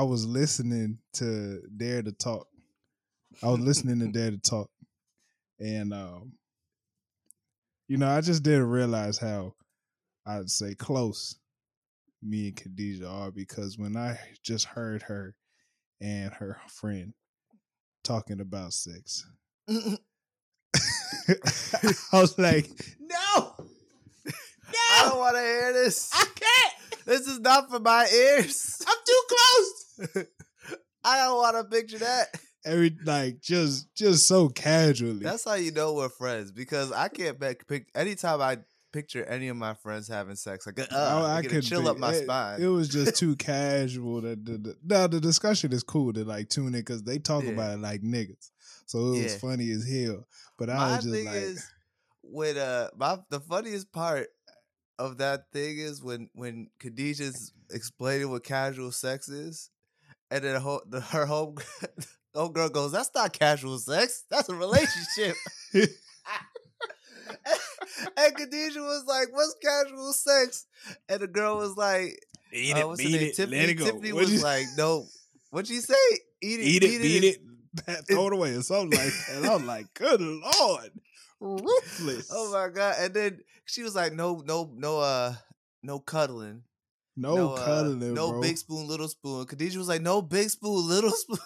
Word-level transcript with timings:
I 0.00 0.02
was 0.02 0.24
listening 0.24 0.96
to 1.12 1.60
Dare 1.76 2.02
to 2.02 2.12
Talk. 2.12 2.46
I 3.42 3.50
was 3.50 3.60
listening 3.60 3.98
to 3.98 4.06
Dare 4.18 4.30
to 4.30 4.38
Talk, 4.38 4.70
and 5.58 5.92
um, 5.92 6.32
you 7.86 7.98
know, 7.98 8.08
I 8.08 8.22
just 8.22 8.42
didn't 8.42 8.70
realize 8.70 9.18
how 9.18 9.52
I'd 10.26 10.48
say 10.48 10.74
close 10.74 11.38
me 12.22 12.46
and 12.46 12.56
Khadijah 12.56 13.06
are 13.06 13.30
because 13.30 13.76
when 13.76 13.94
I 13.94 14.18
just 14.42 14.64
heard 14.64 15.02
her 15.02 15.34
and 16.00 16.32
her 16.32 16.56
friend 16.68 17.12
talking 18.02 18.40
about 18.40 18.72
sex, 18.72 19.26
I 19.68 19.84
was 22.14 22.38
like, 22.38 22.70
no, 22.98 23.54
I 24.72 25.08
don't 25.10 25.18
want 25.18 25.36
to 25.36 25.42
hear 25.42 25.74
this. 25.74 26.08
I 26.14 26.24
can't. 26.34 26.79
This 27.06 27.26
is 27.26 27.40
not 27.40 27.70
for 27.70 27.80
my 27.80 28.06
ears. 28.12 28.82
I'm 28.86 28.96
too 29.06 29.22
close. 29.28 30.26
I 31.04 31.18
don't 31.24 31.36
want 31.38 31.56
to 31.56 31.64
picture 31.64 31.98
that. 31.98 32.28
Every 32.64 32.94
like 33.04 33.40
just 33.40 33.94
just 33.94 34.26
so 34.28 34.48
casually. 34.48 35.24
That's 35.24 35.44
how 35.44 35.54
you 35.54 35.72
know 35.72 35.94
we're 35.94 36.10
friends 36.10 36.52
because 36.52 36.92
I 36.92 37.08
can't 37.08 37.40
pick, 37.40 37.66
pick 37.66 37.88
anytime 37.94 38.42
I 38.42 38.58
picture 38.92 39.24
any 39.24 39.48
of 39.48 39.56
my 39.56 39.72
friends 39.74 40.08
having 40.08 40.36
sex. 40.36 40.66
Like, 40.66 40.78
uh, 40.80 40.86
Oh, 40.90 41.24
I, 41.24 41.42
could 41.42 41.62
chill 41.64 41.88
up 41.88 41.96
my 41.96 42.10
it, 42.10 42.24
spine. 42.24 42.60
It 42.60 42.66
was 42.66 42.88
just 42.88 43.16
too 43.16 43.34
casual. 43.38 44.20
That 44.20 44.44
the, 44.44 44.58
the, 44.58 44.76
now 44.84 45.06
the 45.06 45.20
discussion 45.20 45.72
is 45.72 45.82
cool 45.82 46.12
to 46.12 46.24
like 46.24 46.50
tune 46.50 46.66
in 46.74 46.80
because 46.80 47.02
they 47.02 47.18
talk 47.18 47.44
Yeah. 47.44 47.50
about 47.52 47.74
it 47.74 47.80
like 47.80 48.02
niggas, 48.02 48.50
so 48.86 48.98
it 48.98 49.10
was 49.22 49.34
Yeah. 49.34 49.38
funny 49.38 49.70
as 49.70 49.88
hell. 49.88 50.26
But 50.58 50.68
I 50.68 50.76
my 50.76 50.96
was 50.96 51.04
just 51.04 51.14
thing 51.14 51.24
like, 51.26 51.36
is 51.36 51.66
when 52.22 52.58
uh 52.58 52.88
my 52.96 53.18
the 53.30 53.40
funniest 53.40 53.90
part 53.92 54.28
of 55.00 55.18
that 55.18 55.50
thing 55.52 55.78
is 55.78 56.02
when 56.02 56.28
when 56.34 56.68
Khadijah's 56.78 57.52
explaining 57.70 58.30
what 58.30 58.44
casual 58.44 58.92
sex 58.92 59.28
is, 59.28 59.70
and 60.30 60.44
then 60.44 60.60
ho- 60.60 60.82
the, 60.86 61.00
her 61.00 61.26
home 61.26 61.56
home 62.34 62.52
girl 62.52 62.68
goes, 62.68 62.92
"That's 62.92 63.10
not 63.14 63.32
casual 63.32 63.78
sex. 63.78 64.24
That's 64.30 64.48
a 64.50 64.54
relationship." 64.54 65.36
and 65.74 65.88
Khadijah 68.36 68.80
was 68.80 69.04
like, 69.06 69.28
"What's 69.32 69.56
casual 69.62 70.12
sex?" 70.12 70.66
And 71.08 71.20
the 71.20 71.28
girl 71.28 71.56
was 71.56 71.76
like, 71.76 72.18
eat 72.52 72.76
uh, 72.76 72.88
what's 72.88 73.02
her 73.02 73.08
name? 73.08 73.32
Tiffany, 73.32 73.74
Tiffany 73.74 74.12
was 74.12 74.32
you, 74.34 74.40
like, 74.40 74.66
"No, 74.76 75.06
what'd 75.50 75.68
she 75.68 75.80
say? 75.80 75.94
Eat 76.42 76.60
it, 76.60 76.64
eat 76.64 76.82
it, 76.84 77.02
beat 77.02 77.24
it, 77.24 77.36
and- 77.86 77.98
throw 78.08 78.26
it 78.26 78.32
away, 78.32 78.54
or 78.54 78.62
something 78.62 78.98
like 78.98 79.12
that. 79.12 79.36
And 79.36 79.46
I'm 79.46 79.66
like, 79.66 79.92
good 79.94 80.20
lord, 80.20 80.90
ruthless. 81.40 82.28
Oh 82.32 82.52
my 82.52 82.68
god! 82.68 82.96
And 83.00 83.14
then 83.14 83.40
she 83.64 83.82
was 83.82 83.94
like, 83.94 84.12
"No, 84.12 84.42
no, 84.46 84.70
no, 84.74 84.98
uh, 85.00 85.34
no 85.82 85.98
cuddling, 85.98 86.62
no, 87.16 87.54
uh, 87.54 87.64
cuddling, 87.64 88.14
no 88.14 88.30
bro. 88.32 88.40
big 88.42 88.58
spoon, 88.58 88.86
little 88.86 89.08
spoon." 89.08 89.46
Khadijah 89.46 89.78
was 89.78 89.88
like, 89.88 90.02
"No 90.02 90.20
big 90.22 90.50
spoon, 90.50 90.86
little 90.88 91.10
spoon." 91.22 91.38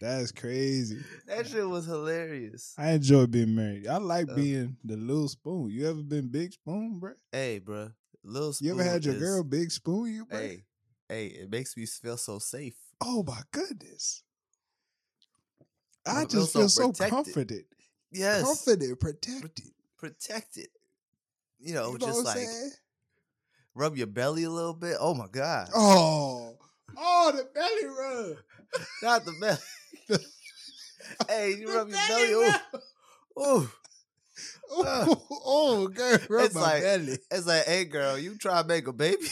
That's 0.00 0.32
crazy. 0.32 0.98
that 1.26 1.46
shit 1.46 1.66
was 1.66 1.86
hilarious. 1.86 2.74
I 2.76 2.90
enjoy 2.92 3.26
being 3.26 3.54
married. 3.54 3.86
I 3.86 3.96
like 3.98 4.28
Uh, 4.28 4.34
being 4.34 4.76
the 4.84 4.96
little 4.96 5.28
spoon. 5.28 5.70
You 5.70 5.88
ever 5.88 6.02
been 6.02 6.28
big 6.28 6.52
spoon, 6.52 6.98
bro? 6.98 7.12
Hey, 7.32 7.58
bro, 7.60 7.90
little 8.22 8.52
spoon. 8.52 8.66
You 8.66 8.74
ever 8.74 8.82
had 8.84 9.04
your 9.04 9.14
is- 9.14 9.20
girl 9.22 9.44
big 9.44 9.70
spoon 9.70 10.12
you, 10.12 10.26
bro? 10.26 10.38
Hey, 10.38 10.64
hey, 11.08 11.26
it 11.28 11.50
makes 11.50 11.76
me 11.76 11.86
feel 11.86 12.16
so 12.16 12.38
safe. 12.38 12.74
Oh 13.00 13.22
my 13.22 13.40
goodness. 13.52 14.22
I 16.06 16.10
I 16.10 16.14
feel 16.26 16.28
just 16.42 16.52
so 16.52 16.58
feel 16.60 16.68
so 16.68 16.92
comforted. 16.92 17.64
Yes, 18.14 18.42
Comforted, 18.44 18.98
protected. 19.00 19.70
protected. 19.98 20.68
You 21.58 21.74
know, 21.74 21.92
You 21.92 21.98
know 21.98 22.06
just 22.06 22.24
like 22.24 22.36
saying? 22.38 22.70
rub 23.74 23.96
your 23.96 24.06
belly 24.06 24.44
a 24.44 24.50
little 24.50 24.74
bit. 24.74 24.96
Oh 25.00 25.14
my 25.14 25.26
god, 25.30 25.68
Oh. 25.74 26.56
Oh, 26.96 27.32
the 27.34 27.44
belly 27.54 27.86
rub. 27.86 28.36
not 29.02 29.24
the 29.24 29.32
belly. 29.40 30.18
hey, 31.28 31.54
you 31.58 31.66
The 31.66 31.72
rub 31.72 31.88
your 31.88 31.98
belly. 32.08 32.54
Ooh, 33.38 33.42
ooh. 33.42 33.70
Oh, 34.70 35.26
oh, 35.44 35.88
girl, 35.88 36.18
rub 36.28 36.44
It's 36.46 36.54
my 36.54 36.60
like- 36.60 36.82
belly. 36.82 37.18
It's 37.30 37.46
like, 37.46 37.64
hey, 37.64 37.84
girl, 37.84 38.16
you 38.18 38.36
try 38.38 38.62
to 38.62 38.68
make 38.68 38.86
a 38.86 38.92
baby. 38.92 39.26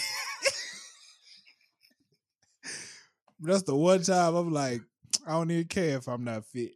That's 3.41 3.63
the 3.65 3.75
one 3.75 4.03
time 4.03 4.35
I'm 4.37 4.53
like, 4.53 4.83
I 5.27 5.33
don't 5.33 5.51
even 5.51 5.67
care 5.67 5.97
if 5.99 6.07
I'm 6.09 6.23
not 6.25 6.45
fit. 6.47 6.73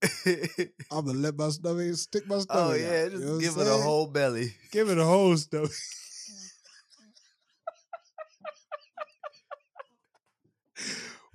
I'm 0.90 1.04
gonna 1.06 1.18
let 1.18 1.36
my 1.36 1.48
stomach 1.50 1.94
stick 1.96 2.26
my 2.26 2.36
oh, 2.36 2.40
stomach. 2.40 2.80
oh 2.80 2.86
out. 2.86 2.90
yeah, 2.92 3.08
You 3.08 3.10
just 3.10 3.24
know 3.24 3.38
what 3.38 3.40
give 3.40 3.56
it 3.58 3.66
a 3.66 3.66
saying? 3.66 3.82
whole 3.82 4.06
belly. 4.06 4.54
Give 4.70 4.88
it 4.90 4.98
a 4.98 5.04
whole 5.04 5.36
stomach. 5.36 5.72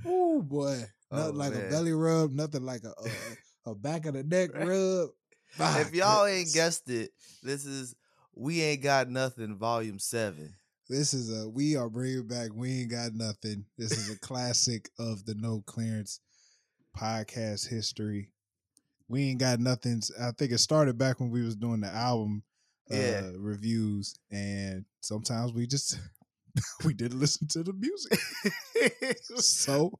oh 0.06 0.42
boy, 0.42 0.84
nothing 1.12 1.36
Oh, 1.36 1.38
like 1.38 1.54
a 1.56 1.70
belly 1.70 1.94
rub, 1.94 2.32
nothing 2.32 2.66
like 2.66 2.82
a 2.84 2.94
a, 3.68 3.72
a 3.72 3.76
back 3.76 4.06
of 4.06 4.14
the 4.14 4.24
neck 4.24 4.52
rub. 4.56 5.10
My 5.58 5.82
if 5.82 5.94
y'all 5.94 6.26
ain't 6.26 6.54
guessed 6.54 6.90
it, 6.90 7.12
this 7.44 7.66
is 7.66 7.96
we 8.36 8.62
ain't 8.62 8.82
got 8.84 9.10
nothing, 9.10 9.56
volume 9.58 10.00
seven. 10.00 10.54
This 10.90 11.14
is 11.14 11.32
a 11.32 11.50
we 11.50 11.76
are 11.76 11.90
bringing 11.90 12.28
back. 12.28 12.50
We 12.54 12.82
ain't 12.82 12.92
got 12.92 13.14
nothing. 13.14 13.66
This 13.78 13.92
is 13.92 14.14
a 14.14 14.20
classic 14.20 14.90
of 15.00 15.26
the 15.26 15.36
no 15.36 15.64
clearance 15.66 16.20
podcast 16.98 17.70
history. 17.70 18.30
We 19.08 19.30
ain't 19.30 19.40
got 19.40 19.60
nothing. 19.60 20.02
I 20.20 20.32
think 20.32 20.52
it 20.52 20.60
started 20.60 20.98
back 20.98 21.20
when 21.20 21.30
we 21.30 21.44
was 21.44 21.56
doing 21.56 21.82
the 21.82 21.88
album 21.90 22.44
uh, 22.92 22.96
Yeah. 22.96 23.32
reviews, 23.38 24.16
and 24.32 24.86
sometimes 25.02 25.54
we 25.54 25.68
just 25.68 26.00
we 26.86 26.94
didn't 26.94 27.20
listen 27.20 27.48
to 27.50 27.64
the 27.64 27.74
music. 27.74 28.20
So 29.36 30.00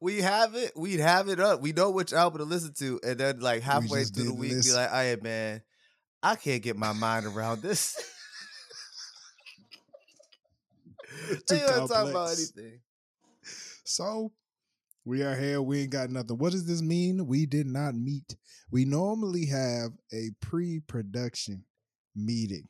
we 0.00 0.22
have 0.22 0.54
it. 0.54 0.72
We'd 0.76 1.00
have 1.00 1.28
it 1.28 1.40
up. 1.40 1.60
We 1.60 1.72
know 1.72 1.90
which 1.90 2.12
album 2.12 2.38
to 2.38 2.44
listen 2.44 2.72
to, 2.78 3.00
and 3.04 3.18
then 3.18 3.40
like 3.40 3.62
halfway 3.62 4.00
just 4.00 4.14
through 4.14 4.24
the 4.24 4.34
week, 4.34 4.50
be 4.50 4.56
listen. 4.56 4.76
like, 4.76 4.90
"Hey 4.90 5.16
man, 5.20 5.62
I 6.22 6.36
can't 6.36 6.62
get 6.62 6.76
my 6.76 6.92
mind 6.92 7.26
around 7.26 7.62
this." 7.62 7.96
Too 11.46 11.58
talk 11.58 11.90
about 11.90 12.32
anything. 12.32 12.80
So 13.84 14.32
we 15.04 15.22
are 15.22 15.34
here. 15.36 15.60
We 15.62 15.80
ain't 15.82 15.90
got 15.90 16.10
nothing. 16.10 16.38
What 16.38 16.52
does 16.52 16.66
this 16.66 16.82
mean? 16.82 17.26
We 17.26 17.46
did 17.46 17.66
not 17.66 17.94
meet. 17.94 18.36
We 18.70 18.84
normally 18.84 19.46
have 19.46 19.90
a 20.12 20.30
pre-production 20.40 21.64
meeting 22.14 22.68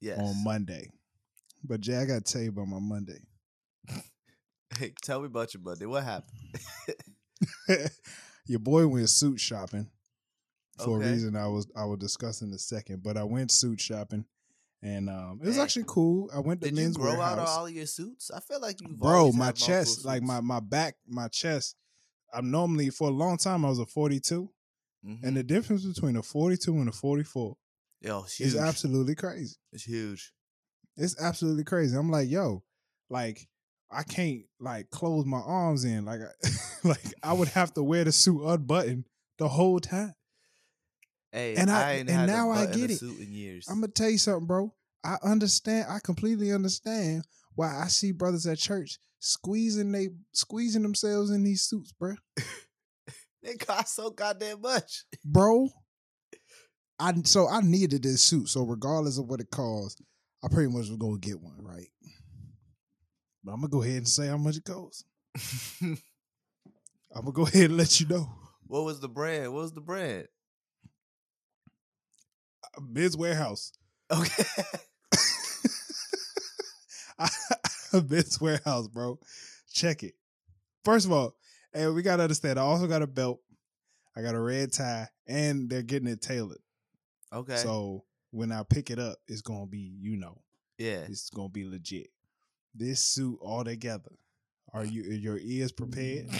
Yes. 0.00 0.18
on 0.18 0.42
Monday. 0.44 0.90
But 1.62 1.80
Jay, 1.80 1.96
I 1.96 2.04
gotta 2.06 2.20
tell 2.22 2.42
you 2.42 2.48
about 2.50 2.68
my 2.68 2.78
Monday. 2.80 3.20
Hey, 4.78 4.94
tell 5.02 5.20
me 5.20 5.26
about 5.26 5.52
your 5.52 5.62
Monday. 5.62 5.84
What 5.86 6.04
happened? 6.04 6.30
Your 8.46 8.60
boy 8.60 8.86
went 8.86 9.10
suit 9.10 9.40
shopping 9.40 9.88
for 10.78 10.96
Okay. 10.98 11.06
a 11.08 11.12
reason 11.12 11.36
I 11.36 11.48
was 11.48 11.66
I 11.76 11.84
will 11.84 11.96
discuss 11.96 12.40
in 12.42 12.52
a 12.52 12.58
second. 12.58 13.02
But 13.02 13.16
I 13.16 13.24
went 13.24 13.50
suit 13.50 13.80
shopping, 13.80 14.24
and 14.82 15.08
um, 15.10 15.40
it 15.42 15.46
was 15.46 15.58
actually 15.58 15.84
cool. 15.86 16.30
I 16.34 16.40
went 16.40 16.60
to 16.62 16.68
Did 16.68 16.76
you 16.76 16.82
men's 16.84 16.96
grow 16.96 17.12
out 17.12 17.18
warehouse. 17.36 17.48
all 17.50 17.66
of 17.66 17.72
your 17.72 17.86
suits? 17.86 18.30
I 18.30 18.40
feel 18.40 18.60
like 18.60 18.80
you, 18.80 18.88
Bro, 18.88 19.32
my 19.32 19.52
chest, 19.52 20.04
like 20.04 20.22
my 20.22 20.40
my 20.40 20.60
back, 20.60 20.94
my 21.06 21.28
chest. 21.28 21.76
I'm 22.32 22.50
normally 22.50 22.90
for 22.90 23.08
a 23.08 23.12
long 23.12 23.36
time 23.38 23.64
I 23.64 23.68
was 23.68 23.78
a 23.78 23.86
42, 23.86 24.50
Mm-hmm. 25.06 25.26
and 25.26 25.34
the 25.34 25.42
difference 25.42 25.84
between 25.86 26.14
a 26.16 26.22
42 26.22 26.74
and 26.74 26.86
a 26.90 26.92
44 26.92 27.56
yo, 28.02 28.22
it's 28.24 28.38
is 28.38 28.54
absolutely 28.54 29.14
crazy. 29.14 29.56
It's 29.72 29.84
huge. 29.84 30.32
It's 30.96 31.18
absolutely 31.18 31.64
crazy. 31.64 31.96
I'm 31.96 32.10
like, 32.10 32.28
yo, 32.28 32.62
like 33.08 33.48
I 33.90 34.02
can't 34.02 34.42
like 34.60 34.90
close 34.90 35.24
my 35.24 35.38
arms 35.40 35.84
in. 35.86 36.04
Like, 36.04 36.20
I, 36.20 36.48
like 36.88 37.14
I 37.22 37.32
would 37.32 37.48
have 37.48 37.72
to 37.74 37.82
wear 37.82 38.04
the 38.04 38.12
suit 38.12 38.42
unbuttoned 38.44 39.04
the 39.38 39.48
whole 39.48 39.80
time. 39.80 40.12
Hey, 41.32 41.54
And 41.56 41.70
I- 41.70 41.92
ain't 41.94 42.10
and 42.10 42.26
now 42.26 42.50
I 42.50 42.66
get 42.66 42.90
it. 42.90 43.00
In 43.02 43.32
years. 43.32 43.66
I'm 43.68 43.76
gonna 43.80 43.88
tell 43.92 44.10
you 44.10 44.18
something, 44.18 44.46
bro. 44.46 44.74
I 45.04 45.16
understand. 45.22 45.86
I 45.88 45.98
completely 46.02 46.52
understand 46.52 47.24
why 47.54 47.80
I 47.82 47.86
see 47.88 48.12
brothers 48.12 48.46
at 48.46 48.58
church 48.58 48.98
squeezing 49.20 49.92
they 49.92 50.08
squeezing 50.32 50.82
themselves 50.82 51.30
in 51.30 51.44
these 51.44 51.62
suits, 51.62 51.92
bro. 51.92 52.14
They 53.42 53.54
cost 53.54 53.94
so 53.94 54.10
goddamn 54.10 54.60
much. 54.60 55.04
Bro, 55.24 55.70
I 56.98 57.14
so 57.24 57.48
I 57.48 57.62
needed 57.62 58.02
this 58.02 58.22
suit. 58.22 58.48
So 58.50 58.64
regardless 58.64 59.16
of 59.16 59.26
what 59.28 59.40
it 59.40 59.50
costs, 59.50 60.02
I 60.44 60.48
pretty 60.48 60.68
much 60.70 60.88
was 60.88 60.96
gonna 60.98 61.16
get 61.18 61.40
one, 61.40 61.56
right? 61.62 61.88
But 63.42 63.52
I'm 63.52 63.60
gonna 63.60 63.70
go 63.70 63.82
ahead 63.82 63.96
and 63.96 64.08
say 64.08 64.26
how 64.26 64.36
much 64.36 64.58
it 64.58 64.64
costs. 64.64 65.04
I'm 65.82 65.96
gonna 67.14 67.32
go 67.32 67.46
ahead 67.46 67.70
and 67.70 67.76
let 67.78 67.98
you 67.98 68.06
know. 68.08 68.30
what 68.66 68.84
was 68.84 69.00
the 69.00 69.08
brand? 69.08 69.54
What 69.54 69.62
was 69.62 69.72
the 69.72 69.80
brand? 69.80 70.28
Men's 72.78 73.16
Wearhouse. 73.16 73.72
Okay. 74.10 74.44
Men's 78.08 78.38
Wearhouse, 78.42 78.90
bro. 78.90 79.18
Check 79.72 80.02
it. 80.02 80.14
First 80.84 81.06
of 81.06 81.12
all, 81.12 81.34
hey, 81.72 81.86
we 81.88 82.02
gotta 82.02 82.22
understand. 82.22 82.58
I 82.58 82.62
also 82.62 82.86
got 82.86 83.02
a 83.02 83.06
belt. 83.06 83.40
I 84.16 84.22
got 84.22 84.34
a 84.34 84.40
red 84.40 84.72
tie, 84.72 85.08
and 85.26 85.70
they're 85.70 85.82
getting 85.82 86.08
it 86.08 86.20
tailored. 86.20 86.58
Okay. 87.32 87.56
So 87.56 88.04
when 88.30 88.52
I 88.52 88.62
pick 88.62 88.90
it 88.90 88.98
up, 88.98 89.18
it's 89.28 89.42
gonna 89.42 89.66
be, 89.66 89.94
you 90.00 90.16
know, 90.16 90.42
yeah. 90.78 91.04
it's 91.08 91.30
gonna 91.30 91.48
be 91.48 91.64
legit. 91.64 92.08
This 92.74 93.04
suit 93.04 93.38
all 93.40 93.64
together, 93.64 94.12
Are 94.72 94.84
you 94.84 95.02
are 95.02 95.14
your 95.14 95.38
ears 95.38 95.72
prepared? 95.72 96.28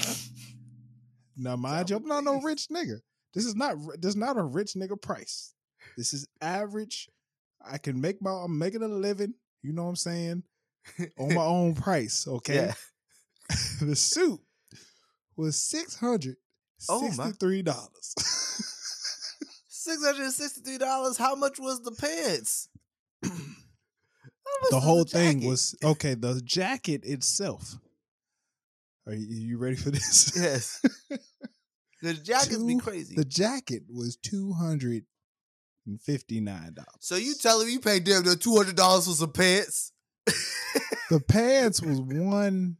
Now, 1.37 1.56
mind 1.56 1.88
you, 1.88 1.97
I'm 1.97 2.05
not 2.05 2.23
no 2.23 2.38
rich 2.43 2.67
nigga. 2.71 3.00
This 3.32 3.47
is 3.47 3.55
not 3.56 3.77
this 3.99 4.11
is 4.11 4.17
not 4.17 4.37
a 4.37 4.43
rich 4.43 4.75
nigga 4.75 5.00
price. 5.00 5.55
This 5.97 6.13
is 6.15 6.27
average. 6.41 7.09
I 7.65 7.79
can 7.79 8.01
make 8.01 8.23
my 8.23 8.31
I'm 8.31 8.59
making 8.59 8.83
a 8.83 8.89
living. 8.89 9.35
You 9.63 9.73
know 9.73 9.83
what 9.85 9.91
I'm 9.91 9.97
saying? 9.97 10.43
On 11.19 11.35
my 11.35 11.45
own 11.45 11.75
price. 11.75 12.27
Okay. 12.27 12.55
Yeah. 12.55 12.75
the 13.83 13.97
suit 13.97 14.41
was 15.37 15.57
six 15.61 15.97
hundred 15.97 16.37
Oh, 16.89 17.11
sixty-three 17.11 17.63
dollars. 17.63 18.15
Six 19.69 20.05
hundred 20.05 20.31
sixty-three 20.31 20.79
dollars. 20.79 21.17
How 21.19 21.35
much 21.35 21.59
was 21.59 21.81
the 21.83 21.93
pants? 21.93 22.69
The 24.71 24.81
whole 24.81 25.05
thing 25.05 25.47
was 25.47 25.75
okay. 25.83 26.15
The 26.15 26.41
jacket 26.45 27.03
itself. 27.05 27.77
Are 29.07 29.15
you, 29.15 29.27
you 29.29 29.59
ready 29.59 29.77
for 29.77 29.91
this? 29.91 30.33
yes. 30.37 30.83
The 32.03 32.15
jackets 32.15 32.59
be 32.59 32.75
Two- 32.75 32.81
crazy. 32.81 33.15
The 33.17 33.25
jacket 33.25 33.85
was 33.89 34.17
two 34.17 34.53
hundred 34.53 35.05
and 35.91 36.01
fifty-nine 36.01 36.75
dollars. 36.75 36.89
so 37.01 37.17
you 37.17 37.35
telling 37.35 37.67
me 37.67 37.75
you 37.75 37.81
paid 37.81 38.05
damn 38.05 38.23
near 38.25 38.35
two 38.37 38.57
hundred 38.57 38.77
dollars 38.77 39.07
for 39.07 39.13
some 39.13 39.33
pants? 39.33 39.93
The 41.11 41.19
pants 41.21 41.83
was 41.83 42.01
one 42.01 42.77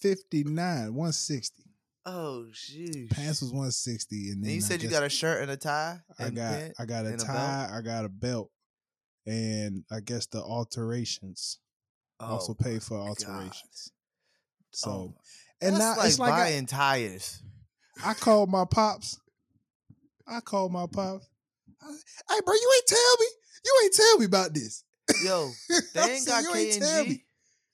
fifty-nine, 0.00 0.94
one 0.94 1.12
sixty. 1.12 1.64
oh 2.06 2.46
jeez. 2.52 3.10
Pants 3.10 3.40
was 3.42 3.52
one 3.52 3.70
sixty, 3.72 4.30
and 4.30 4.42
then 4.42 4.50
And 4.50 4.60
you 4.60 4.64
I 4.64 4.68
said 4.68 4.82
you 4.82 4.88
got 4.88 5.02
a 5.02 5.08
shirt 5.08 5.42
and 5.42 5.50
a 5.50 5.56
tie. 5.56 5.98
I 6.18 6.24
and 6.24 6.36
got? 6.36 6.62
I 6.78 6.84
got 6.84 7.04
a 7.06 7.08
and 7.08 7.20
a 7.20 7.24
tie, 7.24 7.70
I 7.76 7.80
got 7.80 8.04
a 8.04 8.08
belt, 8.08 8.50
and 9.26 9.84
I 9.90 10.00
guess 10.00 10.26
the 10.26 10.40
alterations 10.42 11.58
also 12.20 12.52
Oh 12.58 12.62
pay 12.62 12.78
for 12.78 12.98
alterations. 12.98 13.90
God. 13.90 14.76
So 14.76 14.90
Oh, 14.90 15.14
and 15.60 15.78
now 15.78 15.96
like 15.96 16.06
it's 16.08 16.18
like 16.18 16.32
I, 16.34 16.36
buying 16.50 16.66
tires. 16.66 17.42
I 18.04 18.14
called 18.14 18.50
my 18.50 18.64
pops. 18.64 19.18
I 20.26 20.40
called 20.40 20.72
my 20.72 20.86
pops. 20.86 21.26
Hey, 22.28 22.40
bro, 22.44 22.54
you 22.54 22.72
ain't 22.76 22.86
tell 22.86 23.16
me. 23.20 23.26
You 23.64 23.80
ain't 23.84 23.94
tell 23.94 24.18
me 24.18 24.24
about 24.26 24.54
this. 24.54 24.84
Yo, 25.22 25.50
they 25.94 26.16
ain't 26.16 26.26
got 26.26 26.42
"You 26.44 26.50
K 26.52 26.76
and 26.76 26.86
G. 26.86 27.24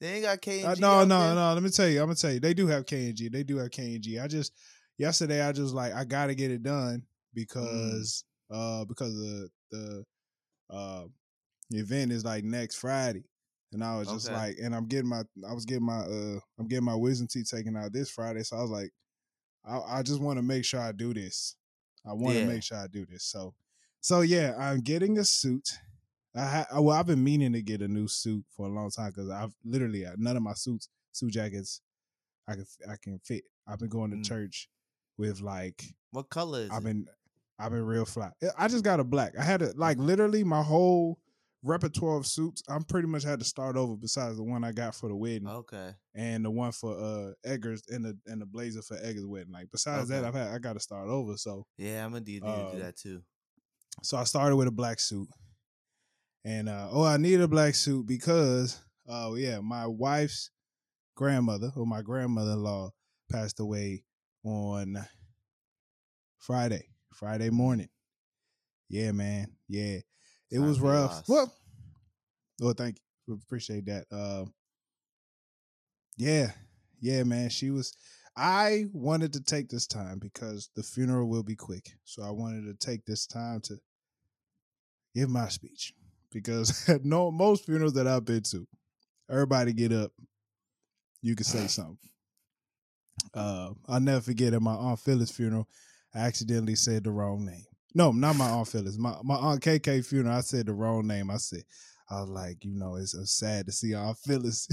They 0.01 0.15
ain't 0.15 0.25
got 0.25 0.41
K 0.41 0.63
Uh, 0.63 0.67
and 0.67 0.75
G. 0.77 0.81
no, 0.81 1.05
no, 1.05 1.35
there? 1.35 1.35
no. 1.35 1.55
Let 1.55 1.63
me 1.63 1.71
tell 1.71 1.89
you. 1.89 2.01
I'm 2.01 2.07
gonna 2.07 2.17
tell 2.17 2.33
you. 2.33 2.41
They 2.41 2.55
do 2.55 2.67
have 2.67 2.87
K 2.87 3.09
and 3.09 3.17
G. 3.17 3.29
They 3.29 3.43
do 3.43 3.57
have 3.59 3.71
K 3.71 3.95
and 3.95 4.03
G. 4.03 4.19
I 4.19 4.27
just 4.29 4.53
yesterday 4.99 5.43
I 5.43 5.53
just 5.53 5.75
like 5.75 5.95
I 5.95 6.05
gotta 6.05 6.35
get 6.35 6.51
it 6.51 6.63
done 6.63 7.03
because 7.35 8.25
uh 8.51 8.85
because 8.85 9.15
the 9.15 9.49
the 9.71 10.05
uh 10.71 11.05
event 11.71 12.13
is 12.13 12.25
like 12.25 12.45
next 12.45 12.77
Friday. 12.77 13.25
And 13.73 13.85
I 13.85 13.97
was 13.99 14.11
just 14.11 14.27
Okay. 14.27 14.35
like, 14.35 14.57
and 14.63 14.75
I'm 14.75 14.87
getting 14.87 15.09
my, 15.09 15.23
I 15.49 15.53
was 15.53 15.65
getting 15.65 15.87
my, 15.87 16.01
uh, 16.01 16.41
I'm 16.59 16.67
getting 16.69 16.85
my 16.85 16.95
wisdom 16.97 17.29
teeth 17.29 17.51
taken 17.51 17.77
out 17.77 17.93
this 17.93 18.11
Friday. 18.11 18.43
So 18.43 18.57
I 18.57 18.63
was 18.63 18.71
like, 18.71 18.91
I, 19.65 19.99
I 19.99 20.03
just 20.03 20.21
want 20.21 20.39
to 20.39 20.43
make 20.43 20.65
sure 20.65 20.81
I 20.81 20.93
do 20.93 21.15
this. 21.15 21.57
I 22.07 22.13
want 22.15 22.37
to 22.37 22.41
Yeah. 22.41 22.47
make 22.47 22.63
sure 22.63 22.79
I 22.79 22.87
do 22.89 23.07
this. 23.07 23.25
So, 23.25 23.55
so 24.01 24.21
yeah, 24.23 24.55
I'm 24.59 24.81
getting 24.81 25.19
a 25.19 25.25
suit. 25.25 25.71
I, 26.35 26.45
ha- 26.71 26.81
well, 26.81 26.97
I've 26.97 27.07
been 27.07 27.25
meaning 27.25 27.53
to 27.55 27.63
get 27.63 27.83
a 27.83 27.89
new 27.89 28.07
suit 28.07 28.45
for 28.57 28.67
a 28.67 28.71
long 28.71 28.91
time 28.91 29.11
because 29.11 29.29
I've 29.31 29.53
literally 29.65 30.07
uh, 30.07 30.13
none 30.17 30.37
of 30.37 30.43
my 30.43 30.53
suits, 30.55 30.89
suit 31.13 31.33
jackets, 31.33 31.81
I 32.49 32.55
can 32.55 32.67
I 32.89 32.95
can 33.03 33.19
fit. 33.21 33.45
I've 33.67 33.79
been 33.79 33.89
going 33.89 34.11
to 34.13 34.17
Mm. 34.19 34.25
church 34.25 34.69
with 35.19 35.41
like 35.41 35.85
What 36.13 36.31
color 36.31 36.61
is 36.61 36.71
I've 36.71 36.83
it? 36.83 36.85
been 36.85 37.07
I've 37.59 37.73
been 37.73 37.85
real 37.85 38.05
fly. 38.07 38.31
I 38.57 38.69
just 38.69 38.85
got 38.85 39.01
a 39.01 39.05
black. 39.05 39.35
I 39.39 39.43
had 39.43 39.61
to 39.61 39.73
like 39.77 39.99
literally 39.99 40.45
my 40.45 40.63
whole 40.63 41.19
repertoire 41.63 42.17
of 42.17 42.27
suits. 42.27 42.63
I'm 42.69 42.85
pretty 42.85 43.07
much 43.07 43.23
had 43.23 43.39
to 43.41 43.45
start 43.45 43.77
over 43.77 43.97
besides 43.97 44.37
the 44.39 44.43
one 44.45 44.65
I 44.65 44.73
got 44.73 44.95
for 44.95 45.09
the 45.11 45.17
wedding 45.17 45.47
Okay. 45.47 45.93
and 46.15 46.43
the 46.45 46.51
one 46.51 46.73
for 46.73 46.99
uh 46.99 47.33
Eggers 47.45 47.83
and 47.89 48.05
the 48.05 48.17
and 48.27 48.41
the 48.41 48.47
blazer 48.47 48.83
for 48.83 48.97
Eggers 49.03 49.27
wedding. 49.27 49.53
Like 49.53 49.71
besides 49.71 50.09
that, 50.09 50.25
I've 50.25 50.35
had 50.35 50.49
I 50.55 50.59
got 50.59 50.73
to 50.75 50.81
start 50.81 51.09
over. 51.09 51.37
So 51.37 51.67
Yeah, 51.77 52.05
I'm 52.05 52.13
gonna 52.13 52.25
need 52.25 52.35
you 52.35 52.41
to 52.41 52.71
do 52.73 52.79
that 52.79 52.97
too. 52.97 53.23
So 54.03 54.17
I 54.17 54.25
started 54.25 54.57
with 54.57 54.69
a 54.69 54.73
black 54.73 55.01
suit, 55.01 55.29
and 56.45 56.69
uh 56.69 56.89
oh, 56.91 57.05
I 57.05 57.17
needed 57.17 57.43
a 57.43 57.49
black 57.49 57.75
suit 57.75 58.07
because 58.07 58.81
oh 59.09 59.35
yeah, 59.35 59.61
my 59.61 59.87
wife's 59.87 60.51
grandmother 61.17 61.71
or 61.77 61.87
my 61.87 62.03
grandmother 62.03 62.53
in 62.53 62.63
law 62.63 62.91
passed 63.31 63.61
away 63.61 64.05
on 64.45 64.97
Friday, 66.39 66.87
Friday 67.15 67.51
morning. 67.51 67.89
Yeah, 68.89 69.13
man. 69.13 69.49
Yeah, 69.69 69.99
it 70.51 70.57
Sorry 70.57 70.67
was 70.67 70.81
rough. 70.81 71.11
loss. 71.11 71.29
Well, 71.29 71.55
well, 72.61 72.75
thank 72.75 72.97
you. 73.27 73.35
Appreciate 73.35 73.87
that. 73.87 74.07
Uh, 74.11 74.47
yeah, 76.17 76.51
yeah, 77.01 77.23
man. 77.23 77.51
She 77.51 77.71
was. 77.71 77.95
I 78.37 78.87
wanted 78.93 79.33
to 79.35 79.43
take 79.43 79.69
this 79.69 79.87
time 79.87 80.19
because 80.19 80.71
the 80.75 80.83
funeral 80.83 81.29
will 81.29 81.43
be 81.43 81.57
quick, 81.57 81.91
so 82.05 82.23
I 82.23 82.31
wanted 82.31 82.65
to 82.67 82.87
take 82.87 83.05
this 83.05 83.27
time 83.27 83.61
to 83.65 83.77
give 85.15 85.29
my 85.29 85.49
speech 85.49 85.95
because 86.33 86.89
no 87.05 87.31
most 87.31 87.65
funerals 87.67 87.95
that 87.95 88.07
I've 88.07 88.25
been 88.25 88.43
to, 88.45 88.67
everybody 89.31 89.73
get 89.73 89.93
up, 89.93 90.13
you 91.23 91.35
can 91.35 91.45
say 91.45 91.67
something. 91.67 91.99
Uh, 93.35 93.71
I'll 93.87 94.01
never 94.01 94.21
forget 94.21 94.55
at 94.55 94.63
my 94.63 94.75
aunt 94.75 94.99
Phyllis 94.99 95.31
funeral, 95.31 95.69
I 96.15 96.21
accidentally 96.21 96.75
said 96.75 97.05
the 97.05 97.11
wrong 97.11 97.45
name. 97.45 97.65
No, 97.95 98.13
not 98.13 98.37
my 98.37 98.49
aunt 98.49 98.69
Phyllis. 98.69 98.97
My 98.97 99.17
my 99.23 99.35
aunt 99.35 99.63
KK 99.63 100.05
funeral, 100.07 100.37
I 100.37 100.41
said 100.41 100.67
the 100.67 100.73
wrong 100.73 101.07
name. 101.07 101.31
I 101.31 101.37
said, 101.37 101.65
I 102.11 102.21
was 102.21 102.31
like, 102.31 102.65
you 102.65 102.75
know, 102.75 102.97
it's, 102.97 103.15
it's 103.15 103.33
sad 103.33 103.67
to 103.67 103.73
see 103.73 103.95
Aunt 103.95 104.19
Phyllis 104.19 104.67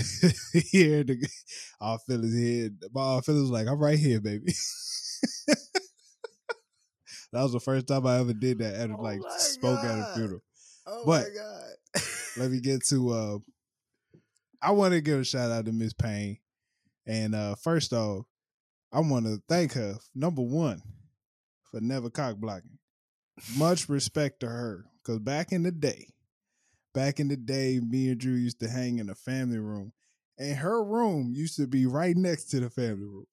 here. 0.72 1.04
The, 1.04 1.28
Aunt 1.80 2.02
Phyllis 2.08 2.34
here. 2.34 2.72
My 2.92 3.02
Aunt 3.02 3.26
Phyllis 3.26 3.42
was 3.42 3.52
like, 3.52 3.68
I'm 3.68 3.78
right 3.80 4.00
here, 4.00 4.20
baby. 4.20 4.54
that 7.34 7.44
was 7.44 7.52
the 7.54 7.60
first 7.60 7.88
time 7.88 8.06
I 8.08 8.20
ever 8.20 8.34
did 8.34 8.60
that. 8.60 8.76
At, 8.76 8.90
Oh 8.92 9.02
like 9.02 9.20
spoke 9.38 9.84
at 9.84 10.00
a 10.00 10.14
funeral. 10.16 10.42
Oh 10.86 11.04
but- 11.06 11.24
my 11.28 11.30
god. 11.36 12.04
Let 12.38 12.52
me 12.52 12.60
get 12.62 12.86
to. 12.88 13.10
uh 13.12 13.38
I 14.62 14.72
want 14.72 14.94
to 14.94 15.02
give 15.02 15.20
a 15.20 15.24
shout 15.24 15.52
out 15.52 15.66
to 15.66 15.72
Miss 15.72 15.94
Payne, 15.94 16.38
and 17.06 17.36
uh 17.36 17.56
first 17.56 17.94
off, 17.94 18.26
I 18.92 19.00
want 19.02 19.26
to 19.26 19.42
thank 19.48 19.74
her 19.74 19.96
number 20.16 20.42
one 20.42 20.82
for 21.70 21.80
never 21.82 22.10
cock 22.10 22.38
blocking. 22.38 22.80
Much 23.56 23.88
respect 23.88 24.40
to 24.40 24.48
her, 24.48 24.86
because 25.04 25.20
back 25.20 25.52
in 25.52 25.62
the 25.64 25.72
day, 25.72 26.08
back 26.94 27.20
in 27.20 27.28
the 27.28 27.38
day, 27.38 27.80
me 27.80 28.10
and 28.10 28.20
Drew 28.20 28.34
used 28.34 28.60
to 28.62 28.68
hang 28.70 28.98
in 28.98 29.10
a 29.10 29.16
family 29.16 29.60
room, 29.60 29.94
and 30.40 30.58
her 30.58 30.84
room 30.84 31.32
used 31.36 31.56
to 31.58 31.68
be 31.68 31.86
right 31.86 32.16
next 32.18 32.46
to 32.46 32.60
the 32.60 32.70
family 32.72 33.06
room. 33.06 33.28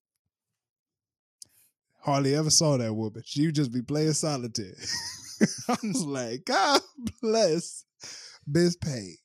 Hardly 2.04 2.34
ever 2.34 2.50
saw 2.50 2.76
that 2.76 2.92
woman. 2.92 3.22
She 3.24 3.46
would 3.46 3.54
just 3.54 3.72
be 3.72 3.80
playing 3.80 4.12
solitaire. 4.12 4.76
I 5.68 5.76
was 5.82 6.04
like, 6.04 6.44
God 6.44 6.82
bless 7.22 7.86
Miss 8.46 8.76
Payne. 8.76 9.16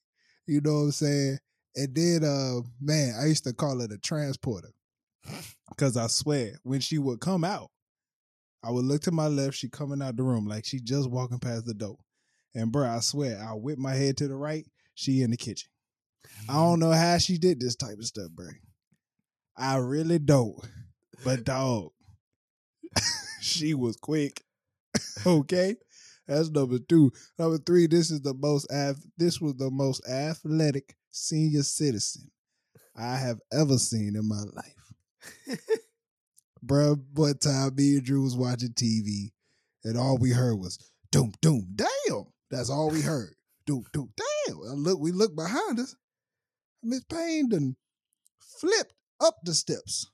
You 0.47 0.61
know 0.61 0.75
what 0.75 0.79
I'm 0.79 0.91
saying? 0.91 1.39
And 1.75 1.93
then, 1.93 2.23
uh, 2.23 2.61
man, 2.79 3.15
I 3.21 3.25
used 3.25 3.43
to 3.43 3.53
call 3.53 3.81
her 3.81 3.87
the 3.87 3.97
transporter 3.97 4.69
because 5.67 5.97
I 5.97 6.07
swear 6.07 6.53
when 6.63 6.79
she 6.79 6.97
would 6.97 7.19
come 7.19 7.43
out, 7.43 7.69
I 8.63 8.71
would 8.71 8.85
look 8.85 9.01
to 9.03 9.11
my 9.11 9.27
left. 9.27 9.57
She 9.57 9.67
coming 9.67 10.01
out 10.01 10.15
the 10.15 10.23
room 10.23 10.47
like 10.47 10.65
she 10.65 10.79
just 10.79 11.09
walking 11.09 11.39
past 11.39 11.65
the 11.65 11.73
door. 11.73 11.97
And 12.55 12.71
bro, 12.71 12.87
I 12.87 13.01
swear, 13.01 13.45
I 13.45 13.51
whip 13.55 13.77
my 13.77 13.93
head 13.93 14.15
to 14.17 14.27
the 14.29 14.35
right. 14.35 14.65
She 14.95 15.21
in 15.21 15.31
the 15.31 15.37
kitchen. 15.37 15.69
I 16.47 16.53
don't 16.53 16.79
know 16.79 16.91
how 16.91 17.17
she 17.17 17.37
did 17.37 17.59
this 17.59 17.75
type 17.75 17.97
of 17.97 18.05
stuff, 18.05 18.31
bro. 18.31 18.47
I 19.57 19.75
really 19.75 20.19
don't. 20.19 20.55
But 21.25 21.43
dog, 21.43 21.91
she 23.41 23.73
was 23.73 23.95
quick. 23.95 24.43
okay, 25.25 25.75
that's 26.27 26.49
number 26.49 26.79
two. 26.79 27.11
Number 27.37 27.57
three, 27.57 27.87
this 27.87 28.11
is 28.11 28.21
the 28.21 28.33
most 28.33 28.67
this 29.17 29.41
was 29.41 29.55
the 29.55 29.71
most 29.71 30.07
athletic 30.07 30.95
senior 31.11 31.63
citizen 31.63 32.29
I 32.95 33.17
have 33.17 33.39
ever 33.51 33.77
seen 33.77 34.15
in 34.15 34.27
my 34.27 34.43
life. 34.53 35.59
Bruh, 36.65 37.01
one 37.13 37.37
time 37.37 37.75
me 37.75 37.95
and 37.95 38.03
Drew 38.03 38.23
was 38.23 38.35
watching 38.35 38.73
TV 38.73 39.31
and 39.83 39.97
all 39.97 40.17
we 40.17 40.31
heard 40.31 40.55
was 40.55 40.77
doom, 41.11 41.33
doom, 41.41 41.67
damn. 41.75 42.25
That's 42.51 42.69
all 42.69 42.89
we 42.89 43.01
heard. 43.01 43.33
Doom, 43.65 43.85
doom, 43.93 44.11
damn. 44.17 44.57
I 44.57 44.73
look, 44.73 44.99
we 44.99 45.11
look 45.11 45.35
behind 45.35 45.79
us. 45.79 45.95
Miss 46.83 47.03
Payne 47.03 47.49
done 47.49 47.75
flipped 48.39 48.93
up 49.21 49.35
the 49.43 49.53
steps. 49.53 50.09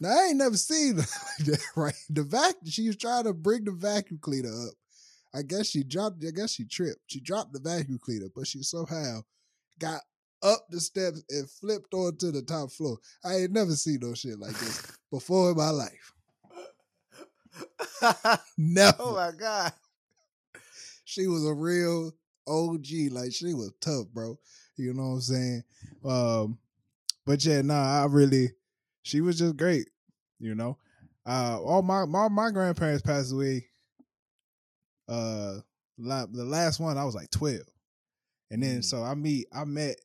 Now 0.00 0.10
I 0.10 0.26
ain't 0.28 0.36
never 0.36 0.56
seen 0.56 0.96
like 0.96 1.06
that, 1.40 1.62
right? 1.76 1.94
The 2.10 2.22
vac 2.22 2.54
she 2.66 2.86
was 2.86 2.96
trying 2.96 3.24
to 3.24 3.34
bring 3.34 3.64
the 3.64 3.72
vacuum 3.72 4.18
cleaner 4.20 4.68
up. 4.68 4.74
I 5.34 5.42
guess 5.42 5.66
she 5.66 5.84
dropped, 5.84 6.24
I 6.26 6.30
guess 6.30 6.52
she 6.52 6.64
tripped. 6.64 7.00
She 7.06 7.20
dropped 7.20 7.52
the 7.52 7.60
vacuum 7.60 7.98
cleaner, 8.02 8.28
but 8.34 8.46
she 8.46 8.62
somehow 8.62 9.20
got 9.78 10.00
up 10.42 10.66
the 10.70 10.80
steps 10.80 11.22
and 11.30 11.50
flipped 11.50 11.92
onto 11.92 12.30
the 12.30 12.42
top 12.42 12.70
floor. 12.70 12.98
I 13.24 13.36
ain't 13.36 13.52
never 13.52 13.72
seen 13.72 13.98
no 14.00 14.14
shit 14.14 14.38
like 14.38 14.58
this 14.58 14.96
before 15.10 15.50
in 15.50 15.56
my 15.56 15.70
life. 15.70 16.12
Never. 18.56 18.96
oh 19.00 19.14
my 19.14 19.32
god. 19.36 19.72
she 21.04 21.26
was 21.26 21.44
a 21.44 21.52
real 21.52 22.12
OG. 22.46 22.86
Like 23.10 23.32
she 23.32 23.54
was 23.54 23.72
tough, 23.80 24.06
bro. 24.12 24.38
You 24.76 24.94
know 24.94 25.02
what 25.02 25.14
I'm 25.14 25.20
saying? 25.20 25.64
Um, 26.04 26.58
but 27.26 27.44
yeah, 27.44 27.62
nah, 27.62 28.02
I 28.02 28.06
really, 28.06 28.52
she 29.08 29.20
was 29.22 29.38
just 29.38 29.56
great. 29.56 29.88
You 30.38 30.54
know, 30.54 30.76
uh, 31.26 31.58
all 31.60 31.82
my 31.82 32.04
my 32.04 32.28
my 32.28 32.50
grandparents 32.50 33.02
passed 33.02 33.32
away. 33.32 33.66
Uh, 35.08 35.60
la- 35.98 36.26
the 36.26 36.44
last 36.44 36.78
one 36.80 36.98
I 36.98 37.04
was 37.04 37.14
like 37.14 37.30
twelve, 37.30 37.66
and 38.50 38.62
then 38.62 38.80
Mm. 38.80 38.84
so 38.84 39.02
I 39.02 39.14
meet 39.14 39.46
I 39.52 39.64
met, 39.64 39.96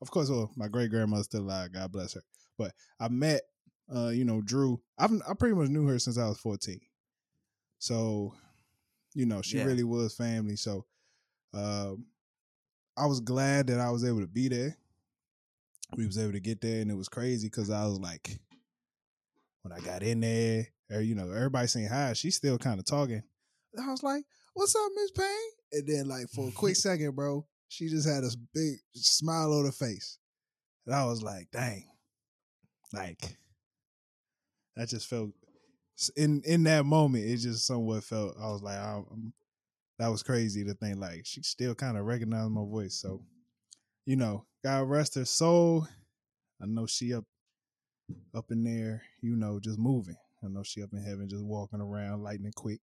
of 0.00 0.10
course, 0.10 0.30
well 0.30 0.50
my 0.56 0.68
great 0.68 0.90
grandmother's 0.90 1.26
still 1.26 1.42
alive, 1.42 1.72
God 1.72 1.92
bless 1.92 2.14
her. 2.14 2.22
But 2.58 2.72
I 2.98 3.08
met, 3.08 3.42
uh, 3.94 4.08
you 4.08 4.24
know, 4.24 4.40
Drew. 4.40 4.80
I've 4.98 5.12
I 5.28 5.34
pretty 5.34 5.54
much 5.54 5.68
knew 5.68 5.86
her 5.88 5.98
since 5.98 6.16
I 6.18 6.26
was 6.26 6.38
fourteen, 6.38 6.80
so 7.78 8.34
you 9.14 9.26
know 9.26 9.42
she 9.42 9.58
Yeah. 9.58 9.64
really 9.64 9.84
was 9.84 10.14
family. 10.14 10.56
So, 10.56 10.86
um, 11.52 12.06
I 12.96 13.04
was 13.06 13.20
glad 13.20 13.66
that 13.66 13.78
I 13.80 13.90
was 13.90 14.04
able 14.04 14.20
to 14.22 14.26
be 14.26 14.48
there. 14.48 14.76
We 15.96 16.06
was 16.06 16.16
able 16.18 16.32
to 16.32 16.40
get 16.40 16.60
there, 16.62 16.80
and 16.80 16.90
it 16.90 16.96
was 16.96 17.08
crazy 17.10 17.46
because 17.48 17.70
I 17.70 17.84
was 17.86 17.98
like, 18.00 18.40
when 19.68 19.78
I 19.78 19.84
got 19.84 20.02
in 20.02 20.20
there, 20.20 20.66
or 20.90 21.00
you 21.00 21.14
know, 21.14 21.30
everybody 21.30 21.66
saying 21.66 21.88
hi, 21.88 22.12
she's 22.12 22.36
still 22.36 22.58
kind 22.58 22.78
of 22.78 22.86
talking. 22.86 23.22
I 23.78 23.90
was 23.90 24.02
like, 24.02 24.24
"What's 24.54 24.76
up, 24.76 24.90
Miss 24.94 25.10
Payne?" 25.10 25.50
And 25.72 25.88
then, 25.88 26.08
like 26.08 26.28
for 26.34 26.48
a 26.48 26.52
quick 26.52 26.76
second, 26.76 27.16
bro, 27.16 27.46
she 27.68 27.88
just 27.88 28.08
had 28.08 28.24
a 28.24 28.30
big 28.54 28.76
smile 28.94 29.52
on 29.52 29.64
her 29.64 29.72
face, 29.72 30.18
and 30.86 30.94
I 30.94 31.04
was 31.04 31.22
like, 31.22 31.50
"Dang!" 31.50 31.84
Like, 32.92 33.36
that 34.76 34.88
just 34.88 35.08
felt 35.08 35.30
in 36.16 36.42
in 36.44 36.62
that 36.64 36.86
moment. 36.86 37.24
It 37.24 37.38
just 37.38 37.66
somewhat 37.66 38.04
felt. 38.04 38.36
I 38.40 38.48
was 38.50 38.62
like, 38.62 38.78
I'm, 38.78 39.32
that 39.98 40.08
was 40.08 40.22
crazy 40.22 40.64
to 40.64 40.74
think 40.74 40.98
like 40.98 41.22
she 41.24 41.42
still 41.42 41.74
kind 41.74 41.96
of 41.96 42.04
recognized 42.04 42.52
my 42.52 42.62
voice. 42.62 42.94
So, 42.94 43.22
you 44.04 44.16
know, 44.16 44.46
God 44.62 44.88
rest 44.88 45.16
her 45.16 45.24
soul. 45.24 45.88
I 46.62 46.66
know 46.66 46.86
she 46.86 47.12
up 47.12 47.24
up 48.34 48.50
in 48.50 48.64
there, 48.64 49.02
you 49.20 49.36
know, 49.36 49.58
just 49.60 49.78
moving. 49.78 50.16
I 50.44 50.48
know 50.48 50.62
she 50.62 50.82
up 50.82 50.92
in 50.92 51.02
heaven 51.02 51.28
just 51.28 51.44
walking 51.44 51.80
around 51.80 52.22
lightning 52.22 52.52
quick. 52.54 52.80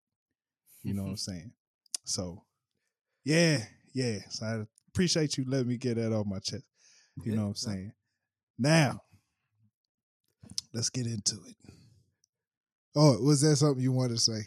You 0.83 0.93
know 0.93 1.03
what 1.03 1.09
I'm 1.11 1.17
saying? 1.17 1.51
So 2.03 2.43
yeah, 3.23 3.59
yeah. 3.93 4.19
So 4.29 4.45
I 4.45 4.65
appreciate 4.89 5.37
you 5.37 5.45
letting 5.47 5.67
me 5.69 5.77
get 5.77 5.95
that 5.95 6.13
off 6.13 6.25
my 6.25 6.39
chest. 6.39 6.63
You 7.23 7.31
Yeah, 7.31 7.37
know 7.37 7.43
what 7.43 7.47
I'm 7.49 7.55
saying? 7.55 7.93
Now, 8.57 9.01
let's 10.73 10.89
get 10.89 11.05
into 11.05 11.35
it. 11.47 11.55
Oh, 12.95 13.19
was 13.21 13.41
that 13.41 13.55
something 13.55 13.81
you 13.83 13.91
wanted 13.91 14.15
to 14.15 14.21
say? 14.21 14.41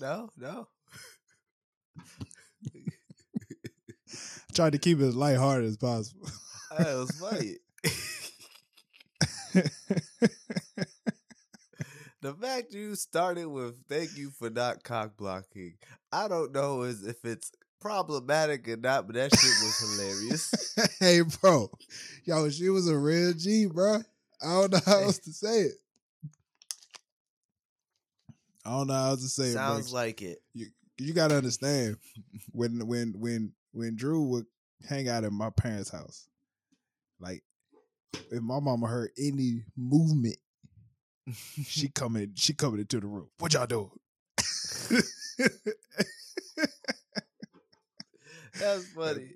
No, 0.00 0.30
no. 0.36 0.68
Tried 4.54 4.72
to 4.72 4.78
keep 4.78 5.00
it 5.00 5.04
as 5.06 5.16
lighthearted 5.16 5.68
as 5.68 5.76
possible. 5.76 6.28
That 6.76 6.94
was 6.96 7.10
funny. 7.18 7.56
the 12.20 12.34
fact 12.34 12.72
you 12.72 12.94
started 12.94 13.46
with 13.46 13.74
"Thank 13.88 14.16
you 14.16 14.30
for 14.30 14.50
not 14.50 14.82
cock 14.82 15.16
blocking," 15.16 15.74
I 16.12 16.28
don't 16.28 16.52
know 16.52 16.82
is 16.82 17.06
if 17.06 17.24
it's 17.24 17.50
problematic 17.80 18.68
or 18.68 18.76
not, 18.76 19.06
but 19.06 19.16
that 19.16 19.34
shit 19.34 19.42
was 19.42 19.78
hilarious. 19.78 20.74
hey, 21.00 21.22
bro. 21.40 21.70
Yo, 22.24 22.50
she 22.50 22.68
was 22.68 22.88
a 22.88 22.98
real 22.98 23.32
G, 23.32 23.66
bro. 23.66 23.98
I 24.42 24.46
don't 24.46 24.72
know 24.72 24.80
how 24.84 25.04
else 25.04 25.18
to 25.20 25.32
say 25.32 25.62
it. 25.62 25.74
I 28.64 28.70
don't 28.70 28.88
know 28.88 28.94
how 28.94 29.10
else 29.10 29.22
to 29.22 29.28
say 29.28 29.52
Sounds 29.52 29.88
it, 29.88 29.90
bro. 29.90 30.00
like 30.00 30.22
it. 30.22 30.42
you, 30.52 30.66
you 30.98 31.14
gotta 31.14 31.36
understand 31.36 31.96
when 32.52 32.86
when 32.86 33.14
when 33.16 33.52
when 33.72 33.96
Drew 33.96 34.22
would 34.24 34.46
hang 34.88 35.08
out 35.08 35.24
at 35.24 35.32
my 35.32 35.50
parents' 35.50 35.90
house, 35.90 36.28
like 37.20 37.42
if 38.12 38.42
my 38.42 38.60
mama 38.60 38.86
heard 38.86 39.10
any 39.18 39.64
movement, 39.76 40.36
she 41.64 41.88
coming 41.94 42.32
she 42.36 42.54
coming 42.54 42.80
into 42.80 43.00
the 43.00 43.06
room. 43.06 43.28
What 43.38 43.54
y'all 43.54 43.66
doing? 43.66 43.90
That's 48.58 48.86
funny. 48.94 49.30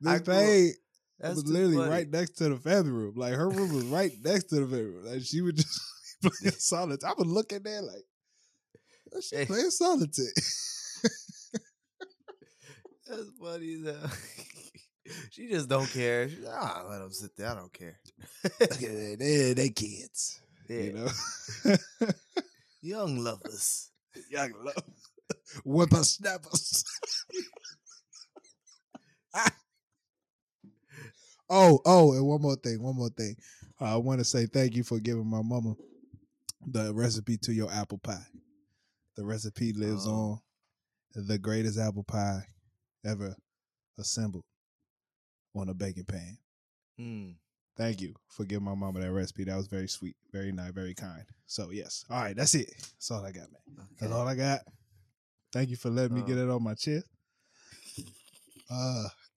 This 0.00 0.12
I 0.12 0.18
thing 0.18 0.72
That's 1.18 1.36
was 1.36 1.44
literally 1.46 1.76
funny. 1.76 1.90
right 1.90 2.10
next 2.10 2.32
to 2.38 2.48
the 2.48 2.56
family 2.56 2.90
room. 2.90 3.14
Like 3.16 3.34
her 3.34 3.48
room 3.48 3.72
was 3.74 3.84
right 3.84 4.12
next 4.24 4.44
to 4.44 4.56
the 4.56 4.66
family 4.66 4.82
room. 4.84 5.04
Like 5.06 5.22
she 5.22 5.40
would 5.40 5.56
just 5.56 5.80
be 6.22 6.30
playing 6.30 6.54
solitaire. 6.58 7.10
I 7.10 7.14
would 7.18 7.26
look 7.26 7.52
at 7.52 7.64
that 7.64 7.84
like 7.84 8.04
"Oh, 9.14 9.20
she 9.20 9.36
Hey. 9.36 9.44
playing 9.46 9.70
solitaire. 9.70 10.32
That's 13.06 13.30
funny 13.40 13.82
hell. 13.84 14.10
She 15.30 15.48
just 15.48 15.68
don't 15.68 15.90
care. 15.90 16.28
She's 16.28 16.40
like, 16.40 16.54
ah, 16.56 16.84
let 16.88 16.98
them 17.00 17.12
sit 17.12 17.36
there. 17.36 17.48
I 17.48 17.54
don't 17.54 17.72
care. 17.72 17.98
That. 18.42 19.16
They, 19.18 19.52
they 19.54 19.70
kids. 19.70 20.40
yeah. 20.68 20.80
You 20.80 20.92
know? 20.92 21.76
Young 22.82 23.18
lovers. 23.18 23.90
Young 24.30 24.52
love. 24.64 24.84
Whippersnappers. 25.64 26.84
oh, 31.50 31.80
oh, 31.84 32.12
and 32.14 32.26
one 32.26 32.40
more 32.42 32.56
thing, 32.56 32.82
one 32.82 32.96
more 32.96 33.10
thing. 33.10 33.36
Uh, 33.80 33.94
I 33.94 33.96
want 33.96 34.20
to 34.20 34.24
say 34.24 34.46
thank 34.46 34.74
you 34.74 34.82
for 34.84 34.98
giving 35.00 35.26
my 35.26 35.42
mama 35.42 35.74
the 36.66 36.92
recipe 36.94 37.36
to 37.38 37.52
your 37.52 37.70
apple 37.72 37.98
pie. 37.98 38.24
The 39.16 39.24
recipe 39.24 39.72
lives 39.72 40.06
Oh. 40.06 40.12
on 40.12 41.26
the 41.26 41.38
greatest 41.38 41.78
apple 41.78 42.04
pie 42.04 42.46
ever 43.04 43.36
assembled 43.98 44.44
on 45.54 45.68
a 45.68 45.74
baking 45.74 46.04
pan. 46.04 46.38
Mm. 47.00 47.34
Thank 47.76 48.00
you 48.00 48.14
for 48.28 48.44
giving 48.44 48.64
my 48.64 48.74
mama 48.74 49.00
that 49.00 49.12
recipe. 49.12 49.44
That 49.44 49.56
was 49.56 49.66
very 49.66 49.88
sweet, 49.88 50.16
very 50.32 50.52
nice, 50.52 50.72
very 50.72 50.94
kind. 50.94 51.24
So 51.46 51.70
yes, 51.70 52.04
all 52.10 52.20
right, 52.22 52.36
that's 52.36 52.54
it. 52.54 52.70
That's 52.76 53.10
all 53.10 53.24
I 53.24 53.32
got, 53.32 53.48
man. 53.50 53.86
That's 54.00 54.12
all 54.12 54.26
I 54.28 54.34
got. 54.34 54.60
Thank 55.52 55.70
you 55.70 55.76
for 55.76 55.90
letting 55.90 56.14
me 56.16 56.22
get 56.22 56.36
Oh. 56.38 56.42
it 56.42 56.50
on 56.50 56.62
my 56.62 56.74
chest. 56.74 57.06
Uh, 58.74 59.04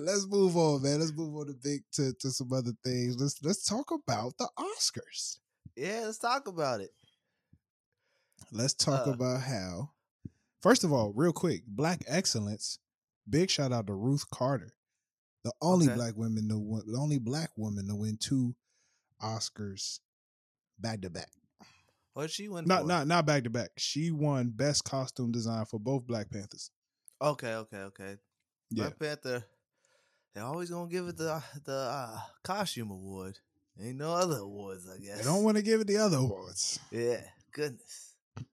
let's 0.00 0.26
move 0.26 0.56
on, 0.56 0.82
man. 0.82 0.98
Let's 0.98 1.12
move 1.12 1.36
on 1.36 1.46
to 1.46 1.52
big 1.62 1.82
to, 1.92 2.12
to 2.18 2.30
some 2.30 2.52
other 2.52 2.72
things. 2.82 3.16
Let's 3.20 3.40
let's 3.44 3.64
talk 3.64 3.92
about 3.92 4.36
the 4.36 4.48
Oscars. 4.58 5.38
Yeah, 5.76 6.02
let's 6.06 6.18
talk 6.18 6.48
about 6.48 6.80
it. 6.80 6.90
Let's 8.50 8.74
talk 8.74 9.06
Uh. 9.06 9.12
about 9.12 9.42
how. 9.42 9.90
First 10.60 10.82
of 10.82 10.92
all, 10.92 11.12
real 11.14 11.32
quick, 11.32 11.62
Black 11.68 12.02
Excellence. 12.08 12.78
Big 13.30 13.48
shout 13.48 13.70
out 13.72 13.86
to 13.86 13.92
Ruth 13.94 14.28
Carter, 14.30 14.72
the 15.44 15.52
only 15.60 15.86
Okay. 15.86 15.94
black 15.94 16.16
woman 16.16 16.48
to 16.48 16.58
win, 16.58 16.82
the 16.86 16.98
only 16.98 17.18
black 17.18 17.50
woman 17.56 17.86
to 17.88 17.94
win 17.94 18.16
two 18.16 18.54
Oscars 19.22 20.00
back 20.78 21.00
to 21.02 21.10
back. 21.10 21.30
What 22.14 22.30
she 22.30 22.48
won? 22.48 22.64
Not 22.66 22.82
for? 22.82 22.86
not 22.88 23.06
not 23.06 23.26
back 23.26 23.44
to 23.44 23.50
back. 23.50 23.70
She 23.76 24.10
won 24.10 24.50
best 24.50 24.84
costume 24.84 25.32
design 25.32 25.64
for 25.64 25.78
both 25.80 26.06
Black 26.06 26.30
Panthers. 26.30 26.70
Okay, 27.20 27.54
okay, 27.54 27.78
okay. 27.78 28.16
Yeah. 28.70 28.84
Black 28.84 28.98
Panther. 28.98 29.44
They're 30.34 30.44
always 30.44 30.70
gonna 30.70 30.90
give 30.90 31.08
it 31.08 31.16
the 31.16 31.42
the 31.64 31.72
uh, 31.76 32.20
costume 32.42 32.90
award. 32.90 33.38
Ain't 33.80 33.96
no 33.98 34.12
other 34.14 34.38
awards, 34.38 34.88
I 34.88 34.98
guess. 35.02 35.20
I 35.20 35.24
don't 35.24 35.42
want 35.42 35.56
to 35.56 35.62
give 35.62 35.80
it 35.80 35.86
the 35.88 35.96
other 35.98 36.16
awards. 36.18 36.78
Yeah, 36.90 37.20
goodness. 37.52 38.14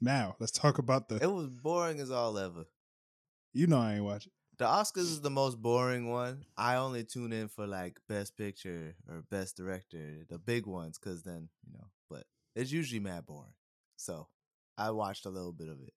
Now 0.00 0.36
let's 0.38 0.52
talk 0.52 0.76
about 0.78 1.08
the. 1.08 1.16
It 1.16 1.32
was 1.32 1.48
boring 1.48 1.98
as 1.98 2.10
all 2.10 2.36
ever. 2.38 2.66
You 3.54 3.66
know 3.66 3.78
I 3.78 3.94
ain't 3.94 4.04
watching. 4.04 4.32
The 4.58 4.64
Oscars 4.66 5.10
is 5.10 5.20
the 5.20 5.30
most 5.30 5.60
boring 5.60 6.08
one. 6.10 6.44
I 6.56 6.76
only 6.76 7.04
tune 7.04 7.32
in 7.32 7.48
for 7.48 7.66
like 7.66 7.98
best 8.08 8.36
picture 8.36 8.94
or 9.08 9.22
best 9.30 9.56
director, 9.56 10.24
the 10.28 10.38
big 10.38 10.66
ones, 10.66 10.98
because 10.98 11.22
then 11.22 11.48
you 11.66 11.72
know. 11.72 11.86
But 12.08 12.24
it's 12.54 12.70
usually 12.72 13.00
mad 13.00 13.26
boring. 13.26 13.54
So 13.96 14.28
I 14.78 14.90
watched 14.90 15.26
a 15.26 15.30
little 15.30 15.52
bit 15.52 15.68
of 15.68 15.80
it. 15.80 15.92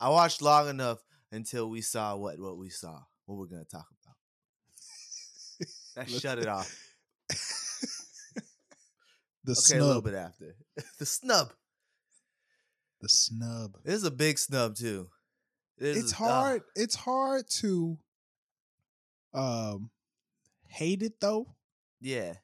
I 0.00 0.10
watched 0.10 0.42
long 0.42 0.68
enough 0.68 1.02
until 1.30 1.70
we 1.70 1.80
saw 1.80 2.16
what 2.16 2.38
what 2.38 2.58
we 2.58 2.68
saw. 2.68 3.02
What 3.26 3.38
we're 3.38 3.46
gonna 3.46 3.64
talk 3.64 3.86
about. 4.02 4.16
That 5.94 6.08
shut 6.10 6.38
it 6.38 6.48
off. 6.48 6.74
The 9.44 9.54
Okay, 9.58 9.78
a 9.78 9.84
little 9.84 10.00
snub. 10.00 10.04
bit 10.04 10.14
after 10.14 10.56
the 10.98 11.06
snub. 11.06 11.52
The 13.00 13.08
snub. 13.08 13.78
This 13.84 13.94
is 13.96 14.04
a 14.04 14.10
big 14.10 14.38
snub 14.38 14.76
too. 14.76 15.10
This 15.78 15.96
It's 15.96 16.06
is- 16.06 16.12
hard. 16.12 16.62
ah, 16.66 16.70
It's 16.76 16.94
hard 16.94 17.48
to 17.60 17.98
um 19.34 19.90
hate 20.68 21.02
it 21.02 21.20
though. 21.20 21.46
yeah, 22.00 22.34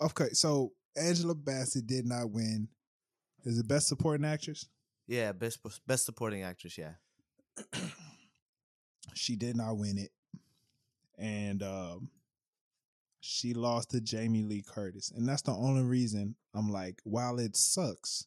Okay, 0.00 0.30
so 0.32 0.72
Angela 0.96 1.34
Bassett 1.34 1.86
did 1.86 2.06
not 2.06 2.30
win. 2.30 2.68
Is 3.44 3.58
it 3.58 3.66
best 3.68 3.88
supporting 3.88 4.24
actress? 4.26 4.68
yeah. 5.06 5.32
Best 5.32 5.60
best 5.86 6.04
supporting 6.04 6.42
actress. 6.42 6.76
Yeah. 6.78 6.94
she 9.14 9.36
did 9.36 9.56
not 9.56 9.76
win 9.76 9.98
it, 9.98 10.10
and 11.18 11.62
um, 11.62 12.10
she 13.20 13.54
lost 13.54 13.90
to 13.90 14.00
Jamie 14.00 14.42
Lee 14.42 14.62
Curtis, 14.66 15.10
and 15.14 15.28
that's 15.28 15.42
the 15.42 15.52
only 15.52 15.82
reason 15.82 16.34
I'm 16.54 16.70
like, 16.70 17.00
while 17.04 17.38
it 17.38 17.56
sucks, 17.56 18.26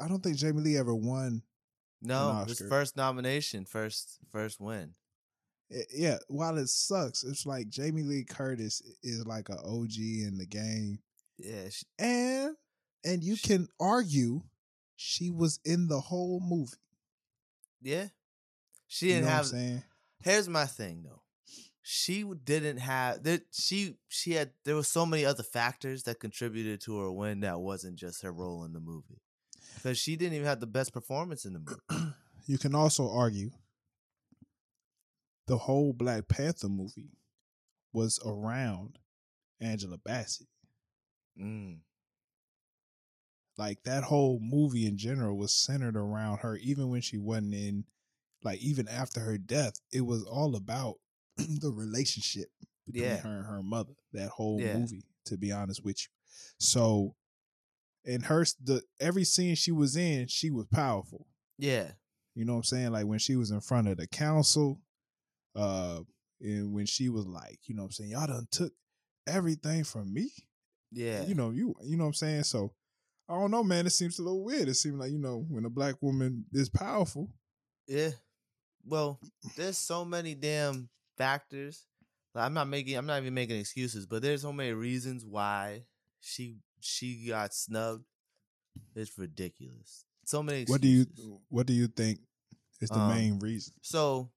I 0.00 0.08
don't 0.08 0.22
think 0.22 0.36
Jamie 0.36 0.62
Lee 0.62 0.76
ever 0.78 0.94
won. 0.94 1.42
No, 2.04 2.28
Oscar. 2.28 2.68
first 2.68 2.96
nomination, 2.96 3.64
first 3.64 4.18
first 4.30 4.60
win. 4.60 4.94
it- 5.70 5.88
yeah, 5.94 6.18
while 6.28 6.58
it 6.58 6.68
sucks, 6.68 7.24
it's 7.24 7.46
like 7.46 7.68
Jamie 7.68 8.02
Lee 8.02 8.24
Curtis 8.24 8.82
is 9.02 9.24
like 9.26 9.48
an 9.48 9.58
OG 9.64 9.96
in 9.98 10.36
the 10.38 10.46
game, 10.46 10.98
Yeah, 11.38 11.68
she, 11.70 11.86
and 11.98 12.56
and 13.04 13.24
you 13.24 13.36
can 13.36 13.68
argue 13.80 14.42
she 14.96 15.30
was 15.30 15.58
in 15.64 15.88
the 15.88 16.00
whole 16.00 16.40
movie. 16.40 16.76
yeah. 17.82 18.08
She 18.86 19.08
didn't 19.08 19.24
know 19.24 19.30
have. 19.30 19.46
what 19.46 19.54
I'm 19.54 19.58
saying? 19.60 19.82
Here's 20.22 20.48
my 20.48 20.66
thing 20.66 21.02
though. 21.04 21.22
She 21.82 22.22
didn't 22.44 22.78
have 22.78 23.22
that. 23.24 23.42
She 23.52 23.96
she 24.08 24.32
had. 24.32 24.52
There 24.64 24.76
were 24.76 24.82
so 24.84 25.04
many 25.04 25.24
other 25.24 25.42
factors 25.42 26.04
that 26.04 26.20
contributed 26.20 26.80
to 26.82 26.98
her 27.00 27.10
win. 27.12 27.40
That 27.40 27.60
wasn't 27.60 27.96
just 27.96 28.22
her 28.22 28.32
role 28.32 28.64
in 28.64 28.72
the 28.72 28.80
movie, 28.80 29.20
because 29.74 29.98
she 29.98 30.16
didn't 30.16 30.34
even 30.34 30.46
have 30.46 30.60
the 30.60 30.66
best 30.66 30.92
performance 30.92 31.44
in 31.44 31.52
the 31.54 31.58
movie. 31.60 32.12
You 32.46 32.58
can 32.58 32.74
also 32.74 33.10
argue 33.10 33.52
the 35.46 35.56
whole 35.56 35.94
Black 35.94 36.28
Panther 36.28 36.68
movie 36.68 37.16
was 37.92 38.20
around 38.26 38.98
Angela 39.62 39.96
Bassett. 39.96 40.48
Mm. 41.40 41.78
Like 43.56 43.78
that 43.84 44.04
whole 44.04 44.40
movie 44.42 44.84
in 44.86 44.98
general 44.98 45.38
was 45.38 45.54
centered 45.54 45.96
around 45.96 46.38
her, 46.40 46.56
even 46.56 46.90
when 46.90 47.00
she 47.00 47.16
wasn't 47.18 47.54
in, 47.54 47.84
like 48.42 48.58
even 48.60 48.88
after 48.88 49.20
her 49.20 49.38
death, 49.38 49.74
it 49.92 50.02
was 50.02 50.22
all 50.24 50.56
about 50.56 50.96
the 51.36 51.70
relationship 51.72 52.48
between 52.84 53.04
Yeah. 53.04 53.16
her 53.22 53.38
and 53.38 53.46
her 53.46 53.62
mother. 53.62 53.94
That 54.12 54.28
whole 54.30 54.60
Yeah. 54.60 54.76
movie, 54.76 55.04
to 55.26 55.38
be 55.38 55.50
honest 55.52 55.84
with 55.84 55.96
you. 56.02 56.08
So, 56.58 57.14
in 58.04 58.22
her 58.22 58.44
the 58.62 58.82
every 59.00 59.24
scene 59.24 59.54
she 59.54 59.72
was 59.72 59.96
in, 59.96 60.26
she 60.28 60.50
was 60.50 60.66
powerful. 60.66 61.26
Yeah, 61.58 61.92
You 62.34 62.44
know 62.44 62.54
what 62.54 62.58
I'm 62.58 62.64
saying? 62.64 62.92
Like 62.92 63.06
when 63.06 63.18
she 63.20 63.36
was 63.36 63.50
in 63.50 63.60
front 63.60 63.88
of 63.88 63.96
the 63.96 64.06
council, 64.06 64.80
uh, 65.56 66.00
and 66.40 66.72
when 66.72 66.86
she 66.86 67.08
was 67.08 67.26
like, 67.26 67.60
you 67.64 67.74
know 67.74 67.82
what 67.82 67.86
I'm 67.88 67.92
saying, 67.92 68.10
y'all 68.10 68.26
done 68.26 68.46
took 68.50 68.72
everything 69.26 69.84
from 69.84 70.12
me. 70.12 70.30
yeah. 70.90 71.24
You 71.24 71.34
know, 71.34 71.50
you 71.50 71.74
you 71.82 71.96
know 71.96 72.04
what 72.04 72.08
I'm 72.08 72.14
saying? 72.14 72.42
So 72.44 72.72
I 73.28 73.34
don't 73.34 73.50
know, 73.50 73.62
man. 73.64 73.86
It 73.86 73.90
seems 73.90 74.18
a 74.18 74.22
little 74.22 74.44
weird. 74.44 74.68
It 74.68 74.74
seems 74.74 74.98
like, 74.98 75.10
you 75.12 75.18
know, 75.18 75.46
when 75.48 75.64
a 75.64 75.70
black 75.70 75.94
woman 76.02 76.44
is 76.52 76.68
powerful. 76.68 77.30
Yeah. 77.86 78.10
Well, 78.84 79.18
there's 79.56 79.78
so 79.78 80.04
many 80.04 80.34
damn 80.34 80.90
factors. 81.16 81.86
Like, 82.34 82.44
I'm 82.44 82.52
not 82.54 82.68
making 82.68 82.96
I'm 82.98 83.06
not 83.06 83.22
even 83.22 83.32
making 83.32 83.58
excuses, 83.60 84.06
but 84.06 84.20
there's 84.22 84.42
so 84.42 84.52
many 84.52 84.72
reasons 84.72 85.24
why 85.24 85.84
she 86.20 86.56
she 86.84 87.26
got 87.28 87.54
snubbed. 87.54 88.04
It's 88.94 89.16
ridiculous. 89.18 90.04
So 90.26 90.42
many 90.42 90.60
excuses. 90.62 90.70
What 90.72 90.80
do 90.82 90.88
you 91.28 91.40
what 91.48 91.66
do 91.66 91.72
you 91.72 91.86
think 91.88 92.20
is 92.80 92.90
the 92.90 92.98
Um, 92.98 93.08
main 93.08 93.38
reason? 93.40 93.74
So 93.82 94.30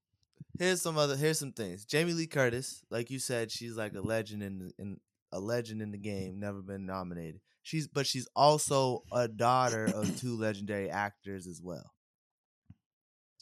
here's 0.59 0.81
some 0.81 0.97
other 0.97 1.15
here's 1.15 1.39
some 1.39 1.51
things. 1.53 1.85
Jamie 1.85 2.13
Lee 2.13 2.27
Curtis, 2.27 2.83
like 2.89 3.09
you 3.09 3.19
said, 3.19 3.51
she's 3.51 3.75
like 3.75 3.93
a 3.93 4.01
legend 4.01 4.41
in 4.43 4.59
the- 4.59 4.73
in 4.79 4.99
a 5.31 5.39
legend 5.39 5.81
in 5.81 5.91
the 5.91 5.97
game, 5.97 6.39
never 6.39 6.61
been 6.61 6.85
nominated. 6.85 7.41
She's 7.61 7.87
but 7.87 8.07
she's 8.07 8.27
also 8.35 9.03
a 9.11 9.27
daughter 9.27 9.85
of 9.85 10.17
two 10.19 10.37
legendary 10.37 10.89
actors 10.89 11.47
as 11.47 11.61
well. 11.61 11.93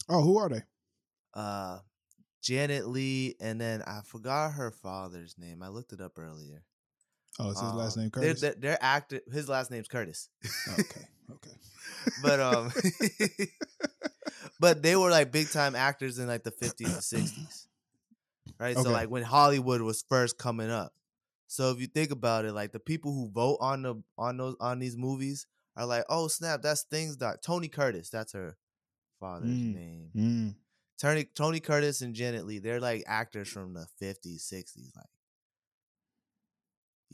Oh, 0.09 0.21
who 0.21 0.37
are 0.37 0.49
they? 0.49 0.61
uh 1.33 1.79
Janet 2.41 2.87
Leigh, 2.87 3.35
and 3.39 3.59
then 3.59 3.81
I 3.81 4.01
forgot 4.05 4.53
her 4.53 4.69
father's 4.69 5.35
name. 5.37 5.63
I 5.63 5.69
looked 5.69 5.93
it 5.93 5.99
up 6.01 6.19
earlier. 6.19 6.63
Oh, 7.39 7.49
is 7.51 7.59
his 7.59 7.73
last 7.73 7.97
Um, 7.97 8.03
name 8.03 8.11
they're- 8.13 8.23
Curtis? 8.29 8.41
They're, 8.41 8.55
they're 8.57 8.83
actor. 8.83 9.19
His 9.31 9.49
last 9.49 9.69
name's 9.71 9.87
Curtis. 9.87 10.29
okay, 10.79 11.07
okay. 11.31 11.51
but 12.23 12.39
um, 12.39 12.71
but 14.59 14.81
they 14.81 14.95
were 14.95 15.09
like 15.09 15.31
big 15.31 15.49
time 15.49 15.75
actors 15.75 16.19
in 16.19 16.27
like 16.27 16.43
the 16.43 16.51
fifties 16.51 16.93
and 16.93 17.03
sixties, 17.03 17.67
right? 18.59 18.75
Okay. 18.75 18.83
So 18.83 18.91
like 18.91 19.09
when 19.09 19.23
Hollywood 19.23 19.81
was 19.81 20.03
first 20.07 20.37
coming 20.37 20.69
up. 20.69 20.93
So 21.47 21.71
if 21.71 21.79
you 21.79 21.87
think 21.87 22.11
about 22.11 22.45
it, 22.45 22.53
like 22.53 22.71
the 22.71 22.79
people 22.79 23.13
who 23.13 23.29
vote 23.29 23.57
on 23.61 23.81
the 23.83 23.95
on 24.17 24.37
those 24.37 24.55
on 24.59 24.79
these 24.79 24.97
movies 24.97 25.45
are 25.75 25.85
like, 25.85 26.05
oh 26.09 26.27
snap, 26.27 26.61
that's 26.61 26.83
things 26.83 27.17
that 27.17 27.43
Tony 27.43 27.67
Curtis. 27.67 28.09
That's 28.09 28.33
her 28.33 28.57
father's 29.19 29.49
Mm. 29.49 29.73
name. 29.75 30.09
Mm. 30.15 30.55
Tony 30.99 31.25
Tony 31.35 31.59
Curtis 31.59 32.01
and 32.01 32.15
Janet 32.15 32.45
Leigh, 32.45 32.59
they're 32.59 32.79
like 32.79 33.03
actors 33.07 33.47
from 33.49 33.73
the 33.73 33.85
fifties, 33.99 34.43
sixties, 34.43 34.91
like 34.95 35.05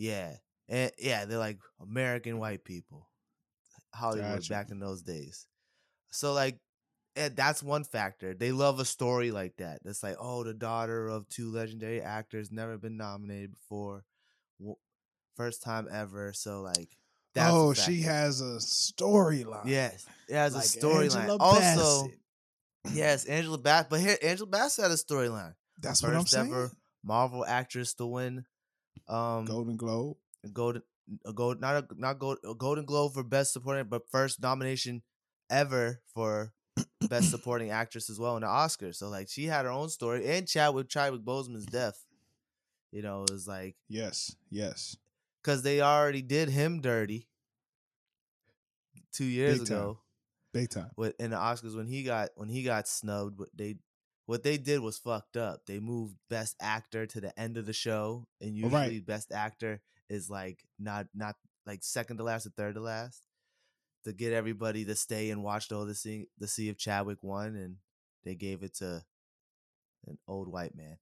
yeah, 0.01 0.33
and 0.67 0.91
yeah, 0.97 1.25
they're 1.25 1.37
like 1.37 1.59
American 1.79 2.39
white 2.39 2.65
people, 2.65 3.07
Hollywood 3.93 4.39
Gotcha. 4.39 4.49
back 4.51 4.71
in 4.71 4.79
those 4.79 5.03
days. 5.03 5.45
So 6.11 6.33
like, 6.33 6.57
and 7.15 7.35
that's 7.35 7.61
one 7.61 7.83
factor. 7.83 8.33
They 8.33 8.51
love 8.51 8.79
a 8.79 8.85
story 8.85 9.29
like 9.29 9.57
that. 9.57 9.81
That's 9.83 10.01
like, 10.01 10.15
oh, 10.19 10.43
the 10.43 10.55
daughter 10.55 11.07
of 11.07 11.29
two 11.29 11.51
legendary 11.51 12.01
actors, 12.01 12.51
never 12.51 12.79
been 12.79 12.97
nominated 12.97 13.53
before, 13.53 14.03
first 15.35 15.61
time 15.61 15.87
ever. 15.91 16.33
So 16.33 16.61
like, 16.61 16.97
that's 17.35 17.53
oh, 17.53 17.73
she 17.73 18.01
has 18.01 18.41
a 18.41 18.57
storyline. 18.57 19.67
yes, 19.67 20.07
it 20.27 20.33
has 20.33 20.55
like 20.55 20.63
a 20.63 20.67
storyline. 20.67 21.37
Also, 21.39 22.09
yes, 22.91 23.25
Angela 23.25 23.59
Bass, 23.59 23.85
but 23.87 23.99
here 23.99 24.17
Angela 24.23 24.49
Bassett 24.49 24.83
had 24.83 24.91
a 24.91 24.95
storyline. 24.95 25.53
that's 25.79 26.01
what 26.01 26.13
I'm 26.13 26.21
first 26.21 26.31
saying. 26.31 26.47
ever 26.47 26.71
Marvel 27.03 27.45
actress 27.45 27.93
to 27.95 28.07
win 28.07 28.45
um 29.07 29.45
Golden 29.45 29.77
Globe. 29.77 30.17
golden 30.53 30.81
a 31.25 31.33
gold 31.33 31.59
not 31.59 31.83
a 31.83 31.87
not 31.99 32.19
gold 32.19 32.37
a 32.49 32.53
golden 32.55 32.85
globe 32.85 33.13
for 33.13 33.23
best 33.23 33.51
supporting 33.53 33.85
but 33.89 34.09
first 34.09 34.41
nomination 34.41 35.01
ever 35.49 35.99
for 36.13 36.53
best 37.09 37.29
supporting 37.31 37.69
actress 37.69 38.09
as 38.09 38.17
well 38.19 38.35
in 38.37 38.41
the 38.41 38.47
Oscars. 38.47 38.95
So 38.95 39.09
like 39.09 39.27
she 39.29 39.45
had 39.45 39.65
her 39.65 39.71
own 39.71 39.89
story 39.89 40.25
and 40.27 40.47
Chadwick 40.47 40.87
Chadwick 40.89 41.21
Boseman's 41.23 41.65
death. 41.65 42.05
You 42.91 43.01
know, 43.01 43.23
it 43.23 43.31
was 43.31 43.47
like 43.47 43.75
Yes, 43.89 44.35
yes. 44.49 44.95
because 45.43 45.63
they 45.63 45.81
already 45.81 46.21
did 46.21 46.49
him 46.49 46.81
dirty 46.81 47.27
two 49.13 49.25
years 49.25 49.59
Big 49.59 49.67
time. 49.67 49.77
ago 49.77 49.99
Big 50.53 50.69
time. 50.69 50.91
with 50.95 51.19
in 51.19 51.31
the 51.31 51.37
Oscars 51.37 51.75
when 51.75 51.87
he 51.87 52.03
got 52.03 52.29
when 52.35 52.49
he 52.49 52.63
got 52.63 52.87
snubbed. 52.87 53.41
They 53.55 53.77
what 54.31 54.43
they 54.43 54.57
did 54.57 54.79
was 54.79 54.97
fucked 54.97 55.35
up. 55.35 55.65
They 55.65 55.79
moved 55.81 56.15
Best 56.29 56.55
Actor 56.61 57.05
to 57.07 57.19
the 57.19 57.37
end 57.37 57.57
of 57.57 57.65
the 57.65 57.73
show, 57.73 58.27
and 58.39 58.51
Oh, 58.63 58.69
right. 58.69 58.83
usually 58.85 59.01
Best 59.01 59.33
Actor 59.33 59.81
is 60.09 60.29
like 60.29 60.63
not 60.79 61.07
not 61.13 61.35
like 61.65 61.83
second 61.83 62.15
to 62.17 62.23
last 62.23 62.45
or 62.45 62.51
third 62.51 62.75
to 62.75 62.81
last 62.81 63.27
to 64.05 64.13
get 64.13 64.31
everybody 64.31 64.85
to 64.85 64.95
stay 64.95 65.31
and 65.31 65.43
watch 65.43 65.67
the 65.67 65.75
whole 65.75 65.93
see 65.93 66.27
to 66.39 66.47
see 66.47 66.69
if 66.69 66.77
Chadwick 66.77 67.17
won, 67.21 67.57
and 67.57 67.75
they 68.23 68.33
gave 68.35 68.63
it 68.63 68.73
to 68.75 69.03
an 70.07 70.17
old 70.29 70.47
white 70.47 70.75
man. 70.75 70.97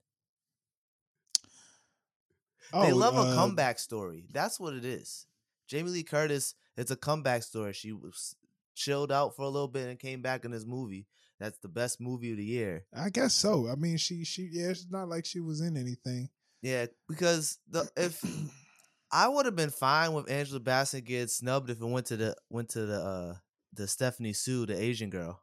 they 2.73 2.91
Oh, 2.91 2.95
love 2.95 3.15
a 3.15 3.29
uh, 3.31 3.35
comeback 3.35 3.77
story. 3.77 4.25
That's 4.31 4.59
what 4.59 4.73
it 4.73 4.85
is. 4.85 5.27
Jamie 5.67 5.91
Lee 5.91 6.03
Curtis, 6.03 6.55
it's 6.75 6.89
a 6.89 6.95
comeback 6.95 7.43
story. 7.43 7.73
She 7.73 7.91
was 7.93 8.35
chilled 8.73 9.11
out 9.11 9.35
for 9.35 9.43
a 9.43 9.49
little 9.49 9.67
bit 9.67 9.87
and 9.87 9.99
came 9.99 10.23
back 10.23 10.45
in 10.45 10.51
this 10.51 10.65
movie. 10.65 11.05
That's 11.39 11.57
the 11.59 11.69
best 11.69 12.01
movie 12.01 12.31
of 12.31 12.37
the 12.37 12.45
year. 12.45 12.85
I 12.93 13.09
guess 13.09 13.33
so. 13.33 13.69
I 13.69 13.75
mean, 13.75 13.97
she 13.97 14.25
she 14.25 14.49
yeah, 14.51 14.69
it's 14.69 14.87
not 14.89 15.07
like 15.07 15.25
she 15.25 15.39
was 15.39 15.61
in 15.61 15.77
anything. 15.77 16.29
Yeah, 16.61 16.87
because 17.07 17.57
the 17.69 17.89
if 17.95 18.21
I 19.11 19.27
would 19.27 19.45
have 19.45 19.55
been 19.55 19.69
fine 19.69 20.13
with 20.13 20.29
Angela 20.29 20.59
Bassett 20.59 21.05
getting 21.05 21.27
snubbed 21.27 21.69
if 21.69 21.81
it 21.81 21.85
went 21.85 22.07
to 22.07 22.17
the 22.17 22.35
went 22.49 22.69
to 22.69 22.85
the 22.85 22.99
uh 22.99 23.33
the 23.73 23.87
Stephanie 23.87 24.33
Hsu, 24.33 24.65
the 24.65 24.81
Asian 24.81 25.09
girl. 25.09 25.41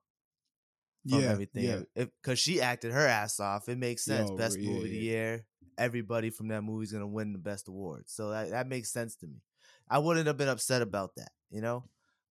From 1.08 1.20
yeah, 1.20 1.28
everything. 1.28 1.62
yeah. 1.62 2.04
Because 2.20 2.40
she 2.40 2.60
acted 2.60 2.92
her 2.92 3.06
ass 3.06 3.38
off. 3.38 3.68
It 3.68 3.78
makes 3.78 4.04
sense. 4.04 4.28
Yo, 4.28 4.36
best 4.36 4.58
yeah, 4.58 4.68
movie 4.68 4.84
of 4.84 4.90
the 4.90 4.96
year. 4.96 5.46
Everybody 5.78 6.30
from 6.30 6.48
that 6.48 6.62
movie 6.62 6.84
is 6.84 6.92
gonna 6.92 7.06
win 7.06 7.32
the 7.32 7.38
best 7.38 7.68
award. 7.68 8.04
So 8.06 8.30
that, 8.30 8.50
that 8.50 8.68
makes 8.68 8.92
sense 8.92 9.14
to 9.16 9.26
me. 9.26 9.40
I 9.88 9.98
wouldn't 9.98 10.26
have 10.26 10.36
been 10.36 10.48
upset 10.48 10.82
about 10.82 11.14
that, 11.16 11.30
you 11.48 11.60
know? 11.60 11.84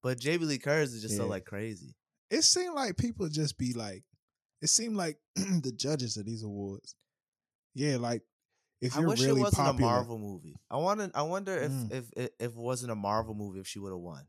But 0.03 0.19
Jamie 0.19 0.45
Lee 0.45 0.57
Curtis 0.57 0.93
is 0.93 1.01
just 1.01 1.15
so 1.15 1.25
like 1.25 1.45
crazy. 1.45 1.95
It 2.29 2.43
seemed 2.43 2.73
like 2.75 2.97
people 2.97 3.27
just 3.29 3.57
be 3.57 3.73
like, 3.73 4.03
it 4.61 4.67
seemed 4.69 4.95
like 4.97 5.17
the 5.35 5.71
judges 5.75 6.17
of 6.17 6.25
these 6.25 6.43
awards. 6.43 6.95
Yeah, 7.73 7.97
like 7.97 8.21
if 8.81 8.95
you're 8.95 9.07
wish 9.07 9.21
really 9.21 9.41
it 9.41 9.43
wasn't 9.43 9.65
popular, 9.67 9.89
a 9.91 9.95
Marvel 9.95 10.17
movie. 10.19 10.55
I 10.71 10.77
want 10.77 11.11
I 11.13 11.21
wonder 11.23 11.55
if, 11.57 11.71
Mm. 11.71 11.91
if 11.91 12.09
if 12.15 12.29
if 12.39 12.51
it 12.51 12.55
wasn't 12.57 12.91
a 12.91 12.95
Marvel 12.95 13.33
movie, 13.35 13.59
if 13.59 13.67
she 13.67 13.79
would 13.79 13.91
have 13.91 13.99
won. 13.99 14.23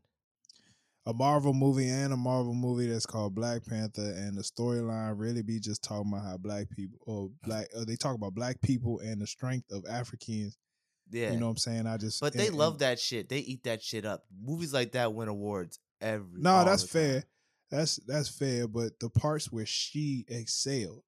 a 1.05 1.13
Marvel 1.13 1.53
movie 1.53 1.87
and 1.87 2.11
a 2.13 2.17
Marvel 2.17 2.53
movie 2.53 2.87
that's 2.87 3.05
called 3.05 3.33
Black 3.33 3.65
Panther, 3.65 4.01
and 4.17 4.37
the 4.37 4.41
storyline 4.41 5.13
really 5.17 5.41
be 5.41 5.59
just 5.59 5.81
talking 5.83 6.11
about 6.11 6.25
how 6.25 6.37
black 6.37 6.69
people 6.69 6.99
or 7.05 7.29
black 7.43 7.67
uh, 7.75 7.85
they 7.85 7.95
talk 7.95 8.15
about 8.15 8.35
black 8.35 8.59
people 8.61 8.99
and 8.99 9.21
the 9.21 9.27
strength 9.27 9.71
of 9.71 9.83
Africans. 9.89 10.57
Yeah. 11.09 11.31
You 11.31 11.39
know 11.39 11.45
what 11.45 11.51
I'm 11.51 11.57
saying? 11.57 11.87
I 11.87 11.95
just 11.97 12.19
but 12.19 12.33
they 12.33 12.49
love 12.49 12.73
and- 12.73 12.79
that 12.81 12.99
shit. 12.99 13.29
They 13.29 13.39
eat 13.39 13.63
that 13.63 13.81
shit 13.81 14.05
up. 14.05 14.25
Movies 14.37 14.73
like 14.73 14.91
that 14.91 15.13
win 15.13 15.29
awards 15.29 15.79
every. 16.01 16.41
No, 16.41 16.51
all 16.51 16.65
that's 16.65 16.83
fair. 16.83 17.23
That's 17.69 17.97
that's 18.07 18.29
fair. 18.29 18.67
But 18.67 18.99
the 18.99 19.09
parts 19.09 19.51
where 19.51 19.65
she 19.65 20.25
excelled, 20.27 21.03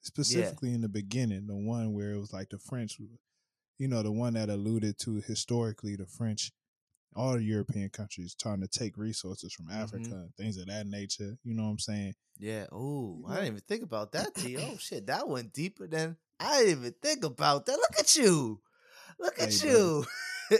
specifically 0.00 0.72
in 0.72 0.80
the 0.80 0.88
beginning, 0.88 1.46
the 1.46 1.56
one 1.56 1.92
where 1.92 2.12
it 2.12 2.18
was 2.18 2.32
like 2.32 2.50
the 2.50 2.58
French, 2.58 2.98
you 3.78 3.88
know, 3.88 4.02
the 4.02 4.12
one 4.12 4.34
that 4.34 4.48
alluded 4.48 4.98
to 5.00 5.20
historically 5.20 5.96
the 5.96 6.06
French 6.06 6.52
all 7.16 7.32
the 7.32 7.42
European 7.42 7.88
countries 7.88 8.36
trying 8.40 8.60
to 8.60 8.68
take 8.68 8.96
resources 8.96 9.52
from 9.52 9.66
Mm-hmm. 9.66 9.82
Africa 9.82 10.14
and 10.14 10.34
things 10.36 10.56
of 10.56 10.66
that 10.66 10.86
nature. 10.86 11.36
You 11.42 11.54
know 11.54 11.64
what 11.64 11.70
I'm 11.70 11.78
saying? 11.80 12.14
Yeah. 12.38 12.66
Oh, 12.72 13.24
I 13.28 13.34
didn't 13.34 13.46
even 13.48 13.60
think 13.66 13.82
about 13.82 14.12
that, 14.12 14.34
T. 14.34 14.56
Oh 14.58 14.76
shit, 14.78 15.06
that 15.08 15.28
went 15.28 15.52
deeper 15.52 15.86
than 15.86 16.16
I 16.38 16.60
didn't 16.60 16.78
even 16.78 16.94
think 17.02 17.24
about 17.24 17.66
that. 17.66 17.72
Look 17.76 17.98
at 17.98 18.14
you. 18.16 18.60
Look 19.18 19.38
at 19.40 19.60
Hey, 19.60 19.66
you. 19.68 20.04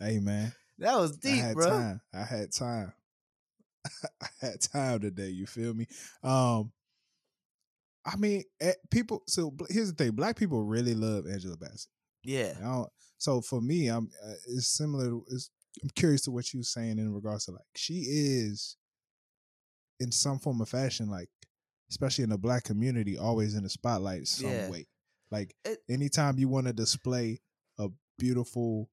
Hey 0.00 0.18
man, 0.20 0.52
that 0.78 0.96
was 0.96 1.16
I 1.16 1.28
deep, 1.30 1.42
had 1.42 1.54
bro. 1.54 1.68
time. 1.68 2.00
I 2.14 2.22
had 2.24 2.52
time. 2.52 2.92
I 4.22 4.26
had 4.46 4.60
time 4.60 5.00
today. 5.00 5.28
You 5.28 5.46
feel 5.46 5.74
me? 5.74 5.86
Um, 6.22 6.72
I 8.04 8.16
mean, 8.16 8.44
eh, 8.60 8.72
people. 8.90 9.22
So 9.26 9.54
here's 9.68 9.92
the 9.92 10.04
thing: 10.04 10.12
black 10.12 10.36
people 10.36 10.62
really 10.62 10.94
love 10.94 11.26
Angela 11.26 11.56
Bassett. 11.56 11.90
Yeah. 12.24 12.84
So 13.18 13.40
for 13.40 13.60
me, 13.60 13.88
I'm 13.88 14.08
uh, 14.24 14.32
it's 14.48 14.68
similar. 14.68 15.06
To, 15.06 15.24
it's, 15.30 15.50
I'm 15.82 15.90
curious 15.90 16.22
to 16.22 16.30
what 16.30 16.52
you 16.52 16.60
was 16.60 16.70
saying 16.72 16.98
in 16.98 17.12
regards 17.12 17.44
to 17.46 17.52
like 17.52 17.60
she 17.76 18.04
is 18.08 18.76
in 20.00 20.10
some 20.12 20.38
form 20.38 20.60
of 20.60 20.68
fashion, 20.68 21.08
like 21.10 21.28
especially 21.90 22.24
in 22.24 22.30
the 22.30 22.38
black 22.38 22.64
community, 22.64 23.16
always 23.18 23.54
in 23.54 23.62
the 23.62 23.68
spotlight 23.68 24.26
some 24.28 24.50
Yeah. 24.50 24.70
way. 24.70 24.86
Like 25.30 25.54
It- 25.64 25.82
anytime 25.88 26.38
you 26.38 26.48
want 26.48 26.66
to 26.66 26.72
display 26.72 27.40
a 27.78 27.88
beautiful, 28.18 28.90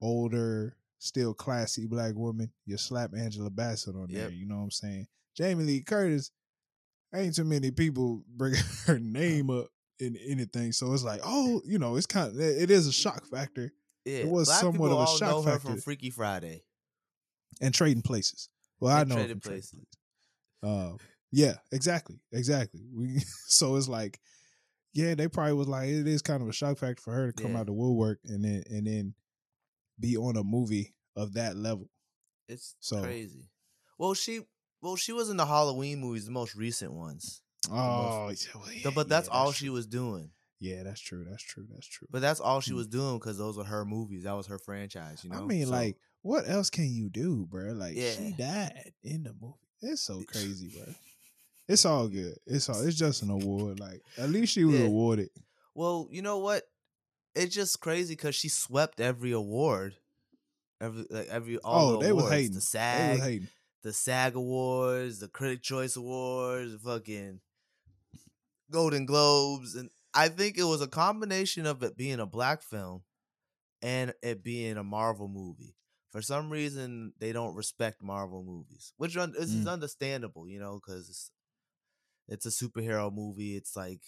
older, 0.00 0.76
still 1.04 1.34
classy 1.34 1.86
black 1.86 2.14
woman, 2.14 2.50
you 2.66 2.76
slap 2.76 3.10
Angela 3.16 3.50
Bassett 3.50 3.94
on 3.94 4.08
there. 4.10 4.30
You 4.30 4.46
know 4.46 4.56
what 4.56 4.62
I'm 4.64 4.70
saying? 4.70 5.06
Jamie 5.36 5.64
Lee 5.64 5.80
Curtis. 5.82 6.30
Ain't 7.14 7.36
too 7.36 7.44
many 7.44 7.70
people 7.70 8.24
bring 8.36 8.54
her 8.86 8.98
name 8.98 9.48
up 9.50 9.68
in 10.00 10.16
anything, 10.28 10.72
so 10.72 10.92
it's 10.92 11.04
like, 11.04 11.20
oh, 11.24 11.62
you 11.64 11.78
know, 11.78 11.94
it's 11.94 12.06
kind 12.06 12.28
of 12.32 12.40
it 12.40 12.70
is 12.70 12.88
a 12.88 12.92
shock 12.92 13.24
factor 13.26 13.70
Yeah. 14.04 14.18
It 14.18 14.28
was 14.28 14.52
somewhat 14.52 14.90
of 14.90 14.98
a 15.00 15.06
shock 15.06 15.30
know 15.30 15.42
her 15.42 15.52
factor. 15.52 15.68
from 15.68 15.80
Freaky 15.80 16.10
Friday. 16.10 16.64
and 17.60 17.72
trading 17.72 18.02
places. 18.02 18.48
Well, 18.80 18.96
I 18.96 19.04
know 19.04 19.14
Trading 19.14 19.38
Places. 19.40 19.86
Uh, 20.62 20.92
yeah, 21.30 21.54
exactly, 21.72 22.18
exactly. 22.32 22.80
We 22.92 23.18
so 23.46 23.76
it's 23.76 23.86
like, 23.88 24.18
yeah, 24.92 25.14
they 25.14 25.28
probably 25.28 25.52
was 25.54 25.68
like, 25.68 25.88
it 25.88 26.08
is 26.08 26.22
kind 26.22 26.42
of 26.42 26.48
a 26.48 26.52
shock 26.52 26.78
factor 26.78 27.00
for 27.02 27.12
her 27.12 27.30
to 27.30 27.42
come 27.42 27.52
Yeah. 27.52 27.60
out 27.60 27.66
the 27.66 27.72
woodwork 27.72 28.18
and 28.24 28.44
then 28.44 28.64
and 28.68 28.86
then 28.86 29.14
be 29.98 30.16
on 30.16 30.36
a 30.36 30.44
movie 30.44 30.94
of 31.16 31.34
that 31.34 31.56
level. 31.56 31.88
It's 32.48 32.74
So- 32.80 33.02
crazy. 33.02 33.48
Well, 33.98 34.14
she 34.14 34.40
well 34.82 34.96
she 34.96 35.12
was 35.12 35.30
in 35.30 35.36
the 35.36 35.46
Halloween 35.46 36.00
movies, 36.00 36.26
the 36.26 36.32
most 36.32 36.54
recent 36.54 36.92
ones. 36.92 37.42
Oh, 37.70 38.28
yeah, 38.28 38.36
well, 38.54 38.72
yeah, 38.72 38.90
but 38.94 39.08
that's 39.08 39.28
yeah, 39.28 39.34
all 39.34 39.52
she 39.52 39.66
true. 39.66 39.74
was 39.74 39.86
doing. 39.86 40.30
Yeah, 40.60 40.82
that's 40.82 41.00
true. 41.00 41.24
That's 41.28 41.42
true. 41.42 41.66
That's 41.72 41.86
true. 41.86 42.06
But 42.10 42.20
that's 42.20 42.40
all 42.40 42.60
she 42.60 42.72
Hmm. 42.72 42.76
was 42.78 42.86
doing 42.86 43.18
because 43.18 43.38
those 43.38 43.56
were 43.56 43.64
her 43.64 43.84
movies. 43.84 44.24
That 44.24 44.32
was 44.32 44.46
her 44.48 44.58
franchise. 44.58 45.22
You 45.24 45.30
know. 45.30 45.42
I 45.42 45.46
mean, 45.46 45.66
So, 45.66 45.72
like, 45.72 45.96
what 46.22 46.48
else 46.48 46.68
can 46.70 46.90
you 46.90 47.08
do, 47.10 47.46
bro? 47.46 47.72
Like, 47.72 47.96
Yeah. 47.96 48.12
she 48.12 48.32
died 48.32 48.92
in 49.02 49.22
the 49.24 49.32
movie. 49.40 49.54
It's 49.80 50.02
so 50.02 50.22
crazy, 50.28 50.68
bro. 50.68 50.94
It's 51.68 51.84
all 51.86 52.08
good. 52.08 52.36
It's 52.46 52.68
all. 52.68 52.80
It's 52.86 52.96
just 52.96 53.22
an 53.22 53.30
award. 53.30 53.80
Like, 53.80 54.02
at 54.18 54.28
least 54.30 54.52
she 54.52 54.64
was 54.64 54.80
awarded. 54.80 55.30
well, 55.74 56.06
you 56.10 56.20
know 56.22 56.38
what? 56.38 56.64
It's 57.34 57.54
just 57.54 57.80
crazy 57.80 58.14
because 58.14 58.34
she 58.34 58.48
swept 58.48 59.00
every 59.00 59.32
award. 59.32 59.96
Every 60.80 61.04
like 61.10 61.28
every 61.28 61.58
all 61.58 61.90
oh, 61.90 61.92
the 61.98 62.06
they 62.06 62.12
was 62.12 62.24
awards. 62.24 62.34
hating. 62.36 62.50
The 62.52 62.56
They 62.56 62.60
SAG, 62.60 63.10
was 63.12 63.20
hating. 63.20 63.48
the 63.82 63.92
SAG 63.92 64.34
Awards, 64.36 65.18
the 65.20 65.28
Critic 65.28 65.62
Choice 65.62 65.96
Awards, 65.96 66.74
fucking 66.84 67.40
Golden 68.70 69.06
Globes, 69.06 69.74
and 69.74 69.90
I 70.14 70.28
think 70.28 70.58
it 70.58 70.64
was 70.64 70.80
a 70.80 70.86
combination 70.88 71.66
of 71.66 71.82
it 71.82 71.96
being 71.96 72.20
a 72.20 72.26
black 72.26 72.62
film 72.62 73.02
and 73.82 74.12
it 74.22 74.42
being 74.42 74.76
a 74.76 74.84
Marvel 74.84 75.28
movie. 75.28 75.76
For 76.10 76.22
some 76.22 76.48
reason, 76.50 77.12
they 77.18 77.32
don't 77.32 77.54
respect 77.56 78.02
Marvel 78.02 78.42
movies, 78.44 78.92
which 78.96 79.16
un- 79.16 79.34
is 79.36 79.52
is 79.52 79.66
Mm. 79.66 79.72
understandable, 79.72 80.48
you 80.48 80.60
know, 80.60 80.80
because 80.80 81.08
it's, 81.08 81.30
it's 82.28 82.46
a 82.46 82.64
superhero 82.64 83.12
movie. 83.12 83.56
It's 83.56 83.76
like 83.76 84.00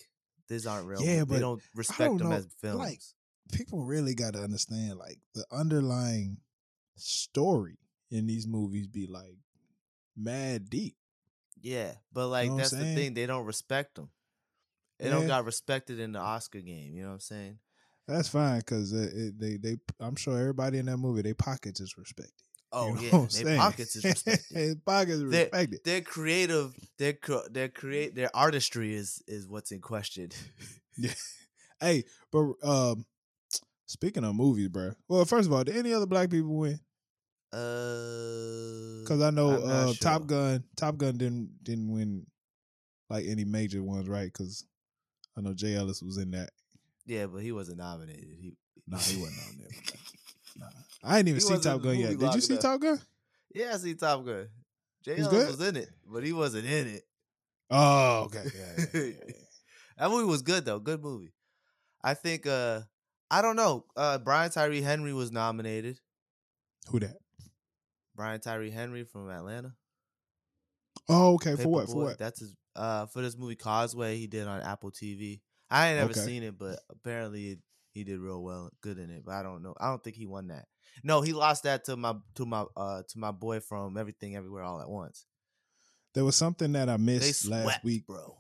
these 0.48 0.66
aren't 0.66 0.86
real. 0.86 1.02
Yeah, 1.02 1.20
movies. 1.20 1.24
but 1.26 1.34
they 1.34 1.40
don't 1.40 1.62
respect 1.74 1.98
don't 2.10 2.18
them 2.18 2.30
know, 2.30 2.36
as 2.36 2.46
films. 2.60 2.78
like, 2.78 3.00
People 3.52 3.85
really 3.85 4.14
got 4.14 4.32
to 4.35 4.40
understand, 4.42 4.98
like, 4.98 5.18
the 5.35 5.44
underlying 5.52 6.38
story 6.96 7.78
in 8.11 8.26
these 8.26 8.46
movies 8.46 8.87
be 8.87 9.06
like 9.06 9.37
mad 10.16 10.70
deep. 10.70 10.96
yeah, 11.61 11.92
but 12.12 12.28
like 12.28 12.48
know 12.48 12.56
that's 12.56 12.70
the 12.70 12.94
thing. 12.94 13.14
They 13.14 13.26
don't 13.26 13.44
respect 13.44 13.96
them. 13.96 14.09
They 14.98 15.11
don't 15.11 15.26
got 15.26 15.44
respected 15.44 16.00
in 16.00 16.12
the 16.12 16.18
Oscar 16.20 16.61
game. 16.61 16.94
You 16.94 17.02
know 17.02 17.09
what 17.09 17.14
I'm 17.14 17.20
saying? 17.20 17.59
That's 18.09 18.28
fine 18.28 18.61
because 18.61 18.92
it, 18.92 19.38
they 19.38 19.56
they 19.56 19.76
I'm 20.00 20.16
sure 20.16 20.38
everybody 20.38 20.78
in 20.78 20.87
that 20.87 20.96
movie 20.96 21.22
they 21.22 21.35
pockets 21.35 21.80
is 21.80 21.98
respected. 21.98 22.32
Oh 22.72 22.88
You 22.88 23.11
know 23.11 23.28
yeah, 23.30 23.42
their 23.44 23.56
pockets 23.59 23.96
is 23.96 24.04
respected. 24.04 24.85
Pockets 24.87 25.18
They- 25.18 25.24
respected. 25.24 25.80
their 25.85 26.00
creative, 26.00 26.74
their 26.98 27.18
their 27.50 27.68
create 27.68 28.14
their 28.14 28.35
artistry 28.35 28.94
is 28.94 29.22
is 29.26 29.46
what's 29.48 29.70
in 29.72 29.80
question. 29.80 30.30
Yeah. 30.98 31.12
Hey, 31.78 32.04
but 32.32 32.54
um, 32.62 33.04
speaking 33.87 34.25
of 34.25 34.35
movies, 34.35 34.68
bro. 34.68 34.92
Well, 35.09 35.25
first 35.25 35.46
of 35.49 35.53
all, 35.53 35.64
did 35.64 35.77
any 35.77 35.92
other 35.92 36.07
black 36.07 36.31
people 36.31 36.57
win? 36.57 36.79
Uh, 37.53 39.03
Because 39.03 39.22
I 39.22 39.31
know 39.31 39.51
I'm 39.51 39.68
not 39.68 39.88
uh, 39.90 39.94
Top. 40.01 40.27
Gun, 40.27 40.64
Top 40.77 40.96
Gun 40.96 41.16
didn't 41.16 41.51
didn't 41.62 41.90
win 41.92 42.27
like 43.09 43.25
any 43.27 43.44
major 43.44 43.83
ones, 43.83 44.09
right? 44.09 44.31
Because 44.33 44.64
I 45.37 45.40
know 45.40 45.55
Jay 45.55 45.75
Ellis 45.75 46.03
was 46.03 46.16
in 46.18 46.31
that. 46.33 46.51
yeah, 47.07 47.27
but 47.27 47.42
he 47.42 47.53
wasn't 47.53 47.79
nominated. 47.79 48.25
He 48.40 48.57
Nah, 48.88 48.99
he 48.99 49.16
wasn't 49.20 49.40
on 49.49 49.59
there. 49.59 49.68
Nah, 50.59 50.66
I 51.05 51.16
didn't 51.18 51.29
even 51.29 51.37
He 51.37 51.40
see 51.40 51.53
wasn't 51.53 51.64
Top 51.64 51.77
in 51.77 51.83
the 51.83 51.88
Gun 51.88 51.99
yet. 51.99 52.11
Did 52.12 52.20
long 52.22 52.35
you 52.35 52.40
see 52.40 52.53
enough. 52.55 52.62
Top 52.62 52.81
Gun? 52.81 53.01
yeah, 53.55 53.72
I 53.75 53.77
see 53.77 53.94
Top 53.94 54.25
Gun. 54.25 54.49
Jay 55.05 55.16
Was 55.18 55.27
Ellis 55.27 55.38
good? 55.38 55.59
was 55.59 55.68
in 55.68 55.77
it, 55.77 55.88
but 56.11 56.25
he 56.25 56.33
wasn't 56.33 56.66
in 56.66 56.87
it. 56.88 57.03
Oh, 57.70 58.22
okay. 58.27 58.44
Yeah, 58.57 58.85
yeah, 58.94 59.01
yeah, 59.01 59.12
yeah. 59.29 59.35
That 59.99 60.11
movie 60.11 60.25
was 60.27 60.42
good 60.42 60.64
though. 60.64 60.79
Good 60.79 61.03
movie. 61.03 61.33
I 62.03 62.14
think. 62.14 62.46
uh 62.46 62.81
I 63.30 63.42
don't 63.42 63.56
know. 63.56 63.84
Uh 63.96 64.18
Brian 64.18 64.50
Tyree 64.50 64.82
Henry 64.82 65.12
was 65.12 65.32
nominated. 65.32 65.98
Who 66.90 67.00
that? 67.00 67.16
Brian 68.14 68.40
Tyree 68.40 68.70
Henry 68.70 69.04
from 69.04 69.28
Atlanta. 69.30 69.74
Oh, 71.08 71.34
okay. 71.34 71.56
For 71.56 71.68
what? 71.68 71.86
Paper 71.86 71.92
Boi. 71.94 72.00
For 72.00 72.04
what? 72.04 72.18
That's 72.18 72.40
his 72.40 72.54
uh 72.74 73.06
for 73.06 73.22
this 73.22 73.36
movie 73.36 73.56
Causeway 73.56 74.16
he 74.16 74.26
did 74.26 74.46
on 74.46 74.60
Apple 74.62 74.90
TV. 74.90 75.40
I 75.70 75.88
ain't 75.88 75.98
never 75.98 76.10
Okay. 76.10 76.20
seen 76.20 76.42
it, 76.42 76.58
but 76.58 76.78
apparently 76.90 77.58
he 77.92 78.04
did 78.04 78.18
real 78.20 78.42
well, 78.42 78.70
good 78.82 78.98
in 78.98 79.10
it. 79.10 79.24
But 79.24 79.34
I 79.34 79.42
don't 79.42 79.62
know. 79.62 79.74
I 79.80 79.88
don't 79.88 80.02
think 80.04 80.16
he 80.16 80.26
won 80.26 80.48
that. 80.48 80.66
No, 81.02 81.20
he 81.22 81.32
lost 81.32 81.64
that 81.64 81.84
to 81.84 81.96
my 81.96 82.14
to 82.36 82.46
my 82.46 82.64
uh 82.76 83.02
to 83.08 83.18
my 83.18 83.32
boy 83.32 83.60
from 83.60 83.96
Everything 83.96 84.36
Everywhere 84.36 84.62
All 84.62 84.80
at 84.80 84.88
Once. 84.88 85.26
There 86.14 86.24
was 86.24 86.36
something 86.36 86.72
that 86.72 86.88
I 86.88 86.96
missed 86.96 87.42
swept, 87.42 87.66
last 87.66 87.84
week. 87.84 88.06
bro. 88.06 88.38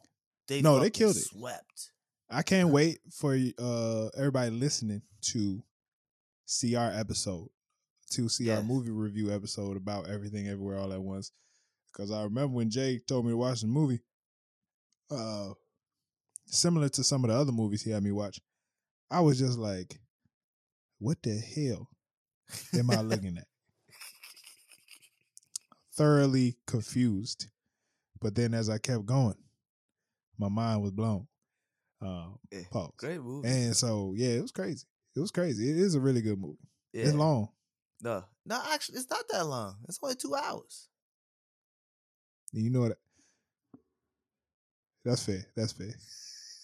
They 0.48 0.62
No, 0.62 0.78
they 0.78 0.88
killed 0.90 1.16
it. 1.16 1.24
Swept. 1.24 1.90
I 2.28 2.42
can't 2.42 2.70
wait 2.70 2.98
for 3.10 3.38
uh 3.58 4.08
everybody 4.16 4.50
listening 4.50 5.02
to 5.32 5.62
see 6.44 6.74
our 6.74 6.90
episode, 6.90 7.48
to 8.10 8.28
see 8.28 8.50
our 8.50 8.62
movie 8.62 8.90
review 8.90 9.32
episode 9.32 9.76
about 9.76 10.08
everything 10.08 10.48
everywhere 10.48 10.78
all 10.78 10.92
at 10.92 11.00
once. 11.00 11.32
Because 11.92 12.10
I 12.10 12.22
remember 12.24 12.54
when 12.54 12.70
Jay 12.70 12.98
told 12.98 13.24
me 13.24 13.32
to 13.32 13.36
watch 13.36 13.60
the 13.60 13.68
movie, 13.68 14.00
uh, 15.10 15.50
similar 16.46 16.88
to 16.90 17.04
some 17.04 17.24
of 17.24 17.30
the 17.30 17.36
other 17.36 17.52
movies 17.52 17.82
he 17.82 17.90
had 17.90 18.02
me 18.02 18.12
watch, 18.12 18.40
I 19.10 19.20
was 19.20 19.38
just 19.38 19.58
like, 19.58 20.00
"What 20.98 21.22
the 21.22 21.38
hell 21.38 21.88
am 22.74 22.90
I 22.90 23.02
looking 23.02 23.38
at?" 23.38 23.46
Thoroughly 25.94 26.56
confused. 26.66 27.46
But 28.20 28.34
then 28.34 28.52
as 28.52 28.68
I 28.68 28.78
kept 28.78 29.06
going, 29.06 29.38
my 30.38 30.48
mind 30.48 30.82
was 30.82 30.90
blown. 30.90 31.28
Um, 32.00 32.38
Yeah, 32.50 32.60
pause. 32.70 32.92
Great 32.98 33.20
movie. 33.20 33.48
And 33.48 33.76
so 33.76 34.14
yeah, 34.16 34.28
it 34.28 34.42
was 34.42 34.52
crazy. 34.52 34.86
It 35.14 35.20
was 35.20 35.30
crazy. 35.30 35.70
It 35.70 35.76
is 35.76 35.94
a 35.94 36.00
really 36.00 36.20
good 36.20 36.38
movie. 36.38 36.58
yeah. 36.92 37.04
It's 37.04 37.14
long. 37.14 37.48
No, 38.02 38.24
no, 38.44 38.60
actually, 38.72 38.98
it's 38.98 39.10
not 39.10 39.24
that 39.30 39.46
long. 39.46 39.76
It's 39.88 39.98
only 40.02 40.16
two 40.16 40.34
hours. 40.34 40.88
You 42.52 42.70
know 42.70 42.80
what? 42.80 42.98
That's 45.04 45.24
fair. 45.24 45.46
That's 45.56 45.72
fair. 45.72 45.94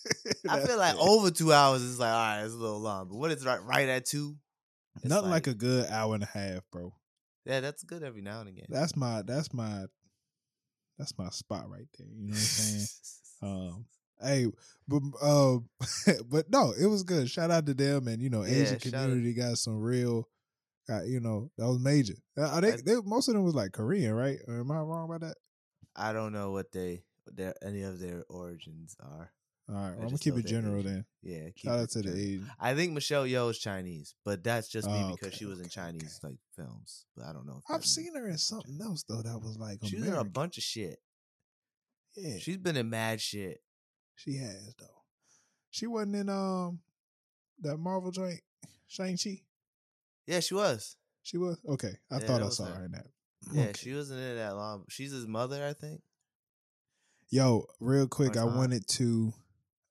I 0.48 0.60
feel 0.60 0.76
like 0.76 0.96
fair. 0.96 1.02
over 1.08 1.30
two 1.30 1.52
hours 1.52 1.80
is 1.80 1.98
like, 1.98 2.12
all 2.12 2.18
right, 2.18 2.44
it's 2.44 2.54
a 2.54 2.58
little 2.58 2.80
long. 2.80 3.08
But 3.08 3.16
what 3.16 3.30
is 3.30 3.46
right, 3.46 3.62
right 3.62 3.88
at 3.88 4.04
two, 4.04 4.36
it's 4.96 5.06
nothing 5.06 5.30
like, 5.30 5.46
a 5.46 5.54
good 5.54 5.88
hour 5.88 6.14
and 6.14 6.22
a 6.22 6.26
half, 6.26 6.62
bro. 6.70 6.92
yeah, 7.46 7.60
that's 7.60 7.82
good 7.84 8.02
every 8.02 8.20
now 8.20 8.40
and 8.40 8.48
again. 8.48 8.66
That's 8.68 8.96
my 8.96 9.22
that's 9.22 9.54
my 9.54 9.86
that's 10.98 11.16
my 11.16 11.30
spot 11.30 11.70
right 11.70 11.86
there. 11.98 12.08
You 12.08 12.28
know 12.28 12.32
what 12.32 12.36
I'm 12.36 12.44
saying? 12.44 12.86
um 13.42 13.84
Hey, 14.22 14.46
but 14.88 15.02
uh, 15.22 15.58
but 16.30 16.50
no, 16.50 16.72
it 16.78 16.86
was 16.86 17.02
good. 17.02 17.28
Shout 17.30 17.50
out 17.50 17.66
to 17.66 17.74
them, 17.74 18.08
and 18.08 18.22
you 18.22 18.30
know, 18.30 18.44
Yeah, 18.44 18.62
Asian 18.62 18.78
community 18.78 19.34
got 19.34 19.58
some 19.58 19.78
real, 19.80 20.28
got 20.88 21.06
you 21.06 21.20
know, 21.20 21.50
that 21.58 21.66
was 21.66 21.78
major. 21.78 22.14
Are 22.38 22.60
they, 22.60 22.72
I- 22.74 22.76
they 22.84 22.94
most 23.04 23.28
of 23.28 23.34
them 23.34 23.44
was 23.44 23.54
like 23.54 23.72
Korean, 23.72 24.12
right? 24.14 24.38
Or 24.46 24.60
am 24.60 24.70
I 24.70 24.80
wrong 24.80 25.06
about 25.08 25.20
that? 25.26 25.36
I 25.96 26.12
don't 26.12 26.32
know 26.32 26.52
what 26.52 26.72
they 26.72 27.04
their 27.26 27.54
any 27.62 27.82
of 27.82 27.98
their 28.00 28.24
origins 28.28 28.96
are. 29.00 29.32
All 29.68 29.76
right, 29.76 29.90
well, 29.94 30.02
I'm 30.02 30.06
gonna 30.08 30.18
keep 30.18 30.36
it 30.36 30.44
general 30.46 30.80
Asian. 30.80 30.92
then. 30.92 31.04
Yeah. 31.22 31.44
keep 31.54 31.64
Shout 31.70 31.78
it 31.78 31.82
out 31.82 31.90
to 31.90 32.02
the. 32.02 32.12
Asian. 32.12 32.50
I 32.58 32.74
think 32.74 32.92
Michelle 32.92 33.24
Yeoh 33.24 33.50
is 33.50 33.58
Chinese, 33.58 34.14
but 34.24 34.42
that's 34.42 34.68
just 34.68 34.88
me 34.88 34.94
Oh, 35.04 35.10
because 35.12 35.28
okay, 35.28 35.36
she 35.36 35.44
was 35.46 35.60
in 35.60 35.68
Chinese 35.68 36.18
okay. 36.22 36.32
like 36.32 36.38
films. 36.56 37.04
But 37.16 37.26
I 37.26 37.32
don't 37.32 37.46
know. 37.46 37.58
If 37.68 37.74
I've 37.74 37.84
seen 37.84 38.14
her 38.16 38.28
in 38.28 38.38
something 38.38 38.78
else 38.82 39.04
though 39.08 39.22
that 39.22 39.38
was 39.40 39.56
like 39.58 39.78
She 39.84 39.96
was 39.96 40.06
in 40.08 40.14
a 40.14 40.24
bunch 40.24 40.58
of 40.58 40.64
shit. 40.64 40.98
Yeah, 42.16 42.38
She's 42.40 42.58
been 42.58 42.76
in 42.76 42.90
mad 42.90 43.20
shit. 43.20 43.60
She 44.14 44.36
has 44.36 44.74
though. 44.78 44.86
She 45.70 45.86
wasn't 45.86 46.16
in 46.16 46.28
um 46.28 46.80
that 47.60 47.76
Marvel 47.78 48.10
joint 48.10 48.40
Shang 48.88 49.16
Chi. 49.16 49.42
Yeah, 50.26 50.40
she 50.40 50.54
was. 50.54 50.96
She 51.22 51.38
was 51.38 51.58
okay. 51.68 51.94
I 52.10 52.18
Yeah, 52.18 52.26
thought 52.26 52.42
I 52.42 52.48
saw 52.48 52.66
her. 52.66 52.74
her 52.74 52.84
in 52.84 52.92
that. 52.92 53.06
Yeah, 53.52 53.62
Okay. 53.62 53.72
she 53.76 53.92
wasn't 53.94 54.20
in 54.20 54.36
that 54.36 54.54
long. 54.56 54.84
She's 54.88 55.12
his 55.12 55.26
mother, 55.26 55.64
I 55.66 55.72
think. 55.72 56.00
Yo, 57.30 57.66
real 57.80 58.06
quick, 58.06 58.36
I 58.36 58.44
wanted 58.44 58.86
to 58.88 59.32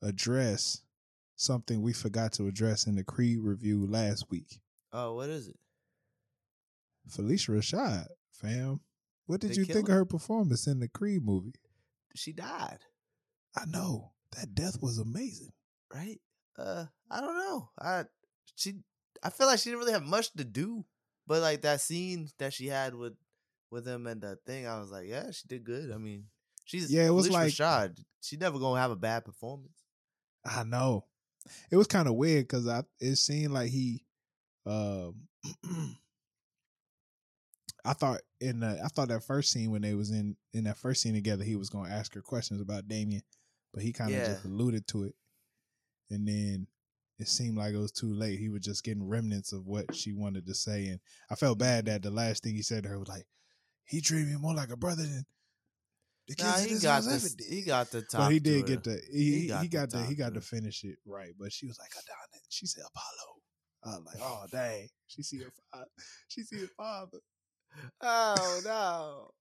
address 0.02 0.82
something 1.36 1.82
we 1.82 1.92
forgot 1.94 2.34
to 2.34 2.48
address 2.48 2.86
in 2.86 2.96
the 2.96 3.04
Creed 3.04 3.40
review 3.40 3.88
last 3.88 4.30
week. 4.30 4.60
Oh, 4.94 5.16
what 5.16 5.30
is 5.30 5.48
it? 5.48 5.58
Phylicia 7.10 7.50
Rashad, 7.58 8.08
fam. 8.32 8.80
What 9.26 9.42
did 9.42 9.52
They 9.52 9.56
you 9.56 9.66
think 9.66 9.90
of 9.90 9.96
her 9.96 10.06
performance 10.06 10.68
in 10.68 10.80
the 10.80 10.88
Creed 10.88 11.24
movie? 11.24 11.56
She 12.16 12.32
died, 12.34 12.80
I 13.56 13.66
know 13.66 14.12
that 14.38 14.56
death 14.56 14.78
was 14.82 14.98
amazing. 14.98 15.52
right? 15.94 16.20
Uh, 16.58 16.86
I 17.10 17.22
don't 17.22 17.38
know. 17.38 17.70
I 17.80 18.06
she 18.56 18.76
I 19.24 19.30
feel 19.30 19.48
like 19.48 19.60
she 19.60 19.70
didn't 19.70 19.80
really 19.80 19.92
have 19.94 20.04
much 20.04 20.32
to 20.34 20.44
do, 20.44 20.86
but 21.28 21.42
like 21.42 21.62
that 21.62 21.82
scene 21.82 22.30
that 22.40 22.54
she 22.54 22.68
had 22.68 22.96
with 22.96 23.14
with 23.72 23.88
him 23.88 24.06
and 24.08 24.22
the 24.22 24.38
thing, 24.46 24.68
I 24.68 24.80
was 24.80 24.92
like, 24.92 25.08
yeah, 25.08 25.32
she 25.32 25.48
did 25.48 25.64
good. 25.64 25.92
I 25.92 25.98
mean, 25.98 26.26
she's 26.66 26.92
Yeah, 26.92 27.06
it 27.08 27.12
was 27.14 27.30
like- 27.30 27.52
Rashad. 27.54 28.00
She 28.22 28.38
never 28.38 28.60
gonna 28.60 28.80
have 28.80 28.92
a 28.92 28.96
bad 28.96 29.26
performance. 29.26 29.78
I 30.46 30.64
know. 30.64 31.06
It 31.72 31.76
was 31.78 31.88
kind 31.88 32.08
of 32.08 32.16
weird 32.16 32.44
because 32.48 32.68
I 32.68 32.84
it 33.00 33.16
seemed 33.16 33.54
like 33.54 33.70
he 33.72 34.04
um 34.66 35.28
I 37.84 37.94
thought 37.94 38.20
in 38.40 38.60
the 38.60 38.80
I 38.84 38.88
thought 38.90 39.08
that 39.08 39.24
first 39.24 39.52
scene 39.52 39.72
when 39.72 39.82
they 39.82 39.96
was 39.96 40.12
in 40.12 40.36
in 40.54 40.66
that 40.66 40.78
first 40.78 41.02
scene 41.02 41.14
together, 41.16 41.44
he 41.44 41.56
was 41.56 41.70
gonna 41.70 41.90
ask 41.90 42.14
her 42.14 42.22
questions 42.22 42.62
about 42.62 42.88
Damian, 42.88 43.24
but 43.74 43.84
he 43.84 43.94
kind 43.94 44.14
of 44.14 44.26
just 44.26 44.46
alluded 44.46 44.88
to 44.88 45.04
it. 45.04 45.16
And 46.10 46.28
then 46.28 46.68
it 47.20 47.28
seemed 47.28 47.58
like 47.58 47.74
it 47.74 47.78
was 47.78 47.92
too 47.92 48.14
late. 48.14 48.40
He 48.40 48.50
was 48.50 48.62
just 48.62 48.84
getting 48.84 49.08
remnants 49.08 49.54
of 49.54 49.66
what 49.66 49.96
she 49.96 50.14
wanted 50.14 50.46
to 50.48 50.54
say. 50.54 50.88
And 50.88 51.00
I 51.30 51.36
felt 51.36 51.60
bad 51.60 51.86
that 51.86 52.02
the 52.02 52.12
last 52.12 52.44
thing 52.44 52.56
he 52.56 52.64
said 52.64 52.84
to 52.84 52.90
her 52.90 53.00
was 53.00 53.08
like, 53.08 53.26
he 53.86 54.02
treated 54.02 54.28
me 54.28 54.38
more 54.38 54.54
like 54.56 54.72
a 54.72 54.78
brother 54.78 55.04
than 55.04 55.26
the 56.28 56.36
kids 56.36 56.50
Nah, 56.50 56.76
he 56.76 56.80
got 56.80 57.08
ever. 57.08 57.28
He 57.50 57.62
got 57.62 57.92
the 57.92 58.02
top. 58.02 58.22
But 58.22 58.32
he 58.32 58.40
did 58.40 58.66
get 58.66 58.84
the 58.84 59.02
he, 59.12 59.42
he, 59.42 59.48
got 59.48 59.62
he 59.62 59.68
the 59.68 59.78
got 59.78 59.90
to 59.92 60.04
he 60.04 60.16
got 60.16 60.34
to 60.34 60.40
to 60.40 60.42
finish 60.42 60.84
it 60.84 60.98
right. 61.06 61.34
But 61.38 61.52
she 61.52 61.68
was 61.68 61.78
like, 61.80 61.92
Adonis. 61.92 62.46
She 62.50 62.68
said 62.68 62.84
Apollo. 62.88 63.42
I 63.84 63.98
was 63.98 64.06
like, 64.06 64.18
oh 64.22 64.46
dang. 64.52 64.88
She 65.08 65.24
see 65.24 65.40
her 65.40 65.52
father. 65.72 65.88
She 66.28 66.44
see 66.44 66.60
her 66.60 66.70
father. 66.78 67.20
Oh 68.02 68.62
no. 68.66 69.32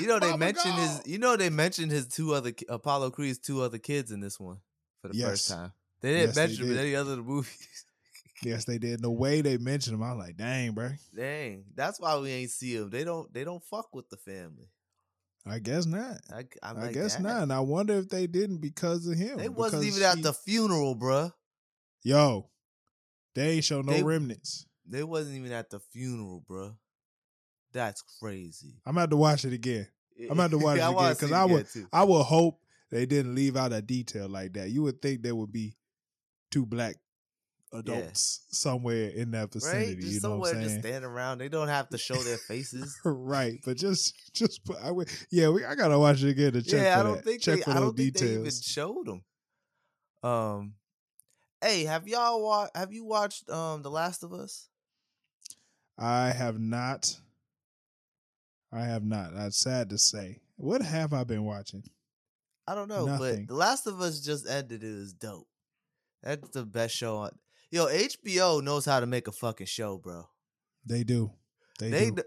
You 0.00 0.06
know 0.06 0.18
they 0.18 0.26
oh 0.28 0.30
Mama 0.30 0.46
mentioned 0.46 0.74
his. 0.74 1.02
You 1.06 1.18
know 1.18 1.36
they 1.36 1.50
mentioned 1.50 1.90
his 1.92 2.06
two 2.08 2.32
other 2.34 2.52
Apollo 2.68 3.10
Creed's 3.10 3.38
two 3.38 3.62
other 3.62 3.78
kids 3.78 4.10
in 4.12 4.20
this 4.20 4.40
one 4.40 4.58
for 5.02 5.08
the 5.08 5.20
first 5.20 5.48
time. 5.48 5.72
They 6.00 6.12
didn't 6.12 6.26
Yes, 6.28 6.34
they 6.34 6.40
mention 6.42 6.64
him 6.64 6.70
in 6.70 6.76
did. 6.76 6.86
any 6.86 6.94
other 6.96 7.16
movies. 7.22 7.84
Yes, 8.42 8.64
they 8.64 8.78
did. 8.78 9.00
The 9.02 9.10
way 9.10 9.40
they 9.40 9.56
mentioned 9.58 9.94
him, 9.94 10.02
I 10.02 10.12
was 10.14 10.26
like, 10.26 10.36
dang, 10.36 10.72
bro. 10.72 10.90
Dang, 11.16 11.64
that's 11.74 11.98
why 12.00 12.18
we 12.18 12.30
ain't 12.30 12.50
see 12.50 12.74
him. 12.76 12.90
They 12.90 13.04
don't. 13.04 13.32
They 13.32 13.44
don't 13.44 13.62
fuck 13.62 13.94
with 13.94 14.08
the 14.10 14.16
family. 14.16 14.68
I 15.46 15.58
guess 15.58 15.84
not. 15.86 16.18
I, 16.32 16.44
I 16.62 16.72
like, 16.72 16.94
guess 16.94 17.14
"Dang." 17.14 17.24
not. 17.24 17.42
And 17.42 17.52
I 17.52 17.60
wonder 17.60 17.94
if 17.94 18.08
they 18.08 18.26
didn't 18.26 18.58
because 18.58 19.06
of 19.06 19.16
him. 19.18 19.36
They 19.38 19.48
wasn't 19.50 19.84
even 19.84 20.02
at 20.02 20.22
the 20.22 20.32
funeral, 20.32 20.96
bruh. 20.96 21.32
Yo, 22.02 22.48
they 23.34 23.50
ain't 23.52 23.64
show 23.64 23.82
no 23.82 23.92
They- 23.92 24.02
remnants. 24.02 24.66
They 24.86 25.02
wasn't 25.04 25.36
even 25.36 25.52
at 25.52 25.70
the 25.70 25.80
funeral, 25.80 26.44
bruh. 26.48 26.74
That's 27.74 28.02
crazy. 28.20 28.76
I'm 28.86 28.96
about 28.96 29.10
to 29.10 29.16
watch 29.16 29.44
it 29.44 29.52
again. 29.52 29.86
I'm 30.18 30.38
about 30.38 30.52
to 30.52 30.58
watch 30.58 30.78
it 30.78 30.82
again 30.88 31.12
because 31.12 31.32
I 31.32 31.44
would 31.44 31.68
too. 31.68 31.86
I 31.92 32.04
would 32.04 32.22
hope 32.22 32.60
they 32.90 33.04
didn't 33.04 33.34
leave 33.34 33.56
out 33.56 33.72
a 33.72 33.82
detail 33.82 34.28
like 34.28 34.54
that. 34.54 34.70
You 34.70 34.82
would 34.84 35.02
think 35.02 35.22
there 35.22 35.34
would 35.34 35.52
be 35.52 35.76
two 36.50 36.64
black 36.64 36.94
adults 37.72 38.46
somewhere 38.52 39.08
in 39.08 39.32
that 39.32 39.52
vicinity. 39.52 39.86
right, 39.94 39.98
just 40.00 40.12
you 40.14 40.20
know 40.22 40.36
what 40.38 40.50
somewhere 40.50 40.68
just 40.68 40.78
standing 40.80 41.02
around. 41.10 41.38
They 41.38 41.48
don't 41.48 41.66
have 41.66 41.88
to 41.88 41.98
show 41.98 42.14
their 42.14 42.38
faces. 42.38 42.96
right, 43.04 43.58
but 43.64 43.76
just 43.76 44.14
just 44.34 44.64
put. 44.64 44.76
I 44.80 44.92
would, 44.92 45.08
yeah, 45.32 45.48
we, 45.48 45.64
I 45.64 45.74
gotta 45.74 45.98
watch 45.98 46.22
it 46.22 46.28
again 46.30 46.52
to 46.52 46.62
check. 46.62 46.80
yeah, 46.80 46.94
for 46.94 47.00
I 47.00 47.02
don't 47.02 47.16
that. 47.16 47.24
think 47.24 47.42
check 47.42 47.56
they. 47.56 47.62
for 47.62 47.70
I 47.70 47.80
don't 47.80 47.96
think 47.96 48.14
they 48.16 48.26
even 48.26 48.42
details. 48.44 48.62
showed 48.62 49.06
them. 49.06 49.24
Um, 50.22 50.74
hey, 51.60 51.84
have 51.84 52.06
y'all 52.06 52.40
wa- 52.42 52.68
Have 52.74 52.92
you 52.92 53.04
watched 53.04 53.50
um 53.50 53.82
The 53.82 53.90
Last 53.90 54.22
of 54.22 54.32
Us? 54.32 54.68
I 55.98 56.28
have 56.30 56.58
not. 56.60 57.18
I 58.74 58.84
have 58.86 59.04
not. 59.04 59.34
That's 59.34 59.58
sad 59.58 59.90
to 59.90 59.98
say. 59.98 60.40
What 60.56 60.82
have 60.82 61.12
I 61.12 61.24
been 61.24 61.44
watching? 61.44 61.84
I 62.66 62.74
don't 62.74 62.88
know, 62.88 63.04
Nothing. 63.06 63.46
but 63.46 63.48
The 63.48 63.58
Last 63.58 63.86
of 63.86 64.00
Us 64.00 64.20
just 64.20 64.48
ended. 64.48 64.82
It 64.82 64.94
was 64.94 65.12
dope. 65.12 65.46
That's 66.22 66.48
the 66.50 66.64
best 66.64 66.94
show 66.96 67.18
on. 67.18 67.30
Yo, 67.70 67.86
HBO 67.86 68.62
knows 68.62 68.84
how 68.84 69.00
to 69.00 69.06
make 69.06 69.28
a 69.28 69.32
fucking 69.32 69.66
show, 69.66 69.98
bro. 69.98 70.24
They 70.86 71.04
do. 71.04 71.32
They, 71.78 71.90
They, 71.90 72.10
do. 72.10 72.22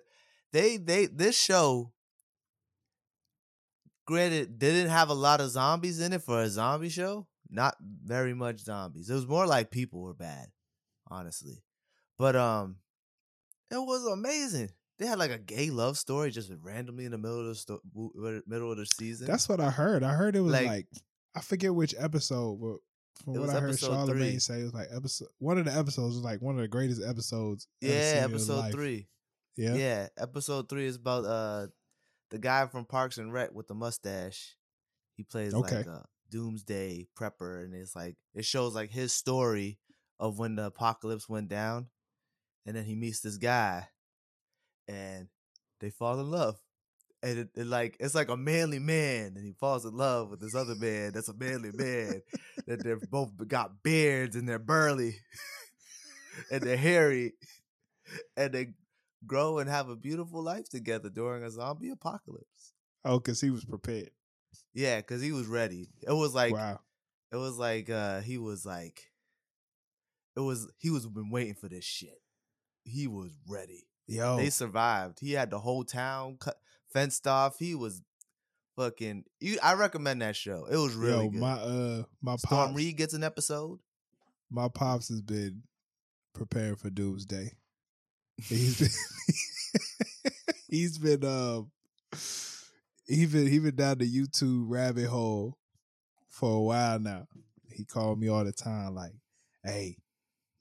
they, 0.54 0.78
they, 0.78 1.06
this 1.08 1.40
show. 1.40 1.92
Granted, 4.06 4.58
didn't 4.60 4.90
have 4.90 5.10
a 5.10 5.14
lot 5.14 5.42
of 5.42 5.50
zombies 5.50 6.00
in 6.00 6.14
it 6.14 6.22
for 6.24 6.42
a 6.42 6.50
zombie 6.50 6.90
show. 6.90 7.28
Not 7.50 7.76
very 7.82 8.34
much 8.34 8.60
zombies. 8.60 9.10
It 9.10 9.14
was 9.14 9.28
more 9.28 9.46
like 9.48 9.72
people 9.72 10.02
were 10.02 10.14
bad, 10.14 10.48
honestly. 11.10 11.64
But 12.18 12.36
um, 12.36 12.78
it 13.72 13.76
was 13.78 14.06
amazing. 14.06 14.70
They 15.00 15.06
had 15.06 15.20
like 15.20 15.32
a 15.32 15.38
gay 15.38 15.70
love 15.70 15.98
story 15.98 16.32
just 16.32 16.52
randomly 16.62 17.06
in 17.06 17.12
the 17.12 17.18
middle 17.18 17.40
of 17.42 17.46
the 17.48 17.56
sto- 17.56 17.82
middle 18.48 18.72
of 18.72 18.78
the 18.78 18.86
season. 18.86 19.28
That's 19.28 19.48
what 19.48 19.60
I 19.60 19.70
heard. 19.70 20.04
I 20.04 20.14
heard 20.14 20.36
it 20.36 20.42
was 20.42 20.54
Like- 20.54 20.66
like, 20.68 20.88
I 21.36 21.42
forget 21.42 21.74
which 21.76 21.94
episode, 21.98 22.60
but 22.60 22.78
from 23.24 23.34
what 23.42 23.50
I 23.50 23.60
heard 23.60 23.70
episode 23.70 23.88
Charlemagne 23.88 24.32
three. 24.32 24.40
say, 24.40 24.62
it 24.62 24.64
was 24.64 24.74
like 24.74 24.88
episode 24.92 25.28
one 25.38 25.58
of 25.60 25.66
the 25.66 25.74
episodes 25.74 26.16
was 26.16 26.24
like 26.24 26.42
one 26.42 26.56
of 26.56 26.62
the 26.62 26.68
greatest 26.68 27.02
episodes. 27.04 27.68
yeah, 27.82 28.22
episode 28.24 28.72
three. 28.72 29.08
Yeah. 29.56 29.76
Yeah, 29.76 30.08
episode 30.18 30.68
three 30.70 30.86
is 30.86 30.96
about 30.96 31.26
uh 31.26 31.68
the 32.32 32.40
guy 32.40 32.66
from 32.68 32.86
Parks 32.86 33.18
and 33.20 33.32
Rec 33.32 33.54
with 33.54 33.68
the 33.68 33.76
mustache. 33.76 34.56
He 35.16 35.24
plays 35.24 35.54
Okay. 35.54 35.78
like 35.78 35.86
a 35.88 36.06
doomsday 36.30 37.08
prepper, 37.18 37.64
and 37.64 37.74
it's 37.74 37.96
like 37.96 38.16
it 38.34 38.46
shows 38.46 38.74
like 38.76 38.90
his 38.92 39.14
story 39.14 39.80
of 40.20 40.40
when 40.40 40.56
the 40.56 40.66
apocalypse 40.66 41.30
went 41.30 41.50
down, 41.50 41.88
and 42.66 42.76
then 42.76 42.84
he 42.86 42.96
meets 42.96 43.20
this 43.22 43.38
guy, 43.38 43.88
and 44.88 45.28
they 45.80 45.89
fall 45.89 46.19
in 46.19 46.30
love. 46.30 46.58
And 47.23 47.39
it, 47.39 47.50
it 47.56 47.67
like 47.67 47.97
it's 48.00 48.13
like 48.13 48.30
a 48.30 48.38
manly 48.38 48.80
man, 48.80 49.34
and 49.36 49.43
he 49.43 49.54
falls 49.54 49.86
in 49.86 49.95
love 49.95 50.30
with 50.30 50.39
this 50.39 50.54
other 50.54 50.76
man 50.76 51.13
that's 51.13 51.30
a 51.30 51.34
manly 51.34 51.71
man. 51.73 52.21
that 52.67 52.84
they're 52.84 53.00
both 53.10 53.32
got 53.47 53.82
beards 53.82 54.36
and 54.36 54.47
they're 54.47 54.60
burly, 54.60 55.15
and 56.52 56.62
they're 56.62 56.78
hairy, 56.78 57.34
and 58.36 58.54
they 58.54 58.67
grow 59.26 59.58
and 59.58 59.69
have 59.69 59.89
a 59.89 59.95
beautiful 59.95 60.43
life 60.43 60.69
together 60.69 61.10
during 61.10 61.43
a 61.43 61.50
zombie 61.50 61.89
apocalypse. 61.89 62.73
Oh, 63.04 63.19
because 63.19 63.41
he 63.41 63.50
was 63.50 63.65
prepared. 63.65 64.12
Yeah, 64.73 64.97
because 64.97 65.21
he 65.21 65.32
was 65.32 65.47
ready. 65.47 65.88
It 66.08 66.13
was 66.13 66.36
like 66.36 66.54
wow. 66.54 66.80
it 67.32 67.38
was 67.38 67.58
like 67.58 67.89
uh 67.89 68.21
he 68.21 68.38
was 68.38 68.65
like 68.65 69.02
it 70.36 70.41
was 70.41 70.67
he 70.78 70.89
was 70.89 71.08
been 71.08 71.32
waiting 71.32 71.56
for 71.56 71.67
this 71.67 71.84
shit. 71.84 72.21
He 72.84 73.08
was 73.08 73.32
ready. 73.47 73.87
Yo. 74.08 74.38
They 74.38 74.50
survived. 74.50 75.20
He 75.20 75.34
had 75.34 75.52
the 75.52 75.60
whole 75.60 75.84
town 75.84 76.38
cut, 76.39 76.56
fenced 76.91 77.28
off. 77.28 77.58
He 77.60 77.76
was 77.76 78.02
fucking. 78.78 79.26
You, 79.39 79.58
I 79.62 79.74
recommend 79.74 80.22
that 80.22 80.36
show. 80.36 80.65
It 80.72 80.78
was 80.78 80.96
really 80.96 81.26
yo, 81.26 81.30
good. 81.30 81.41
my 81.41 81.54
uh 81.54 82.04
my 82.22 82.36
Storm 82.38 82.67
pops 82.67 82.76
Reed 82.76 82.98
gets 82.98 83.13
an 83.13 83.24
episode. 83.24 83.80
my 84.50 84.70
pops 84.70 85.10
has 85.10 85.22
been 85.22 85.63
preparing 86.34 86.78
for 86.78 86.89
doomsday. 86.89 87.52
He's 88.41 88.80
been 88.80 90.34
he's 90.70 90.98
been 90.98 91.26
um 91.26 91.72
he 93.08 93.26
been 93.26 93.48
he 93.48 93.60
been 93.60 93.76
down 93.76 93.98
the 93.98 94.10
YouTube 94.10 94.65
rabbit 94.67 95.08
hole 95.08 95.58
for 96.30 96.56
a 96.56 96.62
while 96.62 97.00
now. 97.00 97.28
He 97.70 97.84
called 97.84 98.20
me 98.20 98.30
all 98.30 98.46
the 98.46 98.54
time 98.54 98.96
like, 98.96 99.13
"Hey, 99.63 99.98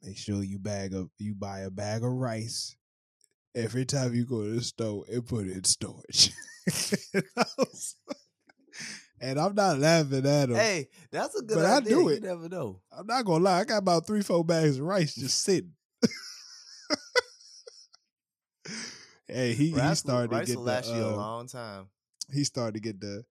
make 0.03 0.19
sure 0.19 0.43
you 0.43 0.59
bag 0.59 0.95
up 0.95 1.09
you 1.19 1.35
buy 1.35 1.61
a 1.61 1.71
bag 1.71 2.03
of 2.03 2.11
rice 2.11 2.77
every 3.57 3.85
time 3.85 4.15
you 4.15 4.25
go 4.25 4.45
to 4.45 4.51
the 4.51 4.63
store 4.63 5.05
and 5.13 5.27
put 5.27 5.47
it 5.49 5.57
in 5.57 5.65
storage." 5.65 6.33
and, 7.15 7.25
I 7.37 7.45
was- 7.59 7.97
and 9.21 9.41
I'm 9.41 9.55
not 9.55 9.79
laughing 9.79 10.27
at 10.27 10.51
him. 10.51 10.57
Hey, 10.57 10.89
that's 11.11 11.35
a 11.37 11.43
good 11.43 11.57
But 11.57 11.65
I 11.65 11.77
idea. 11.79 11.89
do 11.97 12.01
You 12.03 12.09
it. 12.11 12.23
never 12.23 12.49
know. 12.49 12.83
I'm 12.93 13.07
not 13.07 13.25
gonna 13.25 13.43
lie, 13.45 13.61
I 13.61 13.65
got 13.65 13.79
about 13.79 14.07
three, 14.07 14.23
four 14.23 14.45
bags 14.45 14.79
of 14.79 14.85
rice 14.85 15.15
just 15.15 15.41
sitting. 15.43 15.73
hey, 19.29 19.55
he, 19.55 19.69
he 19.71 19.73
Rice 19.75 19.89
will- 19.89 19.95
started 19.97 20.31
to 20.31 20.37
rice 20.37 20.47
get 20.49 20.57
will 20.57 20.65
the 20.65 20.71
last 20.71 20.89
you 20.95 21.01
a 21.03 21.13
uh, 21.13 21.17
long 21.17 21.47
time. 21.49 21.87
he 22.33 22.45
started 22.45 22.75
to 22.75 22.81
get 22.81 23.01
the 23.01 23.25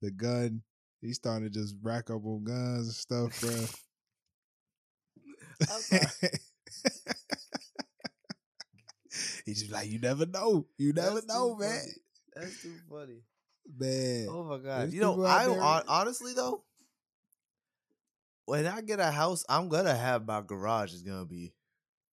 the 0.00 0.10
gun 0.10 0.62
He 1.00 1.12
started 1.12 1.52
to 1.52 1.60
just 1.60 1.74
rack 1.82 2.10
up 2.10 2.24
on 2.24 2.44
guns 2.44 2.86
and 2.86 2.94
stuff, 2.94 3.40
bro. 3.40 3.66
He's 9.44 9.60
just 9.60 9.72
like, 9.72 9.88
you 9.90 9.98
never 9.98 10.26
know. 10.26 10.66
You 10.78 10.92
never 10.92 11.14
That's 11.16 11.26
know, 11.26 11.56
man. 11.56 11.70
funny. 11.70 11.92
That's 12.36 12.62
too 12.62 12.74
funny. 12.90 13.22
Man. 13.78 14.26
Oh 14.30 14.44
my 14.44 14.56
god! 14.58 14.80
There's 14.82 14.94
You 14.94 15.00
know, 15.02 15.24
I 15.24 15.46
there- 15.46 15.82
honestly 15.88 16.32
though, 16.34 16.64
when 18.46 18.66
I 18.66 18.80
get 18.80 19.00
a 19.00 19.10
house, 19.10 19.44
I'm 19.48 19.68
gonna 19.68 19.94
have 19.94 20.26
my 20.26 20.40
garage 20.40 20.92
is 20.92 21.02
gonna 21.02 21.24
be 21.26 21.52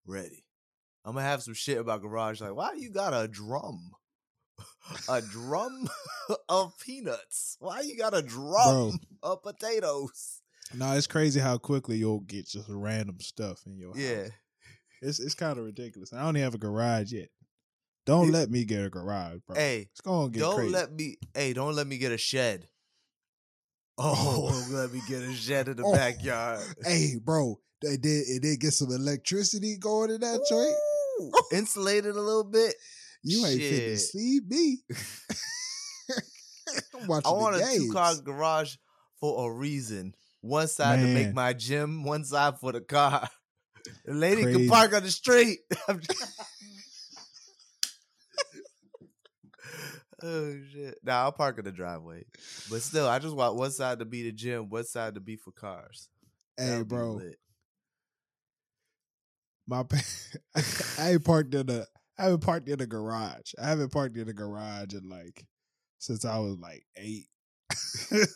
ready. 0.05 0.45
I'm 1.05 1.13
gonna 1.13 1.25
have 1.25 1.41
some 1.41 1.53
shit 1.53 1.77
about 1.79 2.01
garage. 2.01 2.41
Like, 2.41 2.55
why 2.55 2.73
you 2.73 2.91
got 2.91 3.13
a 3.13 3.27
drum? 3.27 3.91
a 5.07 5.21
drum 5.21 5.87
of 6.49 6.73
peanuts? 6.79 7.57
Why 7.59 7.81
you 7.81 7.97
got 7.97 8.13
a 8.13 8.21
drum 8.21 8.99
of 9.23 9.41
potatoes? 9.41 10.41
No, 10.75 10.93
it's 10.93 11.07
crazy 11.07 11.39
how 11.39 11.57
quickly 11.57 11.97
you'll 11.97 12.19
get 12.19 12.47
just 12.47 12.67
random 12.69 13.19
stuff 13.21 13.63
in 13.65 13.77
your 13.77 13.95
house. 13.95 14.29
It's 15.01 15.19
it's 15.19 15.35
kind 15.35 15.57
of 15.57 15.65
ridiculous. 15.65 16.13
I 16.13 16.21
don't 16.21 16.35
even 16.37 16.43
have 16.43 16.55
a 16.55 16.59
garage 16.59 17.11
yet. 17.13 17.29
Don't 18.05 18.29
It- 18.29 18.33
let 18.33 18.49
me 18.49 18.65
get 18.65 18.83
a 18.85 18.89
garage, 18.89 19.39
bro. 19.45 19.55
hey, 19.55 19.87
it's 19.91 20.01
gonna 20.01 20.29
get 20.29 20.39
don't 20.39 20.55
crazy. 20.55 20.71
let 20.73 20.91
me. 20.93 21.17
Hey, 21.33 21.53
don't 21.53 21.75
let 21.75 21.87
me 21.87 21.97
get 21.97 22.11
a 22.11 22.17
shed. 22.17 22.67
Oh, 23.97 24.47
Oh. 24.47 24.51
don't 24.51 24.71
let 24.73 24.91
me 24.93 25.01
get 25.07 25.21
a 25.21 25.33
shed 25.33 25.67
in 25.67 25.77
the 25.77 25.83
Oh. 25.83 25.93
backyard. 25.93 26.61
hey, 26.83 27.15
bro, 27.23 27.59
they 27.81 27.97
did 27.97 28.27
it 28.27 28.41
did 28.41 28.59
get 28.59 28.73
some 28.73 28.91
electricity 28.91 29.77
going 29.77 30.11
in 30.11 30.21
that 30.21 30.45
joint. 30.49 30.75
Oh. 31.21 31.43
Insulated 31.51 32.15
a 32.15 32.21
little 32.21 32.45
bit. 32.45 32.73
You 33.23 33.45
ain't 33.45 33.59
fit 33.61 33.79
to 33.89 33.97
see 33.97 34.39
me. 34.47 34.77
I 37.25 37.31
want 37.31 37.55
a 37.57 37.75
two 37.75 37.91
car 37.91 38.15
garage 38.23 38.75
for 39.19 39.49
a 39.49 39.53
reason. 39.53 40.13
One 40.41 40.67
side 40.67 40.99
to 40.99 41.05
make 41.05 41.33
my 41.33 41.53
gym, 41.53 42.03
one 42.03 42.23
side 42.23 42.59
for 42.59 42.71
the 42.71 42.81
car. 42.81 43.27
The 44.05 44.13
lady 44.13 44.43
Crazy. 44.43 44.59
can 44.59 44.69
park 44.69 44.93
on 44.93 45.03
the 45.03 45.11
street. 45.11 45.59
Oh 50.21 50.53
shit! 50.73 50.97
Nah, 51.01 51.21
I'll 51.23 51.31
park 51.31 51.59
in 51.59 51.65
the 51.65 51.71
driveway. 51.71 52.25
But 52.69 52.81
still, 52.81 53.07
I 53.07 53.19
just 53.19 53.35
want 53.35 53.55
one 53.55 53.71
side 53.71 53.99
to 53.99 54.05
be 54.05 54.23
the 54.23 54.33
gym, 54.33 54.69
one 54.69 54.83
side 54.83 55.15
to 55.15 55.21
be 55.21 55.37
for 55.37 55.51
cars. 55.51 56.09
Hey, 56.57 56.67
That'll 56.67 56.83
bro, 56.83 57.21
my 59.65 59.83
pa- 59.83 60.01
I 60.99 61.11
ain't 61.11 61.23
parked 61.23 61.55
in 61.55 61.69
a 61.69 61.85
I 62.17 62.23
haven't 62.23 62.41
parked 62.41 62.67
in 62.67 62.81
a 62.81 62.85
garage. 62.85 63.53
I 63.61 63.69
haven't 63.69 63.93
parked 63.93 64.17
in 64.17 64.27
a 64.27 64.33
garage 64.33 64.93
in 64.93 65.07
like 65.07 65.45
since 65.99 66.25
I 66.25 66.37
was 66.39 66.57
like 66.57 66.83
eight. 66.97 67.27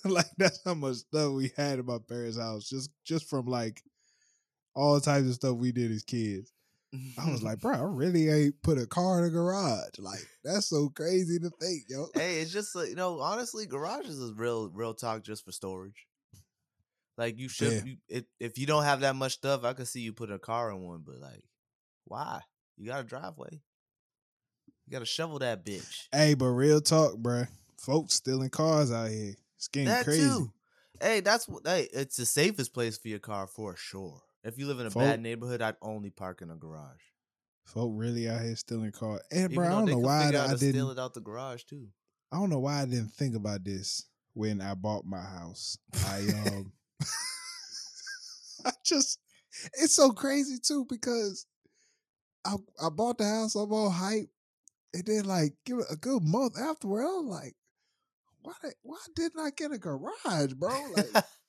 like 0.06 0.28
that's 0.38 0.62
how 0.64 0.76
much 0.76 0.98
stuff 0.98 1.34
we 1.34 1.52
had 1.58 1.80
in 1.80 1.86
my 1.86 1.98
parents' 2.08 2.38
house 2.38 2.70
just 2.70 2.92
just 3.06 3.30
from 3.30 3.46
like 3.46 3.82
all 4.76 5.00
types 5.00 5.28
of 5.28 5.34
stuff 5.36 5.56
we 5.58 5.72
did 5.72 5.92
as 5.92 6.04
kids. 6.04 6.52
I 7.18 7.30
was 7.32 7.42
like, 7.42 7.60
bro, 7.62 7.74
I 7.76 7.82
really 7.82 8.30
ain't 8.30 8.62
put 8.62 8.78
a 8.78 8.86
car 8.86 9.20
in 9.20 9.26
a 9.26 9.30
garage. 9.30 9.98
Like 10.00 10.26
that's 10.44 10.68
so 10.68 10.90
crazy 10.90 11.40
to 11.40 11.50
think, 11.60 11.84
yo. 11.90 12.08
hey, 12.14 12.40
it's 12.40 12.52
just 12.52 12.76
like, 12.76 12.90
you 12.90 12.96
know, 12.96 13.20
honestly, 13.20 13.66
garages 13.66 14.20
is 14.20 14.34
real, 14.34 14.70
real 14.70 14.94
talk 14.94 15.24
just 15.24 15.46
for 15.46 15.52
storage. 15.52 16.06
Like 17.18 17.38
you 17.38 17.50
should, 17.50 17.74
Yeah. 17.74 17.84
you, 17.86 17.98
if 18.10 18.24
if 18.40 18.58
you 18.58 18.66
don't 18.66 18.84
have 18.84 19.02
that 19.02 19.16
much 19.16 19.34
stuff, 19.34 19.64
I 19.64 19.74
could 19.74 19.88
see 19.88 20.02
you 20.02 20.14
put 20.14 20.32
a 20.32 20.40
car 20.40 20.72
in 20.72 20.82
one. 20.82 21.04
But 21.06 21.20
like, 21.20 21.44
why? 22.06 22.42
You 22.78 22.88
got 22.88 23.02
a 23.02 23.04
driveway. 23.04 23.62
You 24.88 24.92
got 24.92 25.00
to 25.00 25.06
shovel 25.06 25.40
that 25.40 25.64
bitch. 25.66 26.08
Hey, 26.12 26.34
but 26.34 26.48
real 26.48 26.82
talk, 26.82 27.18
bro. 27.18 27.46
Folks 27.78 28.16
stealing 28.16 28.50
cars 28.50 28.92
out 28.92 29.10
here. 29.10 29.36
It's 29.58 29.68
getting 29.68 29.90
that 29.90 30.06
crazy. 30.06 30.22
too. 30.22 30.52
Hey, 31.00 31.20
that's 31.20 31.48
what. 31.48 31.66
Hey, 31.66 31.88
it's 31.94 32.18
the 32.18 32.26
safest 32.26 32.74
place 32.74 32.98
for 32.98 33.08
your 33.08 33.20
car 33.20 33.48
for 33.48 33.76
sure. 33.78 34.22
If 34.44 34.58
you 34.58 34.68
live 34.68 34.80
in 34.80 34.88
a 34.88 34.92
Folk- 34.92 35.04
bad 35.04 35.22
neighborhood, 35.22 35.62
I'd 35.62 35.78
only 35.82 36.10
park 36.10 36.42
in 36.42 36.50
a 36.52 36.56
garage. 36.56 37.00
Folk 37.66 37.92
really 37.96 38.28
out 38.28 38.42
here 38.42 38.56
stealing 38.58 38.92
cars. 38.92 39.22
And 39.32 39.54
bro, 39.54 39.66
I 39.66 39.70
don't 39.70 39.86
know 39.86 39.98
why 40.00 40.24
I 40.24 40.36
out 40.36 40.50
to 40.50 40.58
didn't. 40.58 40.74
steal 40.74 40.92
it 40.92 41.00
out 41.00 41.14
the 41.14 41.22
garage 41.22 41.64
too. 41.64 41.88
I 42.32 42.38
don't 42.38 42.50
know 42.50 42.60
why 42.60 42.82
I 42.82 42.86
didn't 42.86 43.14
think 43.14 43.36
about 43.36 43.64
this 43.64 44.06
when 44.34 44.60
I 44.60 44.74
bought 44.74 45.06
my 45.06 45.22
house. 45.22 45.78
I 46.08 46.20
um 46.46 46.74
I 48.66 48.72
just 48.86 49.20
it's 49.76 49.96
so 49.96 50.12
crazy 50.12 50.58
too 50.62 50.86
because 50.90 51.46
I 52.46 52.56
I 52.84 52.90
bought 52.90 53.18
the 53.18 53.26
house, 53.26 53.56
I'm 53.56 53.72
all 53.72 53.90
hype, 53.90 54.30
and 54.94 55.06
then 55.06 55.24
like 55.24 55.54
give 55.66 55.80
it 55.80 55.86
a 55.90 55.96
good 55.96 56.22
month 56.24 56.58
afterward, 56.60 57.06
I'm 57.06 57.28
like, 57.30 57.56
why 58.42 58.54
did, 58.62 58.74
why 58.82 58.98
didn't 59.16 59.40
I 59.40 59.52
get 59.56 59.72
a 59.72 59.78
garage, 59.78 60.54
bro? 60.58 60.78
Like 60.96 61.14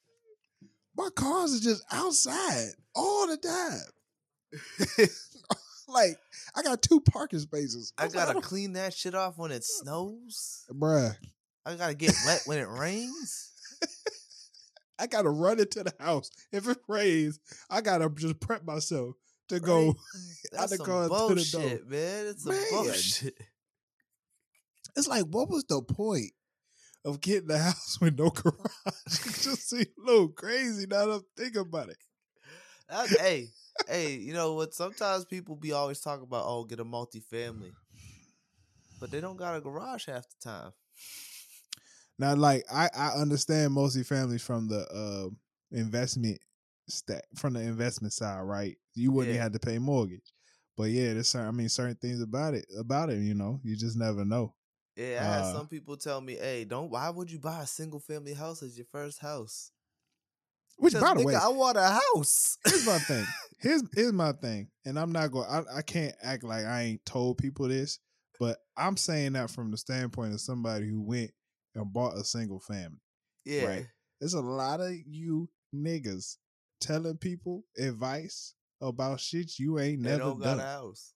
my 0.97 1.09
cars 1.15 1.55
are 1.57 1.61
just 1.63 1.85
outside 1.93 2.71
all 2.95 3.27
the 3.27 3.37
time. 3.37 5.09
like 5.89 6.17
I 6.55 6.63
got 6.63 6.83
two 6.83 7.01
parking 7.01 7.41
spaces. 7.41 7.93
I 7.99 8.05
like, 8.05 8.13
gotta 8.13 8.33
don't- 8.35 8.43
clean 8.43 8.73
that 8.75 8.95
shit 8.95 9.15
off 9.15 9.37
when 9.39 9.51
it 9.51 9.65
snows. 9.65 10.65
bruh. 10.73 11.15
I 11.67 11.75
gotta 11.77 11.95
get 11.95 12.13
wet 12.27 12.43
when 12.47 12.59
it 12.59 12.69
rains. 12.69 13.53
I 14.99 15.07
gotta 15.07 15.31
run 15.31 15.59
into 15.59 15.83
the 15.83 15.93
house. 15.99 16.31
If 16.53 16.69
it 16.69 16.79
rains, 16.89 17.41
I 17.71 17.81
gotta 17.81 18.09
just 18.11 18.39
prep 18.39 18.65
myself 18.65 19.17
to 19.49 19.59
go. 19.61 19.87
Right? 19.87 19.95
I 20.53 20.57
That's 20.59 20.73
to 20.73 20.77
some 20.79 20.87
go 20.87 21.03
to 21.03 21.09
the 21.09 21.15
door. 21.17 21.29
bullshit, 21.29 21.89
man. 21.89 22.27
It's 22.29 22.45
Man. 22.47 22.63
bullshit. 22.71 23.35
It's 24.97 25.09
like, 25.09 25.25
what 25.25 25.51
was 25.51 25.65
the 25.65 25.83
point 25.83 26.31
of 27.05 27.21
getting 27.21 27.49
the 27.49 27.59
house 27.59 27.99
with 28.01 28.19
no 28.19 28.31
garage? 28.31 28.57
it 28.87 29.41
just 29.43 29.69
seems 29.69 29.87
a 29.99 30.05
little 30.07 30.29
crazy 30.29 30.87
now 30.87 31.07
that 31.07 31.13
I'm 31.13 31.23
thinking 31.37 31.61
about 31.63 31.91
it. 31.91 31.99
That- 32.89 33.11
hey, 33.19 33.49
hey, 33.89 34.15
you 34.15 34.33
know 34.33 34.55
what? 34.55 34.75
Sometimes 34.75 35.25
people 35.25 35.57
be 35.57 35.73
always 35.73 36.01
talking 36.01 36.25
about, 36.25 36.45
oh, 36.47 36.65
get 36.65 36.81
a 36.81 36.85
multifamily, 36.85 37.73
but 39.01 39.11
they 39.11 39.21
don't 39.21 39.37
got 39.37 39.57
a 39.57 39.61
garage 39.61 40.07
half 40.07 40.25
the 40.29 40.37
time. 40.51 40.73
Now, 42.19 42.35
like 42.35 42.65
I, 42.73 42.89
I 42.95 43.09
understand 43.21 43.73
mostly 43.73 44.03
families 44.05 44.43
from 44.43 44.69
the 44.69 44.87
uh, 44.91 45.29
investment 45.77 46.39
stat 46.89 47.25
from 47.37 47.55
the 47.55 47.61
investment 47.61 48.13
side, 48.13 48.43
right? 48.43 48.77
You 48.95 49.11
wouldn't 49.13 49.37
Yeah. 49.37 49.43
have 49.43 49.53
to 49.53 49.59
pay 49.59 49.79
mortgage, 49.79 50.33
but 50.77 50.85
yeah, 50.85 51.15
there's 51.15 51.29
certain, 51.29 51.49
I 51.49 51.51
mean 51.51 51.69
certain 51.69 51.97
things 51.97 52.21
about 52.21 52.55
it 52.55 52.67
about 52.79 53.11
it. 53.11 53.19
You 53.19 53.35
know, 53.35 53.61
you 53.65 53.77
just 53.77 53.97
never 53.97 54.25
know. 54.25 54.55
Yeah, 54.97 55.25
I 55.27 55.35
had 55.37 55.47
Uh, 55.47 55.53
some 55.53 55.69
people 55.69 55.97
tell 55.97 56.21
me, 56.21 56.37
hey, 56.37 56.65
don't. 56.65 56.91
Why 56.91 57.11
would 57.11 57.31
you 57.31 57.39
buy 57.39 57.63
a 57.63 57.67
single 57.67 58.01
family 58.01 58.35
house 58.35 58.63
as 58.63 58.77
your 58.77 58.87
first 58.87 59.19
house? 59.19 59.73
Which, 60.77 60.93
'Cause, 60.93 61.01
by 61.01 61.15
the 61.15 61.21
nigga, 61.21 61.27
way, 61.27 61.37
I 61.37 61.49
want 61.49 61.77
a 61.77 62.01
house. 62.01 62.59
here's 62.65 62.83
my 62.83 62.99
thing. 62.99 63.27
Here's 63.61 63.83
here's 63.95 64.13
my 64.13 64.33
thing, 64.33 64.69
and 64.85 64.99
I'm 64.99 65.11
not 65.11 65.31
going. 65.31 65.49
I 65.49 65.79
I 65.79 65.83
can't 65.83 66.15
act 66.23 66.45
like 66.45 66.67
I 66.67 66.83
ain't 66.83 67.07
told 67.07 67.39
people 67.39 67.67
this, 67.69 67.99
but 68.39 68.59
I'm 68.77 68.99
saying 68.99 69.33
that 69.35 69.51
from 69.51 69.71
the 69.71 69.79
standpoint 69.79 70.35
of 70.35 70.41
somebody 70.43 70.87
who 70.87 71.01
went 71.01 71.31
and 71.75 71.91
bought 71.91 72.19
a 72.19 72.25
single 72.25 72.61
family. 72.61 72.99
yeah, 73.45 73.65
Right. 73.65 73.87
There's 74.21 74.35
a 74.35 74.43
lot 74.43 74.81
of 74.81 74.93
you 75.07 75.49
niggas 75.75 76.37
telling 76.81 77.17
people 77.17 77.65
advice 77.79 78.55
about 78.83 79.21
shit 79.21 79.59
you 79.59 79.79
ain't 79.79 80.03
they 80.03 80.15
never 80.15 80.17
don't 80.17 80.41
done. 80.43 80.59
a 80.59 80.63
house. 80.63 81.15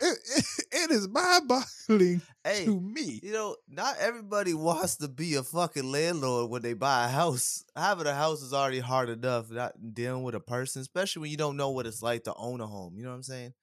It, 0.00 0.18
it- 0.36 0.44
it 0.72 0.90
is 0.90 1.08
mind 1.08 1.48
boggling 1.48 2.20
hey, 2.44 2.66
to 2.66 2.80
me. 2.80 3.20
You 3.22 3.32
know, 3.32 3.56
not 3.68 3.96
everybody 3.98 4.54
wants 4.54 4.96
to 4.98 5.08
be 5.08 5.34
a 5.34 5.42
fucking 5.42 5.90
landlord 5.90 6.50
when 6.50 6.62
they 6.62 6.74
buy 6.74 7.06
a 7.06 7.08
house. 7.08 7.64
Having 7.74 8.06
a 8.06 8.14
house 8.14 8.42
is 8.42 8.52
already 8.52 8.80
hard 8.80 9.08
enough, 9.08 9.50
not 9.50 9.72
dealing 9.94 10.22
with 10.22 10.34
a 10.34 10.40
person, 10.40 10.82
especially 10.82 11.20
when 11.22 11.30
you 11.30 11.36
don't 11.36 11.56
know 11.56 11.70
what 11.70 11.86
it's 11.86 12.02
like 12.02 12.24
to 12.24 12.34
own 12.34 12.60
a 12.60 12.66
home. 12.66 12.94
You 12.96 13.04
know 13.04 13.10
what 13.10 13.16
I'm 13.16 13.22
saying? 13.22 13.54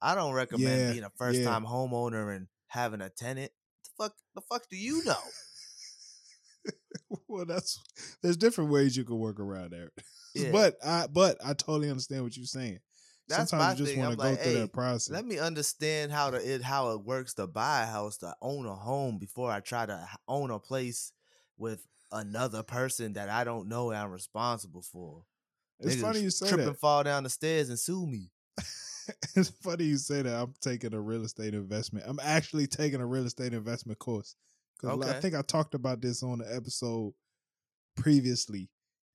I 0.00 0.14
don't 0.14 0.32
recommend 0.32 0.80
Yeah, 0.80 0.92
being 0.92 1.04
a 1.04 1.10
first 1.16 1.44
time 1.44 1.64
homeowner 1.64 2.34
and 2.34 2.48
having 2.66 3.00
a 3.00 3.08
tenant. 3.08 3.52
The 3.84 3.90
fuck 4.04 4.14
the 4.34 4.40
fuck 4.40 4.68
do 4.68 4.76
you 4.76 5.04
know? 5.04 5.14
well, 7.28 7.44
that's 7.44 7.78
there's 8.22 8.36
different 8.36 8.70
ways 8.70 8.96
you 8.96 9.04
can 9.04 9.18
work 9.18 9.38
around 9.38 9.70
that. 9.72 9.90
Yeah. 10.34 10.50
But 10.50 10.76
I 10.84 11.06
but 11.06 11.36
I 11.44 11.52
totally 11.54 11.90
understand 11.90 12.24
what 12.24 12.36
you're 12.36 12.46
saying. 12.46 12.78
That's 13.28 13.52
Sometimes 13.52 13.56
my 13.56 13.72
you 13.72 13.76
just 13.76 13.96
want 13.96 14.10
to 14.10 14.16
go 14.16 14.36
like, 14.36 14.36
through 14.36 14.52
hey, 14.52 14.52
that 14.52 14.72
process. 14.72 15.18
Let 15.18 15.24
me 15.24 15.38
understand 15.38 16.12
how 16.12 16.30
to 16.30 16.36
it 16.36 16.62
how 16.62 16.90
it 16.92 17.02
works 17.04 17.34
to 17.34 17.46
buy 17.46 17.82
a 17.82 17.86
house, 17.86 18.18
to 18.18 18.34
own 18.40 18.66
a 18.66 18.74
home 18.76 19.18
before 19.18 19.50
I 19.50 19.60
try 19.60 19.84
to 19.86 20.08
own 20.28 20.50
a 20.50 20.58
place 20.60 21.12
with 21.56 21.86
another 22.12 22.62
person 22.62 23.14
that 23.14 23.28
I 23.28 23.44
don't 23.44 23.68
know 23.68 23.90
and 23.90 23.98
I'm 23.98 24.10
responsible 24.10 24.82
for. 24.82 25.24
it's 25.80 25.96
Niggas 25.96 25.96
funny 25.96 26.20
you 26.20 26.30
say 26.30 26.54
trip 26.54 26.56
that. 26.56 26.72
and 26.72 26.78
fall 26.78 27.04
down 27.04 27.24
the 27.24 27.30
stairs 27.30 27.68
and 27.70 27.78
sue 27.78 28.06
me. 28.06 28.32
it's 29.36 29.48
funny 29.48 29.84
you 29.84 29.96
say 29.96 30.22
that. 30.22 30.34
I'm 30.34 30.54
taking 30.60 30.94
a 30.94 31.00
real 31.00 31.24
estate 31.24 31.54
investment. 31.54 32.04
I'm 32.08 32.20
actually 32.20 32.66
taking 32.66 33.00
a 33.00 33.06
real 33.06 33.26
estate 33.26 33.54
investment 33.54 33.98
course. 33.98 34.36
'Cause 34.78 34.98
I 35.00 35.12
Okay. 35.12 35.14
think 35.14 35.34
I 35.34 35.42
talked 35.42 35.74
about 35.74 36.00
this 36.00 36.22
on 36.22 36.38
the 36.38 36.54
episode 36.54 37.14
previously, 37.96 38.70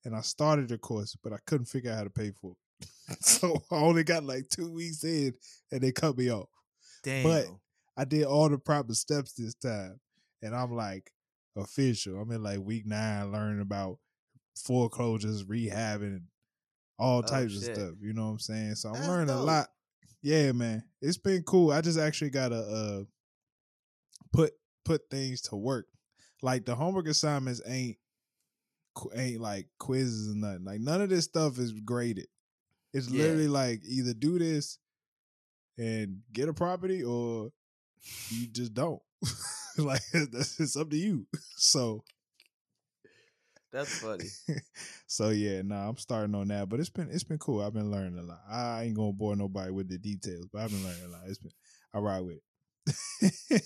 and 0.05 0.15
I 0.15 0.21
started 0.21 0.69
the 0.69 0.77
course, 0.79 1.15
but 1.15 1.33
I 1.33 1.39
couldn't 1.45 1.67
figure 1.67 1.91
out 1.91 1.97
how 1.99 2.05
to 2.05 2.11
pay 2.11 2.31
for 2.31 2.53
it. 2.53 2.57
so 3.19 3.63
I 3.71 3.75
only 3.75 4.03
got 4.03 4.23
like 4.23 4.49
two 4.49 4.71
weeks 4.71 5.03
in, 5.03 5.33
and 5.71 5.81
they 5.81 5.91
cut 5.91 6.17
me 6.17 6.31
off. 6.31 6.49
Damn. 7.03 7.23
But 7.23 7.45
I 7.95 8.05
did 8.05 8.25
all 8.25 8.49
the 8.49 8.57
proper 8.57 8.93
steps 8.93 9.33
this 9.33 9.55
time, 9.55 9.99
and 10.41 10.55
I'm 10.55 10.73
like, 10.73 11.11
official. 11.55 12.19
I'm 12.19 12.31
in 12.31 12.43
like 12.43 12.59
week 12.59 12.85
nine, 12.85 13.31
learning 13.31 13.61
about 13.61 13.97
foreclosures, 14.55 15.43
rehabbing, 15.43 16.21
all 16.99 17.19
Oh, 17.19 17.21
types 17.21 17.55
of 17.55 17.63
stuff. 17.63 17.93
You 18.01 18.13
know 18.13 18.25
what 18.25 18.31
I'm 18.31 18.39
saying? 18.39 18.75
So 18.75 18.89
I'm 18.89 18.95
That's 18.95 19.07
learning 19.07 19.29
a 19.29 19.41
lot. 19.41 19.67
Yeah, 20.21 20.51
man, 20.51 20.83
it's 21.01 21.17
been 21.17 21.43
cool. 21.43 21.71
I 21.71 21.81
just 21.81 21.99
actually 21.99 22.31
gotta 22.31 22.57
uh 22.57 23.03
put 24.33 24.53
put 24.83 25.01
things 25.09 25.41
to 25.43 25.55
work. 25.55 25.87
Like 26.41 26.65
the 26.65 26.75
homework 26.75 27.07
assignments 27.07 27.61
ain't 27.67 27.97
ain't 29.15 29.41
like 29.41 29.67
quizzes 29.79 30.27
and 30.27 30.41
nothing. 30.41 30.65
Like 30.65 30.79
none 30.79 31.01
of 31.01 31.09
this 31.09 31.25
stuff 31.25 31.59
is 31.59 31.71
graded. 31.71 32.27
It's 32.97 33.09
Yeah. 33.09 33.23
literally 33.23 33.47
like 33.47 33.81
either 33.85 34.13
do 34.13 34.39
this 34.39 34.79
and 35.77 36.21
get 36.33 36.49
a 36.49 36.53
property 36.53 37.03
or 37.03 37.51
you 38.29 38.47
just 38.47 38.73
don't. 38.73 39.01
like 39.77 40.01
that's 40.31 40.59
it's 40.59 40.75
up 40.77 40.89
to 40.91 40.97
you. 40.97 41.27
So 41.57 42.03
That's 43.71 43.93
funny. 43.95 44.31
so 45.07 45.29
yeah, 45.29 45.61
nah, 45.61 45.89
I'm 45.89 45.97
starting 45.97 46.35
on 46.35 46.47
that. 46.49 46.69
But 46.69 46.79
it's 46.79 46.89
been 46.89 47.09
it's 47.11 47.23
been 47.23 47.39
cool. 47.39 47.61
I've 47.61 47.73
been 47.73 47.91
learning 47.91 48.19
a 48.19 48.23
lot. 48.23 48.41
I 48.49 48.83
ain't 48.83 48.95
gonna 48.95 49.13
bore 49.13 49.35
nobody 49.35 49.71
with 49.71 49.89
the 49.89 49.97
details, 49.97 50.47
but 50.51 50.61
I've 50.61 50.71
been 50.71 50.83
learning 50.83 51.05
a 51.05 51.09
lot. 51.09 51.21
It's 51.27 51.39
been 51.39 51.51
I 51.93 51.99
ride 51.99 52.21
with 52.21 52.37
it. 53.21 53.63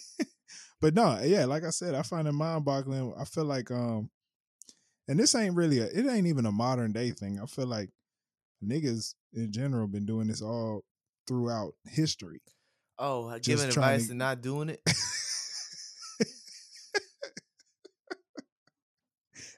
but 0.82 0.94
no, 0.94 1.20
yeah, 1.24 1.46
like 1.46 1.64
I 1.64 1.70
said, 1.70 1.96
I 1.96 2.02
find 2.04 2.28
it 2.28 2.34
mind 2.34 2.66
boggling. 2.66 3.14
I 3.20 3.26
feel 3.26 3.46
like 3.46 3.72
um 3.72 4.10
and 5.08 5.20
this 5.20 5.36
ain't 5.36 5.56
really 5.56 5.80
a 5.80 5.86
it 5.86 6.08
ain't 6.08 6.28
even 6.28 6.46
a 6.46 6.52
modern 6.52 6.92
day 6.94 7.12
thing. 7.12 7.40
I 7.42 7.46
feel 7.46 7.68
like 7.68 7.90
niggas 8.64 9.16
in 9.34 9.52
general 9.52 9.88
been 9.88 10.06
doing 10.06 10.28
this 10.28 10.42
all 10.42 10.84
throughout 11.28 11.74
history. 11.86 12.42
Oh, 12.98 13.28
uh, 13.28 13.40
Just 13.40 13.48
giving 13.48 13.70
advice 13.70 14.06
to- 14.06 14.12
and 14.12 14.20
not 14.20 14.42
doing 14.42 14.70
it. 14.70 14.82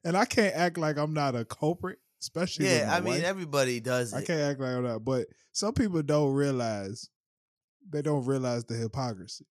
and 0.04 0.18
I 0.18 0.26
can't 0.26 0.56
act 0.56 0.78
like 0.78 0.98
I'm 0.98 1.14
not 1.14 1.36
a 1.36 1.46
culprit, 1.46 2.00
especially 2.22 2.68
yeah, 2.68 2.90
I 2.92 3.00
mean 3.00 3.16
wife. 3.16 3.24
everybody 3.24 3.80
does 3.80 4.14
I 4.14 4.24
can't 4.24 4.40
act 4.40 4.60
like 4.60 4.76
I'm 4.76 4.84
not, 4.84 5.04
but 5.04 5.28
some 5.52 5.74
people 5.74 6.02
don't 6.04 6.34
realize 6.34 7.10
they 7.90 8.02
don't 8.02 8.26
realize 8.26 8.66
the 8.66 8.76
hypocrisy. 8.76 9.46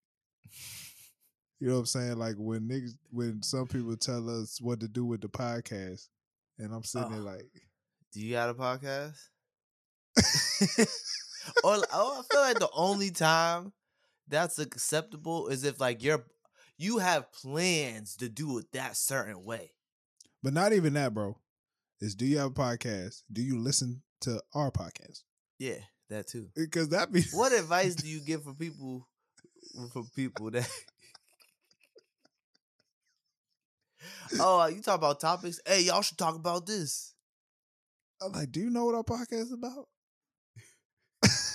You 1.60 1.68
know 1.68 1.74
what 1.74 1.80
I'm 1.80 1.86
saying? 1.86 2.16
Like 2.16 2.34
when 2.38 2.68
niggas, 2.68 2.96
when 3.10 3.42
some 3.42 3.66
people 3.66 3.96
tell 3.96 4.28
us 4.40 4.60
what 4.60 4.80
to 4.80 4.88
do 4.88 5.04
with 5.04 5.20
the 5.20 5.28
podcast, 5.28 6.08
and 6.58 6.74
I'm 6.74 6.82
sitting 6.82 7.10
there 7.10 7.20
like, 7.20 7.46
Do 8.12 8.20
you 8.20 8.32
got 8.32 8.50
a 8.50 8.54
podcast? 8.54 9.16
or 11.64 11.76
oh, 11.92 12.20
I 12.20 12.22
feel 12.30 12.40
like 12.40 12.58
the 12.58 12.68
only 12.74 13.10
time 13.10 13.72
that's 14.28 14.58
acceptable 14.58 15.48
is 15.48 15.64
if 15.64 15.80
like 15.80 16.02
you're 16.02 16.24
you 16.76 16.98
have 16.98 17.32
plans 17.32 18.16
to 18.16 18.28
do 18.28 18.58
it 18.58 18.72
that 18.72 18.96
certain 18.96 19.44
way. 19.44 19.72
but 20.42 20.52
not 20.52 20.72
even 20.72 20.94
that, 20.94 21.14
bro. 21.14 21.36
Is 22.00 22.14
do 22.14 22.26
you 22.26 22.38
have 22.38 22.48
a 22.48 22.54
podcast? 22.54 23.22
Do 23.32 23.42
you 23.42 23.58
listen 23.58 24.02
to 24.22 24.40
our 24.54 24.70
podcast? 24.70 25.22
Yeah, 25.58 25.78
that 26.10 26.26
too. 26.26 26.48
Eh, 26.56 26.62
because 26.62 26.88
that 26.90 27.12
be 27.12 27.22
What 27.32 27.52
advice 27.52 27.94
do 27.94 28.08
you 28.08 28.20
give 28.26 28.42
for 28.42 28.54
people 28.54 29.06
for 29.92 30.02
people 30.14 30.50
that 30.50 30.68
Oh, 34.40 34.66
you 34.66 34.80
talk 34.82 34.96
about 34.96 35.20
topics? 35.20 35.60
Hey, 35.66 35.82
y'all 35.82 36.02
should 36.02 36.18
talk 36.18 36.34
about 36.34 36.66
this. 36.66 37.14
I'm 38.20 38.32
like, 38.32 38.50
do 38.50 38.60
you 38.60 38.70
know 38.70 38.84
what 38.86 38.94
our 38.94 39.02
podcast 39.04 39.42
is 39.42 39.52
about? 39.52 39.88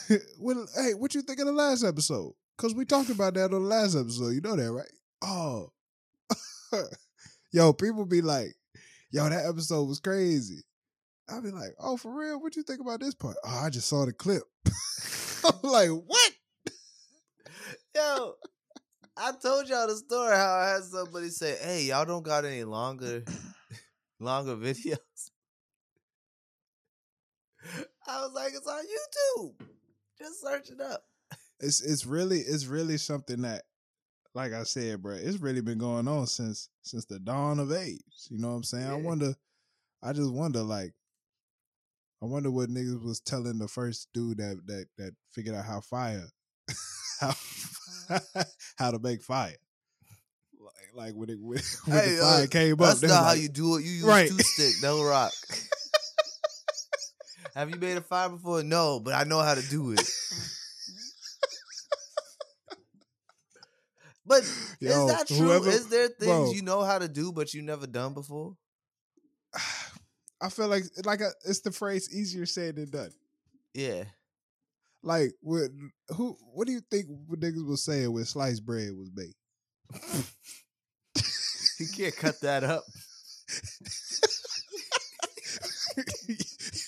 well, 0.40 0.68
hey, 0.76 0.94
what 0.94 1.14
you 1.16 1.22
think 1.22 1.40
of 1.40 1.46
the 1.46 1.52
last 1.52 1.84
episode? 1.84 2.34
Because 2.58 2.74
we 2.74 2.86
talked 2.86 3.10
about 3.10 3.34
that 3.36 3.46
on 3.46 3.52
the 3.52 3.60
last 3.60 3.96
episode. 3.96 4.30
You 4.30 4.42
know 4.42 4.56
that, 4.56 4.72
right? 4.72 4.92
Oh, 5.22 5.72
yo, 7.52 7.74
people 7.74 8.06
be 8.06 8.22
like, 8.22 8.56
yo, 9.12 9.28
that 9.30 9.46
episode 9.46 9.86
was 9.86 10.00
crazy. 10.00 10.64
I'll 11.30 11.42
be 11.42 11.52
like, 11.52 11.76
oh, 11.80 11.98
for 11.98 12.18
real? 12.18 12.40
What 12.40 12.56
you 12.56 12.64
think 12.64 12.80
about 12.80 13.02
this 13.02 13.14
part? 13.14 13.36
Oh, 13.46 13.62
I 13.64 13.70
just 13.70 13.88
saw 13.88 14.06
the 14.06 14.14
clip. 14.14 14.44
I'm 15.46 15.70
like, 15.70 15.90
what? 15.90 16.32
Yo, 17.96 18.34
I 19.18 19.32
told 19.42 19.68
y'all 19.68 19.88
the 19.88 19.96
story 19.96 20.36
how 20.36 20.54
I 20.54 20.70
had 20.70 20.84
somebody 20.84 21.30
say, 21.30 21.58
"Hey, 21.60 21.84
y'all 21.86 22.06
don't 22.06 22.24
got 22.24 22.46
any 22.46 22.64
longer, 22.64 23.24
longer 24.20 24.56
videos." 24.56 25.32
I 28.08 28.22
was 28.22 28.32
like, 28.36 28.54
"It's 28.54 28.68
on 28.68 28.84
YouTube. 28.84 29.68
Just 30.20 30.42
search 30.42 30.70
it 30.70 30.82
up." 30.82 31.04
It's 31.60 31.82
it's 31.82 32.06
really 32.06 32.40
it's 32.40 32.66
really 32.66 32.98
something 32.98 33.42
that, 33.42 33.64
like 34.36 34.54
I 34.54 34.64
said, 34.64 35.02
bro, 35.02 35.16
it's 35.16 35.40
really 35.40 35.62
been 35.62 35.78
going 35.80 36.08
on 36.08 36.28
since 36.28 36.70
since 36.84 37.06
the 37.06 37.20
dawn 37.20 37.60
of 37.60 37.72
age. 37.72 38.02
You 38.30 38.38
know 38.40 38.50
what 38.50 38.56
I'm 38.56 38.64
saying? 38.64 38.90
I 38.90 38.96
wonder, 38.96 39.34
I 40.04 40.14
just 40.14 40.32
wonder, 40.32 40.62
like, 40.62 40.94
I 42.22 42.26
wonder 42.26 42.52
what 42.52 42.70
niggas 42.70 43.04
was 43.04 43.20
telling 43.20 43.58
the 43.58 43.68
first 43.68 44.08
dude 44.14 44.38
that 44.38 44.62
that 44.68 44.86
that 44.98 45.12
figured 45.32 45.56
out 45.56 45.66
how 45.66 45.82
fire, 45.82 46.28
how 47.20 47.34
how 48.78 48.92
to 48.92 49.00
make 49.00 49.24
fire. 49.24 49.56
Like, 50.60 50.94
like 50.94 51.14
when 51.16 51.30
it 51.30 51.38
when, 51.42 51.60
when 51.86 52.00
Hey, 52.00 52.16
the 52.16 52.22
fire 52.22 52.44
uh, 52.44 52.48
came 52.48 52.74
up, 52.74 52.80
That's 52.80 53.02
not 53.04 53.10
was 53.10 53.28
how 53.28 53.34
you 53.34 53.50
do 53.50 53.78
it. 53.78 53.84
You 53.84 53.92
use 53.92 54.04
Right. 54.04 54.30
two 54.30 54.38
stick, 54.40 54.74
no 54.82 55.04
rock. 55.04 55.34
Have 57.58 57.72
you 57.72 57.78
made 57.78 57.98
a 57.98 58.02
fire 58.02 58.30
before? 58.30 58.62
No, 58.62 59.00
but 59.00 59.16
I 59.16 59.24
know 59.24 59.40
how 59.42 59.56
to 59.56 59.68
do 59.68 59.92
it. 59.92 60.02
But 64.30 64.44
Yo, 64.82 65.08
is 65.08 65.14
that 65.14 65.28
true? 65.30 65.38
whoever- 65.38 65.70
is 65.70 65.88
there 65.88 66.10
things 66.10 66.26
bro. 66.26 66.52
you 66.52 66.62
know 66.62 66.84
how 66.84 67.00
to 67.00 67.08
do 67.08 67.32
but 67.32 67.54
you 67.54 67.62
never 67.62 67.88
done 67.88 68.14
before? 68.14 68.58
I 70.42 70.50
feel 70.50 70.68
like 70.68 70.84
like 71.06 71.22
a, 71.22 71.32
it's 71.46 71.62
the 71.62 71.72
phrase 71.72 72.14
easier 72.14 72.46
said 72.46 72.76
than 72.76 72.90
done. 72.90 73.12
Yeah. 73.74 74.04
Like, 75.02 75.32
what, 75.40 75.72
who? 76.10 76.36
What 76.54 76.68
do 76.68 76.74
you 76.74 76.82
think 76.92 77.06
what 77.26 77.40
niggas 77.40 77.66
was 77.66 77.86
saying 77.86 78.12
when 78.12 78.26
sliced 78.26 78.66
bread 78.66 78.90
was 78.98 79.10
made? 79.16 79.34
You 81.80 81.88
can't 81.96 82.16
cut 82.16 82.42
that 82.42 82.64
up. 82.64 82.84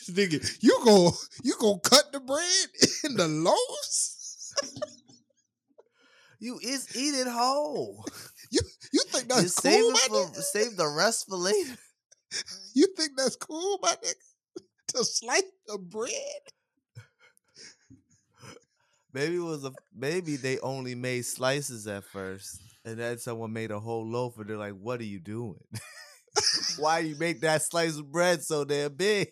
Nigga, 0.10 0.57
you 0.62 0.80
go, 0.84 1.12
you 1.43 1.55
go 1.60 1.78
cut 1.78 2.12
the 2.12 2.20
bread 2.20 2.68
in 3.03 3.16
the 3.16 3.28
loaves? 3.28 4.53
You 6.39 6.60
is 6.62 6.95
eat 6.95 7.16
it 7.16 7.28
whole. 7.28 8.05
You 8.51 8.62
you 8.91 9.03
think 9.12 9.28
You 9.36 9.36
that's 9.36 9.53
save 9.53 9.80
cool, 9.80 9.89
it 9.89 9.93
my 9.93 9.99
for 10.07 10.32
nigga? 10.32 10.41
save 10.41 10.76
the 10.78 10.88
rest 10.88 11.28
for 11.28 11.38
later. 11.38 11.78
You 12.74 12.88
think 12.97 13.12
that's 13.18 13.36
cool, 13.36 13.80
my 13.82 13.91
nigga? 13.95 14.14
To 14.95 15.03
slice 15.05 15.43
the 15.68 15.78
bread? 15.78 16.41
Maybe 19.14 19.36
it 19.38 19.39
was 19.39 19.64
a 19.66 19.74
maybe 19.95 20.36
they 20.38 20.60
only 20.60 20.95
made 20.95 21.24
slices 21.26 21.88
at 21.88 22.03
first, 22.03 22.60
and 22.86 22.99
then 22.99 23.18
someone 23.18 23.51
made 23.53 23.72
a 23.72 23.80
whole 23.80 24.05
loaf, 24.07 24.38
and 24.38 24.47
they're 24.49 24.57
like, 24.57 24.74
"What 24.76 24.99
are 24.99 25.05
you 25.05 25.20
doing? 25.20 25.60
Why 26.78 26.99
you 26.99 27.16
make 27.18 27.41
that 27.41 27.64
slice 27.64 27.97
of 27.97 28.12
bread 28.12 28.43
so 28.43 28.64
damn 28.66 28.93
big? 28.95 29.30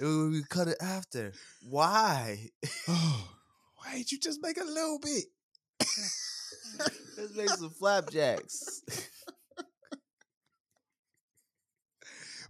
We 0.00 0.42
cut 0.48 0.68
it 0.68 0.76
after. 0.80 1.32
Why? 1.62 2.50
Oh, 2.88 3.28
why 3.76 3.94
did 3.96 4.12
you 4.12 4.18
just 4.18 4.40
make 4.42 4.60
a 4.60 4.64
little 4.64 4.98
bit? 4.98 5.24
Let's 7.18 7.36
make 7.36 7.48
some 7.48 7.70
flapjacks." 7.70 8.82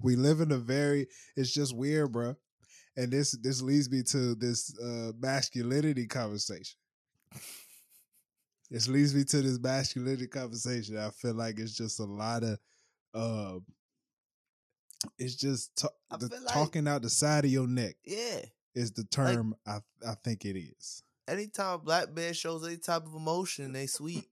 we 0.03 0.17
live 0.17 0.41
in 0.41 0.53
a 0.53 0.59
very 0.59 1.07
it's 1.37 1.53
just 1.53 1.75
weird 1.75 2.13
bro 2.13 2.35
and 2.97 3.11
this 3.11 3.33
this 3.43 3.63
leads 3.63 3.91
me 3.91 4.03
to 4.03 4.35
this 4.35 4.77
uh 4.79 5.13
masculinity 5.19 6.07
conversation 6.07 6.79
this 8.71 8.89
leads 8.89 9.15
me 9.15 9.25
to 9.25 9.43
this 9.43 9.59
masculinity 9.59 10.27
conversation 10.27 10.99
i 10.99 11.11
feel 11.11 11.35
like 11.35 11.59
it's 11.59 11.77
just 11.77 12.01
a 12.01 12.05
lot 12.05 12.43
of 12.43 12.59
uh 13.15 13.59
it's 15.19 15.35
just 15.35 15.85
I 16.11 16.17
the 16.17 16.29
like- 16.29 16.53
talking 16.53 16.89
out 16.89 17.03
the 17.03 17.11
side 17.11 17.45
of 17.45 17.51
your 17.51 17.67
neck 17.67 17.97
yeah. 18.05 18.41
is 18.75 18.93
the 18.93 19.05
term 19.05 19.55
i 19.67 19.79
i 20.07 20.15
think 20.25 20.45
it 20.45 20.59
is 20.59 21.03
Anytime 21.29 21.81
black 21.81 22.15
man 22.15 22.33
shows 22.35 22.65
any 22.65 22.77
type 22.77 23.05
of 23.05 23.13
emotion, 23.13 23.73
they 23.73 23.89
sweet. 23.89 24.27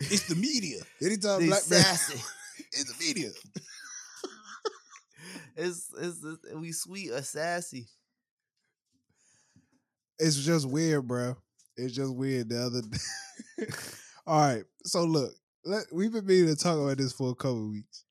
it's 0.00 0.26
the 0.28 0.34
media 0.34 0.80
anytime 1.02 1.40
they 1.40 1.48
black 1.48 1.68
man 1.68 1.82
sassy. 1.82 2.18
it's 2.72 2.90
the 2.96 3.04
media 3.04 3.28
it's, 5.56 5.90
it's 6.00 6.24
it's 6.24 6.54
we 6.54 6.72
sweet 6.72 7.10
or 7.10 7.20
sassy. 7.20 7.86
it's 10.18 10.36
just 10.36 10.66
weird, 10.68 11.06
bro. 11.06 11.36
It's 11.76 11.94
just 11.94 12.14
weird. 12.14 12.48
The 12.48 12.62
other, 12.62 12.80
day. 12.80 13.66
all 14.26 14.40
right. 14.40 14.64
So 14.84 15.04
look, 15.04 15.34
let, 15.66 15.84
we've 15.92 16.12
been 16.12 16.24
meaning 16.26 16.54
to 16.54 16.56
talk 16.56 16.78
about 16.78 16.96
this 16.96 17.12
for 17.12 17.30
a 17.30 17.34
couple 17.34 17.68
weeks. 17.70 18.04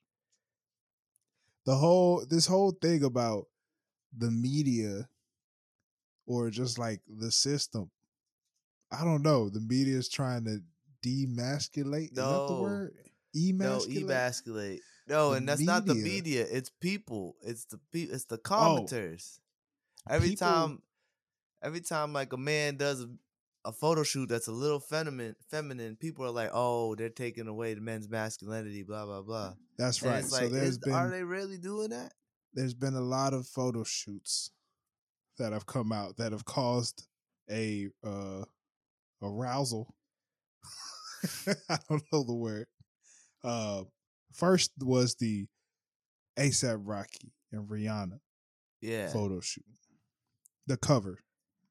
The 1.69 1.75
whole 1.75 2.25
this 2.27 2.47
whole 2.47 2.71
thing 2.71 3.03
about 3.03 3.45
the 4.17 4.31
media, 4.31 5.07
or 6.25 6.49
just 6.49 6.79
like 6.79 7.01
the 7.07 7.29
system. 7.31 7.91
I 8.91 9.03
don't 9.03 9.21
know. 9.21 9.49
The 9.49 9.59
media 9.59 9.97
is 9.97 10.09
trying 10.09 10.45
to 10.45 10.61
demasculate. 11.05 12.05
Is 12.05 12.09
that 12.15 12.23
the 12.23 12.55
No. 12.55 12.61
word? 12.63 12.95
No, 13.35 13.39
Emasculate. 13.39 14.03
emasculate. 14.03 14.81
No, 15.07 15.29
The 15.29 15.37
and 15.37 15.47
that's 15.47 15.61
not 15.61 15.85
the 15.85 15.93
media. 15.93 16.11
media. 16.43 16.47
It's 16.49 16.71
people. 16.81 17.35
It's 17.43 17.65
the 17.65 17.77
pe- 17.93 18.09
It's 18.15 18.25
the 18.25 18.37
oh. 18.37 18.49
commenters. 18.49 19.39
Every 20.09 20.29
People- 20.29 20.47
time, 20.47 20.81
every 21.61 21.81
time, 21.81 22.13
like 22.13 22.33
a 22.33 22.37
man 22.37 22.77
does 22.77 23.05
a, 23.69 23.71
photo 23.73 24.03
shoot 24.03 24.29
that's 24.29 24.47
a 24.47 24.51
little 24.51 24.79
feminine, 24.79 25.35
feminine, 25.49 25.95
people 25.95 26.25
are 26.25 26.31
like, 26.31 26.49
"Oh, 26.53 26.95
they're 26.95 27.09
taking 27.09 27.47
away 27.47 27.73
the 27.73 27.81
men's 27.81 28.09
masculinity." 28.09 28.83
Blah 28.83 29.05
blah 29.05 29.21
blah. 29.21 29.53
That's 29.77 30.01
And 30.01 30.11
right. 30.11 30.25
so 30.25 30.43
like, 30.43 30.51
there's 30.51 30.69
is- 30.69 30.77
been 30.79 30.93
are 30.93 31.09
they 31.09 31.23
really 31.23 31.57
doing 31.57 31.89
that? 31.89 32.13
there's 32.53 32.73
been 32.73 32.95
a 32.95 33.01
lot 33.01 33.33
of 33.33 33.45
photo 33.47 33.83
shoots 33.83 34.51
that 35.37 35.53
have 35.53 35.65
come 35.67 35.91
out 35.91 36.17
that 36.17 36.31
have 36.31 36.45
caused 36.45 37.07
a 37.49 37.87
uh 38.03 38.43
arousal. 39.21 39.93
I 41.69 41.77
don't 41.89 42.03
know 42.11 42.23
the 42.23 42.33
word. 42.35 42.65
Uh 43.43 43.83
first 44.33 44.71
was 44.79 45.15
the 45.15 45.47
ASAP 46.37 46.79
Rocky 46.83 47.33
and 47.51 47.67
Rihanna 47.69 48.19
Yeah, 48.81 49.07
photo 49.09 49.39
shoot. 49.41 49.65
The 50.67 50.77
cover. 50.77 51.19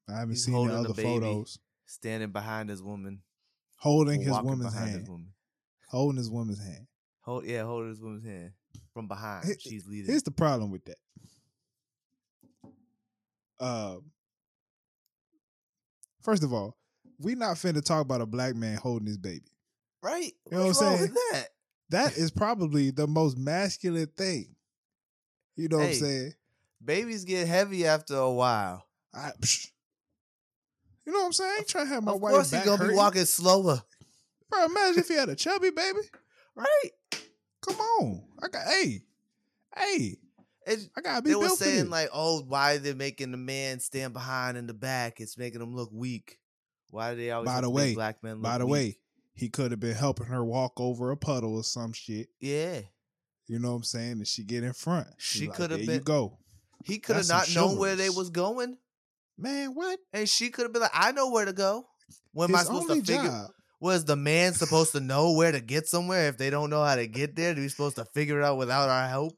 I 0.09 0.13
haven't 0.19 0.31
He's 0.31 0.45
seen 0.45 0.67
the 0.67 0.73
other 0.73 0.93
photos. 0.93 1.59
Standing 1.89 2.29
behind 2.31 2.69
his 2.69 2.81
woman, 2.83 3.21
Holding 3.77 4.21
his 4.21 4.37
woman's 4.41 4.73
hand. 4.73 4.99
his 4.99 5.09
woman. 5.09 5.33
Holding 5.87 6.17
his 6.17 6.29
woman's 6.29 6.59
hand. 6.63 6.85
Hold, 7.21 7.45
yeah, 7.45 7.63
holding 7.63 7.89
his 7.89 8.01
woman's 8.01 8.23
hand 8.25 8.51
from 8.93 9.07
behind. 9.07 9.45
Here- 9.45 9.55
She's 9.59 9.87
leading. 9.87 10.07
Here's 10.07 10.23
the 10.23 10.31
problem 10.31 10.69
with 10.71 10.83
that. 10.85 10.97
Um, 13.59 14.11
first 16.21 16.43
of 16.43 16.53
all, 16.53 16.77
we 17.19 17.35
not 17.35 17.57
finna 17.57 17.83
talk 17.83 18.01
about 18.01 18.21
a 18.21 18.25
black 18.25 18.55
man 18.55 18.77
holding 18.77 19.07
his 19.07 19.17
baby. 19.17 19.51
right? 20.01 20.31
You 20.49 20.57
know 20.57 20.67
what 20.67 20.81
I'm 20.81 20.97
saying? 20.97 21.13
that? 21.31 21.47
That 21.89 22.17
is 22.17 22.31
probably 22.31 22.91
the 22.91 23.07
most 23.07 23.37
masculine 23.37 24.07
thing. 24.15 24.55
You 25.57 25.67
know 25.67 25.77
what 25.77 25.87
I'm 25.87 25.93
saying? 25.95 26.33
Babies 26.83 27.25
get 27.25 27.47
heavy 27.47 27.85
after 27.85 28.15
a 28.15 28.31
while. 28.31 28.85
I, 29.13 29.31
psh. 29.41 29.71
You 31.09 31.13
know 31.13 31.19
what 31.21 31.25
I'm 31.27 31.33
saying? 31.33 31.51
I 31.51 31.57
ain't 31.57 31.67
trying 31.67 31.87
to 31.87 31.93
have 31.93 32.03
my 32.03 32.11
of 32.13 32.21
wife 32.21 32.33
course, 32.33 32.51
he's 32.51 32.63
gonna 32.63 32.77
hurting. 32.77 32.93
be 32.93 32.97
walking 32.97 33.25
slower, 33.25 33.81
Bro, 34.49 34.65
imagine 34.65 34.99
if 34.99 35.07
he 35.07 35.15
had 35.15 35.29
a 35.29 35.35
chubby 35.35 35.71
baby. 35.71 35.99
right? 36.55 36.89
Come 37.67 37.75
on, 37.79 38.23
I 38.43 38.47
got 38.47 38.67
hey, 38.67 39.01
hey, 39.75 40.17
And 40.67 40.89
I 40.95 41.01
gotta 41.01 41.21
be 41.21 41.31
they 41.31 41.35
were 41.35 41.49
saying 41.49 41.89
like, 41.89 42.09
"Oh, 42.13 42.41
why 42.47 42.77
they 42.77 42.93
making 42.93 43.31
the 43.31 43.37
man 43.37 43.79
stand 43.79 44.13
behind 44.13 44.57
in 44.57 44.67
the 44.67 44.73
back? 44.73 45.19
It's 45.19 45.37
making 45.37 45.61
him 45.61 45.75
look 45.75 45.89
weak. 45.91 46.37
Why 46.91 47.11
do 47.11 47.17
they 47.17 47.31
always 47.31 47.47
By 47.47 47.61
the 47.61 47.69
way- 47.69 47.93
black 47.95 48.23
men 48.23 48.35
look 48.35 48.43
By 48.43 48.57
the 48.59 48.65
weak? 48.65 48.71
way, 48.71 48.97
he 49.33 49.49
could 49.49 49.71
have 49.71 49.79
been 49.79 49.95
helping 49.95 50.27
her 50.27 50.43
walk 50.43 50.79
over 50.79 51.11
a 51.11 51.17
puddle 51.17 51.55
or 51.55 51.63
some 51.63 51.93
shit. 51.93 52.29
yeah, 52.39 52.81
You 53.47 53.57
know 53.59 53.71
what 53.71 53.77
I'm 53.77 53.83
saying? 53.83 54.11
And 54.13 54.27
she 54.27 54.43
get 54.43 54.63
in 54.63 54.73
front. 54.73 55.07
She 55.17 55.47
like, 55.47 55.57
coulda 55.57 55.77
"There 55.77 55.85
been- 55.85 55.95
You 55.95 56.01
go, 56.01 56.37
he 56.83 56.97
could 56.99 57.15
have 57.17 57.27
not 57.27 57.53
known 57.53 57.77
where 57.77 57.95
they 57.95 58.09
was 58.09 58.29
going, 58.29 58.77
man. 59.39 59.71
What? 59.73 59.99
and 60.13 60.27
she 60.27 60.49
could 60.49 60.63
have 60.63 60.73
been 60.73 60.81
like, 60.81 60.91
"I 60.93 61.11
know 61.11 61.29
where 61.29 61.45
to 61.45 61.53
go." 61.53 61.85
When 62.31 62.49
am 62.49 62.55
I 62.55 62.63
supposed 62.63 62.87
to 62.89 62.95
figure? 62.95 63.15
job. 63.23 63.49
Was 63.81 64.03
the 64.05 64.15
man 64.15 64.53
supposed 64.53 64.91
to 64.91 64.99
know 64.99 65.31
where 65.33 65.51
to 65.51 65.61
get 65.61 65.87
somewhere 65.87 66.27
if 66.27 66.37
they 66.37 66.49
don't 66.49 66.69
know 66.69 66.83
how 66.83 66.95
to 66.95 67.07
get 67.07 67.35
there? 67.35 67.55
Do 67.55 67.61
we 67.61 67.69
supposed 67.69 67.95
to 67.95 68.05
figure 68.13 68.39
it 68.39 68.43
out 68.43 68.57
without 68.57 68.89
our 68.89 69.07
help? 69.07 69.33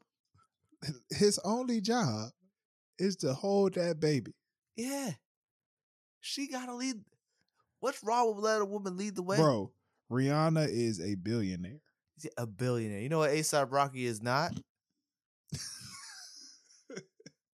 His 1.10 1.38
only 1.44 1.80
job 1.80 2.30
is 2.98 3.16
to 3.16 3.34
hold 3.34 3.74
that 3.74 4.00
baby, 4.00 4.32
Yeah, 4.76 5.12
she 6.20 6.48
gotta 6.48 6.74
lead. 6.74 6.96
What's 7.80 8.02
wrong 8.02 8.34
with 8.34 8.44
letting 8.44 8.62
a 8.62 8.66
woman 8.66 8.96
lead 8.96 9.14
the 9.14 9.22
way? 9.22 9.36
bro. 9.36 9.70
Rihanna 10.10 10.68
is 10.68 11.00
a 11.00 11.14
billionaire. 11.14 11.80
A 12.36 12.46
billionaire. 12.46 13.00
You 13.00 13.08
know 13.08 13.18
what 13.18 13.30
ASAP 13.30 13.72
Rocky 13.72 14.04
is 14.06 14.20
not? 14.22 14.52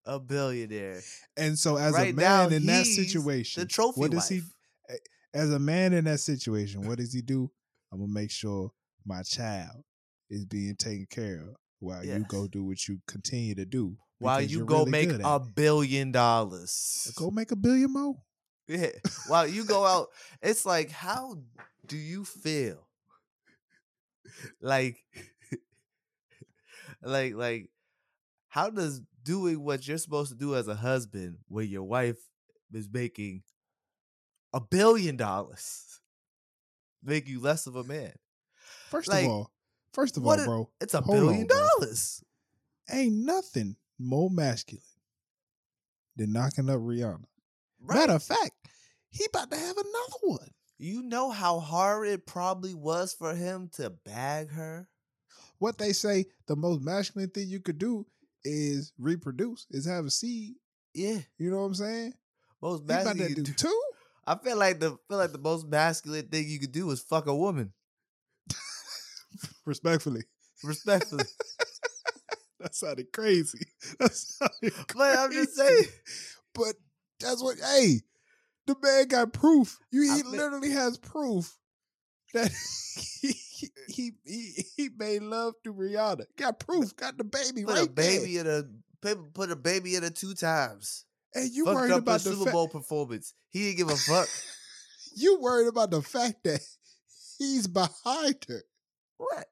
a 0.06 0.18
billionaire. 0.18 1.00
And 1.36 1.58
so, 1.58 1.76
as 1.76 1.94
a 1.94 2.12
man 2.12 2.14
now, 2.16 2.48
in 2.48 2.66
that 2.66 2.86
situation, 2.86 3.62
The 3.62 3.66
trophy 3.66 4.00
what 4.00 4.10
does 4.12 4.30
wife. 4.30 4.42
he? 4.88 4.94
Eh, 4.94 4.96
as 5.34 5.50
a 5.50 5.58
man 5.58 5.92
in 5.92 6.04
that 6.04 6.20
situation, 6.20 6.86
what 6.86 6.98
does 6.98 7.12
he 7.12 7.20
do? 7.20 7.50
I'm 7.92 7.98
gonna 8.00 8.12
make 8.12 8.30
sure 8.30 8.70
my 9.04 9.22
child 9.22 9.82
is 10.30 10.44
being 10.44 10.76
taken 10.76 11.06
care 11.10 11.40
of 11.40 11.56
while 11.80 12.04
you 12.04 12.24
go 12.28 12.46
do 12.46 12.64
what 12.64 12.88
you 12.88 13.00
continue 13.06 13.54
to 13.54 13.64
do. 13.64 13.96
While 14.18 14.40
you 14.40 14.64
go 14.64 14.78
really 14.78 14.90
make 14.90 15.10
a 15.22 15.40
billion 15.40 16.08
uh, 16.08 16.12
dollars. 16.12 17.12
go 17.16 17.30
make 17.30 17.50
a 17.50 17.56
billion 17.56 17.92
more. 17.92 18.16
Yeah. 18.66 18.90
While 19.28 19.46
you 19.46 19.64
go 19.64 19.84
out, 19.84 20.08
it's 20.42 20.64
like, 20.64 20.90
how 20.90 21.38
do 21.86 21.96
you 21.96 22.24
feel? 22.24 22.88
Like, 24.60 24.96
like, 27.02 27.34
like, 27.34 27.68
how 28.48 28.70
does 28.70 29.02
doing 29.26 29.62
what 29.62 29.86
you're 29.86 29.98
supposed 29.98 30.30
to 30.30 30.38
do 30.38 30.54
as 30.54 30.68
a 30.68 30.74
husband, 30.76 31.38
when 31.48 31.68
your 31.68 31.82
wife 31.82 32.16
is 32.72 32.88
making 32.90 33.42
a 34.54 34.60
billion 34.60 35.16
dollars, 35.16 36.00
make 37.02 37.28
you 37.28 37.40
less 37.40 37.66
of 37.66 37.76
a 37.76 37.84
man? 37.84 38.12
First 38.88 39.08
Like, 39.08 39.24
of 39.26 39.30
all, 39.30 39.50
first 39.92 40.16
of 40.16 40.26
all, 40.26 40.36
bro, 40.36 40.70
It's 40.80 40.94
a 40.94 41.00
Hold 41.00 41.18
on, 41.18 41.26
billion 41.26 41.46
dollars. 41.48 42.22
ain't 42.90 43.16
nothing 43.16 43.76
more 43.98 44.30
masculine 44.30 44.82
than 46.14 46.32
knocking 46.32 46.70
up 46.70 46.78
Rihanna. 46.78 47.24
Right? 47.80 47.98
Matter 47.98 48.14
of 48.14 48.22
fact, 48.22 48.52
he 49.10 49.26
about 49.26 49.50
to 49.50 49.56
have 49.56 49.76
another 49.76 50.18
one. 50.22 50.50
You 50.78 51.02
know 51.02 51.30
how 51.30 51.58
hard 51.58 52.06
it 52.06 52.26
probably 52.26 52.74
was 52.74 53.12
for 53.12 53.34
him 53.34 53.70
to 53.74 53.90
bag 53.90 54.50
her? 54.50 54.88
What 55.58 55.78
they 55.78 55.92
say 55.92 56.26
the 56.46 56.56
most 56.56 56.82
masculine 56.82 57.30
thing 57.30 57.48
you 57.48 57.60
could 57.60 57.78
do 57.78 58.06
is 58.46 58.92
reproduce, 58.98 59.66
is 59.70 59.86
have 59.86 60.04
a 60.06 60.10
seed. 60.10 60.54
Yeah. 60.94 61.18
You 61.38 61.50
know 61.50 61.58
what 61.58 61.64
I'm 61.64 61.74
saying? 61.74 62.14
Most 62.62 62.80
He 62.80 62.84
about 62.84 63.04
masculine 63.16 63.34
to 63.34 63.42
do 63.42 63.52
two. 63.52 63.82
I 64.26 64.36
feel 64.36 64.56
like 64.56 64.80
the 64.80 64.96
feel 65.08 65.18
like 65.18 65.32
the 65.32 65.38
most 65.38 65.66
masculine 65.66 66.26
thing 66.28 66.48
you 66.48 66.58
could 66.58 66.72
do 66.72 66.90
is 66.90 67.00
fuck 67.00 67.26
a 67.26 67.34
woman. 67.36 67.72
Respectfully, 69.64 70.22
Respectfully. 70.64 71.24
that 72.60 72.74
sounded 72.74 73.12
crazy. 73.12 73.66
That 74.00 74.12
sounded 74.14 74.72
crazy. 74.72 74.86
but 74.96 75.18
I'm 75.18 75.32
just 75.32 75.54
saying. 75.54 75.84
But 76.54 76.74
that's 77.20 77.42
what. 77.42 77.58
Hey, 77.58 78.00
the 78.66 78.74
man 78.82 79.06
got 79.08 79.32
proof. 79.32 79.78
You, 79.92 80.10
I 80.10 80.16
he 80.16 80.22
feel- 80.22 80.30
literally 80.32 80.70
has 80.70 80.98
proof 80.98 81.56
that 82.34 82.50
he, 83.20 83.34
he 83.56 84.12
he 84.26 84.64
he 84.76 84.88
made 84.96 85.22
love 85.22 85.54
to 85.64 85.72
Rihanna. 85.72 86.24
Got 86.36 86.60
proof. 86.60 86.94
Got 86.96 87.18
the 87.18 87.24
baby 87.24 87.64
Put 87.64 87.74
right 87.74 87.88
a 87.88 87.90
baby 87.90 88.38
in 88.38 88.46
a 88.46 88.64
put- 89.34 89.50
a 89.50 89.56
baby 89.56 89.94
in 89.96 90.02
her 90.02 90.10
two 90.10 90.34
times. 90.34 91.04
And 91.34 91.50
you 91.50 91.64
Fucked 91.64 91.74
worried 91.76 91.92
about 91.92 92.20
the 92.20 92.30
Super 92.30 92.44
fact. 92.44 92.52
Bowl 92.54 92.68
performance. 92.68 93.34
He 93.50 93.64
didn't 93.64 93.76
give 93.78 93.90
a 93.90 93.96
fuck. 93.96 94.28
You 95.18 95.40
worried 95.40 95.68
about 95.68 95.90
the 95.90 96.02
fact 96.02 96.44
that 96.44 96.60
he's 97.38 97.66
behind 97.66 98.36
her. 98.48 98.62
what? 99.16 99.46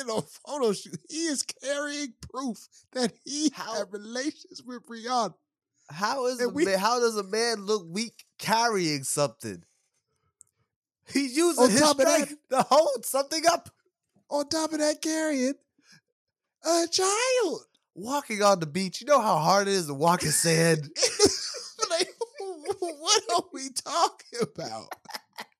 in 0.00 0.08
a 0.08 0.22
photo 0.22 0.72
shoot. 0.72 0.96
He 1.08 1.24
is 1.26 1.42
carrying 1.42 2.14
proof 2.32 2.68
that 2.92 3.12
he 3.24 3.50
How- 3.52 3.74
had 3.74 3.92
relations 3.92 4.62
with 4.64 4.86
Rihanna. 4.86 5.34
How 5.90 6.26
is 6.26 6.40
we- 6.52 6.64
man, 6.64 6.78
how 6.78 7.00
does 7.00 7.16
a 7.16 7.24
man 7.24 7.66
look 7.66 7.84
weak 7.88 8.24
carrying 8.38 9.02
something? 9.02 9.64
He's 11.12 11.36
using 11.36 11.64
On 11.64 11.70
his 11.70 11.80
top 11.80 11.98
of 11.98 12.04
that- 12.06 12.20
strength 12.22 12.36
to 12.50 12.62
hold 12.62 13.04
something 13.04 13.42
up. 13.46 13.70
On 14.28 14.48
top 14.48 14.72
of 14.72 14.78
that, 14.78 15.02
carrying 15.02 15.54
a 16.64 16.86
child. 16.90 17.60
Walking 17.94 18.42
on 18.42 18.60
the 18.60 18.66
beach, 18.66 19.00
you 19.00 19.06
know 19.06 19.20
how 19.20 19.36
hard 19.38 19.66
it 19.66 19.72
is 19.74 19.86
to 19.88 19.94
walk 19.94 20.22
in 20.22 20.30
sand. 20.30 20.88
like, 21.90 22.08
what 22.38 23.22
are 23.34 23.42
we 23.52 23.68
talking 23.70 24.38
about? 24.40 24.86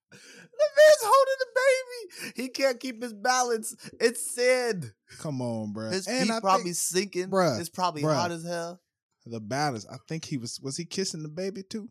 The 0.09 0.67
man's 0.77 1.01
holding 1.01 1.35
the 1.39 1.45
baby. 1.55 2.33
He 2.43 2.49
can't 2.49 2.79
keep 2.79 3.01
his 3.01 3.13
balance. 3.13 3.75
It's 3.99 4.33
sand. 4.33 4.93
Come 5.19 5.41
on, 5.41 5.73
bro. 5.73 5.89
His 5.89 6.07
and 6.07 6.27
feet 6.27 6.33
I 6.33 6.39
probably 6.39 6.63
think 6.65 6.75
sinking. 6.75 7.27
Bruh, 7.29 7.59
it's 7.59 7.69
probably 7.69 8.03
bruh. 8.03 8.15
hot 8.15 8.31
as 8.31 8.45
hell. 8.45 8.79
the 9.25 9.39
balance. 9.39 9.85
I 9.91 9.97
think 10.07 10.25
he 10.25 10.37
was. 10.37 10.59
Was 10.61 10.77
he 10.77 10.85
kissing 10.85 11.23
the 11.23 11.29
baby 11.29 11.63
too? 11.63 11.89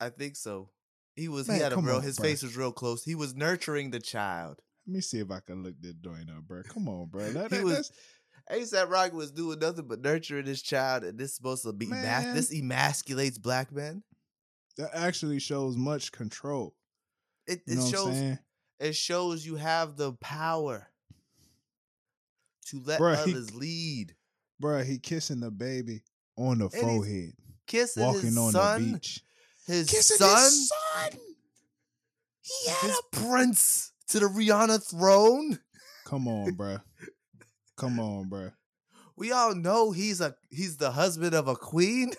I 0.00 0.08
think 0.10 0.36
so. 0.36 0.70
He 1.18 1.28
was. 1.28 1.48
Man, 1.48 1.56
he 1.56 1.62
had 1.62 1.72
a 1.72 1.76
real. 1.76 1.96
on, 1.96 2.02
his 2.02 2.18
bruh. 2.18 2.22
face 2.22 2.42
was 2.42 2.56
real 2.56 2.72
close. 2.72 3.02
He 3.02 3.14
was 3.14 3.34
nurturing 3.34 3.90
the 3.90 4.00
child. 4.00 4.60
Let 4.86 4.94
me 4.94 5.00
see 5.00 5.18
if 5.18 5.30
I 5.30 5.40
can 5.40 5.62
look 5.62 5.74
this 5.80 5.94
joint 5.94 6.30
up, 6.30 6.44
bro. 6.46 6.62
Come 6.62 6.88
on, 6.88 7.08
bro. 7.08 7.30
That, 7.32 7.50
He 7.50 7.58
that- 7.58 7.64
was- 7.64 7.92
ASAP 8.50 8.88
Rocky 8.88 9.14
was 9.14 9.30
doing 9.30 9.58
nothing 9.58 9.86
but 9.86 10.00
nurturing 10.00 10.46
his 10.46 10.62
child, 10.62 11.04
and 11.04 11.18
this 11.18 11.30
is 11.30 11.36
supposed 11.36 11.64
to 11.64 11.72
be 11.74 11.84
Man. 11.84 12.34
this 12.34 12.50
emasculates 12.54 13.38
black 13.38 13.70
men. 13.70 14.02
that 14.78 14.88
actually 14.94 15.38
shows 15.38 15.76
much 15.76 16.12
control. 16.12 16.74
It, 17.46 17.60
it 17.66 17.76
know 17.76 17.84
what 17.84 17.86
I'm 17.86 17.92
shows 17.92 18.38
it 18.80 18.94
shows 18.94 19.44
you 19.44 19.56
have 19.56 19.96
the 19.96 20.12
power 20.14 20.88
to 22.68 22.80
let 22.84 23.00
Bruh, 23.00 23.22
he- 23.24 23.32
others 23.32 23.54
lead. 23.54 24.14
Bro, 24.60 24.82
he 24.84 24.98
kissing 24.98 25.40
the 25.40 25.50
baby 25.50 26.02
on 26.36 26.58
the 26.58 26.68
he's 26.68 26.80
forehead, 26.80 27.32
Kissing 27.66 28.02
walking 28.04 28.20
his 28.22 28.38
on 28.38 28.52
son, 28.52 28.82
the 28.86 28.92
beach. 28.94 29.22
His 29.68 29.88
son, 30.16 30.42
his 30.44 30.68
son. 30.68 31.10
He 32.42 32.70
had 32.70 32.90
his 32.90 32.98
a 32.98 33.16
prince 33.16 33.92
to 34.08 34.18
the 34.20 34.26
Rihanna 34.26 34.82
throne. 34.90 35.58
Come 36.06 36.26
on, 36.26 36.52
bruh. 36.56 36.80
Come 37.76 38.00
on, 38.00 38.28
bruh. 38.30 38.52
We 39.16 39.32
all 39.32 39.54
know 39.54 39.92
he's 39.92 40.20
a 40.20 40.34
he's 40.50 40.76
the 40.78 40.90
husband 40.92 41.34
of 41.34 41.48
a 41.48 41.54
queen. 41.56 42.12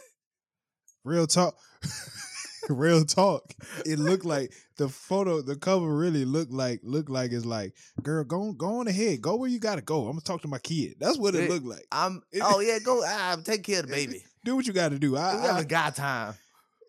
Real 1.04 1.28
talk. 1.28 1.56
Real 2.70 3.04
talk. 3.04 3.54
It 3.86 3.98
looked 3.98 4.26
like 4.26 4.54
the 4.78 4.90
photo, 4.90 5.42
the 5.42 5.56
cover 5.56 5.92
really 5.96 6.24
looked 6.26 6.52
like 6.52 6.82
looked 6.84 7.10
like 7.10 7.32
it's 7.32 7.46
like, 7.46 7.74
girl, 8.04 8.24
go 8.24 8.52
go 8.52 8.80
on 8.82 8.88
ahead, 8.88 9.22
go 9.22 9.38
where 9.38 9.50
you 9.50 9.60
gotta 9.60 9.82
go. 9.82 10.02
I'm 10.06 10.12
gonna 10.12 10.22
talk 10.22 10.42
to 10.44 10.48
my 10.48 10.60
kid. 10.60 10.96
That's 11.00 11.18
what 11.18 11.34
it 11.36 11.46
It- 11.46 11.50
looked 11.50 11.66
like. 11.66 11.88
I'm 11.92 12.22
oh 12.44 12.60
yeah, 12.60 12.78
go 12.80 13.02
ah, 13.04 13.38
take 13.44 13.64
care 13.64 13.80
of 13.80 13.88
the 13.88 13.94
baby. 13.94 14.24
Do 14.46 14.56
what 14.56 14.68
you 14.68 14.74
gotta 14.74 15.00
do. 15.00 15.14
We 15.14 15.18
I, 15.18 15.36
I 15.38 15.48
haven't 15.48 15.68
got 15.70 15.96
time. 15.96 16.36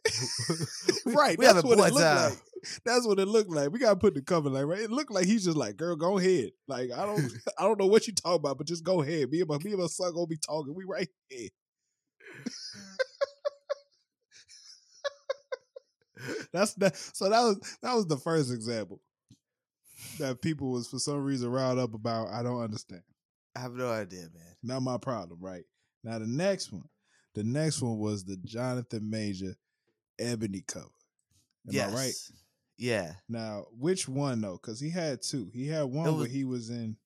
right. 1.07 1.39
we 1.39 1.45
that's 1.45 1.63
what 1.63 1.79
it 1.79 1.93
looked 1.93 1.95
like. 1.95 2.33
That's 2.85 3.07
what 3.07 3.19
it 3.19 3.29
looked 3.29 3.51
like. 3.51 3.71
We 3.71 3.79
gotta 3.79 3.97
put 3.97 4.15
the 4.15 4.23
cover 4.23 4.51
like 4.51 4.67
right. 4.67 4.81
It 4.81 4.91
looked 4.91 5.13
like 5.13 5.27
he's 5.27 5.45
just 5.45 5.57
like, 5.57 5.77
girl, 5.77 5.97
go 5.97 6.19
ahead. 6.19 6.51
Like 6.69 6.91
I 6.93 7.07
don't, 7.07 7.33
I 7.59 7.63
don't 7.63 7.79
know 7.79 7.87
what 7.87 8.07
you 8.07 8.15
talking 8.15 8.37
about, 8.37 8.59
but 8.59 8.67
just 8.67 8.85
go 8.85 9.03
ahead. 9.03 9.31
Me 9.31 9.41
and 9.41 9.49
my, 9.49 9.59
me 9.59 9.73
and 9.73 9.81
my 9.81 9.87
son 9.87 10.13
gonna 10.15 10.27
be 10.27 10.37
talking. 10.37 10.75
We 10.75 10.85
right 10.85 11.09
here. 11.29 11.49
That's 16.53 16.75
that. 16.75 16.97
So 16.97 17.31
that 17.31 17.41
was 17.41 17.79
that 17.83 17.95
was 17.95 18.07
the 18.07 18.17
first 18.17 18.53
example 18.53 19.01
that 20.19 20.43
people 20.43 20.71
was 20.71 20.89
for 20.89 20.99
some 20.99 21.23
reason 21.23 21.51
riled 21.51 21.79
up 21.79 21.95
about. 21.95 22.29
I 22.29 22.43
don't 22.43 22.63
understand. 22.63 23.03
I 23.57 23.61
have 23.61 23.73
no 23.73 23.91
idea, 23.91 24.23
man. 24.35 24.55
Not 24.63 24.83
my 24.83 24.99
problem, 24.99 25.39
right? 25.41 25.65
Now 26.05 26.19
the 26.19 26.27
next 26.27 26.73
one, 26.73 26.89
the 27.35 27.45
next 27.45 27.83
one 27.83 27.99
was 27.99 28.25
the 28.25 28.37
Jonathan 28.45 29.09
Major 29.09 29.55
Ebony 30.21 30.63
cover. 30.67 30.87
Am 31.67 31.75
yes. 31.75 31.93
I 31.93 31.95
right? 31.95 32.15
Yeah. 32.79 33.13
Now, 33.29 33.67
which 33.79 34.09
one 34.09 34.41
though? 34.41 34.59
Because 34.61 34.81
he 34.81 34.91
had 34.91 35.23
two. 35.23 35.51
He 35.53 35.67
had 35.69 35.85
one 35.85 36.09
It 36.09 36.13
where 36.13 36.27
he 36.27 36.45
was 36.45 36.71
in 36.71 36.97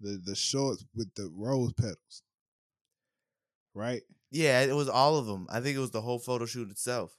the 0.00 0.20
the 0.24 0.34
shorts 0.34 0.84
with 0.94 1.14
the 1.14 1.30
rose 1.34 1.72
petals, 1.72 2.22
right? 3.74 4.02
Yeah, 4.30 4.60
it 4.62 4.74
was 4.74 4.88
all 4.88 5.16
of 5.16 5.26
them. 5.26 5.46
I 5.50 5.60
think 5.60 5.76
it 5.76 5.80
was 5.80 5.90
the 5.90 6.00
whole 6.00 6.18
photo 6.18 6.46
shoot 6.46 6.70
itself. 6.70 7.16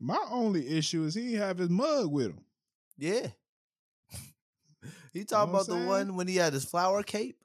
My 0.00 0.18
only 0.30 0.68
issue 0.68 1.04
is 1.04 1.14
he 1.14 1.34
have 1.34 1.58
his 1.58 1.70
mug 1.70 2.12
with 2.12 2.26
him. 2.26 2.44
Yeah. 2.98 3.28
you 5.12 5.24
talking 5.24 5.52
what 5.52 5.66
I'm 5.66 5.66
about 5.66 5.66
the 5.66 5.86
one 5.86 6.14
when 6.14 6.28
he 6.28 6.36
had 6.36 6.52
his 6.52 6.64
flower 6.64 7.02
cape? 7.02 7.38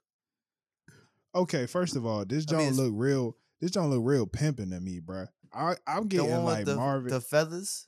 Okay, 1.34 1.66
first 1.66 1.96
of 1.96 2.04
all, 2.04 2.24
this 2.24 2.44
don't 2.44 2.60
it's- 2.60 2.76
look 2.76 2.92
real. 2.94 3.36
This 3.60 3.70
don't 3.72 3.90
look 3.90 4.02
real 4.02 4.26
pimping 4.26 4.70
to 4.70 4.80
me, 4.80 5.00
bruh. 5.00 5.28
I 5.52 5.74
I'm 5.86 6.02
The 6.04 6.08
getting 6.08 6.30
one 6.30 6.44
with 6.44 6.54
like 6.54 6.64
the, 6.64 6.76
Marvin. 6.76 7.10
the 7.10 7.20
feathers? 7.20 7.86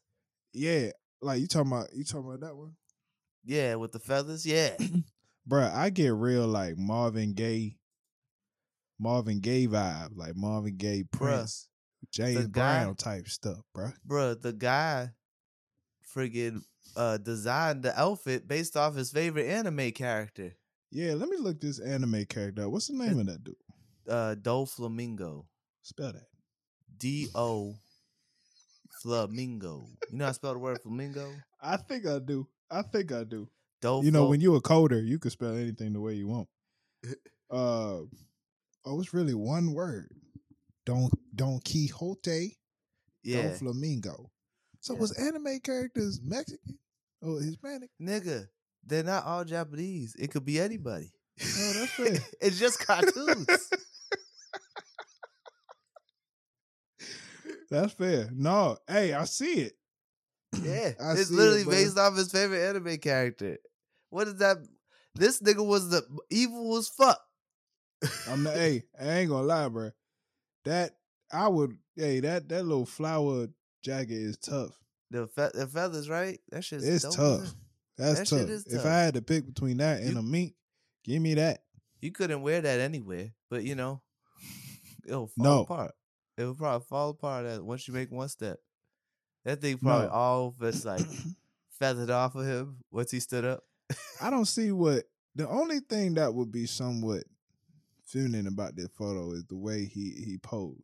yeah, 0.53 0.91
like 1.21 1.41
you 1.41 1.47
talking 1.47 1.73
about 1.73 1.89
you 1.95 2.05
talking 2.05 2.27
about 2.29 2.41
that 2.41 2.57
one, 2.57 2.75
Yeah, 3.45 3.77
with 3.77 3.93
the 3.93 3.99
feathers. 4.01 4.45
Yeah. 4.47 4.77
bruh. 5.49 5.73
I 5.73 5.91
get 5.91 6.13
real 6.15 6.47
like 6.47 6.77
Marvin 6.77 7.33
Gaye, 7.35 7.79
Marvin 8.99 9.41
Gaye 9.41 9.67
vibe, 9.67 10.17
like 10.17 10.35
Marvin 10.37 10.77
Gaye 10.77 11.05
Prince, 11.11 11.69
James 12.11 12.47
guy- 12.49 12.83
Brown 12.85 12.95
type 12.97 13.29
stuff, 13.29 13.59
bruh. 13.77 13.95
Bruh, 14.07 14.41
the 14.41 14.53
guy 14.53 15.11
friggin' 16.15 16.63
uh 16.97 17.17
designed 17.19 17.83
the 17.85 17.99
outfit 17.99 18.47
based 18.47 18.77
off 18.77 18.95
his 18.97 19.11
favorite 19.11 19.47
anime 19.47 19.93
character. 19.93 20.55
Yeah, 20.91 21.15
let 21.15 21.29
me 21.29 21.37
look 21.39 21.61
this 21.61 21.79
anime 21.81 22.25
character. 22.27 22.65
up. 22.65 22.71
What's 22.71 22.89
the 22.89 22.95
name 22.95 23.19
of 23.19 23.27
that 23.27 23.43
dude? 23.45 23.55
Uh 24.09 24.35
Doflamingo. 24.35 25.47
Spell 25.83 26.13
that. 26.13 26.27
D 27.03 27.29
O 27.35 27.75
Flamingo. 29.03 29.87
You 30.11 30.19
know 30.19 30.25
how 30.27 30.31
I 30.31 30.33
spell 30.33 30.53
the 30.53 30.59
word 30.61 30.81
flamingo? 30.83 31.29
I 31.61 31.77
think 31.77 32.07
I 32.07 32.19
do. 32.21 32.47
I 32.71 32.83
think 32.83 33.13
I 33.13 33.25
do. 33.25 33.49
Do 33.81 34.01
you 34.05 34.13
know, 34.13 34.29
when 34.29 34.41
you're 34.41 34.57
a 34.59 34.61
coder, 34.61 35.05
you 35.05 35.19
can 35.19 35.33
spell 35.33 35.57
anything 35.57 35.93
the 35.93 36.01
way 36.01 36.15
you 36.15 36.29
want. 36.29 36.49
Uh, 37.51 38.01
oh, 38.87 38.99
it's 38.99 39.13
really 39.13 39.35
one 39.35 39.75
word. 39.75 40.09
Don 40.87 41.11
Don 41.35 41.61
Quixote, 41.61 42.57
yeah. 43.23 43.43
Don 43.43 43.57
Flamingo. 43.57 44.31
So 44.81 44.95
Yeah. 44.95 45.01
was 45.01 45.13
anime 45.19 45.61
characters 45.61 46.19
Mexican 46.25 46.79
or 47.21 47.41
Hispanic? 47.43 47.91
Nigga, 48.01 48.47
they're 48.87 49.03
not 49.03 49.27
all 49.27 49.45
Japanese. 49.45 50.17
It 50.19 50.31
could 50.31 50.47
be 50.47 50.59
anybody. 50.59 51.13
Oh, 51.43 51.73
that's 51.75 51.93
fair. 51.97 52.19
it's 52.41 52.59
just 52.59 52.79
cartoons. 52.87 53.47
That's 57.73 57.93
fair. 57.95 58.29
No, 58.33 58.77
hey, 58.89 59.13
I 59.15 59.25
see 59.25 59.55
it. 59.63 59.73
yeah. 60.63 60.93
I 61.03 61.13
it's 61.13 61.29
see 61.29 61.35
it, 61.35 61.37
literally 61.37 61.65
based 61.65 61.99
off 61.99 62.17
his 62.17 62.31
favorite 62.31 62.63
anime 62.69 62.99
character. 62.99 63.59
What 64.11 64.29
is 64.29 64.37
that? 64.37 64.59
This 65.15 65.41
nigga 65.41 65.65
was 65.67 65.91
the 65.91 66.03
evil 66.31 66.77
as 66.77 66.89
fuck. 66.89 67.21
I'm 68.29 68.45
the 68.45 68.51
hey, 68.53 68.83
I 69.01 69.05
ain't 69.21 69.31
gonna 69.31 69.47
lie, 69.47 69.69
bro. 69.69 69.91
That 70.65 70.97
I 71.33 71.49
would 71.49 71.77
hey, 71.97 72.21
that 72.21 72.49
that 72.51 72.65
little 72.65 72.87
flower 72.87 73.49
jacket 73.83 74.11
is 74.13 74.37
tough. 74.39 74.71
The, 75.11 75.27
fe- 75.29 75.51
the 75.55 75.67
feathers, 75.67 76.09
right? 76.09 76.41
That 76.51 76.65
shit's 76.65 76.87
It's 76.89 77.05
dope 77.05 77.15
tough. 77.15 77.41
hell. 77.45 77.53
That's 77.99 78.19
That 78.21 78.27
tough. 78.29 78.39
shit 78.41 78.51
is 78.51 78.67
If. 78.67 78.85
I 78.87 79.01
had 79.03 79.15
to 79.15 79.23
pick 79.23 79.47
between 79.47 79.77
that 79.79 80.01
and 80.01 80.13
You- 80.15 80.19
a 80.19 80.23
mink, 80.23 80.55
give 81.05 81.21
me 81.23 81.35
that. 81.35 81.63
You 82.01 82.11
couldn't 82.11 82.43
wear 82.43 82.61
that 82.63 82.81
anywhere, 82.81 83.33
but 83.51 83.63
you 83.65 83.75
know, 83.77 84.03
it'll 85.07 85.29
fall 85.29 85.45
No. 85.45 85.61
apart. 85.63 85.93
It 86.37 86.45
would 86.45 86.57
probably 86.59 86.85
fall 86.89 87.11
apart 87.11 87.47
as 87.47 87.61
once 87.61 87.87
you 87.87 87.95
make 87.95 88.11
one 88.11 88.29
step. 88.29 88.59
That 89.45 89.61
thing 89.61 89.79
probably 89.79 90.07
No. 90.07 90.13
all 90.13 90.49
of 90.49 90.63
it's 90.63 90.85
like 90.85 91.05
feathered 91.79 92.11
off 92.11 92.35
of 92.35 92.47
him 92.47 92.79
once 92.91 93.11
he 93.11 93.21
stood 93.21 93.45
up. 93.45 93.65
I 94.21 94.31
don't 94.31 94.47
see 94.47 94.73
what 94.73 95.05
the 95.35 95.49
only 95.49 95.81
thing 95.81 96.15
that 96.15 96.33
would 96.33 96.51
be 96.53 96.67
somewhat 96.67 97.25
feminine 98.07 98.47
about 98.47 98.77
this 98.77 98.89
photo 98.97 99.33
is 99.33 99.45
the 99.47 99.57
way 99.57 99.85
he 99.85 100.11
he 100.25 100.39
posed. 100.39 100.81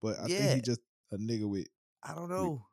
But 0.00 0.18
I 0.20 0.26
think 0.26 0.54
he 0.54 0.60
just 0.62 0.80
a 1.12 1.16
nigga 1.16 1.48
with 1.48 1.66
I 2.02 2.14
don't 2.14 2.28
know. 2.30 2.64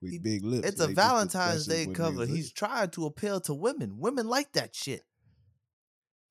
with 0.00 0.12
He- 0.12 0.18
big 0.18 0.44
lips. 0.44 0.66
It's 0.66 0.80
a 0.80 0.88
They 0.88 0.94
Valentine's 0.94 1.66
Day 1.66 1.86
cover. 1.86 2.26
He's 2.26 2.46
is. 2.46 2.52
trying 2.52 2.90
to 2.90 3.06
appeal 3.06 3.40
to 3.42 3.54
women. 3.54 3.98
Women 3.98 4.26
like 4.26 4.52
that 4.54 4.74
shit. 4.74 5.04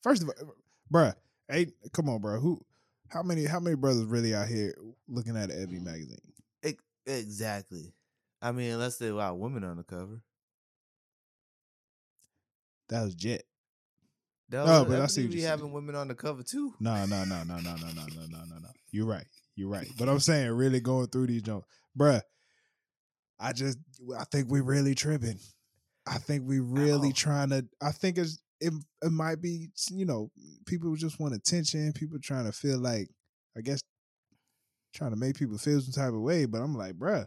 first 0.02 0.24
of 0.24 0.30
all, 0.30 0.56
bruh. 0.92 1.14
Hey, 1.48 1.68
come 1.94 2.10
on, 2.10 2.20
bro. 2.22 2.40
Who? 2.40 2.60
How 3.12 3.24
many? 3.24 3.46
How 3.46 3.60
many 3.60 3.76
brothers 3.76 4.06
really 4.06 4.34
out 4.34 4.48
here 4.48 4.74
looking 5.08 5.36
at 5.36 5.52
Ebony 5.52 5.80
magazine? 5.80 6.18
Ex- 6.64 6.84
Exactly. 7.06 7.94
I 8.42 8.52
mean, 8.54 8.72
unless 8.72 8.98
there 8.98 9.20
are 9.20 9.36
women 9.36 9.64
on 9.64 9.78
the 9.78 9.84
cover. 9.84 10.22
That 12.90 13.04
was 13.04 13.16
Jet. 13.16 13.44
No, 14.50 14.64
Oh, 14.66 14.86
but 14.86 15.00
I 15.02 15.06
see 15.08 15.30
saying. 15.32 15.44
having 15.46 15.72
women 15.72 15.96
on 15.96 16.08
the 16.10 16.16
cover 16.16 16.44
too. 16.44 16.74
No, 16.80 17.06
no, 17.06 17.24
no, 17.24 17.44
no, 17.44 17.56
no, 17.58 17.76
no, 17.76 17.76
no, 17.76 18.06
no, 18.16 18.26
no, 18.30 18.44
no, 18.50 18.58
no. 18.60 18.70
You're 18.92 19.06
right. 19.06 19.26
You're 19.56 19.70
right. 19.70 19.88
But 19.98 20.10
I'm 20.10 20.20
saying, 20.30 20.50
really 20.52 20.80
going 20.82 21.08
through 21.08 21.28
these 21.28 21.42
jokes, 21.42 21.68
bruh. 21.98 22.22
I 23.40 23.54
just, 23.54 23.78
I 24.18 24.24
think 24.26 24.50
we 24.52 24.62
really 24.62 24.94
tripping. 24.96 25.40
I 26.06 26.18
think 26.18 26.44
we 26.48 26.60
really 26.60 27.14
trying 27.14 27.50
to. 27.50 27.66
I 27.82 27.92
think 27.92 28.18
it's 28.18 28.40
it. 28.62 28.74
It 29.02 29.12
might 29.12 29.42
be, 29.42 29.70
you 29.90 30.06
know, 30.06 30.32
people 30.66 30.96
just 30.96 31.20
want 31.20 31.34
attention. 31.34 31.92
People 31.94 32.20
trying 32.22 32.46
to 32.46 32.52
feel 32.52 32.80
like, 32.80 33.10
I 33.58 33.62
guess, 33.62 33.82
trying 34.94 35.12
to 35.12 35.18
make 35.18 35.36
people 35.38 35.58
feel 35.58 35.82
some 35.82 35.94
type 35.94 36.14
of 36.14 36.22
way. 36.22 36.46
But 36.46 36.62
I'm 36.62 36.76
like, 36.76 36.94
bruh, 36.94 37.26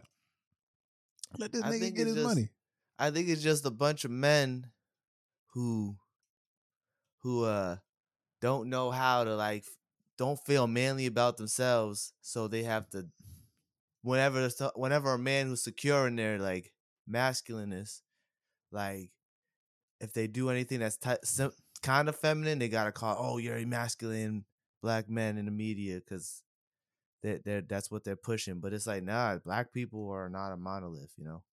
let 1.37 1.51
this 1.51 1.63
I 1.63 1.71
nigga 1.71 1.95
get 1.95 2.07
his 2.07 2.15
just- 2.15 2.27
money. 2.27 2.49
I 2.97 3.11
think 3.11 3.27
it's 3.27 3.41
just 3.43 3.65
a 3.65 3.71
bunch 3.71 4.05
of 4.05 4.11
men 4.11 4.71
who 5.53 5.97
who 7.23 7.43
uh 7.43 7.77
don't 8.41 8.69
know 8.69 8.89
how 8.91 9.23
to 9.25 9.35
like 9.35 9.65
don't 10.17 10.39
feel 10.45 10.65
manly 10.65 11.05
about 11.07 11.35
themselves, 11.37 12.13
so 12.21 12.47
they 12.47 12.63
have 12.63 12.89
to 12.91 13.07
whenever 14.01 14.47
whenever 14.75 15.13
a 15.13 15.19
man 15.19 15.47
who's 15.47 15.61
secure 15.63 16.07
in 16.07 16.15
their 16.15 16.39
like 16.39 16.71
masculineness, 17.05 18.01
like 18.71 19.09
if 19.99 20.13
they 20.13 20.27
do 20.27 20.49
anything 20.49 20.79
that's 20.79 20.97
ty- 20.97 21.17
sim- 21.23 21.51
kind 21.81 22.09
of 22.09 22.15
feminine, 22.15 22.59
they 22.59 22.69
gotta 22.69 22.91
call 22.91 23.15
oh 23.19 23.37
you're 23.37 23.57
a 23.57 23.65
masculine 23.65 24.45
black 24.81 25.09
man 25.09 25.37
in 25.37 25.45
the 25.45 25.51
media 25.51 25.95
because 25.95 26.43
they 27.23 27.39
they're 27.43 27.61
that's 27.61 27.89
what 27.91 28.03
they're 28.03 28.15
pushing. 28.15 28.59
But 28.59 28.73
it's 28.73 28.87
like 28.87 29.03
nah, 29.03 29.37
black 29.37 29.71
people 29.73 30.09
are 30.11 30.29
not 30.29 30.51
a 30.51 30.57
monolith, 30.57 31.11
you 31.17 31.25
know. 31.25 31.43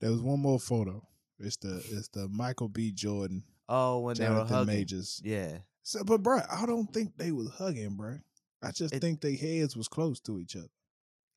There 0.00 0.10
was 0.10 0.20
one 0.22 0.40
more 0.40 0.58
photo. 0.60 1.06
It's 1.38 1.56
the 1.56 1.76
it's 1.90 2.08
the 2.08 2.28
Michael 2.28 2.68
B. 2.68 2.92
Jordan, 2.92 3.44
Oh, 3.68 4.00
when 4.00 4.16
they 4.16 4.28
were 4.28 4.44
hugging. 4.44 4.74
Majors. 4.74 5.20
Yeah. 5.24 5.58
So, 5.82 6.04
but 6.04 6.22
bro, 6.22 6.40
I 6.50 6.66
don't 6.66 6.92
think 6.92 7.16
they 7.16 7.32
was 7.32 7.48
hugging, 7.50 7.96
bro. 7.96 8.18
I 8.62 8.70
just 8.72 8.94
It- 8.94 9.00
think 9.00 9.20
their 9.20 9.34
heads 9.36 9.76
was 9.76 9.88
close 9.88 10.20
to 10.20 10.38
each 10.38 10.54
other. 10.56 10.68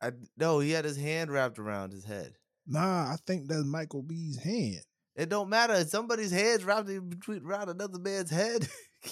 I 0.02 0.12
no, 0.38 0.60
he 0.60 0.72
had 0.72 0.84
his 0.86 0.98
hand 0.98 1.32
wrapped 1.32 1.58
around 1.60 1.92
his 1.94 2.04
head. 2.04 2.36
Nah, 2.68 3.12
I 3.14 3.16
think 3.26 3.48
that's 3.48 3.64
Michael 3.66 4.04
B.'s 4.04 4.38
hand. 4.38 4.84
It 5.16 5.30
don't 5.30 5.50
matter. 5.50 5.76
If 5.76 5.90
somebody's 5.90 6.32
head's 6.32 6.64
wrapped 6.64 6.90
in 6.90 7.08
between 7.10 7.46
around 7.46 7.70
another 7.70 8.00
man's 8.00 8.32
head. 8.32 8.68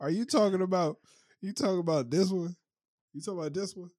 Are 0.00 0.10
you 0.10 0.24
talking 0.24 0.62
about? 0.62 0.96
You 1.40 1.52
talking 1.52 1.78
about 1.78 2.10
this 2.10 2.30
one? 2.30 2.56
You 3.12 3.20
talking 3.20 3.38
about 3.38 3.54
this 3.54 3.76
one? 3.76 3.90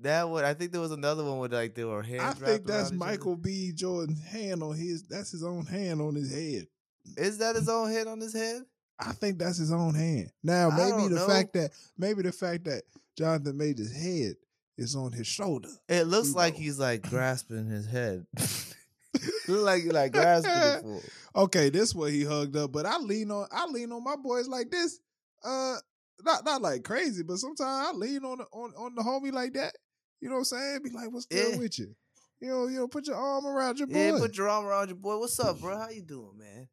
That 0.00 0.28
one, 0.28 0.44
I 0.44 0.54
think 0.54 0.72
there 0.72 0.80
was 0.80 0.90
another 0.90 1.22
one 1.24 1.38
with 1.38 1.54
like 1.54 1.76
there 1.76 1.86
were 1.86 2.02
hands. 2.02 2.22
I 2.22 2.32
think 2.32 2.66
that's 2.66 2.90
around 2.90 2.96
each 2.96 3.02
other. 3.02 3.12
Michael 3.12 3.36
B. 3.36 3.70
Jordan's 3.72 4.24
hand 4.24 4.62
on 4.62 4.76
his. 4.76 5.04
That's 5.04 5.30
his 5.30 5.44
own 5.44 5.66
hand 5.66 6.00
on 6.00 6.16
his 6.16 6.32
head. 6.32 6.66
Is 7.16 7.38
that 7.38 7.54
his 7.54 7.68
own 7.68 7.92
head 7.92 8.08
on 8.08 8.20
his 8.20 8.34
head? 8.34 8.62
I 8.98 9.12
think 9.12 9.38
that's 9.38 9.58
his 9.58 9.72
own 9.72 9.94
hand. 9.94 10.30
Now 10.42 10.70
maybe 10.70 11.08
the 11.08 11.20
know. 11.20 11.26
fact 11.26 11.52
that 11.54 11.70
maybe 11.96 12.22
the 12.22 12.32
fact 12.32 12.64
that 12.64 12.82
Jonathan 13.16 13.56
Majors' 13.56 13.92
head 13.92 14.34
is 14.76 14.96
on 14.96 15.12
his 15.12 15.26
shoulder. 15.26 15.68
It 15.88 16.04
looks 16.06 16.28
You 16.28 16.34
like 16.34 16.54
know. 16.54 16.60
he's 16.60 16.78
like 16.78 17.02
grasping 17.02 17.66
his 17.68 17.86
head. 17.86 18.26
Look 19.48 19.64
like 19.64 19.84
like 19.92 20.12
grasping 20.12 20.50
it 20.52 20.82
for. 20.82 21.00
Okay, 21.42 21.70
this 21.70 21.94
way 21.94 22.10
he 22.10 22.24
hugged 22.24 22.56
up, 22.56 22.72
but 22.72 22.84
I 22.86 22.98
lean 22.98 23.30
on 23.30 23.46
I 23.52 23.66
lean 23.66 23.92
on 23.92 24.02
my 24.02 24.16
boys 24.16 24.48
like 24.48 24.70
this. 24.70 24.98
Uh 25.44 25.76
not 26.24 26.44
not 26.44 26.62
like 26.62 26.82
crazy, 26.82 27.22
but 27.22 27.36
sometimes 27.38 27.88
I 27.88 27.92
lean 27.92 28.24
on 28.24 28.38
the, 28.38 28.44
on 28.52 28.72
on 28.76 28.94
the 28.94 29.02
homie 29.02 29.32
like 29.32 29.52
that. 29.54 29.76
You 30.20 30.28
know 30.28 30.34
what 30.36 30.40
I'm 30.40 30.44
saying? 30.46 30.80
Be 30.82 30.90
like, 30.90 31.12
what's 31.12 31.26
good 31.26 31.52
Yeah. 31.52 31.58
with 31.58 31.78
you? 31.78 31.94
You 32.40 32.48
know, 32.48 32.66
you 32.66 32.78
know, 32.78 32.88
put 32.88 33.06
your 33.06 33.16
arm 33.16 33.46
around 33.46 33.78
your 33.78 33.86
boy. 33.86 33.94
Yeah, 33.98 34.18
put 34.18 34.36
your 34.36 34.48
arm 34.48 34.64
around 34.66 34.88
your 34.88 34.96
boy. 34.96 35.18
What's 35.18 35.38
up, 35.38 35.60
bro? 35.60 35.78
How 35.78 35.90
you 35.90 36.02
doing, 36.02 36.36
man? 36.36 36.68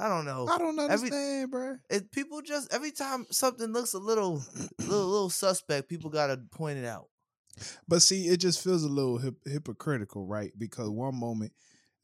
I 0.00 0.08
don't 0.08 0.24
know. 0.24 0.46
I 0.48 0.58
don't 0.58 0.78
Every- 0.78 0.94
understand, 0.94 1.50
bro. 1.50 1.76
It, 1.90 2.10
people 2.12 2.40
just 2.42 2.72
every 2.72 2.90
time 2.90 3.26
something 3.30 3.72
looks 3.72 3.92
a 3.94 3.98
little, 3.98 4.42
little, 4.78 5.06
little 5.06 5.30
suspect, 5.30 5.88
people 5.88 6.10
gotta 6.10 6.38
point 6.52 6.78
it 6.78 6.86
out. 6.86 7.06
But 7.86 8.00
see, 8.02 8.26
it 8.28 8.38
just 8.38 8.62
feels 8.64 8.84
a 8.84 8.88
little 8.88 9.18
hip- 9.18 9.42
hypocritical, 9.44 10.26
right? 10.26 10.52
Because 10.56 10.88
one 10.88 11.14
moment, 11.14 11.52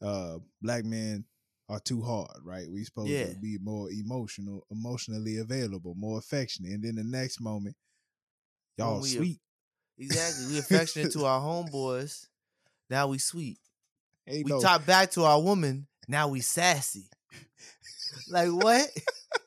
uh, 0.01 0.37
black 0.61 0.85
men 0.85 1.25
are 1.69 1.79
too 1.79 2.01
hard, 2.01 2.29
right? 2.43 2.69
We 2.69 2.83
supposed 2.83 3.09
Yeah. 3.09 3.27
to 3.33 3.35
be 3.39 3.57
more 3.61 3.89
emotional, 3.91 4.65
emotionally 4.69 5.37
available, 5.37 5.95
more 5.97 6.19
affectionate, 6.19 6.71
and 6.73 6.83
then 6.83 6.95
the 6.95 7.03
next 7.03 7.41
moment, 7.41 7.75
y'all 8.77 9.01
we- 9.01 9.07
sweet. 9.09 9.39
Exactly. 9.97 10.45
We 10.53 10.59
affectionate 10.59 11.11
to 11.13 11.25
our 11.25 11.41
homeboys. 11.41 12.27
Now 12.89 13.07
we 13.07 13.17
sweet. 13.17 13.57
Ain't 14.27 14.45
We 14.45 14.51
no, 14.51 14.61
talk 14.61 14.85
back 14.85 15.09
to 15.11 15.23
our 15.23 15.41
woman. 15.41 15.87
Now 16.07 16.27
we 16.27 16.41
sassy. 16.41 17.09
Like 18.29 18.49
what? 18.49 18.89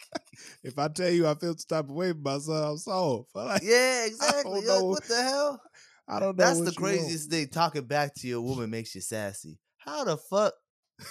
if 0.62 0.78
I 0.78 0.88
tell 0.88 1.10
you 1.10 1.26
I 1.26 1.34
feel 1.34 1.54
the 1.54 1.64
type 1.68 1.84
of 1.84 1.90
way 1.90 2.10
about 2.10 2.40
myself, 2.40 2.70
I'm 2.70 2.78
soft. 2.78 3.30
Like, 3.34 3.62
Yeah, 3.62 4.06
exactly. 4.06 4.64
Yo, 4.64 4.84
what 4.84 5.04
the 5.04 5.22
hell? 5.22 5.62
I 6.08 6.20
don't 6.20 6.36
know. 6.36 6.44
That's 6.44 6.58
the 6.58 6.64
you 6.64 6.66
want. 6.66 6.76
craziest 6.76 7.30
thing. 7.30 7.48
Talking 7.48 7.84
back 7.84 8.14
to 8.16 8.28
your 8.28 8.40
woman 8.40 8.70
makes 8.70 8.94
you 8.94 9.00
sassy. 9.00 9.58
How 9.78 10.04
the 10.04 10.16
fuck? 10.16 10.54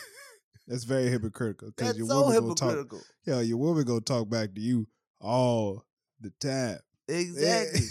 That's 0.67 0.83
very 0.83 1.09
hypocritical 1.09 1.71
That's 1.77 1.97
your 1.97 2.07
so 2.07 2.21
woman 2.21 2.41
gonna 2.41 2.55
talk. 2.55 2.69
hypocritical. 2.69 3.01
Yeah, 3.25 3.41
your 3.41 3.57
woman 3.57 3.83
gonna 3.85 4.01
talk 4.01 4.29
back 4.29 4.53
to 4.53 4.61
you 4.61 4.87
all 5.19 5.85
the 6.19 6.31
time. 6.39 6.79
Exactly. 7.07 7.87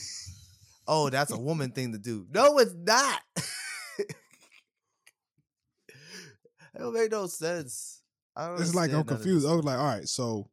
oh, 0.86 1.11
that's 1.11 1.32
a 1.32 1.38
woman 1.38 1.72
thing 1.72 1.90
to 1.90 1.98
do. 1.98 2.24
No, 2.32 2.59
it's 2.59 2.74
not. 2.76 3.20
It 3.98 4.14
don't 6.78 6.94
make 6.94 7.11
no 7.11 7.26
sense. 7.26 7.97
I 8.39 8.47
don't 8.49 8.61
it's 8.61 8.74
like 8.74 8.91
I'm 8.91 8.99
understand 8.99 9.07
none 9.09 9.16
of 9.16 9.22
confused. 9.22 9.47
I 9.49 9.55
was 9.55 9.64
like, 9.64 9.78
all 9.78 9.84
right, 9.84 10.09
so 10.09 10.49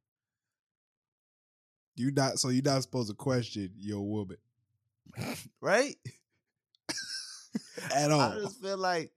you 1.96 2.12
not 2.12 2.40
so 2.40 2.50
you're 2.50 2.64
not 2.64 2.82
supposed 2.82 3.10
to 3.10 3.16
question 3.16 3.72
your 3.78 4.02
woman 4.02 4.38
right? 5.62 5.96
at 7.96 8.12
all. 8.12 8.20
I 8.20 8.36
just 8.40 8.62
feel 8.62 8.78
like, 8.78 9.12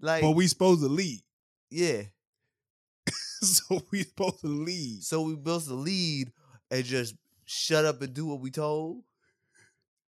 like, 0.00 0.22
But 0.22 0.30
we 0.32 0.46
supposed 0.46 0.80
to 0.82 0.88
lead. 0.88 1.20
yeah. 1.70 2.02
so 3.42 3.80
we 3.92 4.02
supposed 4.02 4.40
to 4.40 4.48
lead. 4.48 5.02
So 5.04 5.22
we 5.22 5.36
built 5.36 5.66
the 5.66 5.74
lead 5.74 6.32
and 6.70 6.84
just 6.84 7.14
shut 7.44 7.84
up 7.84 8.02
and 8.02 8.12
do 8.14 8.26
what 8.26 8.40
we 8.40 8.50
told. 8.50 9.02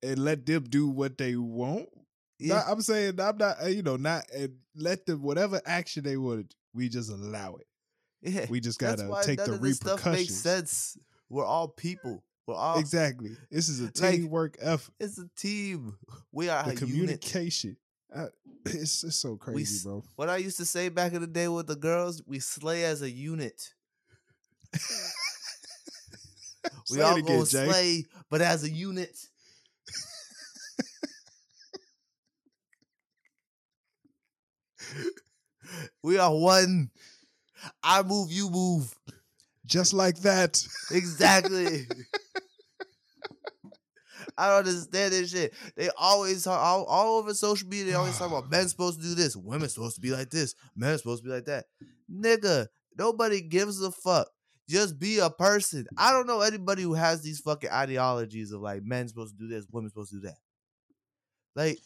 And 0.02 0.20
let 0.20 0.46
them 0.46 0.64
do 0.64 0.88
what 0.88 1.18
they 1.18 1.36
want. 1.36 1.90
Yeah, 2.40 2.56
Not- 2.56 2.66
I'm 2.70 2.82
saying 2.82 3.20
I'm 3.20 3.38
not, 3.38 3.58
uh, 3.64 3.68
you 3.68 3.82
know, 3.82 3.98
not 3.98 4.24
and 4.34 4.54
let 4.76 5.06
them 5.06 5.22
whatever 5.24 5.60
action 5.66 6.04
they 6.04 6.18
want. 6.18 6.56
We 6.74 6.88
just 6.88 7.10
allow 7.12 7.56
it. 7.56 7.68
Yeah. 8.22 8.46
We 8.50 8.60
just 8.60 8.80
gotta 8.80 9.04
take 9.24 9.38
the 9.44 9.54
of 9.54 9.76
stuff 9.76 10.06
makes 10.06 10.30
repercussions. 10.30 10.42
sense. 10.42 10.98
We're 11.30 11.46
all 11.46 11.68
people. 11.68 12.24
We're 12.48 12.56
all 12.56 12.80
Exactly. 12.80 13.32
This 13.52 13.68
is 13.70 13.82
a 13.82 13.92
Like, 14.02 14.16
teamwork 14.16 14.56
effort. 14.62 14.94
It's 15.00 15.18
a 15.18 15.28
team. 15.36 15.98
We 16.32 16.50
are 16.50 16.64
The 16.64 16.70
a 16.70 16.74
unit. 16.74 16.80
communication. 16.80 17.78
Uh, 18.16 18.28
it's 18.66 19.04
it's 19.04 19.18
so 19.18 19.36
crazy, 19.36 19.76
s- 19.76 19.84
bro. 19.84 20.04
What 20.16 20.30
I 20.30 20.38
used 20.38 20.58
to 20.58 20.66
say 20.66 20.88
back 20.90 21.12
in 21.14 21.22
the 21.22 21.28
day 21.28 21.48
with 21.50 21.68
the 21.68 21.76
girls, 21.76 22.22
we 22.26 22.40
slay 22.40 22.86
as 22.86 23.02
a 23.02 23.10
unit. 23.10 23.74
We 26.90 27.02
all 27.02 27.16
again, 27.18 27.26
go 27.38 27.46
Jay. 27.46 27.66
slay, 27.70 28.06
but 28.30 28.42
as 28.42 28.64
a 28.64 28.70
unit. 28.70 29.18
we 36.04 36.18
are 36.18 36.34
one. 36.36 36.90
I 37.84 38.04
move, 38.04 38.32
you 38.32 38.50
move. 38.50 38.94
Just 39.66 39.94
like 39.94 40.20
that. 40.20 40.66
Exactly. 40.92 41.88
I 44.38 44.50
don't 44.50 44.68
understand 44.68 45.14
this 45.14 45.32
shit. 45.32 45.54
They 45.76 45.90
always 45.98 46.44
talk 46.44 46.60
all, 46.60 46.86
all 46.86 47.18
over 47.18 47.34
social 47.34 47.68
media. 47.68 47.86
They 47.86 47.94
always 47.94 48.18
talk 48.18 48.30
about 48.30 48.52
men 48.52 48.68
supposed 48.68 49.02
to 49.02 49.08
do 49.08 49.16
this, 49.16 49.36
women 49.36 49.68
supposed 49.68 49.96
to 49.96 50.02
be 50.02 50.12
like 50.12 50.30
this, 50.30 50.54
men 50.76 50.98
supposed 50.98 51.24
to 51.24 51.30
be 51.30 51.34
like 51.34 51.46
that. 51.46 51.66
Nigga, 52.12 52.68
nobody 52.98 53.42
gives 53.42 53.82
a 53.82 53.92
fuck. 53.92 54.30
Just 54.70 55.00
be 55.00 55.20
a 55.20 55.30
person. 55.30 55.88
I 55.98 56.12
don't 56.12 56.28
know 56.28 56.42
anybody 56.42 56.84
who 56.84 56.94
has 56.94 57.24
these 57.24 57.40
fucking 57.40 57.70
ideologies 57.70 58.52
of 58.52 58.62
like 58.62 58.84
men 58.84 59.08
supposed 59.08 59.38
to 59.38 59.44
do 59.44 59.48
this, 59.48 59.66
women 59.72 59.90
supposed 59.90 60.12
to 60.12 60.18
do 60.18 60.28
that. 60.28 60.38
Like 61.56 61.80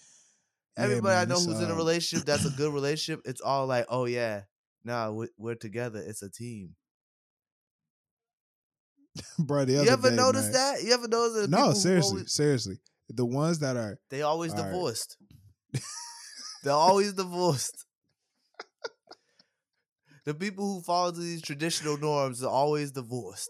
Yeah, 0.77 0.85
everybody 0.85 1.15
I 1.15 1.25
know 1.25 1.39
who's 1.39 1.59
in 1.59 1.69
a 1.69 1.73
um, 1.73 1.77
relationship 1.77 2.25
that's 2.25 2.45
a 2.45 2.49
good 2.49 2.73
relationship, 2.73 3.21
it's 3.25 3.41
all 3.41 3.67
like, 3.67 3.85
oh 3.87 4.05
yeah, 4.05 4.41
nah, 4.83 5.11
we- 5.11 5.29
we're 5.37 5.55
together. 5.55 5.99
It's 6.05 6.21
a 6.21 6.29
team. 6.29 6.75
bro. 9.39 9.63
You 9.63 9.81
ever 9.81 10.09
day, 10.09 10.15
notice 10.15 10.43
man. 10.45 10.53
that? 10.53 10.83
You 10.83 10.93
ever 10.93 11.07
notice 11.07 11.41
that? 11.41 11.49
No, 11.49 11.73
seriously, 11.73 12.11
always- 12.19 12.33
seriously. 12.33 12.79
The 13.09 13.25
ones 13.25 13.59
that 13.59 13.75
are 13.75 13.99
They 14.09 14.21
always 14.21 14.53
right. 14.53 14.63
divorced. 14.65 15.17
They're 16.63 16.71
always 16.73 17.13
divorced. 17.13 17.85
The 20.23 20.33
people 20.35 20.75
who 20.75 20.81
fall 20.81 21.09
into 21.09 21.21
these 21.21 21.41
traditional 21.41 21.97
norms 21.97 22.43
are 22.43 22.49
always 22.49 22.91
divorced. 22.91 23.49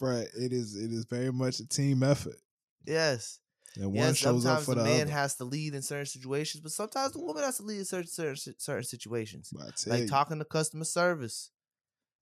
Bruh, 0.00 0.26
it 0.36 0.52
is 0.52 0.74
it 0.76 0.92
is 0.92 1.06
very 1.08 1.32
much 1.32 1.60
a 1.60 1.66
team 1.66 2.02
effort. 2.02 2.36
Yes. 2.84 3.38
And 3.78 3.92
one 3.92 3.94
yes, 3.94 4.16
shows 4.16 4.44
up 4.44 4.60
sometimes 4.60 4.66
for 4.66 4.74
the 4.74 4.76
the, 4.76 4.82
man 4.82 5.02
other. 5.02 5.12
has 5.12 5.36
to 5.36 5.44
lead 5.44 5.74
in 5.74 5.82
certain 5.82 6.06
situations, 6.06 6.60
but 6.60 6.72
sometimes 6.72 7.12
the 7.12 7.20
woman 7.20 7.44
has 7.44 7.58
to 7.58 7.62
lead 7.62 7.78
in 7.78 7.84
certain 7.84 8.08
certain, 8.08 8.54
certain 8.58 8.84
situations. 8.84 9.50
But 9.52 9.66
I 9.66 9.70
tell 9.76 9.92
Like 9.94 10.02
you, 10.02 10.08
talking 10.08 10.38
to 10.38 10.44
customer 10.44 10.84
service. 10.84 11.50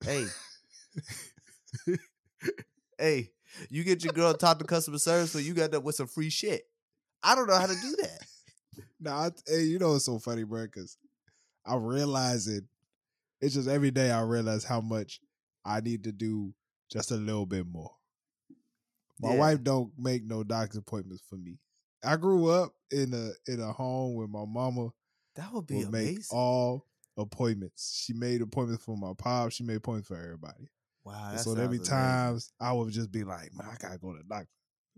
Hey. 0.03 0.27
hey, 2.99 3.31
you 3.69 3.83
get 3.83 4.03
your 4.03 4.13
girl 4.13 4.31
to 4.31 4.37
talk 4.37 4.59
to 4.59 4.65
customer 4.65 4.99
service, 4.99 5.31
so 5.31 5.39
you 5.39 5.53
got 5.55 5.73
up 5.73 5.83
with 5.83 5.95
some 5.95 6.07
free 6.07 6.29
shit. 6.29 6.63
I 7.23 7.35
don't 7.35 7.47
know 7.47 7.55
how 7.55 7.65
to 7.65 7.75
do 7.75 7.95
that. 8.01 8.19
Nah, 8.99 9.25
I, 9.27 9.31
hey, 9.47 9.63
you 9.63 9.79
know 9.79 9.95
it's 9.95 10.05
so 10.05 10.19
funny, 10.19 10.43
bro, 10.43 10.63
because 10.65 10.97
I 11.65 11.75
realize 11.75 12.47
it. 12.47 12.63
It's 13.41 13.55
just 13.55 13.67
every 13.67 13.91
day 13.91 14.11
I 14.11 14.21
realize 14.21 14.63
how 14.63 14.81
much 14.81 15.21
I 15.65 15.81
need 15.81 16.03
to 16.05 16.11
do 16.11 16.53
just 16.91 17.11
a 17.11 17.15
little 17.15 17.45
bit 17.45 17.67
more. 17.67 17.91
My 19.19 19.33
Yeah. 19.33 19.39
wife 19.39 19.63
don't 19.63 19.91
make 19.97 20.23
no 20.23 20.43
doctor's 20.43 20.77
appointments 20.77 21.23
for 21.29 21.37
me. 21.37 21.57
I 22.03 22.15
grew 22.17 22.47
up 22.49 22.73
in 22.91 23.13
a 23.13 23.31
in 23.51 23.59
a 23.59 23.71
home 23.73 24.15
where 24.15 24.27
my 24.27 24.45
mama 24.45 24.89
That 25.35 25.51
would 25.53 25.67
be 25.67 25.75
would 25.77 25.91
make 25.91 26.09
amazing. 26.09 26.37
all 26.37 26.85
appointments. 27.17 28.03
She 28.05 28.13
made 28.13 28.41
appointments 28.41 28.83
for 28.83 28.95
my 28.95 29.13
pop. 29.17 29.51
She 29.51 29.63
made 29.63 29.77
appointments 29.77 30.07
for 30.07 30.15
everybody. 30.21 30.69
wow, 31.03 31.35
so 31.37 31.67
be 31.67 31.79
times 31.79 32.51
I 32.59 32.73
would 32.73 32.91
just 32.93 33.11
be 33.11 33.23
like, 33.23 33.53
man, 33.53 33.67
I 33.71 33.75
gotta 33.77 33.97
go 33.97 34.11
to 34.13 34.19
the 34.19 34.23
doctor. 34.23 34.49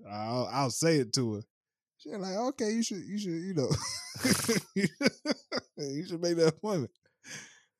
I'll, 0.10 0.50
I'll 0.52 0.70
say 0.72 0.98
it 0.98 1.14
to 1.14 1.36
her. 1.36 1.42
She's 1.98 2.14
like, 2.14 2.36
okay, 2.36 2.72
you 2.72 2.84
should, 2.84 3.04
you 3.04 3.18
should, 3.18 3.32
you 3.32 3.54
know, 3.54 3.70
you 5.78 6.06
should 6.06 6.22
make 6.22 6.38
that 6.38 6.54
appointment. 6.58 6.92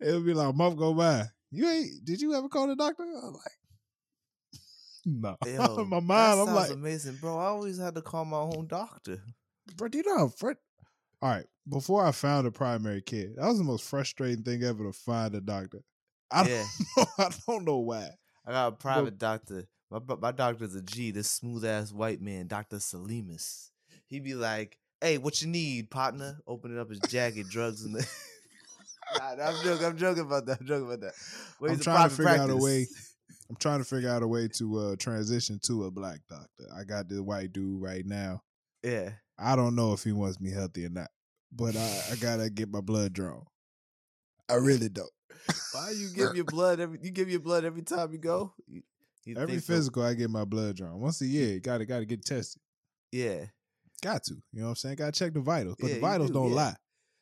It'll 0.02 0.22
be 0.22 0.34
like 0.34 0.50
a 0.50 0.54
month 0.54 0.78
go 0.78 0.94
by. 0.94 1.26
You 1.52 1.70
ain't? 1.70 2.06
Did 2.06 2.22
you 2.22 2.34
ever 2.36 2.50
call 2.50 2.68
the 2.68 2.76
doctor? 2.76 3.04
I'm 3.04 3.34
like, 3.34 3.59
no. 5.06 5.38
Yo, 5.46 5.86
my 5.90 6.00
mind, 6.00 6.40
I'm 6.42 6.54
like, 6.56 6.72
amazing, 6.72 7.16
bro. 7.16 7.38
I 7.38 7.46
always 7.46 7.78
had 7.80 7.96
to 7.96 8.02
call 8.02 8.26
my 8.26 8.38
own 8.38 8.68
doctor. 8.68 9.22
bro, 9.76 9.88
do 9.88 9.98
you 10.00 10.04
know 10.06 10.18
how 10.18 10.28
fr- 10.30 10.52
All 11.22 11.30
right, 11.30 11.46
before 11.68 12.06
I 12.06 12.12
found 12.12 12.48
a 12.48 12.52
primary 12.52 13.02
care, 13.02 13.30
that 13.36 13.48
was 13.48 13.58
the 13.58 13.64
most 13.64 13.84
frustrating 13.86 14.44
thing 14.44 14.64
ever 14.64 14.84
to 14.86 14.94
find 14.94 15.36
a 15.36 15.42
doctor. 15.42 15.80
I 16.32 16.44
don't 16.44 16.68
know. 16.98 17.06
I 17.18 17.30
don't 17.48 17.66
know 17.66 17.78
why. 17.78 18.10
I 18.46 18.52
got 18.52 18.68
a 18.68 18.72
private 18.72 19.18
doctor. 19.18 19.66
My 19.92 20.00
my 20.22 20.32
doctor's 20.32 20.76
a 20.76 20.82
G. 20.82 21.12
This 21.12 21.30
smooth 21.30 21.66
ass 21.66 21.92
white 21.92 22.22
man, 22.22 22.46
Doctor 22.48 22.78
Salimas. 22.78 23.70
He'd 24.08 24.24
be 24.24 24.36
like, 24.36 24.78
"Hey, 25.02 25.18
what 25.18 25.42
you 25.42 25.48
need, 25.48 25.90
partner?" 25.90 26.38
Opening 26.46 26.80
up 26.80 26.90
his 26.90 27.00
jacket, 27.10 27.48
drugs 27.50 27.84
in 27.84 27.94
the. 27.94 28.08
nah, 29.18 29.44
I'm 29.44 29.64
joking. 29.64 29.86
I'm 29.88 29.98
joking 29.98 30.24
about 30.24 30.46
that. 30.46 30.60
I'm 30.62 30.68
joking 30.68 30.86
about 30.86 31.02
that. 31.02 31.14
But 31.60 31.72
I'm 31.72 31.80
trying 31.80 32.10
to 32.10 32.16
figure 32.16 32.30
out 32.32 32.50
a 32.52 32.56
way- 32.58 32.88
I'm 33.50 33.56
trying 33.56 33.80
to 33.80 33.86
figure 33.86 34.10
out 34.10 34.22
a 34.24 34.28
way 34.28 34.48
to 34.48 34.78
uh, 34.80 34.96
transition 34.98 35.60
to 35.64 35.86
a 35.86 35.92
black 35.92 36.20
doctor. 36.30 36.66
I 36.76 36.84
got 36.84 37.10
the 37.10 37.24
white 37.24 37.52
dude 37.52 37.82
right 37.82 38.06
now. 38.06 38.42
Yeah, 38.84 39.12
I 39.38 39.56
don't 39.56 39.76
know 39.76 39.94
if 39.94 40.04
he 40.04 40.12
wants 40.12 40.40
me 40.40 40.52
healthy 40.52 40.86
or 40.86 40.90
not, 40.90 41.10
but 41.52 41.76
I, 41.76 42.02
I 42.12 42.16
gotta 42.16 42.50
get 42.50 42.70
my 42.70 42.82
blood 42.82 43.14
drawn. 43.14 43.44
I 44.50 44.56
really 44.56 44.90
don't. 44.90 45.10
Why 45.74 45.92
you 45.92 46.10
give 46.16 46.36
your 46.36 46.46
blood 46.46 46.80
every? 46.80 47.00
You 47.02 47.12
give 47.12 47.30
your 47.30 47.40
blood 47.40 47.66
every 47.66 47.82
time 47.82 48.12
you 48.12 48.20
go. 48.20 48.54
You, 48.68 48.82
you 49.26 49.36
Every 49.36 49.56
think 49.56 49.64
so? 49.64 49.74
physical, 49.74 50.04
I 50.04 50.14
get 50.14 50.30
my 50.30 50.46
blood 50.46 50.76
drawn 50.78 51.00
once 51.00 51.22
a 51.22 51.26
year. 51.28 51.60
Got 51.60 51.80
to 51.80 51.86
got 51.86 52.00
to 52.00 52.06
get 52.06 52.24
tested. 52.26 52.62
Yeah, 53.12 53.46
Got 54.02 54.24
to. 54.26 54.36
You 54.54 54.62
know 54.62 54.66
what 54.66 54.70
I'm 54.70 54.76
saying? 54.76 54.96
Got 54.96 55.14
to 55.14 55.20
check 55.20 55.34
the 55.34 55.42
vitals, 55.42 55.76
but 55.80 55.88
Yeah, 55.90 55.96
the 55.96 56.00
vitals 56.02 56.30
do, 56.30 56.34
don't 56.36 56.50
yeah. 56.50 56.56
lie. 56.56 56.76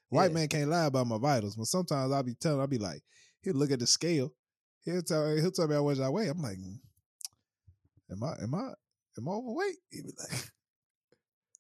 White 0.10 0.32
Yeah. 0.32 0.36
man 0.36 0.48
can't 0.48 0.70
lie 0.70 0.86
about 0.86 1.08
my 1.08 1.18
vitals. 1.18 1.56
But 1.56 1.66
sometimes 1.68 2.12
I'll 2.14 2.24
be 2.24 2.36
telling, 2.36 2.60
I'll 2.62 2.68
be 2.68 2.78
like, 2.78 3.02
he'll 3.42 3.56
look 3.56 3.72
at 3.72 3.80
the 3.80 3.88
scale. 3.88 4.34
He'll 4.88 5.02
tell, 5.02 5.36
he'll 5.36 5.52
tell 5.52 5.68
me 5.68 5.76
how 5.76 5.84
much 5.84 6.00
I 6.00 6.08
weigh. 6.08 6.30
I'm 6.30 6.42
like, 6.42 6.58
"Mm, 6.58 6.80
am 8.10 8.24
I, 8.24 8.42
am 8.42 8.56
I, 8.56 8.72
am 9.18 9.28
I 9.28 9.32
overweight? 9.32 9.76
He'll 9.92 10.04
be 10.04 10.14
like, 10.18 10.52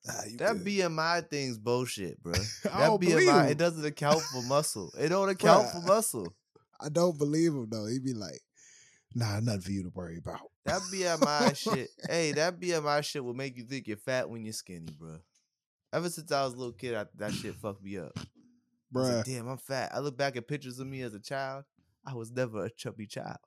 nah, 0.05 0.13
you 0.29 0.37
that 0.37 0.63
good." 0.63 0.65
BMI 0.65 1.29
thing's 1.29 1.57
bullshit, 1.57 2.23
bro. 2.23 2.33
That 2.63 2.89
BMI 2.89 3.51
it 3.51 3.57
doesn't 3.57 3.85
account 3.85 4.21
for 4.21 4.41
muscle. 4.43 4.93
It 4.97 5.09
don't 5.09 5.27
account 5.37 5.69
for 5.71 5.81
muscle. 5.81 6.33
I 6.79 6.87
don't 6.87 7.17
believe 7.17 7.51
him 7.51 7.67
though. 7.69 7.87
He'd 7.87 8.05
be 8.05 8.13
like, 8.13 8.39
nah, 9.13 9.41
nothing 9.41 9.61
for 9.61 9.71
you 9.71 9.83
to 9.83 9.89
worry 9.89 10.19
about. 10.19 10.39
That 10.65 10.81
BMI 10.93 11.57
shit. 11.57 11.89
Hey, 12.09 12.31
that 12.31 12.61
BMI 12.61 13.03
shit 13.03 13.25
will 13.25 13.33
make 13.33 13.57
you 13.57 13.63
think 13.63 13.87
you're 13.87 13.97
fat 13.97 14.29
when 14.29 14.45
you're 14.45 14.53
skinny, 14.53 14.95
bro. 14.97 15.17
Ever 15.91 16.09
since 16.09 16.31
I 16.31 16.45
was 16.45 16.53
a 16.53 16.57
little 16.57 16.73
kid, 16.73 16.95
I, 16.95 17.05
that 17.15 17.33
shit 17.33 17.55
fucked 17.55 17.83
me 17.83 17.97
up. 17.97 18.17
Bruh, 18.93 19.17
like, 19.17 19.25
damn, 19.25 19.49
I'm 19.49 19.57
fat. 19.57 19.91
I 19.93 19.99
look 19.99 20.17
back 20.17 20.37
at 20.37 20.47
pictures 20.47 20.79
of 20.79 20.87
me 20.87 21.01
as 21.01 21.13
a 21.13 21.19
child. 21.19 21.65
I 22.07 22.13
was 22.13 22.31
never 22.31 22.63
a 22.65 22.69
chubby 22.69 23.05
child. 23.05 23.37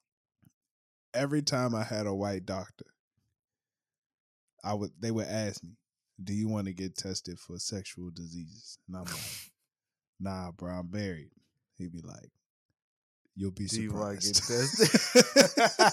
every 1.15 1.43
time 1.43 1.75
I 1.75 1.83
had 1.83 2.07
a 2.07 2.15
white 2.15 2.45
doctor, 2.47 2.85
I 4.63 4.75
would 4.75 4.91
they 5.01 5.11
would 5.11 5.27
ask 5.27 5.65
me, 5.65 5.79
"Do 6.23 6.35
you 6.35 6.47
want 6.49 6.67
to 6.67 6.75
get 6.75 6.95
tested 6.97 7.39
for 7.41 7.59
sexual 7.59 8.11
diseases?" 8.11 8.79
And 8.87 8.97
I'm 8.99 9.05
like, 9.05 9.51
"Nah, 10.21 10.53
bro, 10.53 10.73
I'm 10.75 10.91
married." 10.91 11.31
He'd 11.79 11.93
be 11.93 12.03
like, 12.03 12.31
"You'll 13.35 13.51
be 13.51 13.67
Do 13.67 13.81
you 13.81 13.89
get 13.89 14.37
surprised." 14.37 14.47
tested? 14.47 15.93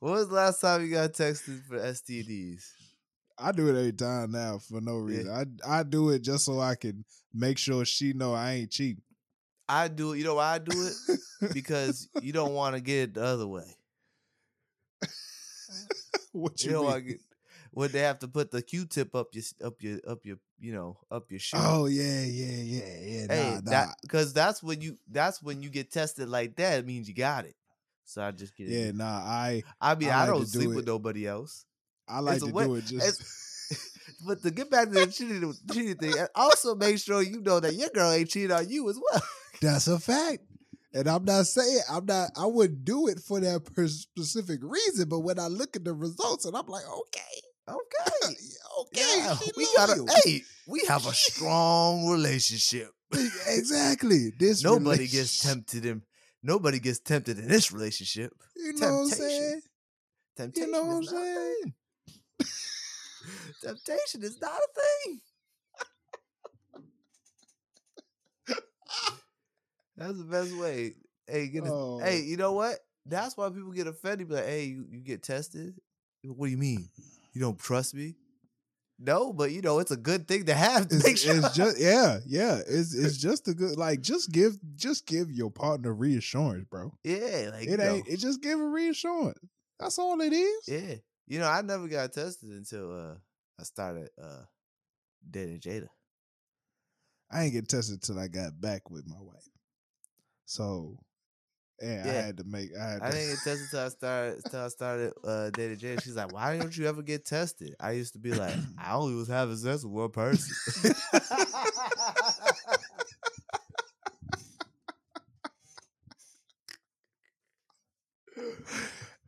when 0.00 0.12
was 0.14 0.28
the 0.28 0.34
last 0.34 0.60
time 0.60 0.82
you 0.82 0.90
got 0.90 1.14
tested 1.14 1.62
for 1.64 1.78
STDs? 1.78 2.64
I 3.38 3.52
do 3.52 3.68
it 3.68 3.78
every 3.78 3.92
time 3.92 4.32
now 4.32 4.58
for 4.58 4.80
no 4.80 4.96
reason. 4.96 5.30
I 5.64 5.78
I 5.78 5.82
do 5.84 6.10
it 6.10 6.22
just 6.22 6.44
so 6.44 6.58
I 6.58 6.74
can 6.74 7.04
make 7.32 7.56
sure 7.56 7.84
she 7.84 8.12
know 8.12 8.34
I 8.34 8.54
ain't 8.54 8.72
cheating. 8.72 9.02
I 9.68 9.88
do 9.88 10.12
it. 10.12 10.18
You 10.18 10.24
know 10.24 10.34
why 10.36 10.54
I 10.54 10.58
do 10.58 10.86
it? 10.86 10.94
Because 11.54 12.08
you 12.20 12.32
don't 12.32 12.52
want 12.54 12.74
to 12.74 12.80
get 12.80 12.96
it 13.10 13.14
the 13.14 13.22
other 13.22 13.46
way. 13.46 13.76
what 16.32 16.62
You 16.62 16.70
you 16.70 16.76
know, 16.76 16.82
mean? 16.84 16.92
I 16.92 17.00
get, 17.00 17.20
when 17.70 17.92
they 17.92 18.00
have 18.00 18.18
to 18.20 18.28
put 18.28 18.50
the 18.50 18.62
Q-tip 18.62 19.14
up 19.14 19.28
your 19.32 19.44
up 19.64 19.82
your 19.82 20.00
up 20.08 20.24
your 20.24 20.36
you 20.58 20.72
know 20.72 20.96
up 21.10 21.30
your 21.30 21.38
shoe. 21.40 21.56
oh 21.60 21.86
yeah, 21.86 22.24
yeah, 22.24 22.62
yeah, 22.62 22.98
yeah. 23.00 23.26
hey, 23.28 23.50
nah, 23.50 23.60
nah. 23.60 23.70
that 23.70 23.96
because 24.02 24.32
that's 24.32 24.62
when 24.62 24.80
you 24.80 24.98
that's 25.10 25.42
when 25.42 25.62
you 25.62 25.70
get 25.70 25.92
tested 25.92 26.28
like 26.28 26.56
that. 26.56 26.80
It 26.80 26.86
means 26.86 27.08
you 27.08 27.14
got 27.14 27.44
it. 27.44 27.54
So 28.04 28.22
I 28.22 28.30
just 28.32 28.56
get 28.56 28.68
it. 28.68 28.72
yeah, 28.72 28.90
nah. 28.92 29.04
I 29.04 29.62
I 29.80 29.94
mean, 29.94 30.08
I 30.10 30.22
I, 30.22 30.26
don't 30.26 30.44
to 30.44 30.50
do 30.50 30.58
sleep 30.60 30.74
with 30.74 30.86
nobody 30.86 31.26
else. 31.26 31.66
I 32.08 32.20
like 32.20 32.36
It's 32.38 32.46
to 32.46 32.52
way- 32.52 32.64
do 32.64 32.74
it 32.76 32.84
just. 32.86 33.22
But 34.26 34.42
to 34.42 34.50
get 34.50 34.70
back 34.70 34.86
to 34.88 34.94
the 34.94 35.06
cheating, 35.06 35.54
cheating 35.70 35.94
thing, 35.96 36.18
and 36.18 36.28
also 36.34 36.74
make 36.74 36.98
sure 36.98 37.22
you 37.22 37.40
know 37.40 37.60
that 37.60 37.74
your 37.74 37.90
girl 37.90 38.10
ain't 38.10 38.28
cheating 38.30 38.50
on 38.50 38.68
you 38.68 38.88
as 38.90 38.96
well. 38.98 39.22
That's 39.60 39.88
a 39.88 39.98
fact. 39.98 40.40
And 40.94 41.06
I'm 41.08 41.24
not 41.24 41.46
saying 41.46 41.80
I'm 41.90 42.06
not 42.06 42.30
I 42.36 42.46
wouldn't 42.46 42.84
do 42.84 43.08
it 43.08 43.18
for 43.20 43.40
that 43.40 43.62
specific 43.88 44.60
reason, 44.62 45.08
but 45.08 45.20
when 45.20 45.38
I 45.38 45.46
look 45.48 45.76
at 45.76 45.84
the 45.84 45.92
results 45.92 46.44
and 46.44 46.56
I'm 46.56 46.66
like, 46.66 46.84
okay, 46.86 47.20
Okay. 47.68 48.34
okay, 48.80 49.00
Yeah, 49.02 49.36
we 49.56 49.68
got 49.76 49.90
a 49.90 50.06
hey, 50.24 50.42
we 50.66 50.82
have 50.88 51.06
a 51.06 51.12
strong 51.12 52.08
relationship. 52.08 52.90
exactly. 53.46 54.32
This 54.38 54.64
Nobody 54.64 55.06
gets 55.06 55.42
tempted 55.42 55.84
in 55.84 56.02
nobody 56.42 56.78
gets 56.78 57.00
tempted 57.00 57.38
in 57.38 57.48
this 57.48 57.70
relationship. 57.70 58.32
You 58.56 58.72
know 58.74 58.86
what 58.86 58.92
I'm 59.02 59.08
temptation. 59.10 59.38
saying? 59.38 59.60
Temptation 60.36 60.70
know 60.72 60.84
what 60.86 60.96
I'm 60.96 61.02
is 61.02 61.12
not 61.12 61.22
a 61.22 61.34
saying? 61.34 61.74
Temptation 63.62 64.22
is 64.22 64.40
not 64.40 64.52
a 64.58 64.68
thing. 64.80 65.20
That's 69.98 70.18
the 70.18 70.24
best 70.24 70.52
way. 70.56 70.94
Hey, 71.26 71.48
get 71.48 71.64
a, 71.66 71.72
Oh. 71.72 71.98
hey, 72.02 72.22
you 72.22 72.36
know 72.36 72.52
what? 72.52 72.78
That's 73.06 73.36
why 73.36 73.48
people 73.50 73.72
get 73.72 73.86
offended. 73.86 74.28
Be 74.28 74.34
like, 74.34 74.46
hey, 74.46 74.64
you, 74.64 74.86
you 74.90 75.00
get 75.00 75.22
tested? 75.22 75.74
What 76.24 76.46
do 76.46 76.50
you 76.50 76.58
mean? 76.58 76.88
You 77.32 77.40
don't 77.40 77.58
trust 77.58 77.94
me? 77.94 78.16
No, 78.98 79.32
but 79.32 79.52
you 79.52 79.60
know, 79.62 79.78
it's 79.78 79.92
a 79.92 79.96
good 79.96 80.26
thing 80.26 80.46
to 80.46 80.54
have 80.54 80.88
to 80.88 80.96
It's, 80.96 81.04
make 81.06 81.16
sure. 81.18 81.36
it's 81.36 81.54
just 81.54 81.78
yeah, 81.80 82.18
yeah. 82.26 82.56
It's 82.66 82.94
it's 82.94 83.16
just 83.28 83.46
a 83.46 83.54
good 83.54 83.76
like 83.78 84.00
just 84.00 84.32
give 84.32 84.58
just 84.74 85.06
give 85.06 85.30
your 85.30 85.50
partner 85.50 85.94
reassurance, 85.94 86.64
bro. 86.68 86.92
yeah, 87.04 87.50
like 87.52 87.68
It 87.68 87.78
ain't 87.80 88.08
it 88.08 88.16
just 88.16 88.42
give 88.42 88.58
a 88.58 88.66
reassurance. 88.66 89.38
That's 89.78 89.98
all 90.00 90.20
it 90.20 90.32
is. 90.32 90.64
Yeah. 90.66 90.94
You 91.28 91.38
know, 91.38 91.46
I 91.48 91.62
never 91.62 91.86
got 91.86 92.12
tested 92.12 92.48
until 92.50 92.92
uh 92.92 93.14
I 93.60 93.62
started 93.62 94.08
uh 94.20 94.42
dating 95.30 95.60
Jada. 95.60 95.88
I 97.30 97.44
ain't 97.44 97.52
get 97.52 97.68
tested 97.68 98.02
till 98.02 98.18
I 98.18 98.26
got 98.26 98.60
back 98.60 98.90
with 98.90 99.06
my 99.06 99.20
wife. 99.20 99.46
So, 100.48 100.98
yeah, 101.82 102.02
I 102.06 102.26
had 102.26 102.38
to 102.38 102.44
make. 102.44 102.70
I 102.74 102.92
had 102.92 103.02
I 103.02 103.06
to, 103.06 103.12
didn't 103.12 103.28
get 103.28 103.44
tested 103.44 103.60
until 103.64 103.80
I 103.80 103.88
started 103.90 104.36
Until 104.38 104.60
I 104.60 104.68
started 104.68 105.12
uh 105.24 105.50
dating 105.50 105.76
Jada. 105.78 106.02
She's 106.02 106.16
like, 106.16 106.32
Why 106.32 106.58
don't 106.58 106.74
you 106.76 106.86
ever 106.86 107.02
get 107.02 107.26
tested? 107.26 107.76
I 107.78 107.92
used 107.92 108.14
to 108.14 108.18
be 108.18 108.32
like, 108.32 108.56
I 108.78 108.94
only 108.94 109.14
was 109.14 109.28
having 109.28 109.56
sex 109.56 109.84
with 109.84 109.92
one 109.92 110.10
person. 110.10 110.54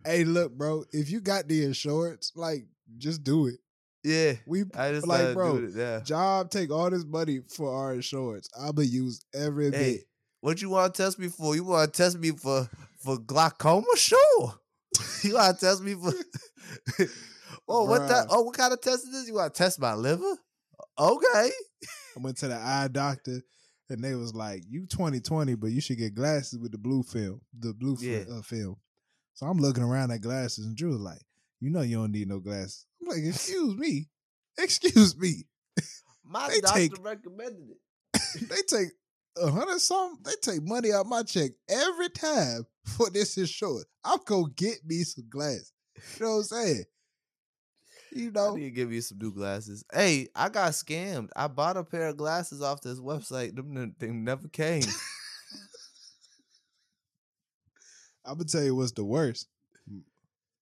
hey, 0.05 0.25
look, 0.25 0.57
bro. 0.57 0.85
If 0.93 1.11
you 1.11 1.21
got 1.21 1.49
the 1.49 1.65
insurance, 1.65 2.33
like, 2.35 2.67
just 2.97 3.23
do 3.23 3.47
it. 3.49 3.57
yeah. 4.03 4.33
We 4.47 4.65
I 4.75 4.93
just 4.93 5.07
like, 5.07 5.35
bro. 5.35 5.57
it, 5.57 5.73
yeah. 5.77 6.01
Job 6.01 6.51
take 6.51 6.71
all 6.71 6.89
this 6.91 7.05
money 7.05 7.41
for 7.55 7.75
our 7.75 7.95
insurance. 7.95 8.49
I'ma 8.59 8.81
use 8.83 9.23
every 9.35 9.71
Hey, 9.71 9.99
bit. 9.99 10.01
What 10.41 10.61
you 10.63 10.71
want 10.71 10.95
to 10.95 11.03
test 11.03 11.19
me 11.19 11.29
for? 11.29 11.55
You 11.55 11.65
want 11.65 11.93
to 11.93 12.03
test 12.03 12.19
me 12.19 12.31
for 12.31 12.69
for 12.99 13.19
glaucoma? 13.19 13.87
Sure. 13.97 14.55
you 15.23 15.35
want 15.35 15.59
to 15.59 15.67
test 15.67 15.83
me 15.83 15.95
for? 15.95 16.13
oh, 17.69 17.85
what 17.85 18.09
that? 18.09 18.27
Oh, 18.31 18.43
what 18.43 18.57
kind 18.57 18.73
of 18.73 18.81
test 18.81 19.05
is 19.05 19.13
this? 19.13 19.29
You 19.29 19.35
want 19.35 19.55
to 19.55 19.59
test 19.63 19.81
my 19.81 19.95
liver? 19.95 20.37
Okay. 20.99 21.51
I 22.17 22.21
went 22.21 22.37
to 22.39 22.49
the 22.49 22.57
eye 22.57 22.89
doctor, 22.91 23.41
and 23.89 24.03
they 24.03 24.15
was 24.15 24.35
like, 24.35 24.63
"You 24.69 24.87
2020, 24.87 25.55
but 25.55 25.69
you 25.71 25.81
should 25.81 25.99
get 25.99 26.15
glasses 26.15 26.59
with 26.59 26.73
the 26.73 26.79
blue 26.79 27.03
film, 27.03 27.41
the 27.59 27.73
blue 27.73 27.97
Yeah. 28.01 28.25
uh, 28.31 28.43
film." 28.43 28.77
So 29.35 29.47
I'm 29.47 29.59
looking 29.59 29.83
around 29.85 30.11
at 30.11 30.21
glasses, 30.21 30.67
and 30.67 30.77
Drew 30.77 30.91
was 30.91 31.01
like, 31.01 31.23
"You 31.61 31.71
know, 31.71 31.83
you 31.83 31.97
don't 31.97 32.13
need 32.13 32.29
no 32.29 32.41
glasses." 32.41 32.87
I'm 33.01 33.09
like, 33.09 33.25
"Excuse 33.25 33.77
me, 33.77 34.09
excuse 34.59 35.17
me." 35.17 35.47
My 36.25 36.49
They 36.49 36.61
doctor 36.61 36.79
take- 36.79 37.05
recommended 37.05 37.71
it. 37.71 37.79
they 38.49 38.63
take 38.77 38.91
a 39.37 39.51
hundred 39.51 39.81
something. 39.81 40.19
They 40.25 40.33
take 40.43 40.63
money 40.63 40.93
out 40.93 41.07
my 41.07 41.23
check 41.23 41.53
every 41.69 42.09
time 42.09 42.67
for 42.85 43.11
this 43.11 43.37
insurance. 43.37 43.87
I'm 44.05 44.19
gonna 44.25 44.49
get 44.57 44.85
me 44.85 45.03
some 45.03 45.29
glasses. 45.29 45.73
You 46.19 46.27
know 46.27 46.33
what 46.33 46.39
I'm 46.39 46.45
saying? 46.45 46.85
You 48.13 48.31
know, 48.33 48.53
I 48.55 48.59
need 48.59 48.65
to 48.65 48.71
give 48.71 48.93
you 48.93 49.01
some 49.03 49.19
new 49.19 49.33
glasses. 49.33 49.85
Hey, 49.93 50.29
I 50.35 50.49
got 50.49 50.73
scammed. 50.73 51.29
I 51.37 51.47
bought 51.47 51.77
a 51.77 51.85
pair 51.85 52.09
of 52.09 52.17
glasses 52.17 52.61
off 52.61 52.81
this 52.81 52.99
website. 52.99 53.55
Them, 53.55 53.95
they 53.99 54.09
never 54.09 54.49
came. 54.49 54.83
I'm 58.25 58.35
gonna 58.35 58.45
tell 58.45 58.65
you 58.65 58.75
what's 58.75 58.93
the 58.93 59.05
worst. 59.05 59.47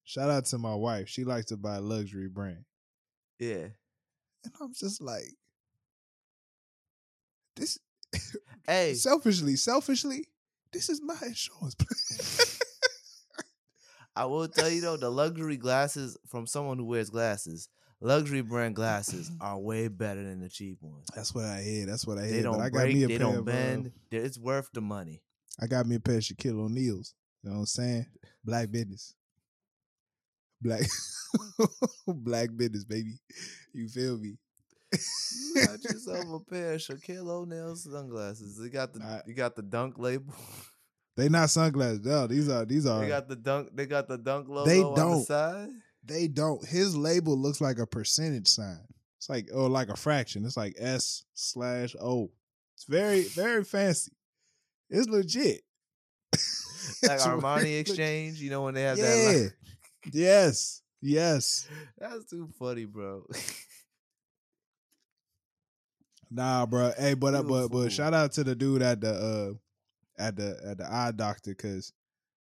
Shout 0.04 0.30
out 0.30 0.44
to 0.46 0.58
my 0.58 0.74
wife. 0.74 1.08
She 1.08 1.24
likes 1.24 1.46
to 1.46 1.56
buy 1.56 1.78
luxury 1.78 2.28
brand. 2.28 2.64
yeah. 3.38 3.68
And 4.44 4.54
I'm 4.60 4.72
just 4.72 5.02
like, 5.02 5.34
this 7.56 7.78
Hey, 8.66 8.94
selfishly, 8.94 9.56
selfishly, 9.56 10.26
this 10.72 10.88
is 10.88 11.00
my 11.02 11.16
insurance 11.24 11.74
plan. 11.74 12.46
I 14.14 14.24
will 14.26 14.48
tell 14.48 14.68
you 14.68 14.80
though, 14.80 14.96
the 14.96 15.10
luxury 15.10 15.56
glasses 15.56 16.16
from 16.26 16.46
someone 16.46 16.78
who 16.78 16.84
wears 16.84 17.08
glasses, 17.08 17.68
luxury 18.00 18.40
brand 18.42 18.74
glasses 18.74 19.30
are 19.40 19.58
way 19.58 19.88
better 19.88 20.22
than 20.22 20.40
the 20.40 20.48
cheap 20.48 20.78
ones. 20.82 21.06
That's 21.14 21.34
what 21.34 21.44
I 21.44 21.62
hear. 21.62 21.86
That's 21.86 22.06
what 22.06 22.18
I 22.18 22.26
hear. 22.26 22.36
They 22.38 22.42
but 22.42 22.52
don't 22.52 22.60
I 22.60 22.68
got 22.68 22.82
break. 22.82 22.96
me 22.96 23.04
a 23.04 23.08
They 23.08 23.18
pair 23.18 23.26
don't 23.26 23.34
of, 23.36 23.40
uh, 23.42 23.44
bend. 23.44 23.92
It's 24.10 24.38
worth 24.38 24.68
the 24.72 24.80
money. 24.80 25.22
I 25.60 25.66
got 25.66 25.86
me 25.86 25.96
a 25.96 26.00
pair 26.00 26.16
of 26.16 26.22
Shaquille 26.22 26.60
O'Neal's. 26.60 27.14
You 27.42 27.50
know 27.50 27.56
what 27.56 27.60
I'm 27.60 27.66
saying? 27.66 28.06
Black 28.44 28.70
business. 28.70 29.14
Black 30.60 30.82
black 32.08 32.48
business, 32.56 32.84
baby. 32.84 33.18
You 33.72 33.88
feel 33.88 34.18
me? 34.18 34.36
You 34.92 35.66
got 35.66 35.82
yourself 35.84 36.24
a 36.32 36.50
pair 36.50 36.74
of 36.74 36.80
Shaquille 36.80 37.28
O'Neal 37.28 37.76
sunglasses. 37.76 38.58
They 38.58 38.68
got 38.70 38.92
the 38.94 39.02
I- 39.02 39.22
you 39.26 39.34
got 39.34 39.56
the 39.56 39.62
dunk 39.62 39.98
label. 39.98 40.34
They 41.16 41.28
not 41.28 41.50
sunglasses. 41.50 42.04
No, 42.04 42.28
these 42.28 42.48
are 42.48 42.64
these 42.64 42.86
are 42.86 43.00
they 43.00 43.08
got 43.08 43.28
the 43.28 43.34
dunk. 43.34 43.70
They 43.74 43.86
got 43.86 44.06
the 44.06 44.16
dunk 44.18 44.48
logo 44.48 44.70
They 44.70 44.80
on 44.84 44.94
the 44.94 45.00
don't. 45.00 45.24
side. 45.24 45.68
they 46.04 46.28
don't. 46.28 46.64
His 46.64 46.96
label 46.96 47.36
looks 47.36 47.60
like 47.60 47.80
a 47.80 47.86
percentage 47.88 48.46
sign. 48.46 48.78
It's 49.16 49.28
like 49.28 49.48
oh, 49.52 49.66
like 49.66 49.88
a 49.88 49.96
fraction. 49.96 50.44
It's 50.44 50.56
like 50.56 50.76
S 50.78 51.24
slash 51.34 51.96
O. 52.00 52.30
It's 52.76 52.84
very 52.84 53.22
very 53.22 53.64
fancy. 53.64 54.12
It's 54.90 55.08
legit. 55.08 55.62
like 57.02 57.18
Armani 57.18 57.80
Exchange. 57.80 58.40
You 58.40 58.50
know 58.50 58.62
when 58.62 58.74
they 58.74 58.82
have 58.82 58.96
Yeah. 58.96 59.04
that. 59.06 59.42
Like, 60.04 60.14
yes. 60.14 60.82
Yes. 61.02 61.66
that's 61.98 62.26
too 62.30 62.48
funny, 62.60 62.84
bro. 62.84 63.24
Nah, 66.30 66.66
bro. 66.66 66.92
Hey, 66.98 67.14
but 67.14 67.34
uh, 67.34 67.42
but 67.42 67.68
but 67.68 67.92
shout 67.92 68.14
out 68.14 68.32
to 68.32 68.44
the 68.44 68.54
dude 68.54 68.82
at 68.82 69.00
the 69.00 69.10
uh 69.12 70.22
at 70.22 70.36
the 70.36 70.58
at 70.66 70.78
the 70.78 70.86
eye 70.90 71.12
doctor 71.14 71.50
because 71.50 71.92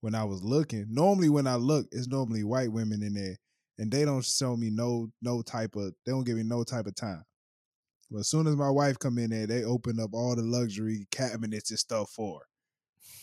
when 0.00 0.14
I 0.14 0.24
was 0.24 0.42
looking, 0.42 0.86
normally 0.88 1.28
when 1.28 1.46
I 1.46 1.56
look, 1.56 1.86
it's 1.92 2.08
normally 2.08 2.44
white 2.44 2.72
women 2.72 3.02
in 3.02 3.14
there, 3.14 3.36
and 3.78 3.90
they 3.90 4.04
don't 4.04 4.24
show 4.24 4.56
me 4.56 4.70
no 4.70 5.10
no 5.22 5.42
type 5.42 5.76
of 5.76 5.92
they 6.04 6.12
don't 6.12 6.24
give 6.24 6.36
me 6.36 6.42
no 6.42 6.64
type 6.64 6.86
of 6.86 6.94
time. 6.94 7.22
But 8.10 8.20
as 8.20 8.28
soon 8.28 8.46
as 8.46 8.56
my 8.56 8.70
wife 8.70 8.98
come 8.98 9.18
in 9.18 9.30
there, 9.30 9.46
they 9.46 9.64
open 9.64 10.00
up 10.00 10.10
all 10.12 10.36
the 10.36 10.42
luxury 10.42 11.06
cabinets 11.10 11.70
and 11.70 11.78
stuff 11.78 12.10
for 12.10 12.40
her. 12.40 12.46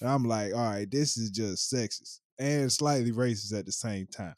And 0.01 0.09
I'm 0.09 0.26
like, 0.26 0.53
all 0.53 0.59
right, 0.59 0.89
this 0.89 1.16
is 1.18 1.32
just 1.32 1.74
sexist 1.74 2.20
and 2.38 2.72
slightly 2.72 3.11
racist 3.11 3.57
at 3.57 3.66
the 3.66 3.72
same 3.72 4.07
time. 4.07 4.36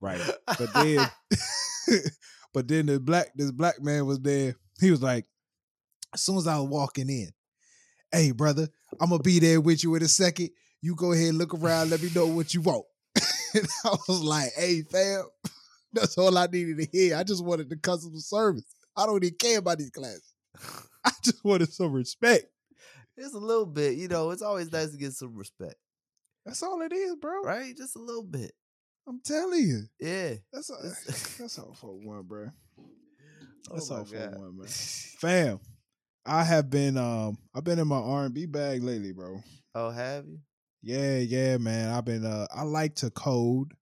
Right. 0.00 0.20
But 0.46 0.72
then 0.74 1.06
but 2.52 2.68
then 2.68 2.86
the 2.86 3.00
black 3.00 3.32
this 3.34 3.50
black 3.50 3.82
man 3.82 4.06
was 4.06 4.20
there. 4.20 4.54
He 4.80 4.90
was 4.90 5.02
like, 5.02 5.24
as 6.14 6.22
soon 6.22 6.36
as 6.38 6.46
I 6.46 6.58
was 6.58 6.68
walking 6.68 7.08
in, 7.08 7.30
hey 8.12 8.32
brother, 8.32 8.68
I'm 9.00 9.10
gonna 9.10 9.22
be 9.22 9.38
there 9.38 9.60
with 9.60 9.82
you 9.82 9.94
in 9.94 10.02
a 10.02 10.08
second. 10.08 10.50
You 10.82 10.94
go 10.94 11.12
ahead, 11.12 11.34
look 11.34 11.54
around, 11.54 11.90
let 11.90 12.02
me 12.02 12.10
know 12.14 12.26
what 12.26 12.54
you 12.54 12.60
want. 12.60 12.84
and 13.54 13.66
I 13.84 13.96
was 14.08 14.22
like, 14.22 14.52
hey 14.56 14.82
fam, 14.82 15.24
that's 15.92 16.16
all 16.18 16.36
I 16.36 16.46
needed 16.46 16.78
to 16.78 16.86
hear. 16.92 17.16
I 17.16 17.24
just 17.24 17.44
wanted 17.44 17.68
the 17.70 17.76
customer 17.76 18.18
service. 18.18 18.64
I 18.96 19.06
don't 19.06 19.22
even 19.22 19.36
care 19.36 19.58
about 19.58 19.78
these 19.78 19.90
classes. 19.90 20.32
I 21.04 21.10
just 21.22 21.44
wanted 21.44 21.72
some 21.72 21.92
respect. 21.92 22.46
it's 23.16 23.34
a 23.34 23.38
little 23.38 23.66
bit, 23.66 23.96
you 23.96 24.08
know. 24.08 24.30
It's 24.30 24.42
always 24.42 24.72
nice 24.72 24.90
to 24.90 24.96
get 24.96 25.12
some 25.12 25.34
respect, 25.36 25.76
That's 26.44 26.62
all 26.62 26.80
it 26.82 26.92
is, 26.92 27.16
bro. 27.16 27.42
right? 27.42 27.76
Just 27.76 27.96
a 27.96 28.00
little 28.00 28.22
bit. 28.24 28.52
I'm 29.08 29.20
telling 29.24 29.60
you. 29.60 29.82
Yeah. 30.00 30.34
That's 30.52 30.68
all, 30.70 30.78
that's 30.82 31.58
all 31.58 31.74
for 31.74 31.92
one, 31.94 32.22
bro. 32.22 32.48
Oh 33.70 33.74
That's 33.74 33.90
my 33.90 33.96
all 33.98 34.04
for 34.04 34.14
God. 34.16 34.36
one, 34.38 34.58
man. 34.58 34.66
Fam, 34.68 35.60
I 36.26 36.42
have 36.44 36.70
been 36.70 36.96
um 36.96 37.38
I've 37.54 37.64
been 37.64 37.78
in 37.78 37.86
my 37.88 37.96
R 37.96 38.24
and 38.24 38.34
B 38.34 38.46
bag 38.46 38.82
lately, 38.82 39.12
bro. 39.12 39.42
oh, 39.74 39.90
have 39.90 40.26
you? 40.26 40.38
Yeah, 40.82 41.18
yeah, 41.18 41.56
man. 41.56 41.90
I've 41.90 42.04
been 42.04 42.24
uh 42.24 42.46
I 42.54 42.62
like 42.62 42.96
to 42.96 43.10
code 43.10 43.72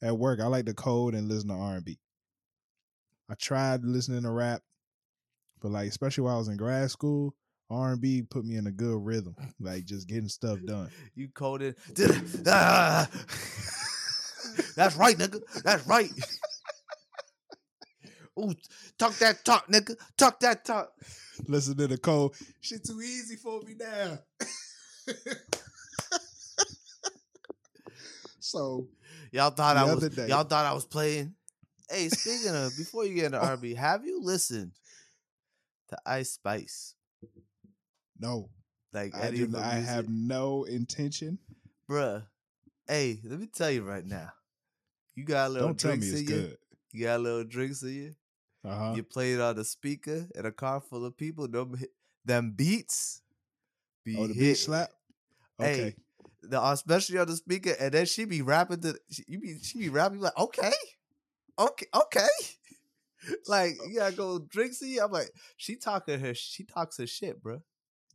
at 0.00 0.16
work. 0.16 0.40
I 0.40 0.46
like 0.46 0.66
to 0.66 0.74
code 0.74 1.14
and 1.14 1.28
listen 1.28 1.48
to 1.48 1.54
R 1.54 1.74
and 1.74 1.84
B. 1.84 1.98
I 3.28 3.34
tried 3.34 3.84
listening 3.84 4.22
to 4.22 4.30
rap, 4.30 4.62
but 5.60 5.72
like 5.72 5.88
especially 5.88 6.24
while 6.24 6.36
I 6.36 6.38
was 6.38 6.48
in 6.48 6.56
grad 6.56 6.90
school, 6.90 7.34
R 7.70 7.92
and 7.92 8.00
B 8.00 8.22
put 8.22 8.44
me 8.44 8.56
in 8.56 8.66
a 8.66 8.72
good 8.72 9.04
rhythm, 9.04 9.34
like 9.60 9.84
just 9.84 10.08
getting 10.08 10.28
stuff 10.28 10.58
done. 10.64 10.90
You 11.14 11.28
coded. 11.28 11.76
Ah! 12.46 13.08
That's 14.76 14.96
right, 14.96 15.16
nigga. 15.16 15.40
That's 15.62 15.86
right. 15.86 16.10
Ooh, 18.38 18.54
talk 18.98 19.14
that 19.18 19.44
talk, 19.44 19.68
nigga. 19.68 19.94
Talk 20.16 20.40
that 20.40 20.64
talk. 20.64 20.92
Listen 21.48 21.76
to 21.76 21.86
the 21.86 21.98
code. 21.98 22.32
Shit 22.60 22.84
too 22.84 23.00
easy 23.00 23.36
for 23.36 23.60
me 23.62 23.74
now. 23.78 24.18
so 28.40 28.86
Y'all 29.30 29.50
thought 29.50 29.76
I 29.76 29.84
was. 29.84 30.08
day- 30.10 30.28
Y'all 30.28 30.44
thought 30.44 30.66
I 30.66 30.72
was 30.74 30.84
playing. 30.84 31.34
Hey, 31.90 32.08
speaking 32.08 32.54
of, 32.54 32.76
before 32.76 33.04
you 33.04 33.14
get 33.14 33.26
into 33.26 33.38
R&B, 33.38 33.74
have 33.74 34.04
you 34.06 34.22
listened 34.22 34.72
to 35.88 35.98
Ice 36.06 36.32
Spice? 36.32 36.94
no, 38.18 38.48
Like 38.92 39.14
I 39.16 39.30
do. 39.30 39.50
I 39.58 39.74
have 39.74 40.08
no 40.08 40.64
intention. 40.64 41.38
bruh. 41.90 42.22
Hey, 42.86 43.20
let 43.24 43.40
me 43.40 43.46
tell 43.46 43.70
you 43.70 43.82
right 43.82 44.04
now. 44.04 44.30
You 45.14 45.24
got 45.24 45.48
a 45.48 45.50
little 45.50 45.68
Don't 45.68 45.78
tell 45.78 45.96
me 45.96 46.06
it's 46.08 46.22
you. 46.22 46.28
good. 46.28 46.56
You 46.92 47.04
got 47.04 47.16
a 47.16 47.22
little 47.22 47.44
drinks 47.44 47.82
in 47.82 47.94
you. 47.94 48.14
Uh 48.64 48.76
huh. 48.76 48.92
You 48.96 49.02
play 49.02 49.32
it 49.32 49.40
on 49.40 49.56
the 49.56 49.64
speaker 49.64 50.26
in 50.34 50.46
a 50.46 50.52
car 50.52 50.80
full 50.80 51.04
of 51.04 51.16
people. 51.16 51.48
Them, 51.48 51.74
them 52.24 52.52
beats. 52.52 53.22
Be 54.04 54.16
Oh, 54.18 54.26
the 54.26 54.34
beat 54.34 54.40
hitting. 54.40 54.56
slap. 54.56 54.90
Hey, 55.58 55.80
Okay. 55.80 55.96
the 56.42 56.60
uh, 56.60 56.72
especially 56.72 57.18
on 57.18 57.26
the 57.26 57.36
speaker, 57.36 57.74
and 57.78 57.92
then 57.92 58.06
she 58.06 58.24
be 58.24 58.42
rapping 58.42 58.80
to 58.82 58.98
she, 59.10 59.24
you 59.28 59.38
be 59.40 59.58
she 59.62 59.78
be 59.78 59.88
rapping 59.88 60.20
like 60.20 60.36
okay, 60.36 60.72
okay, 61.58 61.86
okay. 61.94 62.28
like 63.46 63.74
you 63.88 63.98
gotta 63.98 64.14
go 64.16 64.38
drink 64.38 64.72
see. 64.74 64.98
I'm 64.98 65.12
like 65.12 65.30
she 65.56 65.76
talking 65.76 66.18
her 66.20 66.34
she 66.34 66.64
talks 66.64 66.98
her 66.98 67.06
shit, 67.06 67.42
bro. 67.42 67.62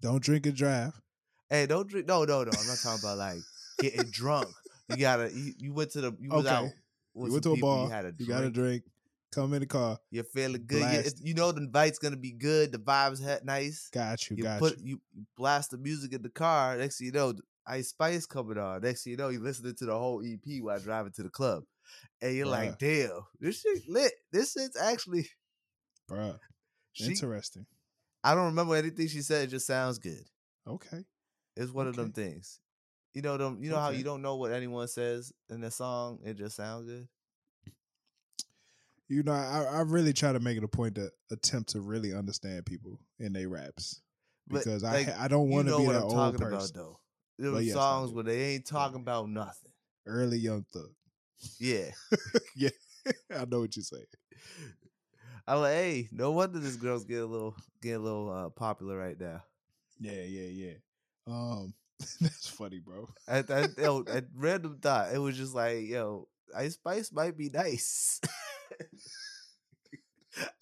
Don't 0.02 0.22
drink 0.22 0.46
and 0.46 0.56
drive. 0.56 1.00
Hey, 1.50 1.66
don't 1.66 1.88
drink. 1.88 2.08
No, 2.08 2.24
no, 2.26 2.44
no. 2.44 2.52
I'm 2.52 2.68
not 2.68 2.82
talking 2.82 3.00
about 3.00 3.18
like 3.18 3.40
getting 3.80 4.10
drunk. 4.10 4.50
You 4.90 5.00
gotta. 5.00 5.32
You, 5.34 5.54
you 5.58 5.74
went 5.74 5.92
to 5.92 6.02
the. 6.02 6.16
You 6.20 6.30
was 6.32 6.46
Okay. 6.46 6.56
out. 6.56 6.70
With 7.14 7.30
you 7.30 7.34
went 7.34 7.44
to 7.44 7.52
a 7.54 7.58
bar. 7.58 7.86
You, 7.86 7.92
had 7.92 8.06
a 8.06 8.14
You 8.18 8.26
got 8.28 8.44
a 8.44 8.50
drink. 8.50 8.84
Come 9.34 9.54
in 9.54 9.60
the 9.60 9.66
car. 9.68 10.00
You're 10.10 10.24
feeling 10.24 10.64
good. 10.66 11.06
You, 11.06 11.12
you 11.30 11.34
know 11.34 11.52
the 11.52 11.62
night's 11.62 12.00
gonna 12.00 12.18
be 12.18 12.32
good. 12.32 12.72
The 12.72 12.78
vibes 12.78 13.24
ha- 13.24 13.40
nice. 13.44 13.90
Got 13.94 14.30
you. 14.30 14.38
You 14.38 14.44
got 14.44 14.60
put 14.60 14.80
you. 14.80 15.02
you 15.14 15.26
blast 15.36 15.72
the 15.72 15.78
music 15.78 16.14
in 16.14 16.22
the 16.22 16.30
car. 16.30 16.78
Next 16.78 16.98
thing 16.98 17.08
you 17.08 17.12
know, 17.12 17.34
Ice 17.68 17.90
Spice 17.90 18.26
coming 18.26 18.58
on. 18.58 18.82
Next 18.82 19.04
thing 19.04 19.12
you 19.12 19.18
know, 19.18 19.30
you 19.30 19.40
listening 19.42 19.76
to 19.76 19.86
the 19.86 19.98
whole 19.98 20.24
EP 20.26 20.62
while 20.62 20.80
driving 20.80 21.12
to 21.14 21.24
the 21.24 21.30
club, 21.30 21.64
and 22.22 22.36
you're 22.36 22.46
like, 22.48 22.80
"Damn, 22.80 23.10
this 23.40 23.62
shit 23.62 23.88
lit. 23.90 24.14
This 24.32 24.54
shit's 24.54 24.78
actually." 24.78 25.28
Bruh. 26.10 26.40
She, 26.94 27.06
Interesting. 27.12 27.66
I 28.24 28.34
don't 28.34 28.46
remember 28.46 28.76
anything 28.76 29.08
she 29.08 29.22
said. 29.22 29.44
It 29.44 29.52
just 29.52 29.68
sounds 29.68 30.00
good. 30.00 30.24
Okay. 30.66 31.04
It's 31.56 31.72
one 31.72 31.88
of 31.88 31.96
them 31.96 32.12
things. 32.12 32.60
You 33.14 33.22
know 33.22 33.38
them. 33.38 33.58
You 33.62 33.70
know 33.72 33.80
how 33.80 33.90
you 33.90 34.04
don't 34.04 34.22
know 34.22 34.36
what 34.36 34.52
anyone 34.52 34.88
says 34.88 35.34
in 35.50 35.62
the 35.62 35.72
song. 35.72 36.20
It 36.24 36.38
just 36.38 36.56
sounds 36.56 36.86
good. 36.88 37.08
You 39.10 39.24
know, 39.24 39.32
I, 39.32 39.64
I 39.72 39.82
really 39.82 40.12
try 40.14 40.34
to 40.34 40.40
make 40.40 40.58
it 40.58 40.64
a 40.64 40.68
point 40.68 40.96
to 40.96 41.10
attempt 41.32 41.70
to 41.72 41.82
really 41.82 42.14
understand 42.14 42.66
people 42.66 43.00
in 43.20 43.32
their 43.34 43.48
raps 43.48 44.02
But, 44.48 44.60
because 44.60 44.84
like, 44.84 45.08
I 45.08 45.26
I 45.26 45.28
don't 45.30 45.50
want 45.50 45.68
to 45.68 45.72
know 45.72 45.78
be 45.80 45.86
what 45.86 45.94
that 45.94 46.00
I'm 46.00 46.04
old 46.06 46.14
talking 46.14 46.40
person. 46.40 46.54
about, 46.56 46.74
though. 46.74 47.00
Them 47.40 47.54
Well, 47.54 47.62
yes, 47.62 47.74
songs 47.76 48.12
where 48.12 48.24
they 48.26 48.42
ain't 48.56 48.66
talking 48.66 49.00
about 49.00 49.30
nothing. 49.30 49.72
Early 50.06 50.38
young 50.40 50.66
thug. 50.74 50.90
Yeah. 51.60 51.92
Yeah. 52.56 52.70
I 53.32 53.46
know 53.46 53.60
what 53.62 53.76
you're 53.76 53.84
saying. 53.84 54.04
I'm 55.48 55.60
like, 55.62 55.74
hey, 55.74 56.10
no 56.12 56.32
wonder 56.32 56.60
this 56.60 56.76
girl's 56.76 57.06
getting 57.06 57.24
a 57.24 57.28
little 57.28 57.56
getting 57.82 57.98
a 57.98 58.04
little 58.04 58.30
uh, 58.30 58.50
popular 58.50 58.98
right 58.98 59.18
now. 59.20 59.44
Yeah, 60.00 60.24
yeah, 60.24 60.48
yeah. 60.50 60.74
Um, 61.26 61.74
that's 62.22 62.48
funny, 62.50 62.80
bro. 62.80 63.08
At, 63.28 63.50
at, 63.50 63.78
yo, 63.78 64.04
at 64.12 64.26
random 64.36 64.80
thought, 64.82 65.14
it 65.14 65.20
was 65.20 65.38
just 65.38 65.56
like, 65.56 65.88
yo, 65.88 66.28
Ice 66.56 66.76
Spice 66.76 67.12
might 67.12 67.38
be 67.38 67.50
nice. 67.50 68.22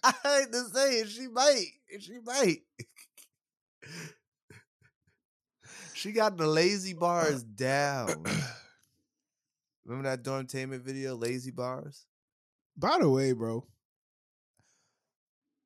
I 0.03 0.13
hate 0.23 0.51
to 0.51 0.63
say 0.73 0.99
it, 0.99 1.09
she 1.09 1.27
might. 1.27 1.65
She 1.99 2.19
might. 2.23 2.61
she 5.93 6.11
got 6.11 6.37
the 6.37 6.47
lazy 6.47 6.93
bars 6.93 7.43
down. 7.55 8.23
Remember 9.85 10.09
that 10.09 10.23
Dormtainment 10.23 10.81
video, 10.81 11.15
Lazy 11.15 11.51
Bars? 11.51 12.05
By 12.75 12.97
the 12.99 13.09
way, 13.09 13.33
bro, 13.33 13.65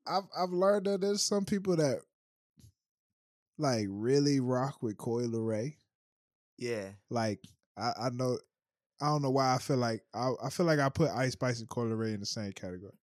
I've 0.06 0.24
I've 0.38 0.50
learned 0.50 0.88
that 0.88 1.02
there's 1.02 1.22
some 1.22 1.46
people 1.46 1.76
that 1.78 2.00
like 3.58 3.86
really 3.90 4.40
rock 4.40 4.82
with 4.82 4.98
Coi 4.98 5.24
Leray. 5.24 5.76
Yeah. 6.58 6.90
Like 7.10 7.40
I, 7.78 7.94
I 8.00 8.10
know 8.10 8.38
I 9.02 9.08
don't 9.08 9.22
know 9.22 9.30
why 9.32 9.56
I 9.56 9.58
feel 9.60 9.78
like 9.78 10.04
I, 10.14 10.32
I 10.44 10.50
feel 10.50 10.66
like 10.66 10.80
I 10.80 10.90
put 10.90 11.10
Ice 11.12 11.34
Spice 11.34 11.60
and 11.60 11.70
Coi 11.70 11.84
Leray 11.86 12.14
in 12.14 12.20
the 12.20 12.26
same 12.26 12.52
category. 12.52 12.94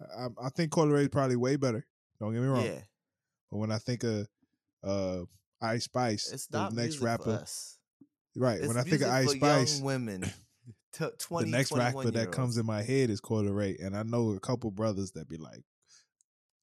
I, 0.00 0.26
I 0.42 0.48
think 0.50 0.72
Coi 0.72 0.86
Leray 0.86 1.02
is 1.02 1.08
probably 1.08 1.36
way 1.36 1.56
better. 1.56 1.86
Don't 2.20 2.32
get 2.32 2.42
me 2.42 2.48
wrong. 2.48 2.64
Yeah. 2.64 2.80
But 3.50 3.58
when 3.58 3.72
I 3.72 3.78
think 3.78 4.04
of 4.04 4.26
uh 4.82 5.20
Ice 5.62 5.84
Spice, 5.84 6.32
It's 6.32 6.46
the 6.48 6.68
next 6.70 7.00
rapper, 7.00 7.44
right? 8.36 8.58
It's 8.58 8.68
when 8.68 8.76
I 8.76 8.82
think 8.82 9.02
of 9.02 9.08
Ice 9.08 9.30
Spice, 9.32 9.76
young 9.76 9.84
women, 9.84 10.22
t- 10.92 11.06
20, 11.18 11.50
the 11.50 11.56
next 11.56 11.72
rapper 11.72 12.10
that 12.10 12.32
comes 12.32 12.56
in 12.56 12.66
my 12.66 12.82
head 12.82 13.10
is 13.10 13.20
Coi 13.20 13.42
Leray, 13.42 13.76
and 13.84 13.96
I 13.96 14.02
know 14.02 14.32
a 14.32 14.40
couple 14.40 14.70
brothers 14.70 15.12
that 15.12 15.28
be 15.28 15.38
like, 15.38 15.62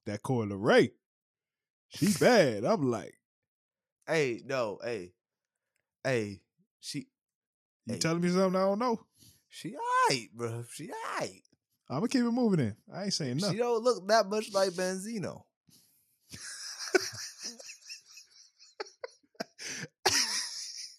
"That 0.05 0.21
Coi 0.21 0.45
Leray, 0.45 0.91
she 1.89 2.13
bad." 2.19 2.65
I'm 2.65 2.91
like, 2.91 3.15
Hey, 4.05 4.41
no, 4.45 4.79
hey, 4.83 5.13
hey, 6.03 6.41
she, 6.81 7.07
"You 7.85 7.93
Hey. 7.93 7.99
telling 7.99 8.21
me 8.21 8.29
something 8.29 8.55
I 8.55 8.65
don't 8.65 8.79
know?" 8.79 9.05
she 9.49 9.75
alright, 9.75 10.29
bro. 10.33 10.63
She 10.71 10.89
alright. 10.91 11.41
I'm 11.89 11.97
gonna 11.97 12.07
keep 12.07 12.21
it 12.23 12.31
moving. 12.31 12.59
In 12.59 12.75
I 12.93 13.03
ain't 13.03 13.13
saying 13.13 13.37
nothing. 13.37 13.55
She 13.55 13.59
don't 13.59 13.83
look 13.83 14.07
that 14.07 14.27
much 14.27 14.53
like 14.53 14.71
Benzino. 14.71 15.43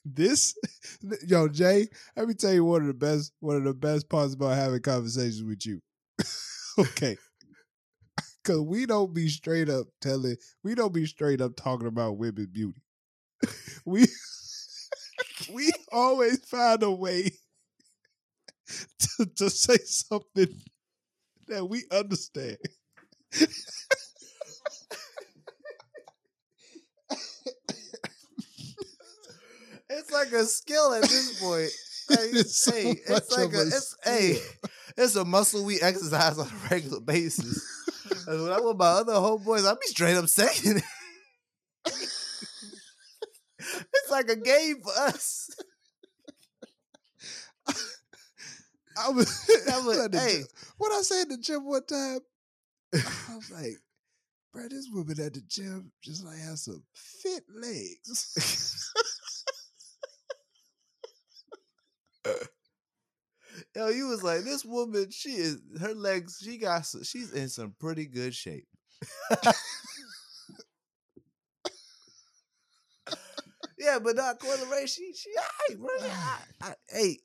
this, 0.04 0.54
yo, 1.26 1.48
Jay, 1.48 1.88
let 2.16 2.28
me 2.28 2.34
tell 2.34 2.52
you 2.52 2.64
one 2.64 2.82
of 2.82 2.86
the 2.88 2.94
best, 2.94 3.32
one 3.40 3.56
of 3.56 3.64
the 3.64 3.74
best 3.74 4.08
parts 4.08 4.34
about 4.34 4.54
having 4.56 4.80
conversations 4.80 5.42
with 5.42 5.66
you. 5.66 5.80
okay, 6.78 7.16
Cause 8.44 8.60
we 8.60 8.84
don't 8.86 9.14
be 9.14 9.28
straight 9.28 9.68
up 9.70 9.86
telling, 10.00 10.36
we 10.62 10.74
don't 10.74 10.92
be 10.92 11.06
straight 11.06 11.40
up 11.40 11.56
talking 11.56 11.86
about 11.88 12.18
women 12.18 12.48
beauty. 12.52 12.82
we 13.84 14.06
we 15.52 15.70
always 15.92 16.38
find 16.44 16.82
a 16.82 16.90
way 16.90 17.30
to, 18.98 19.26
to 19.36 19.50
say 19.50 19.76
something 19.78 20.48
that 21.48 21.68
we 21.68 21.84
understand. 21.90 22.58
It's 29.88 30.10
like 30.10 30.32
a 30.32 30.44
skill 30.44 30.94
at 30.94 31.02
this 31.02 31.40
point. 31.40 31.70
Hey, 32.06 32.16
It's 32.32 32.60
so 32.60 32.72
hey, 32.72 32.96
it's 33.08 33.30
like 33.30 33.54
a, 33.54 33.60
a 33.60 33.66
it's 33.66 33.96
hey, 34.04 34.38
it's 34.94 35.16
a 35.16 35.24
muscle 35.24 35.64
we 35.64 35.80
exercise 35.80 36.38
on 36.38 36.46
a 36.46 36.68
regular 36.70 37.00
basis. 37.00 37.64
When 38.26 38.52
I'm 38.52 38.62
with 38.62 38.76
my 38.76 38.84
other 38.84 39.14
homeboys, 39.14 39.66
I 39.66 39.72
be 39.72 39.86
straight 39.86 40.14
up 40.14 40.28
saying 40.28 40.76
it. 40.76 40.82
it's 41.86 44.03
like 44.14 44.30
a 44.30 44.36
game 44.36 44.80
for 44.82 44.92
us. 45.08 45.50
I 48.96 49.10
was, 49.10 49.50
I 49.72 49.80
was- 49.80 50.08
the 50.08 50.18
hey. 50.18 50.42
what 50.78 50.92
I 50.92 51.02
said 51.02 51.22
at 51.22 51.28
the 51.30 51.38
gym 51.38 51.64
one 51.66 51.84
time, 51.84 52.20
I 52.94 53.36
was 53.36 53.50
like, 53.50 53.78
bro, 54.52 54.68
this 54.68 54.88
woman 54.92 55.20
at 55.20 55.34
the 55.34 55.42
gym 55.48 55.92
just 56.02 56.24
like 56.24 56.38
has 56.38 56.64
some 56.64 56.82
fit 56.94 57.44
legs. 57.54 58.92
Yo, 63.76 63.88
you 63.88 64.08
was 64.08 64.22
like, 64.22 64.42
this 64.42 64.64
woman, 64.64 65.10
she 65.10 65.30
is 65.30 65.58
her 65.80 65.94
legs, 65.94 66.38
she 66.42 66.58
got 66.58 66.86
she's 67.04 67.32
in 67.32 67.48
some 67.48 67.74
pretty 67.78 68.06
good 68.06 68.34
shape. 68.34 68.66
Yeah, 73.84 73.98
but 73.98 74.16
not 74.16 74.38
Coi 74.38 74.56
Leray, 74.56 74.88
she 74.88 75.12
she 75.12 75.28
aight, 75.70 75.78
bro. 75.78 75.88
I, 76.00 76.38
I, 76.62 76.74
hey, 76.88 77.18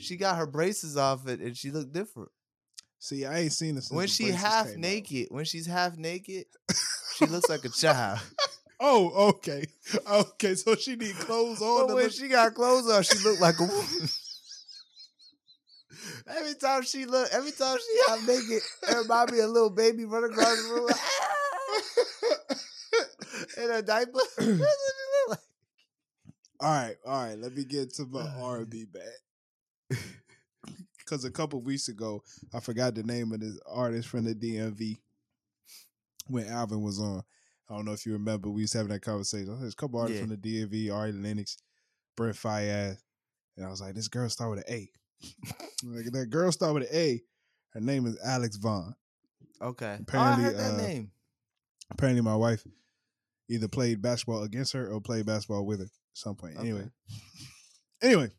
she 0.00 0.16
got 0.16 0.36
her 0.36 0.46
braces 0.46 0.96
off 0.96 1.28
it 1.28 1.38
and 1.40 1.56
she 1.56 1.70
looked 1.70 1.92
different. 1.92 2.30
See, 2.98 3.24
I 3.24 3.38
ain't 3.40 3.52
seen 3.52 3.76
this 3.76 3.90
when 3.90 4.06
the 4.06 4.08
she 4.08 4.30
half 4.30 4.66
came 4.66 4.74
out. 4.74 4.80
naked, 4.80 5.28
when 5.30 5.44
she's 5.44 5.66
half 5.66 5.96
naked, 5.96 6.46
she 7.14 7.26
looks 7.30 7.48
like 7.48 7.64
a 7.64 7.68
child. 7.68 8.18
Oh, 8.80 9.28
okay, 9.28 9.66
okay. 10.10 10.54
So 10.54 10.74
she 10.74 10.96
need 10.96 11.14
clothes 11.14 11.62
on. 11.62 11.86
But 11.86 11.94
when 11.94 12.04
look- 12.04 12.12
she 12.12 12.28
got 12.28 12.54
clothes 12.54 12.90
on, 12.90 13.02
she 13.04 13.18
looked 13.18 13.40
like 13.40 13.60
a 13.60 13.64
woman. 13.64 13.86
every 16.26 16.54
time 16.54 16.82
she 16.82 17.06
look, 17.06 17.28
every 17.32 17.52
time 17.52 17.78
she 17.78 18.10
half 18.10 18.26
naked, 18.26 18.62
me 18.88 18.98
of 18.98 19.10
a 19.10 19.46
little 19.46 19.70
baby 19.70 20.04
running 20.04 20.32
across 20.32 20.56
the 20.56 20.74
room 20.74 20.88
ah! 20.90 21.26
in 23.56 23.70
a 23.70 23.82
diaper. 23.82 24.12
That's 24.36 24.38
what 24.38 24.58
she 24.58 24.58
look 24.58 25.30
like. 25.30 25.38
All 26.60 26.70
right, 26.70 26.96
all 27.06 27.24
right. 27.24 27.38
Let 27.38 27.54
me 27.54 27.64
get 27.64 27.92
to 27.94 28.06
my 28.06 28.26
R 28.40 28.58
and 28.58 28.70
B 28.70 28.84
back. 28.84 29.98
Because 30.98 31.24
a 31.24 31.30
couple 31.30 31.60
weeks 31.62 31.86
ago, 31.86 32.20
I 32.52 32.58
forgot 32.58 32.96
the 32.96 33.04
name 33.04 33.30
of 33.32 33.38
this 33.38 33.56
artist 33.64 34.08
from 34.08 34.24
the 34.24 34.34
DMV 34.34 34.98
when 36.26 36.48
Alvin 36.48 36.82
was 36.82 37.00
on. 37.00 37.22
I 37.70 37.76
don't 37.76 37.84
know 37.84 37.92
if 37.92 38.04
you 38.06 38.12
remember, 38.14 38.50
we 38.50 38.62
was 38.62 38.72
having 38.72 38.88
that 38.88 39.02
conversation. 39.02 39.56
There's 39.60 39.74
a 39.74 39.76
couple 39.76 40.00
artists 40.00 40.20
Yeah. 40.20 40.26
from 40.26 40.30
the 40.30 40.66
DMV, 40.66 40.92
Ari 40.92 41.12
Lennox, 41.12 41.58
Brent 42.16 42.34
Faiyaz, 42.34 42.98
and 43.56 43.64
I 43.64 43.70
was 43.70 43.80
like, 43.80 43.94
this 43.94 44.08
girl 44.08 44.28
start 44.28 44.50
with 44.50 44.64
an 44.68 44.74
A. 44.74 44.90
like 45.84 46.06
that 46.10 46.26
girl 46.28 46.50
start 46.50 46.74
with 46.74 46.90
an 46.90 46.96
A. 46.96 47.22
Her 47.70 47.80
name 47.80 48.06
is 48.06 48.18
Alex 48.24 48.56
Vaughn. 48.56 48.96
Okay, 49.62 49.98
Apparently, 50.00 50.44
oh, 50.44 50.48
I 50.48 50.50
heard 50.50 50.58
that 50.58 50.74
uh, 50.74 50.76
name. 50.76 51.12
Apparently, 51.92 52.20
my 52.20 52.34
wife 52.34 52.66
either 53.48 53.68
played 53.68 54.02
basketball 54.02 54.42
against 54.42 54.72
her 54.72 54.88
or 54.92 55.00
played 55.00 55.24
basketball 55.26 55.64
with 55.64 55.78
her 55.78 55.88
some 56.16 56.34
point. 56.34 56.56
Anyway, 56.58 56.80
Okay. 56.80 56.90
anyway, 58.02 58.30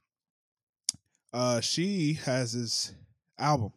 uh, 1.33 1.61
she 1.61 2.13
has 2.25 2.53
this 2.53 2.93
album. 3.37 3.71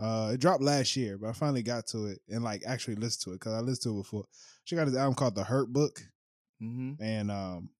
Uh, 0.00 0.32
it 0.34 0.40
dropped 0.40 0.62
last 0.62 0.96
year, 0.96 1.16
but 1.16 1.28
I 1.28 1.32
finally 1.32 1.62
got 1.62 1.86
to 1.88 2.06
it 2.06 2.18
and 2.28 2.42
like 2.42 2.62
actually 2.66 2.96
listened 2.96 3.22
to 3.24 3.30
it 3.30 3.40
because 3.40 3.52
I 3.52 3.60
listened 3.60 3.94
to 3.94 3.98
it 4.00 4.02
before. 4.02 4.24
She 4.64 4.74
got 4.74 4.86
this 4.86 4.96
album 4.96 5.14
called 5.14 5.36
The 5.36 5.44
Hurt 5.44 5.72
Book, 5.72 6.00
hmm 6.60 6.94
and 7.00 7.30
um, 7.30 7.70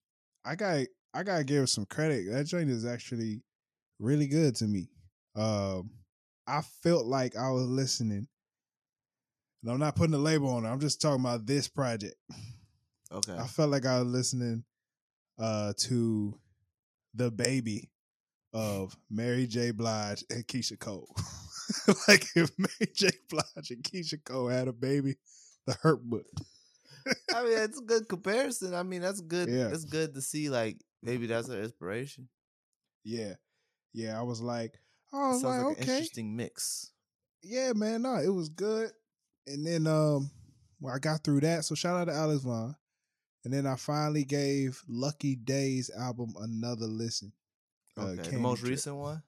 I 0.44 0.54
got 0.54 0.86
I 1.14 1.22
gotta 1.24 1.44
give 1.44 1.60
her 1.60 1.66
some 1.66 1.86
credit. 1.86 2.30
That 2.30 2.46
joint 2.46 2.70
is 2.70 2.84
actually 2.84 3.42
really 3.98 4.28
good 4.28 4.54
to 4.56 4.66
me. 4.66 4.88
Um, 5.34 5.90
I 6.46 6.60
felt 6.82 7.06
like 7.06 7.36
I 7.36 7.50
was 7.50 7.66
listening. 7.66 8.28
And 9.62 9.70
I'm 9.72 9.78
not 9.78 9.94
putting 9.94 10.14
a 10.14 10.18
label 10.18 10.48
on 10.50 10.64
it. 10.64 10.68
I'm 10.68 10.80
just 10.80 11.00
talking 11.00 11.24
about 11.24 11.46
this 11.46 11.68
project. 11.68 12.16
Okay, 13.12 13.34
I 13.34 13.46
felt 13.46 13.70
like 13.70 13.86
I 13.86 13.98
was 14.00 14.08
listening 14.08 14.64
uh 15.42 15.72
to 15.76 16.38
the 17.14 17.30
baby 17.30 17.90
of 18.54 18.96
Mary 19.10 19.46
J. 19.46 19.72
Blige 19.72 20.24
and 20.30 20.46
Keyshia 20.46 20.78
Cole. 20.78 21.14
like 22.08 22.24
if 22.36 22.50
Mary 22.58 22.92
J. 22.94 23.10
Blige 23.28 23.70
and 23.70 23.82
Keyshia 23.82 24.24
Cole 24.24 24.48
had 24.48 24.68
a 24.68 24.72
baby, 24.72 25.16
the 25.66 25.74
hurt 25.82 26.02
book. 26.02 26.26
I 27.34 27.42
mean 27.42 27.56
that's 27.56 27.80
a 27.80 27.84
good 27.84 28.08
comparison. 28.08 28.74
I 28.74 28.84
mean 28.84 29.00
that's 29.00 29.20
good. 29.20 29.48
Yeah. 29.48 29.68
That's 29.68 29.84
good 29.84 30.14
to 30.14 30.22
see. 30.22 30.48
Like 30.48 30.78
maybe 31.02 31.26
that's 31.26 31.48
her 31.48 31.60
inspiration. 31.60 32.28
Yeah. 33.04 33.34
Yeah. 33.92 34.18
I 34.18 34.22
was 34.22 34.40
like, 34.40 34.78
I 35.12 35.28
was 35.28 35.42
Sounds 35.42 35.44
like, 35.44 35.64
like 35.64 35.76
an 35.76 35.82
okay. 35.82 35.92
interesting 35.92 36.36
mix. 36.36 36.92
Yeah, 37.42 37.72
man. 37.74 38.02
No, 38.02 38.14
it 38.16 38.32
was 38.32 38.48
good. 38.48 38.90
And 39.48 39.66
then 39.66 39.88
um 39.88 40.30
well, 40.80 40.94
I 40.94 40.98
got 40.98 41.24
through 41.24 41.40
that. 41.40 41.64
So 41.64 41.74
shout 41.74 41.96
out 41.96 42.04
to 42.04 42.14
Alex 42.14 42.42
Vaughn. 42.42 42.76
And 43.44 43.52
then 43.52 43.66
I 43.66 43.76
finally 43.76 44.24
gave 44.24 44.82
Lucky 44.88 45.34
Daye's 45.36 45.90
album 45.90 46.34
another 46.40 46.86
listen. 46.86 47.32
Uh, 47.98 48.02
Okay, 48.18 48.30
the 48.30 48.38
most 48.38 48.60
Drip. 48.60 48.70
recent 48.70 48.96
one, 48.96 49.22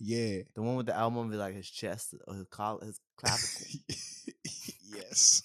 Yeah. 0.00 0.38
the 0.54 0.62
one 0.62 0.76
with 0.76 0.86
the 0.86 0.96
album 0.96 1.30
be 1.30 1.36
like 1.36 1.54
his 1.54 1.68
chest 1.70 2.14
or 2.26 2.34
his 2.34 2.46
coll- 2.50 2.80
his 2.80 2.98
clavicle. 3.16 3.66
yes. 4.96 5.42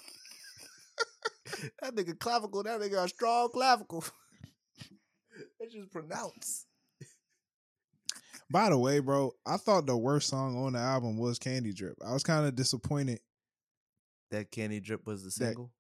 that 1.82 1.96
nigga 1.96 2.18
clavicle, 2.18 2.64
that 2.64 2.80
nigga 2.80 3.04
a 3.04 3.08
strong 3.10 3.50
clavicle. 3.52 4.04
It's 5.60 5.74
just 5.74 5.92
pronounced. 5.92 6.66
By 8.50 8.70
the 8.70 8.78
way, 8.78 9.00
bro, 9.00 9.34
I 9.46 9.58
thought 9.58 9.86
the 9.86 9.98
worst 9.98 10.30
song 10.30 10.58
on 10.58 10.74
the 10.74 10.80
album 10.80 11.18
was 11.18 11.38
Candy 11.38 11.74
Drip. 11.74 11.96
I 12.04 12.14
was 12.14 12.24
kind 12.24 12.46
of 12.48 12.56
disappointed. 12.56 13.20
That 14.32 14.50
Candy 14.52 14.80
Drip 14.80 15.06
was 15.06 15.24
the 15.24 15.32
single. 15.32 15.72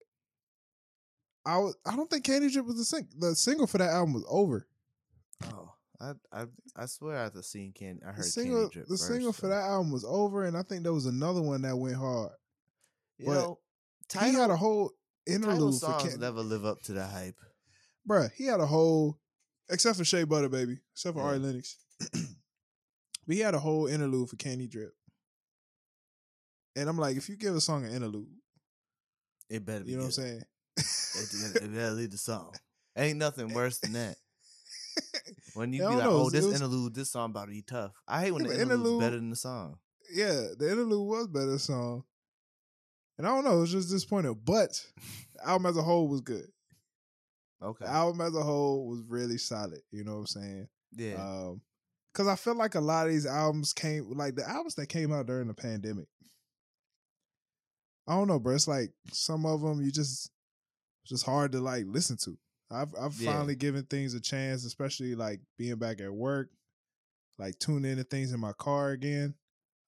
I 1.47 1.57
was, 1.59 1.75
I 1.85 1.95
don't 1.95 2.09
think 2.09 2.25
Candy 2.25 2.49
Drip 2.51 2.65
was 2.65 2.75
the 2.77 2.85
sing- 2.85 3.07
the 3.17 3.35
single 3.35 3.67
for 3.67 3.77
that 3.77 3.89
album 3.89 4.13
was 4.13 4.25
over. 4.27 4.67
Oh, 5.45 5.71
I 6.01 6.11
I 6.31 6.45
I 6.75 6.85
swear 6.87 7.17
I've 7.17 7.45
seen 7.45 7.71
Candy. 7.71 8.01
I 8.03 8.07
The 8.11 8.13
heard 8.17 8.25
single 8.25 8.59
Candy 8.63 8.73
Drip. 8.73 8.85
the 8.87 8.93
first, 8.97 9.07
single 9.07 9.33
for 9.33 9.47
that 9.47 9.63
album 9.63 9.91
was 9.91 10.03
over, 10.05 10.43
and 10.43 10.57
I 10.57 10.63
think 10.63 10.83
there 10.83 10.93
was 10.93 11.05
another 11.05 11.41
one 11.41 11.61
that 11.61 11.77
went 11.77 11.95
hard. 11.95 12.31
You 13.17 13.27
but 13.27 13.33
know, 13.33 13.59
title, 14.09 14.29
he 14.31 14.35
had 14.37 14.49
a 14.51 14.57
whole 14.57 14.91
interlude 15.25 15.73
for 15.75 15.79
songs 15.79 16.03
Candy. 16.03 16.17
never 16.19 16.41
live 16.41 16.65
up 16.65 16.81
to 16.83 16.93
the 16.93 17.05
hype. 17.05 17.39
Bruh, 18.07 18.29
he 18.33 18.45
had 18.45 18.59
a 18.59 18.65
whole, 18.65 19.17
except 19.69 19.97
for 19.97 20.05
Shea 20.05 20.23
Butter, 20.25 20.49
baby, 20.49 20.79
except 20.93 21.15
for 21.15 21.21
Yeah. 21.23 21.27
Ari 21.29 21.39
Lennox. 21.39 21.77
but 22.11 23.35
he 23.35 23.39
had 23.39 23.55
a 23.55 23.59
whole 23.59 23.87
interlude 23.87 24.29
for 24.29 24.35
Candy 24.35 24.67
Drip. 24.67 24.93
And 26.75 26.87
I'm 26.89 26.97
like, 26.97 27.17
if 27.17 27.27
you 27.27 27.35
give 27.35 27.55
a 27.55 27.61
song 27.61 27.85
an 27.85 27.91
interlude, 27.91 28.27
It 29.49 29.65
better 29.65 29.83
be. 29.83 29.91
you 29.91 29.97
know 29.97 30.03
what 30.03 30.07
I'm 30.07 30.11
saying? 30.11 30.41
It, 30.77 31.55
it 31.63 31.73
better 31.73 31.91
lead 31.91 32.11
the 32.11 32.17
song. 32.17 32.53
Ain't 32.95 33.17
nothing 33.17 33.53
worse 33.53 33.79
than 33.79 33.93
that. 33.93 34.15
When 35.53 35.73
you 35.73 35.83
I 35.85 35.89
be 35.89 35.95
don't 35.95 35.99
like, 35.99 36.05
know, 36.09 36.17
"Oh, 36.23 36.27
it 36.27 36.31
this 36.33 36.45
was- 36.45 36.53
interlude, 36.55 36.93
this 36.93 37.09
song 37.11 37.31
about 37.31 37.45
to 37.45 37.51
be 37.51 37.61
tough." 37.63 37.91
I 38.07 38.21
hate 38.21 38.31
when 38.31 38.43
Yeah, 38.45 38.49
the 38.51 38.55
but 38.57 38.61
interlude's 38.61 38.81
interlude- 38.83 38.99
better 39.01 39.15
than 39.17 39.29
the 39.31 39.35
song. 39.35 39.77
yeah, 40.13 40.47
the 40.57 40.69
interlude 40.71 41.07
was 41.07 41.27
better 41.27 41.45
than 41.47 41.59
song. 41.59 42.03
And 43.17 43.25
I 43.25 43.31
don't 43.31 43.43
know, 43.43 43.57
it 43.57 43.61
was 43.61 43.71
just 43.71 43.89
disappointing. 43.89 44.39
But 44.45 44.83
the 45.35 45.47
album 45.47 45.65
as 45.67 45.77
a 45.77 45.81
whole 45.81 46.07
was 46.07 46.21
good. 46.21 46.45
Okay. 47.61 47.85
The 47.85 47.91
album 47.91 48.21
as 48.21 48.35
a 48.35 48.43
whole 48.43 48.87
was 48.87 49.01
really 49.07 49.39
solid. 49.39 49.81
You 49.91 50.03
know 50.03 50.13
what 50.13 50.19
I'm 50.19 50.25
saying? 50.27 50.67
yeah. 50.95 51.15
Um, 51.15 51.61
cause 52.13 52.27
I 52.27 52.35
feel 52.35 52.55
like 52.55 52.75
a 52.75 52.79
lot 52.79 53.07
of 53.07 53.13
these 53.13 53.25
albums 53.25 53.73
came 53.73 54.11
like 54.15 54.35
the 54.35 54.47
albums 54.47 54.75
that 54.75 54.87
came 54.89 55.11
out 55.11 55.25
during 55.25 55.47
the 55.47 55.53
pandemic. 55.55 56.05
I 58.07 58.13
don't 58.15 58.27
know, 58.27 58.39
bro. 58.39 58.53
It's 58.55 58.67
like 58.67 58.91
some 59.11 59.45
of 59.45 59.61
them 59.61 59.81
you 59.81 59.91
just 59.91 60.29
it's 61.09 61.21
just 61.21 61.25
hard 61.25 61.53
to 61.53 61.61
like 61.61 61.85
listen 61.87 62.17
to. 62.25 62.37
I've 62.69 62.93
I've 62.99 63.17
Yeah. 63.19 63.31
finally 63.31 63.55
given 63.55 63.83
things 63.85 64.13
a 64.13 64.19
chance, 64.19 64.65
especially 64.65 65.15
like 65.15 65.39
being 65.57 65.77
back 65.77 66.01
at 66.01 66.13
work, 66.13 66.49
like 67.39 67.57
tuning 67.59 67.89
into 67.89 68.03
things 68.03 68.33
in 68.33 68.41
my 68.41 68.51
car 68.51 68.89
again. 68.89 69.33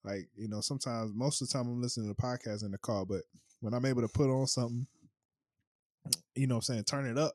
Like 0.02 0.30
you 0.34 0.48
know, 0.48 0.62
sometimes 0.62 1.12
most 1.14 1.42
of 1.42 1.48
the 1.48 1.52
time 1.52 1.66
I'm 1.66 1.82
listening 1.82 2.08
to 2.08 2.14
podcasts 2.14 2.64
in 2.64 2.70
the 2.70 2.78
car, 2.78 3.04
but 3.04 3.20
when 3.60 3.74
I'm 3.74 3.84
able 3.84 4.00
to 4.00 4.08
put 4.08 4.30
on 4.30 4.46
something, 4.46 4.86
you 6.34 6.46
know, 6.46 6.54
what 6.54 6.58
I'm 6.70 6.74
saying 6.74 6.84
turn 6.84 7.06
it 7.06 7.18
up. 7.18 7.34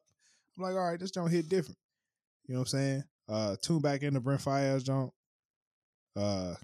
I'm 0.57 0.63
like, 0.63 0.73
all 0.73 0.89
right, 0.89 0.99
this 0.99 1.11
don't 1.11 1.29
hit 1.29 1.47
different. 1.47 1.77
You 2.47 2.55
know 2.55 2.61
what 2.61 2.73
I'm 2.73 2.79
saying? 2.79 3.03
Uh 3.29 3.55
tune 3.61 3.81
back 3.81 4.01
into 4.01 4.19
Brent 4.19 4.41
Faiyaz 4.41 4.83
jump. 4.83 5.11
Uh 6.15 6.55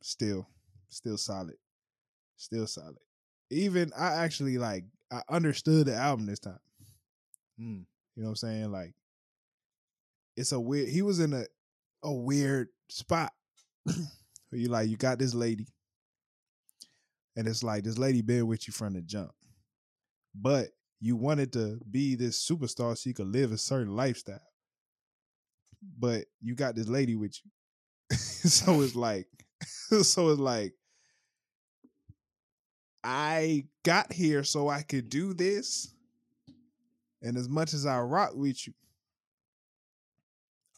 still, 0.00 0.48
still 0.88 1.18
solid. 1.18 1.56
Still 2.38 2.66
solid. 2.66 2.96
Even 3.50 3.92
I 3.94 4.14
actually 4.24 4.56
like 4.56 4.84
I 5.12 5.22
understood 5.28 5.86
the 5.86 5.94
album 5.94 6.26
this 6.26 6.40
time. 6.40 6.58
Mm. 7.60 7.84
You 8.16 8.22
know 8.22 8.24
what 8.24 8.30
I'm 8.30 8.36
saying? 8.36 8.72
Like 8.72 8.94
it's 10.36 10.52
a 10.52 10.60
weird 10.60 10.88
he 10.88 11.02
was 11.02 11.20
in 11.20 11.32
a 11.32 11.44
a 12.02 12.12
weird 12.12 12.68
spot. 12.88 13.32
you 14.52 14.68
like 14.68 14.88
you 14.88 14.96
got 14.96 15.18
this 15.18 15.34
lady. 15.34 15.66
And 17.36 17.48
it's 17.48 17.64
like 17.64 17.82
this 17.82 17.98
lady 17.98 18.22
been 18.22 18.46
with 18.46 18.68
you 18.68 18.72
from 18.72 18.94
the 18.94 19.02
jump. 19.02 19.32
But 20.34 20.68
you 21.00 21.16
wanted 21.16 21.52
to 21.54 21.80
be 21.90 22.14
this 22.14 22.48
superstar 22.48 22.96
so 22.96 23.08
you 23.08 23.14
could 23.14 23.26
live 23.26 23.50
a 23.52 23.58
certain 23.58 23.96
lifestyle. 23.96 24.40
But 25.98 26.26
you 26.40 26.54
got 26.54 26.76
this 26.76 26.88
lady 26.88 27.16
with 27.16 27.38
you. 27.44 27.50
so 28.16 28.82
it's 28.82 28.94
like 28.94 29.26
so 30.02 30.30
it's 30.30 30.40
like 30.40 30.74
I 33.04 33.66
got 33.82 34.12
here 34.14 34.42
so 34.44 34.68
I 34.70 34.80
could 34.80 35.10
do 35.10 35.34
this. 35.34 35.92
And 37.20 37.36
as 37.36 37.48
much 37.48 37.74
as 37.74 37.84
I 37.84 38.00
rock 38.00 38.30
with 38.34 38.66
you, 38.66 38.72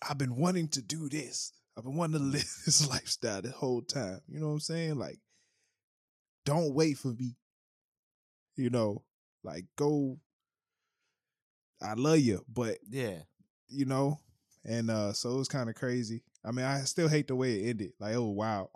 I've 0.06 0.18
been 0.18 0.36
wanting 0.36 0.68
to 0.70 0.82
do 0.82 1.08
this. 1.08 1.52
I've 1.78 1.84
been 1.84 1.94
wanting 1.96 2.18
to 2.18 2.24
live 2.24 2.52
this 2.64 2.88
lifestyle 2.88 3.42
the 3.42 3.50
whole 3.52 3.80
time. 3.82 4.20
You 4.28 4.40
know 4.40 4.48
what 4.48 4.52
I'm 4.54 4.60
saying? 4.60 4.96
Like, 4.96 5.18
don't 6.44 6.74
wait 6.74 6.98
for 6.98 7.08
me. 7.08 7.36
You 8.56 8.70
know, 8.70 9.02
like 9.44 9.66
go. 9.76 10.18
I 11.80 11.92
love 11.94 12.18
you, 12.18 12.44
but 12.48 12.78
Yeah. 12.88 13.18
you 13.68 13.84
know, 13.84 14.18
and 14.64 14.90
uh 14.90 15.12
so 15.12 15.34
it 15.34 15.38
was 15.38 15.48
kind 15.48 15.68
of 15.68 15.74
crazy. 15.76 16.22
I 16.44 16.52
mean, 16.52 16.64
I 16.64 16.80
still 16.80 17.08
hate 17.08 17.28
the 17.28 17.36
way 17.36 17.60
it 17.60 17.70
ended. 17.70 17.92
Like, 18.00 18.14
oh 18.14 18.30
wow, 18.30 18.70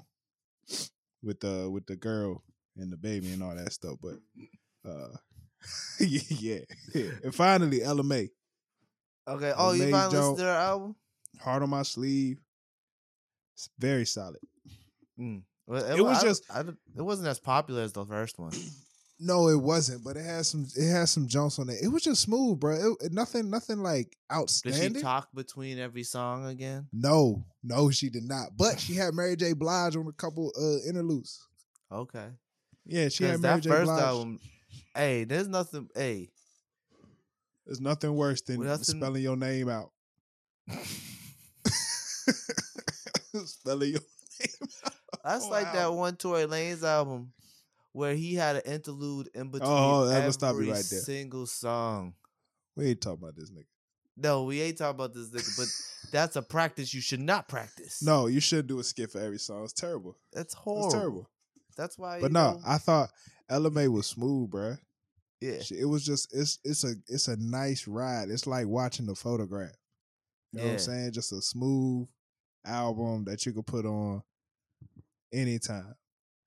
with 1.22 1.40
the 1.40 1.70
with 1.70 1.86
the 1.86 1.96
girl 1.96 2.44
and 2.80 2.92
the 2.92 2.96
baby 2.96 3.32
and 3.32 3.42
all 3.42 3.54
that 3.54 3.72
stuff. 3.72 3.96
But 4.02 4.16
uh, 4.88 5.08
yeah, 6.00 6.20
yeah. 6.94 7.10
And 7.24 7.34
finally, 7.34 7.82
Ella 7.82 8.02
Mai, 8.02 8.28
Okay. 9.28 9.52
Oh, 9.56 9.72
you 9.72 9.82
Amazing 9.84 9.92
finally 9.92 10.16
listened 10.18 10.36
to 10.38 10.42
their 10.44 10.54
album? 10.56 10.96
heart 11.40 11.62
on 11.62 11.70
my 11.70 11.82
sleeve. 11.82 12.38
It's 13.54 13.68
very 13.78 14.06
solid. 14.06 14.40
Mm. 15.18 15.42
Well, 15.66 15.84
It 15.84 16.02
was 16.02 16.18
I- 16.18 16.22
just- 16.26 16.44
I, 16.50 16.60
it 16.60 17.02
wasn't 17.02 17.28
as 17.28 17.38
popular 17.38 17.82
as 17.82 17.92
the 17.92 18.04
first 18.06 18.38
one. 18.38 18.52
No, 19.22 19.48
it 19.48 19.60
wasn't, 19.60 20.02
but 20.02 20.16
it 20.16 20.24
has 20.24 20.48
some. 20.48 20.66
It 20.74 20.90
has 20.90 21.10
some 21.10 21.28
jumps 21.28 21.58
on 21.58 21.68
it. 21.68 21.76
It 21.82 21.88
was 21.88 22.02
just 22.02 22.22
smooth, 22.22 22.58
bro. 22.58 22.72
It, 22.72 22.96
it- 23.04 23.12
nothing, 23.12 23.50
nothing 23.50 23.80
like 23.80 24.16
outstanding. 24.32 24.94
Did 24.94 24.96
she 24.96 25.02
talk 25.02 25.28
between 25.34 25.78
every 25.78 26.04
song 26.04 26.46
again? 26.46 26.86
no, 26.90 27.44
no, 27.62 27.90
she 27.90 28.08
did 28.08 28.24
not. 28.24 28.56
But 28.56 28.80
she 28.80 28.94
had 28.94 29.12
Mary 29.12 29.36
J. 29.36 29.52
Blige 29.52 29.94
on 29.94 30.06
a 30.06 30.12
couple 30.12 30.50
uh 30.58 30.88
interludes. 30.88 31.46
Okay. 31.92 32.28
Yeah, 32.86 33.08
she 33.08 33.24
had 33.24 33.40
Mary 33.40 33.56
that 33.56 33.62
J. 33.62 33.70
first 33.70 33.84
Blige. 33.86 34.02
album, 34.02 34.40
hey, 34.94 35.24
there's 35.24 35.48
nothing. 35.48 35.88
Hey, 35.94 36.30
There's 37.66 37.80
nothing 37.80 38.14
worse 38.14 38.40
than 38.42 38.62
nothing- 38.64 38.84
spelling 38.84 39.22
your 39.22 39.36
name 39.36 39.68
out. 39.68 39.90
spelling 43.44 43.90
your 43.92 44.00
name 44.40 44.50
out. 44.86 44.92
that's 45.24 45.44
Oh, 45.44 45.48
like 45.50 45.72
that 45.72 45.92
one 45.92 46.16
Tory 46.16 46.44
Lanez 46.44 46.82
album 46.82 47.32
where 47.92 48.14
he 48.14 48.34
had 48.34 48.56
an 48.56 48.62
interlude 48.66 49.28
in 49.34 49.50
between 49.50 49.70
Oh, 49.70 50.06
that 50.06 50.20
every 50.22 50.32
stop 50.32 50.54
you 50.56 50.60
right 50.72 50.74
there. 50.90 51.00
single 51.00 51.46
song. 51.46 52.14
We 52.76 52.86
ain't 52.90 53.00
talking 53.00 53.22
about 53.22 53.36
this 53.36 53.50
nigga. 53.50 53.66
No, 54.16 54.44
we 54.44 54.60
ain't 54.60 54.78
talking 54.78 54.94
about 54.96 55.14
this 55.14 55.28
nigga, 55.30 55.56
but 55.56 56.10
that's 56.12 56.36
a 56.36 56.42
practice 56.42 56.92
you 56.94 57.00
should 57.00 57.20
not 57.20 57.48
practice. 57.48 58.02
No, 58.02 58.26
you 58.26 58.40
should 58.40 58.66
do 58.66 58.78
a 58.78 58.84
skit 58.84 59.10
for 59.10 59.18
every 59.20 59.38
song. 59.38 59.64
It's 59.64 59.72
terrible. 59.72 60.16
that's 60.32 60.54
horrible. 60.54 60.86
It's 60.86 60.94
terrible. 60.94 61.30
That's 61.76 61.98
why. 61.98 62.20
But 62.20 62.32
no, 62.32 62.52
know, 62.52 62.60
I 62.66 62.78
thought 62.78 63.10
Ella 63.48 63.70
Mai 63.70 63.88
was 63.88 64.06
smooth, 64.06 64.50
bruh. 64.50 64.78
yeah, 65.40 65.62
It 65.70 65.84
was 65.86 66.04
just 66.04 66.34
it's 66.34 66.58
it's 66.64 66.84
a 66.84 66.94
it's 67.08 67.28
a 67.28 67.36
nice 67.36 67.86
ride. 67.86 68.28
It's 68.30 68.46
like 68.46 68.66
watching 68.66 69.06
the 69.06 69.14
photograph. 69.14 69.72
You 70.52 70.58
know 70.60 70.64
what 70.66 70.72
I'm 70.72 70.78
saying? 70.78 71.12
Just 71.12 71.32
a 71.32 71.40
smooth 71.40 72.08
album 72.66 73.24
that 73.26 73.46
you 73.46 73.52
could 73.52 73.66
put 73.66 73.86
on 73.86 74.22
anytime. 75.32 75.94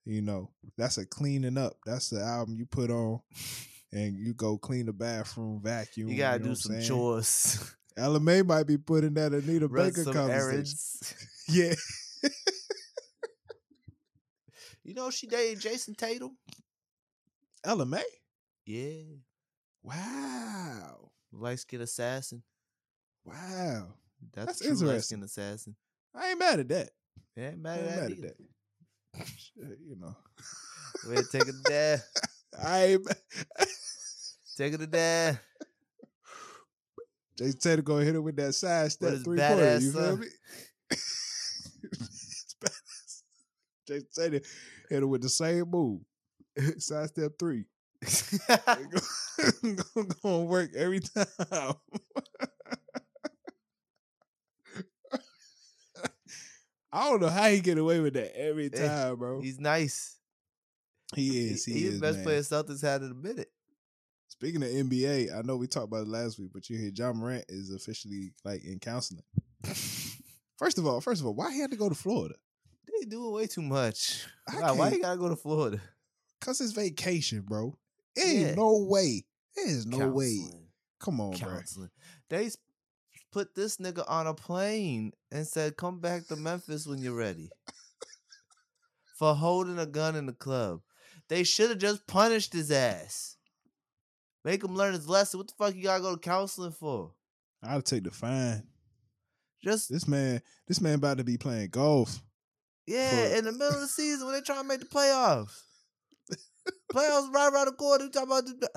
You 0.06 0.22
know, 0.22 0.50
that's 0.78 0.98
a 0.98 1.06
cleaning 1.06 1.58
up. 1.58 1.78
That's 1.86 2.10
the 2.10 2.20
album 2.22 2.56
you 2.58 2.66
put 2.66 2.92
on 2.92 3.22
and 3.94 4.18
you 4.18 4.34
go 4.34 4.58
clean 4.58 4.88
the 4.88 4.94
bathroom, 4.94 5.62
vacuum. 5.64 6.10
you 6.10 6.18
gotta 6.18 6.40
know 6.40 6.50
do 6.50 6.56
some 6.56 6.74
saying? 6.74 6.84
chores, 6.88 7.74
Ella 7.98 8.20
Mai 8.20 8.42
might 8.42 8.68
be 8.68 8.78
putting 8.78 9.14
that 9.14 9.32
Anita 9.32 9.68
run 9.68 9.88
Baker 9.88 10.04
some 10.04 10.14
conversation. 10.14 10.52
errands. 10.54 11.16
Yeah. 11.50 11.74
You 14.84 14.94
know 14.94 15.10
she 15.10 15.28
dated 15.28 15.60
Jayson 15.62 15.96
Tatum. 15.96 16.38
Ella 17.64 17.86
Mai? 17.86 18.04
Yeah, 18.66 19.16
Wow. 19.82 21.12
light 21.32 21.60
skin 21.60 21.82
assassin. 21.82 22.44
Wow. 23.26 23.94
That's, 24.34 24.60
That's 24.60 24.60
true 24.60 24.68
light 24.70 24.82
interesting. 24.82 25.18
skin 25.18 25.24
assassin. 25.24 25.76
I 26.16 26.30
ain't 26.30 26.40
mad 26.40 26.60
at 26.60 26.70
that. 26.70 26.90
Yeah, 27.36 27.48
ain't 27.50 27.56
I 27.56 27.58
mad 27.58 27.80
ain't 27.80 27.88
at 27.88 27.96
that. 27.96 28.10
mad 28.10 28.12
at 28.12 28.38
that. 29.18 29.28
Shit, 29.38 29.80
you 29.86 29.96
know. 29.98 30.16
Ahead, 31.10 31.30
take 31.32 31.48
it 31.48 31.64
dad. 31.66 32.04
I 32.62 32.84
ain't. 32.86 33.08
Take 34.58 34.74
it 34.74 34.78
to 34.80 34.88
dad. 34.88 35.40
Jayson 37.38 37.60
Tatum 37.60 37.86
gonna 37.86 38.06
hit 38.06 38.16
it 38.16 38.20
with 38.20 38.36
that 38.36 38.54
side 38.54 38.92
step 38.92 39.24
three 39.24 39.40
badass 39.40 39.82
You 39.82 39.92
feel 39.92 40.02
son. 40.02 40.20
me? 40.20 40.28
Jayson 43.88 44.06
Tatum 44.16 44.42
hit 44.90 45.04
it 45.04 45.06
with 45.06 45.22
the 45.22 45.30
same 45.30 45.70
move. 45.70 46.02
Side 46.78 47.10
step 47.10 47.34
three. 47.40 47.66
gonna 49.94 50.44
work 50.46 50.72
every 50.76 51.00
time. 51.00 51.26
I 56.92 57.10
don't 57.10 57.22
know 57.22 57.30
how 57.30 57.48
he 57.50 57.60
get 57.60 57.78
away 57.78 58.00
with 58.00 58.14
that 58.14 58.38
every 58.40 58.66
eh, 58.72 58.88
time, 58.88 59.16
bro. 59.18 59.42
He's 59.42 59.60
nice. 59.60 60.18
He 61.16 61.30
He- 61.30 61.50
is. 61.52 61.66
He, 61.66 61.74
He's 61.74 61.84
is. 61.94 62.00
the 62.00 62.02
best 62.02 62.18
man. 62.18 62.24
player 62.26 62.40
Celtics 62.42 62.82
had 62.82 63.02
in 63.02 63.12
a 63.12 63.16
minute. 63.16 63.50
Speaking 64.28 64.64
of 64.64 64.70
NBA, 64.70 65.34
I 65.36 65.42
know 65.44 65.58
we 65.58 65.68
talked 65.68 65.88
about 65.88 66.04
it 66.04 66.08
last 66.08 66.40
week, 66.40 66.50
but 66.54 66.70
you 66.70 66.78
hear 66.78 66.92
Ja 66.94 67.14
Morant 67.14 67.46
is 67.50 67.72
officially 67.74 68.34
like 68.44 68.64
in 68.64 68.80
counseling. 68.80 69.24
First 70.58 70.78
of 70.78 70.86
all, 70.86 71.02
first 71.02 71.22
of 71.22 71.28
all, 71.28 71.34
why 71.36 71.52
he 71.54 71.60
had 71.60 71.72
to 71.72 71.78
go 71.78 71.88
to 71.90 71.96
Florida? 71.96 72.36
They 73.00 73.06
doing 73.06 73.32
way 73.34 73.48
too 73.48 73.62
much. 73.62 74.26
Why, 74.54 74.92
you 74.92 75.02
gotta 75.02 75.18
go 75.20 75.30
to 75.30 75.36
Florida? 75.36 75.82
Cause 76.42 76.62
it's 76.62 76.74
vacation, 76.74 77.42
bro. 77.42 77.78
It 78.16 78.26
ain't 78.28 78.48
Yeah. 78.50 78.56
no 78.56 78.86
way. 78.88 79.26
There's 79.56 79.86
no 79.86 80.10
way. 80.10 80.38
Come 81.00 81.20
on, 81.22 81.32
bro. 81.38 81.50
Counseling. 81.56 81.90
They 82.30 82.52
put 83.32 83.56
this 83.56 83.78
nigga 83.78 84.04
on 84.08 84.28
a 84.28 84.34
plane 84.34 85.12
and 85.32 85.48
said, 85.48 85.78
"Come 85.78 86.00
back 86.00 86.28
to 86.28 86.36
Memphis 86.36 86.86
when 86.86 87.00
you're 87.00 87.16
ready." 87.16 87.50
For 89.18 89.36
holding 89.36 89.80
a 89.80 89.86
gun 89.86 90.16
in 90.16 90.26
the 90.26 90.34
club, 90.34 90.82
they 91.30 91.44
should 91.44 91.70
have 91.70 91.80
just 91.80 92.06
punished 92.08 92.54
his 92.54 92.72
ass. 92.72 93.38
Make 94.44 94.64
him 94.64 94.76
learn 94.76 94.94
his 94.94 95.08
lesson. 95.08 95.40
What 95.40 95.48
the 95.48 95.54
fuck 95.58 95.76
you 95.76 95.84
gotta 95.84 96.02
go 96.02 96.16
to 96.16 96.20
counseling 96.20 96.72
for? 96.74 97.14
I'll 97.62 97.82
take 97.82 98.04
the 98.04 98.12
fine. 98.12 98.68
Just 99.64 99.90
This 99.90 100.08
man, 100.08 100.42
this 100.68 100.82
man 100.82 100.96
about 100.96 101.20
to 101.20 101.24
be 101.24 101.38
playing 101.38 101.70
golf. 101.70 102.22
Yeah, 102.86 103.30
for- 103.30 103.36
in 103.38 103.46
the 103.46 103.52
middle 103.52 103.76
of 103.76 103.82
the 103.82 103.88
season 103.88 104.26
when 104.26 104.36
they 104.36 104.42
trying 104.42 104.62
to 104.62 104.68
make 104.68 104.80
the 104.80 104.86
playoffs. 104.86 105.62
playoffs 106.94 107.32
right 107.34 107.52
around 107.52 107.66
the 107.66 107.74
corner. 107.74 108.06
You 108.06 108.10
talking 108.10 108.30
about 108.30 108.46
the, 108.46 108.70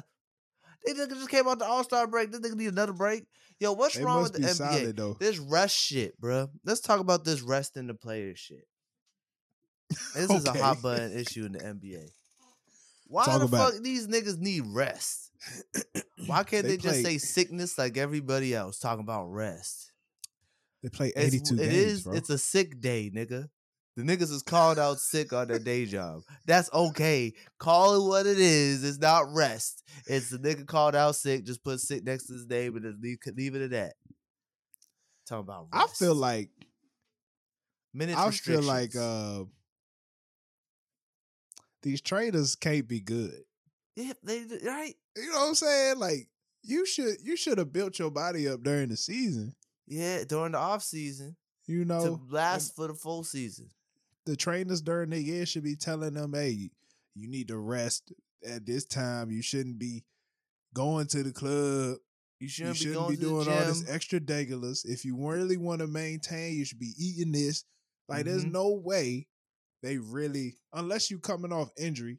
they 0.86 0.92
just 0.94 1.30
came 1.30 1.48
out 1.48 1.58
the 1.58 1.64
All 1.66 1.84
Star 1.84 2.06
break. 2.06 2.30
This 2.30 2.40
nigga 2.40 2.54
need 2.56 2.68
another 2.68 2.92
break. 2.92 3.24
Yo, 3.58 3.72
what's 3.72 3.96
They 3.96 4.04
wrong 4.04 4.22
with 4.22 4.32
the 4.34 4.40
NBA? 4.40 4.54
solid 4.54 4.96
though. 4.96 5.16
This 5.18 5.38
rest 5.38 5.76
shit, 5.76 6.18
bro. 6.20 6.48
Let's 6.64 6.80
talk 6.80 7.00
about 7.00 7.24
this 7.24 7.40
rest 7.40 7.76
in 7.76 7.86
the 7.86 7.94
players 7.94 8.38
shit. 8.38 8.66
This 10.14 10.30
is 10.30 10.44
a 10.46 10.52
hot 10.52 10.82
button 10.82 11.12
issue 11.16 11.44
in 11.44 11.52
the 11.52 11.58
NBA. 11.60 12.10
Why 13.08 13.24
Talk 13.24 13.40
the 13.40 13.48
fuck 13.48 13.74
these 13.82 14.08
niggas 14.08 14.38
need 14.38 14.64
rest? 14.66 15.30
Why 16.26 16.42
can't 16.44 16.64
They 16.64 16.70
they, 16.70 16.76
just 16.76 17.02
say 17.02 17.18
sickness 17.18 17.78
like 17.78 17.96
everybody 17.96 18.54
else 18.54 18.78
talking 18.78 19.04
about 19.04 19.26
rest? 19.26 19.92
They 20.82 20.88
play 20.88 21.12
It's, 21.14 21.34
82 21.34 21.54
it 21.54 21.58
games, 21.58 21.74
is-. 21.74 22.06
It's 22.06 22.30
a 22.30 22.38
sick 22.38 22.80
day, 22.80 23.10
nigga. 23.14 23.48
The 23.96 24.02
niggas 24.02 24.30
is 24.30 24.42
called 24.42 24.78
out 24.78 24.98
sick 24.98 25.32
on 25.32 25.48
their 25.48 25.58
day 25.58 25.86
job. 25.86 26.20
That's 26.44 26.70
okay. 26.72 27.32
Call 27.58 27.94
it 27.94 28.08
what 28.08 28.26
it 28.26 28.38
is. 28.38 28.84
It's 28.84 28.98
not 28.98 29.32
rest. 29.32 29.82
It's 30.06 30.28
the 30.28 30.38
nigga 30.38 30.66
called 30.66 30.94
out 30.94 31.16
sick. 31.16 31.44
Just 31.44 31.64
put 31.64 31.80
sick 31.80 32.04
next 32.04 32.26
to 32.26 32.34
his 32.34 32.46
name 32.46 32.76
and 32.76 32.84
just 32.84 33.00
leave, 33.00 33.18
leave 33.34 33.54
it 33.54 33.62
at 33.62 33.70
that. 33.70 33.94
Talking 35.26 35.44
about 35.44 35.68
I 35.72 35.86
feel 35.86 36.14
like 36.14 36.50
minutes 37.94 38.18
I 38.18 38.30
feel 38.30 38.62
like 38.62 38.94
uh 38.94 39.44
these 41.82 42.00
traders 42.00 42.54
can't 42.54 42.86
be 42.86 43.00
good. 43.00 43.40
yeah, 43.96 44.12
they 44.22 44.44
right. 44.64 44.94
You 45.16 45.30
know 45.30 45.38
what 45.38 45.48
I'm 45.48 45.54
saying? 45.54 45.98
Like 45.98 46.28
you 46.62 46.84
should 46.84 47.16
you 47.22 47.36
should 47.36 47.58
have 47.58 47.72
built 47.72 47.98
your 47.98 48.10
body 48.10 48.46
up 48.46 48.62
during 48.62 48.90
the 48.90 48.96
season. 48.96 49.54
Yeah, 49.86 50.24
during 50.24 50.52
the 50.52 50.58
off 50.58 50.82
season 50.82 51.36
You 51.66 51.84
know, 51.84 52.04
to 52.04 52.20
last 52.28 52.76
for 52.76 52.88
the 52.88 52.94
full 52.94 53.24
season. 53.24 53.68
The 54.26 54.36
trainers 54.36 54.82
during 54.82 55.10
the 55.10 55.20
year 55.20 55.46
should 55.46 55.64
be 55.64 55.76
telling 55.76 56.14
them, 56.14 56.34
"Hey, 56.34 56.70
you 57.14 57.28
need 57.28 57.48
to 57.48 57.58
rest 57.58 58.12
at 58.44 58.66
this 58.66 58.84
time. 58.84 59.30
You 59.30 59.40
shouldn't 59.42 59.78
be 59.78 60.04
going 60.74 61.06
to 61.08 61.22
the 61.22 61.32
club. 61.32 61.96
You 62.38 62.44
You 62.44 62.48
shouldn't, 62.48 62.76
shouldn't, 62.76 62.92
be 62.94 62.98
going 62.98 63.16
be 63.16 63.22
doing 63.22 63.48
all 63.48 63.64
this 63.64 63.88
extra 63.88 64.20
regulars. 64.20 64.84
If 64.84 65.04
you 65.06 65.16
really 65.16 65.56
want 65.56 65.80
to 65.80 65.86
maintain, 65.86 66.54
you 66.54 66.66
should 66.66 66.78
be 66.78 66.92
eating 66.98 67.32
this. 67.32 67.64
Like, 68.08 68.26
there's 68.26 68.44
Mhm. 68.44 68.52
no 68.52 68.72
way 68.72 69.26
they 69.82 69.96
really, 69.96 70.58
unless 70.74 71.10
you 71.10 71.18
coming 71.18 71.50
off 71.52 71.70
injury, 71.78 72.18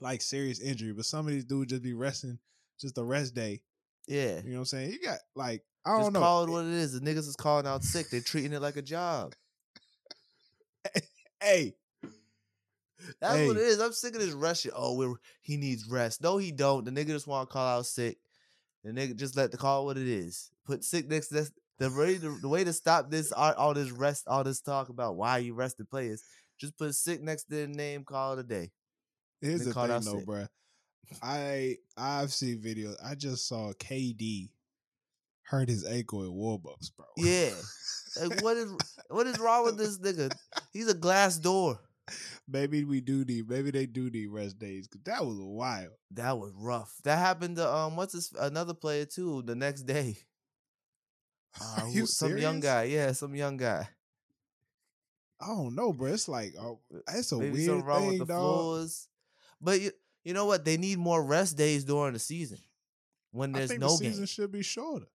like 0.00 0.22
serious 0.22 0.60
injury. 0.60 0.92
But 0.92 1.04
some 1.06 1.26
of 1.26 1.32
these 1.32 1.44
dudes 1.44 1.70
just 1.70 1.82
be 1.82 1.94
resting, 1.94 2.38
just 2.80 2.98
a 2.98 3.04
rest 3.04 3.34
day. 3.34 3.62
yeah. 4.06 4.36
You 4.42 4.50
know 4.50 4.56
what 4.56 4.58
I'm 4.60 4.64
saying? 4.66 4.92
You 4.92 5.00
got 5.00 5.18
like 5.34 5.62
I 5.84 5.98
Just 5.98 6.06
don't 6.06 6.12
know. 6.14 6.20
call 6.20 6.44
it 6.44 6.50
what 6.50 6.64
it 6.64 6.72
is. 6.72 6.92
The 6.92 7.00
niggas 7.00 7.28
is 7.28 7.36
calling 7.36 7.66
out 7.66 7.84
sick. 7.84 8.08
They're 8.10 8.20
treating 8.20 8.52
it 8.52 8.62
like 8.62 8.76
a 8.76 8.82
job. 8.82 9.34
hey, 11.40 11.74
That's 13.20 13.46
what 13.46 13.56
it 13.56 13.62
is. 13.62 13.80
I'm 13.80 13.92
sick 13.92 14.14
of 14.14 14.20
this 14.20 14.32
rush. 14.32 14.60
shit. 14.60 14.72
Oh, 14.74 15.16
he 15.40 15.56
needs 15.56 15.88
rest. 15.88 16.22
No, 16.22 16.38
he 16.38 16.52
don't. 16.52 16.84
The 16.84 16.90
nigga 16.90 17.08
just 17.08 17.26
want 17.26 17.48
to 17.48 17.52
call 17.52 17.78
out 17.78 17.86
sick. 17.86 18.18
The 18.84 18.92
nigga 18.92 19.16
just 19.16 19.36
let 19.36 19.50
the 19.50 19.56
call 19.56 19.84
what 19.84 19.98
it 19.98 20.08
is. 20.08 20.50
Put 20.64 20.84
sick 20.84 21.08
next. 21.08 21.28
That's 21.28 21.50
the 21.78 21.90
way. 21.90 22.14
The, 22.14 22.38
the 22.40 22.48
way 22.48 22.64
to 22.64 22.72
stop 22.72 23.10
this 23.10 23.32
all, 23.32 23.52
all 23.54 23.74
this 23.74 23.90
rest, 23.90 24.24
all 24.28 24.44
this 24.44 24.60
talk 24.60 24.88
about 24.88 25.16
why 25.16 25.38
you 25.38 25.54
rested 25.54 25.90
players. 25.90 26.22
Just 26.58 26.76
put 26.78 26.94
sick 26.94 27.22
next 27.22 27.44
to 27.44 27.50
the 27.50 27.66
name. 27.66 28.04
Call 28.04 28.34
it 28.34 28.40
a 28.40 28.42
day. 28.42 28.70
here's 29.40 29.64
the 29.64 29.74
thing 29.74 29.88
though, 29.88 30.00
sick. 30.00 30.26
bruh. 30.26 30.48
I 31.22 31.76
I've 31.96 32.32
seen 32.32 32.58
videos. 32.58 32.96
I 33.04 33.14
just 33.14 33.46
saw 33.46 33.72
KD 33.72 34.50
hurt 35.48 35.68
his 35.68 35.84
ankle 35.84 36.24
at 36.24 36.32
warm-ups, 36.32 36.90
bro. 36.90 37.06
Yeah. 37.16 37.50
Like 38.20 38.42
what 38.42 38.56
is 38.56 38.72
what 39.08 39.26
is 39.26 39.38
wrong 39.38 39.64
with 39.64 39.76
this 39.78 39.98
nigga? 39.98 40.30
He's 40.72 40.88
a 40.88 40.94
glass 40.94 41.36
door. 41.38 41.78
maybe 42.48 42.84
we 42.84 43.00
do 43.00 43.24
need. 43.24 43.48
Maybe 43.48 43.70
they 43.70 43.86
do 43.86 44.08
need 44.10 44.28
rest 44.28 44.58
days. 44.58 44.86
'cause 44.86 45.02
that 45.04 45.24
was 45.24 45.36
wild. 45.38 45.92
That 46.12 46.38
was 46.38 46.52
rough. 46.56 46.94
That 47.04 47.18
happened 47.18 47.56
to 47.56 47.68
um 47.72 47.96
what's 47.96 48.12
his 48.14 48.32
another 48.38 48.74
player 48.74 49.04
too 49.06 49.42
the 49.42 49.54
next 49.54 49.82
day. 49.82 50.18
Uh, 51.58 51.80
Are 51.84 51.88
you 51.88 52.04
some 52.06 52.36
young 52.36 52.60
guy, 52.60 52.82
yeah, 52.84 53.12
some 53.12 53.34
young 53.34 53.56
guy. 53.56 53.88
I 55.40 55.46
don't 55.46 55.74
know, 55.74 55.90
bro. 55.92 56.12
It's 56.12 56.28
like 56.28 56.54
oh, 56.60 56.80
it's 57.08 57.32
a 57.32 57.38
Maybe 57.38 57.66
weird 57.66 57.84
wrong 57.84 58.00
thing, 58.00 58.08
with 58.10 58.18
the 58.18 58.24
dog. 58.26 58.40
floors. 58.42 59.08
But 59.60 59.80
you 59.80 59.90
you 60.24 60.34
know 60.34 60.44
what? 60.44 60.64
They 60.66 60.76
need 60.76 60.98
more 60.98 61.22
rest 61.24 61.56
days 61.56 61.84
during 61.84 62.12
the 62.12 62.18
season 62.18 62.58
when 63.30 63.52
there's 63.52 63.70
no 63.78 63.88
the 63.88 63.96
season 63.96 64.20
game. 64.20 64.26
should 64.26 64.52
be 64.52 64.62
shorter. 64.62 65.06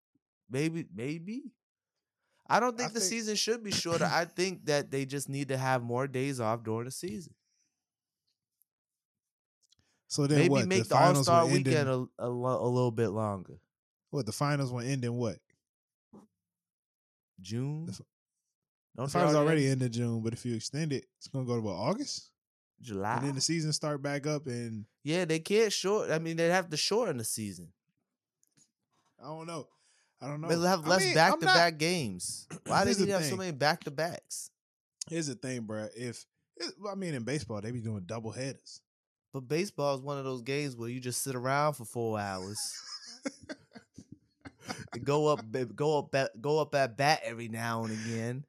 Maybe 0.51 0.85
maybe. 0.93 1.43
I 2.47 2.59
don't 2.59 2.73
I 2.75 2.77
think 2.83 2.93
the 2.93 2.99
think- 2.99 3.09
season 3.09 3.35
should 3.35 3.63
be 3.63 3.71
shorter. 3.83 4.05
I 4.05 4.25
think 4.25 4.65
that 4.65 4.91
they 4.91 5.05
just 5.05 5.29
need 5.29 5.47
to 5.47 5.57
have 5.57 5.81
more 5.81 6.05
days 6.07 6.39
off 6.41 6.63
during 6.63 6.85
the 6.85 6.91
season. 6.91 7.33
So 10.07 10.27
then 10.27 10.39
Maybe 10.39 10.49
what? 10.49 10.67
make 10.67 10.83
the 10.83 10.89
the 10.89 10.97
All 10.97 11.15
Star 11.23 11.45
weekend 11.45 11.67
in, 11.67 11.87
a, 11.87 12.05
a, 12.19 12.29
lo- 12.29 12.61
a 12.61 12.67
little 12.67 12.91
bit 12.91 13.09
longer. 13.09 13.59
what? 14.09 14.25
The 14.25 14.33
finals 14.33 14.71
will 14.71 14.81
end 14.81 15.05
in 15.05 15.13
what? 15.13 15.37
June. 17.41 17.85
The 17.85 17.93
Don't 18.97 19.05
The 19.05 19.11
finals 19.11 19.35
already 19.35 19.63
end 19.67 19.81
end 19.81 19.83
in 19.83 19.91
June, 19.93 20.21
but 20.21 20.33
if 20.33 20.45
you 20.45 20.53
extend 20.55 20.91
it, 20.91 21.05
it's 21.17 21.27
gonna 21.27 21.45
go 21.45 21.55
to 21.55 21.61
what 21.61 21.75
August, 21.75 22.29
July. 22.81 23.15
and 23.17 23.27
then 23.27 23.35
the 23.35 23.41
season 23.41 23.71
start 23.71 24.01
back 24.01 24.27
up. 24.27 24.47
And 24.47 24.85
Yeah, 25.03 25.23
they 25.23 25.39
can't 25.39 25.71
short. 25.71 26.11
I 26.11 26.19
mean, 26.19 26.35
they 26.35 26.49
have 26.49 26.69
to 26.69 26.77
shorten 26.77 27.17
the 27.17 27.23
season. 27.23 27.69
I 29.17 29.27
don't 29.27 29.47
know. 29.47 29.67
I 30.21 30.27
don't 30.27 30.41
know. 30.41 30.47
They'll 30.47 30.61
have 30.63 30.85
I 30.85 30.89
less 30.89 31.03
mean, 31.03 31.15
back 31.15 31.39
to 31.39 31.45
back 31.45 31.77
games. 31.77 32.47
Why 32.67 32.85
did 32.85 32.97
he 32.97 33.09
have 33.09 33.25
so 33.25 33.35
many 33.35 33.51
back 33.51 33.83
to 33.85 33.91
backs? 33.91 34.51
Here's 35.09 35.27
the 35.27 35.35
thing, 35.35 35.61
bro. 35.61 35.87
If 35.95 36.25
I 36.89 36.95
mean, 36.95 37.13
in 37.13 37.23
baseball, 37.23 37.61
they 37.61 37.71
be 37.71 37.81
doing 37.81 38.03
double 38.05 38.31
headers. 38.31 38.81
But 39.33 39.47
baseball 39.47 39.95
is 39.95 40.01
one 40.01 40.17
of 40.17 40.25
those 40.25 40.41
games 40.41 40.75
where 40.75 40.89
you 40.89 40.99
just 40.99 41.23
sit 41.23 41.35
around 41.35 41.73
for 41.73 41.85
four 41.85 42.19
hours. 42.19 42.59
and 44.93 45.03
go 45.03 45.27
up, 45.27 45.43
go 45.75 45.99
up, 45.99 46.13
at, 46.13 46.41
go 46.41 46.59
up 46.59 46.75
at 46.75 46.97
bat 46.97 47.21
every 47.23 47.47
now 47.47 47.83
and 47.85 47.93
again. 47.93 48.45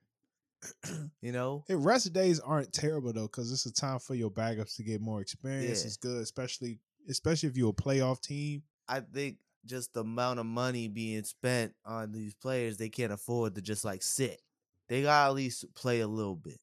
You 1.21 1.33
know, 1.33 1.65
Hey, 1.67 1.75
rest 1.75 2.13
days 2.13 2.39
aren't 2.39 2.73
terrible 2.73 3.13
though, 3.13 3.23
because 3.23 3.53
it's 3.53 3.67
a 3.67 3.73
time 3.73 3.99
for 3.99 4.15
your 4.15 4.31
backups 4.31 4.77
to 4.77 4.85
get 4.85 5.01
more 5.01 5.21
experience. 5.21 5.81
Yeah. 5.81 5.87
It's 5.87 5.97
good, 5.97 6.21
especially 6.23 6.79
especially 7.09 7.49
if 7.49 7.57
you're 7.57 7.71
a 7.71 7.73
playoff 7.73 8.21
team. 8.21 8.63
I 8.89 9.01
think 9.01 9.39
just 9.67 9.93
the 9.95 10.01
amount 10.01 10.41
of 10.41 10.47
money 10.47 10.89
being 10.89 11.23
spent 11.25 11.75
on 11.85 12.13
these 12.13 12.35
players, 12.35 12.77
they 12.77 12.89
can't 12.89 13.13
afford 13.13 13.55
to 13.55 13.63
just 13.63 13.85
like 13.85 14.03
sit. 14.03 14.41
They 14.89 15.03
gotta 15.03 15.29
at 15.31 15.35
least 15.35 15.65
play 15.75 16.01
a 16.01 16.07
little 16.09 16.37
bit. 16.37 16.59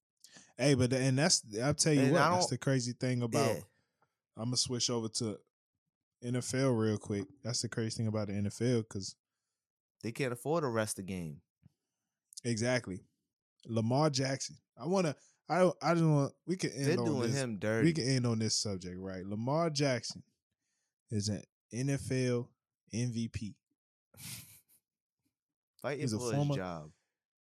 Hey, 0.57 0.73
but 0.73 0.91
and 0.93 1.17
that's 1.17 1.41
I'll 1.63 1.73
tell 1.73 1.93
you 1.93 2.01
And 2.01 2.11
what, 2.11 2.19
that's 2.19 2.47
the 2.47 2.57
crazy 2.57 2.91
thing 2.93 3.21
about. 3.21 3.45
yeah, 3.55 3.59
I'm 4.38 4.45
gonna 4.45 4.57
switch 4.57 4.89
over 4.89 5.07
to 5.09 5.38
NFL 6.23 6.77
real 6.77 6.97
quick. 6.97 7.26
That's 7.43 7.61
the 7.61 7.69
crazy 7.69 7.97
thing 7.97 8.07
about 8.07 8.27
the 8.27 8.34
NFL 8.34 8.84
because 8.84 9.15
they 10.03 10.11
can't 10.11 10.34
afford 10.34 10.63
to 10.63 10.67
rest 10.67 10.97
the 10.97 11.03
game. 11.03 11.41
exactly, 12.43 12.99
Lamar 13.67 14.09
Jackson. 14.09 14.57
I 14.77 14.85
wanna. 14.85 15.15
I 15.47 15.59
don't. 15.59 15.76
I 15.81 15.93
just 15.93 16.05
want. 16.05 16.34
We 16.45 16.57
can 16.57 16.71
end 16.71 16.85
They're 16.85 16.99
on 16.99 17.05
doing 17.05 17.21
this. 17.31 17.35
him 17.41 17.57
dirty. 17.57 17.85
We 17.88 17.93
can 17.93 18.07
end 18.07 18.27
on 18.27 18.39
this 18.39 18.55
subject, 18.55 18.97
right? 18.99 19.26
Lamar 19.26 19.69
Jackson 19.69 20.21
is 21.09 21.30
an 21.30 21.41
NFL 21.73 22.47
MVP. 22.93 23.55
Fighting 25.81 26.01
he's 26.01 26.13
a 26.13 26.17
for 26.19 26.31
former- 26.33 26.47
his 26.49 26.55
job. 26.57 26.89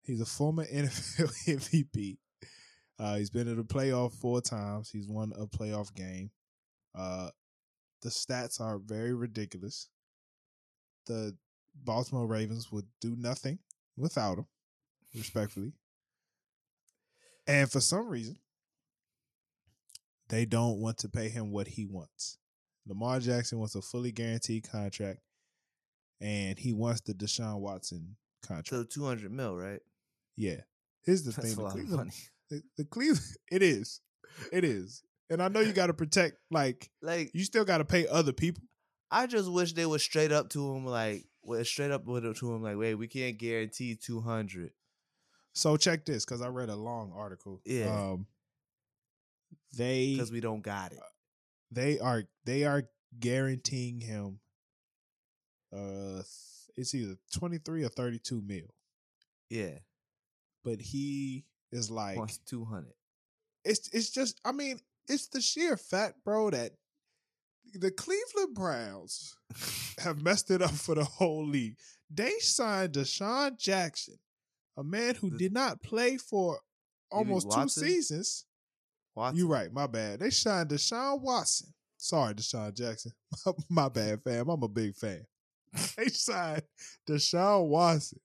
He's 0.02 0.20
a 0.20 0.26
former 0.26 0.66
NFL 0.66 1.32
MVP. 1.46 2.18
Uh, 2.98 3.16
he's 3.16 3.30
been 3.30 3.48
in 3.48 3.56
the 3.56 3.64
playoff 3.64 4.12
four 4.12 4.40
times. 4.40 4.90
He's 4.90 5.08
won 5.08 5.32
a 5.38 5.46
playoff 5.46 5.94
game. 5.94 6.30
Uh, 6.94 7.30
the 8.02 8.10
stats 8.10 8.60
are 8.60 8.78
very 8.78 9.14
ridiculous. 9.14 9.88
The 11.06 11.34
Baltimore 11.74 12.26
Ravens 12.26 12.70
would 12.70 12.86
do 13.00 13.16
nothing 13.18 13.58
without 13.96 14.38
him, 14.38 14.46
respectfully. 15.14 15.72
And 17.46 17.70
for 17.70 17.80
some 17.80 18.08
reason, 18.08 18.36
they 20.28 20.44
don't 20.44 20.80
want 20.80 20.98
to 20.98 21.08
pay 21.08 21.28
him 21.28 21.50
what 21.50 21.66
he 21.68 21.86
wants. 21.86 22.38
Lamar 22.86 23.20
Jackson 23.20 23.58
wants 23.58 23.74
a 23.74 23.82
fully 23.82 24.12
guaranteed 24.12 24.68
contract, 24.70 25.20
and 26.24 26.58
he 26.58 26.72
wants 26.72 27.02
the 27.02 27.12
Deshaun 27.14 27.60
Watson 27.60 28.16
contract. 28.42 28.68
So 28.68 28.82
two 28.84 29.04
hundred 29.04 29.30
mil, 29.30 29.54
right? 29.56 29.80
Yeah. 30.36 30.62
Here's 31.02 31.22
the 31.22 31.30
That's 31.40 31.54
thing. 31.54 31.64
a 31.64 31.68
The 31.68 31.70
Cleveland, 31.72 31.96
money. 31.98 32.12
the, 32.50 32.62
the 32.78 32.84
Cleveland, 32.86 33.36
it 33.52 33.62
is. 33.62 34.00
It 34.50 34.64
is. 34.64 35.02
And 35.30 35.42
I 35.42 35.48
know 35.48 35.60
you 35.60 35.72
got 35.72 35.86
to 35.88 35.94
protect, 35.94 36.36
like, 36.50 36.90
Like 37.02 37.30
you 37.34 37.44
still 37.44 37.64
got 37.64 37.78
to 37.78 37.84
pay 37.84 38.06
other 38.06 38.32
people. 38.32 38.62
I 39.10 39.26
just 39.26 39.50
wish 39.50 39.72
they 39.74 39.86
were 39.86 39.98
straight 39.98 40.32
up 40.32 40.48
to 40.50 40.74
him, 40.74 40.86
like 40.86 41.24
well, 41.42 41.62
straight 41.64 41.90
up 41.90 42.06
with 42.06 42.24
it 42.24 42.36
to 42.38 42.52
him, 42.52 42.62
like, 42.62 42.76
wait, 42.78 42.94
we 42.94 43.06
can't 43.06 43.38
guarantee 43.38 43.94
two 43.96 44.20
hundred. 44.22 44.70
So 45.52 45.76
check 45.76 46.04
this, 46.04 46.24
because 46.24 46.40
I 46.42 46.48
read 46.48 46.68
a 46.70 46.74
long 46.76 47.12
article. 47.14 47.60
Yeah. 47.64 47.86
Um, 47.94 48.26
they 49.76 50.14
because 50.14 50.32
we 50.32 50.40
don't 50.40 50.62
got 50.62 50.92
it. 50.92 50.98
they 51.70 51.98
are 52.00 52.24
they 52.44 52.64
are 52.64 52.84
guaranteeing 53.20 54.00
him 54.00 54.40
uh 55.74 56.22
it's 56.76 56.94
either 56.94 57.16
23 57.34 57.84
or 57.84 57.88
32 57.88 58.42
mil. 58.44 58.74
Yeah, 59.50 59.78
But 60.64 60.80
he 60.80 61.44
is 61.70 61.90
like 61.90 62.18
two 62.46 62.64
hundred. 62.64 62.94
it's 63.64 63.88
it's 63.92 64.10
just 64.10 64.40
I 64.44 64.52
mean, 64.52 64.80
it's 65.08 65.28
the 65.28 65.40
sheer 65.40 65.76
fact, 65.76 66.24
bro, 66.24 66.50
that 66.50 66.72
the 67.74 67.90
Cleveland 67.90 68.54
Browns 68.54 69.36
have 69.98 70.22
messed 70.22 70.50
it 70.50 70.62
up 70.62 70.70
for 70.70 70.94
the 70.94 71.04
whole 71.04 71.46
league. 71.46 71.76
They 72.10 72.30
signed 72.38 72.92
Deshaun 72.94 73.58
Jackson, 73.58 74.18
a 74.76 74.82
man 74.84 75.14
who 75.16 75.30
did 75.36 75.52
not 75.52 75.82
play 75.82 76.16
for 76.16 76.58
almost 77.10 77.50
two 77.50 77.68
seasons. 77.68 78.44
Watson. 79.14 79.38
You 79.38 79.46
right, 79.46 79.72
my 79.72 79.86
bad. 79.86 80.20
They 80.20 80.30
signed 80.30 80.70
Deshaun 80.70 81.20
Watson. 81.20 81.72
Sorry, 81.96 82.34
Deshaun 82.34 82.74
Jackson. 82.74 83.12
my 83.68 83.88
bad, 83.88 84.22
fam. 84.22 84.48
I'm 84.48 84.62
a 84.62 84.68
big 84.68 84.94
fan. 84.96 85.24
they 85.96 86.06
signed 86.06 86.62
Deshaun 87.08 87.68
Watson, 87.68 88.20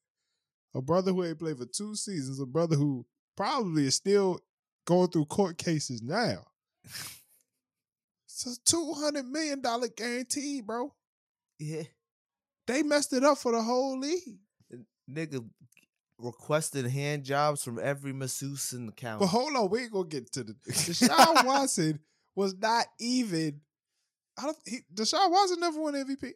a 0.76 0.82
brother 0.82 1.12
who 1.12 1.24
ain't 1.26 1.40
played 1.40 1.58
for 1.58 1.66
two 1.66 1.96
seasons, 1.96 2.40
a 2.40 2.46
brother 2.46 2.76
who 2.76 3.06
probably 3.36 3.88
is 3.88 3.96
still 3.96 4.40
going 4.86 5.10
through 5.10 5.26
court 5.26 5.58
cases 5.58 6.02
now. 6.02 6.46
It's 8.26 8.46
a 8.46 8.56
two 8.66 8.94
hundred 8.94 9.26
million 9.28 9.62
dollar 9.62 9.88
guarantee, 9.88 10.62
bro. 10.62 10.94
Yeah, 11.60 11.84
They 12.68 12.84
messed 12.84 13.12
it 13.14 13.24
up 13.24 13.38
for 13.38 13.52
the 13.52 13.62
whole 13.62 14.00
league. 14.00 14.40
nigga 15.12 15.44
requested 16.18 16.86
hand 16.86 17.24
jobs 17.24 17.64
from 17.64 17.80
every 17.82 18.14
masseuse 18.14 18.74
in 18.74 18.86
the 18.86 18.92
county. 18.92 19.20
But 19.20 19.28
hold 19.28 19.56
on, 19.56 19.70
we 19.70 19.82
ain't 19.84 19.92
gonna 19.92 20.08
get 20.08 20.32
to 20.34 20.44
the 20.44 20.54
Deshaun 20.70 21.46
Watson 21.46 22.00
was 22.36 22.56
not 22.58 22.86
even. 23.00 23.60
I 24.38 24.44
don't. 24.44 24.58
He, 24.66 24.80
Deshaun 24.94 25.32
Watson 25.32 25.60
never 25.60 25.82
won 25.82 25.96
MVP. 25.96 26.32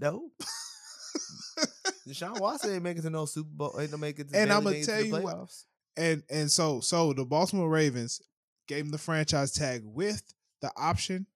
No, 0.00 0.30
Deshaun 2.08 2.40
Watson 2.40 2.72
ain't 2.74 2.82
making 2.82 3.02
to 3.02 3.10
no 3.10 3.26
Super 3.26 3.50
Bowl. 3.52 3.76
Ain't 3.78 3.90
no 3.92 3.98
making 3.98 4.26
it 4.26 4.32
to 4.32 4.38
And 4.38 4.50
it 4.50 4.54
to 4.84 4.86
tell 4.86 5.02
you 5.02 5.16
what. 5.18 5.50
And 5.96 6.22
and 6.30 6.50
so 6.50 6.80
so 6.80 7.12
the 7.12 7.24
Baltimore 7.24 7.68
Ravens 7.68 8.20
gave 8.66 8.84
him 8.84 8.90
the 8.90 8.98
franchise 8.98 9.52
tag 9.52 9.82
with 9.84 10.22
the 10.62 10.70
option 10.76 11.26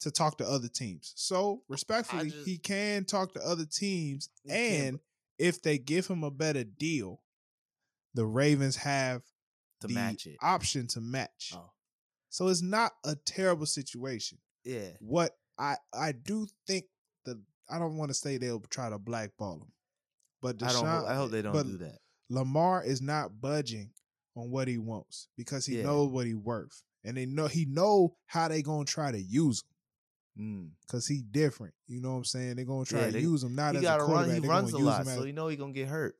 to 0.00 0.10
talk 0.10 0.38
to 0.38 0.46
other 0.48 0.68
teams. 0.68 1.12
So 1.16 1.62
respectfully, 1.68 2.30
just- 2.30 2.46
he 2.46 2.58
can 2.58 3.04
talk 3.04 3.32
to 3.34 3.40
other 3.44 3.64
teams, 3.66 4.28
and 4.48 5.00
if 5.38 5.62
they 5.62 5.78
give 5.78 6.06
him 6.06 6.22
a 6.24 6.30
better 6.30 6.64
deal, 6.64 7.20
the 8.14 8.26
Ravens 8.26 8.76
have 8.76 9.22
to 9.80 9.86
the 9.88 9.94
match 9.94 10.26
it. 10.26 10.36
option 10.42 10.86
to 10.88 11.00
match. 11.00 11.52
Oh, 11.54 11.70
So 12.28 12.48
it's 12.48 12.62
not 12.62 12.92
a 13.04 13.14
terrible 13.16 13.66
situation. 13.66 14.38
yeah. 14.64 14.90
What 15.00 15.36
I 15.58 15.76
I 15.92 16.12
do 16.12 16.46
think 16.66 16.84
the 17.24 17.40
I 17.70 17.78
don't 17.78 17.96
want 17.96 18.10
to 18.10 18.14
say 18.14 18.36
they'll 18.38 18.60
try 18.60 18.88
to 18.90 18.98
blackball 18.98 19.56
him, 19.62 19.72
but 20.42 20.62
I 20.62 20.72
don't. 20.72 20.86
Hope, 20.86 21.06
I 21.08 21.14
hope 21.14 21.30
they 21.30 21.42
don't 21.42 21.54
do 21.66 21.78
that. 21.78 21.98
Lamar 22.30 22.82
is 22.84 23.00
not 23.02 23.40
budging 23.40 23.90
on 24.36 24.50
what 24.50 24.68
he 24.68 24.78
wants 24.78 25.28
because 25.36 25.66
he 25.66 25.78
Yeah. 25.78 25.84
knows 25.84 26.10
what 26.10 26.26
he 26.26 26.34
worth, 26.34 26.82
and 27.04 27.16
they 27.16 27.26
know 27.26 27.46
he 27.46 27.64
know 27.66 28.16
how 28.26 28.48
they 28.48 28.62
gonna 28.62 28.84
try 28.84 29.10
to 29.12 29.20
use 29.20 29.62
him 30.36 30.44
Mm. 30.44 30.70
because 30.86 31.06
he 31.06 31.22
different. 31.22 31.74
You 31.86 32.00
know 32.00 32.12
what 32.12 32.18
I'm 32.18 32.24
saying? 32.24 32.56
They're 32.56 32.64
gonna 32.64 32.84
try 32.84 33.00
Yeah, 33.00 33.06
to 33.06 33.12
they- 33.12 33.20
use 33.20 33.42
him 33.42 33.54
not 33.54 33.74
He 33.74 33.78
as 33.86 33.94
a 33.94 33.98
to 33.98 34.04
run. 34.04 34.30
He 34.32 34.38
They're 34.40 34.48
runs 34.50 34.72
a 34.72 34.78
lot, 34.78 35.00
as 35.06 35.14
so 35.14 35.24
you 35.24 35.32
know 35.32 35.48
he 35.48 35.56
gonna 35.56 35.72
get 35.72 35.88
hurt. 35.88 36.16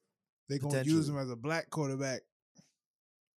they're 0.48 0.58
gonna 0.58 0.82
use 0.82 1.08
him 1.08 1.16
as 1.18 1.30
a 1.30 1.36
black 1.36 1.70
quarterback. 1.70 2.22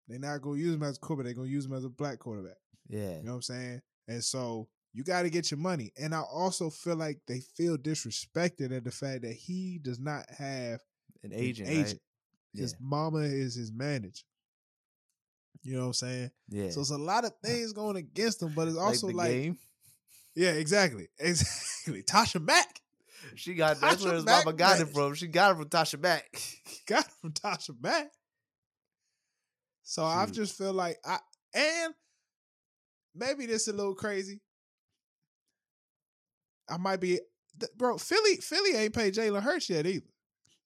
They're 0.07 0.19
not 0.19 0.41
gonna 0.41 0.57
use 0.57 0.73
him 0.75 0.83
as 0.83 0.97
a 0.97 0.99
quarterback. 0.99 1.25
They're 1.27 1.35
gonna 1.35 1.49
use 1.49 1.65
him 1.65 1.73
as 1.73 1.83
a 1.85 1.89
black 1.89 2.19
quarterback. 2.19 2.57
Yeah. 2.88 3.17
You 3.17 3.23
know 3.23 3.31
what 3.31 3.35
I'm 3.38 3.41
saying? 3.43 3.81
And 4.07 4.23
so 4.23 4.67
you 4.93 5.03
got 5.03 5.22
to 5.23 5.30
get 5.30 5.51
your 5.51 5.59
money. 5.59 5.91
And 5.99 6.13
I 6.13 6.19
also 6.22 6.69
feel 6.69 6.95
like 6.95 7.19
they 7.27 7.39
feel 7.55 7.77
disrespected 7.77 8.76
at 8.76 8.84
the 8.84 8.91
fact 8.91 9.22
that 9.22 9.34
he 9.34 9.80
does 9.81 9.99
not 9.99 10.26
have 10.38 10.81
An 11.23 11.31
an 11.31 11.34
agent. 11.34 11.69
agent. 11.69 11.88
Right? 11.88 11.99
Yeah. 12.53 12.61
His 12.63 12.76
mama 12.81 13.19
is 13.19 13.55
his 13.55 13.72
manager. 13.72 14.23
You 15.63 15.73
know 15.76 15.81
what 15.81 15.88
I'm 15.88 15.93
saying? 15.93 16.31
Yeah. 16.49 16.69
So 16.72 16.81
it's 16.81 16.89
a 16.91 16.97
lot 16.97 17.23
of 17.23 17.31
things 17.43 17.72
going 17.73 17.95
against 17.95 18.41
him, 18.41 18.53
but 18.55 18.68
it's 18.68 18.77
also 18.77 19.07
the 19.07 19.13
like, 19.13 19.31
game. 19.31 19.57
yeah, 20.35 20.51
exactly, 20.51 21.07
exactly. 21.19 22.03
Tasha 22.03 22.43
Mack 22.43 22.81
She 23.35 23.53
got 23.53 23.80
that's 23.80 24.03
where 24.03 24.15
his 24.15 24.26
Mack 24.26 24.45
mama 24.45 24.57
got 24.57 24.81
it 24.81 24.89
from. 24.89 25.13
She 25.13 25.27
got 25.27 25.51
it 25.51 25.55
from 25.57 25.69
Tasha 25.69 26.01
Mack. 26.01 26.26
got 26.88 27.05
it 27.05 27.11
from 27.22 27.31
Tasha 27.31 27.76
Mack. 27.81 28.11
So 29.84 30.03
I 30.03 30.26
just 30.26 30.57
feel 30.57 30.73
like 30.73 30.97
I 31.05 31.19
and 31.53 31.93
maybe 33.15 33.45
this 33.45 33.68
a 33.68 33.73
little 33.73 33.95
crazy. 33.95 34.41
I 36.72 36.77
might 36.77 36.99
be, 37.02 37.19
th- 37.60 37.72
bro. 37.77 37.98
Philly, 37.98 38.38
Philly 38.38 38.76
ain't 38.76 38.93
paid 38.95 39.14
Jalen 39.14 39.41
Hurts 39.43 39.69
yet 39.69 39.85
either. 39.85 40.06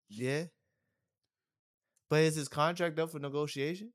yeah. 0.09 0.43
But 2.09 2.21
is 2.21 2.35
his 2.35 2.47
contract 2.47 2.99
up 2.99 3.11
for 3.11 3.19
negotiation? 3.19 3.91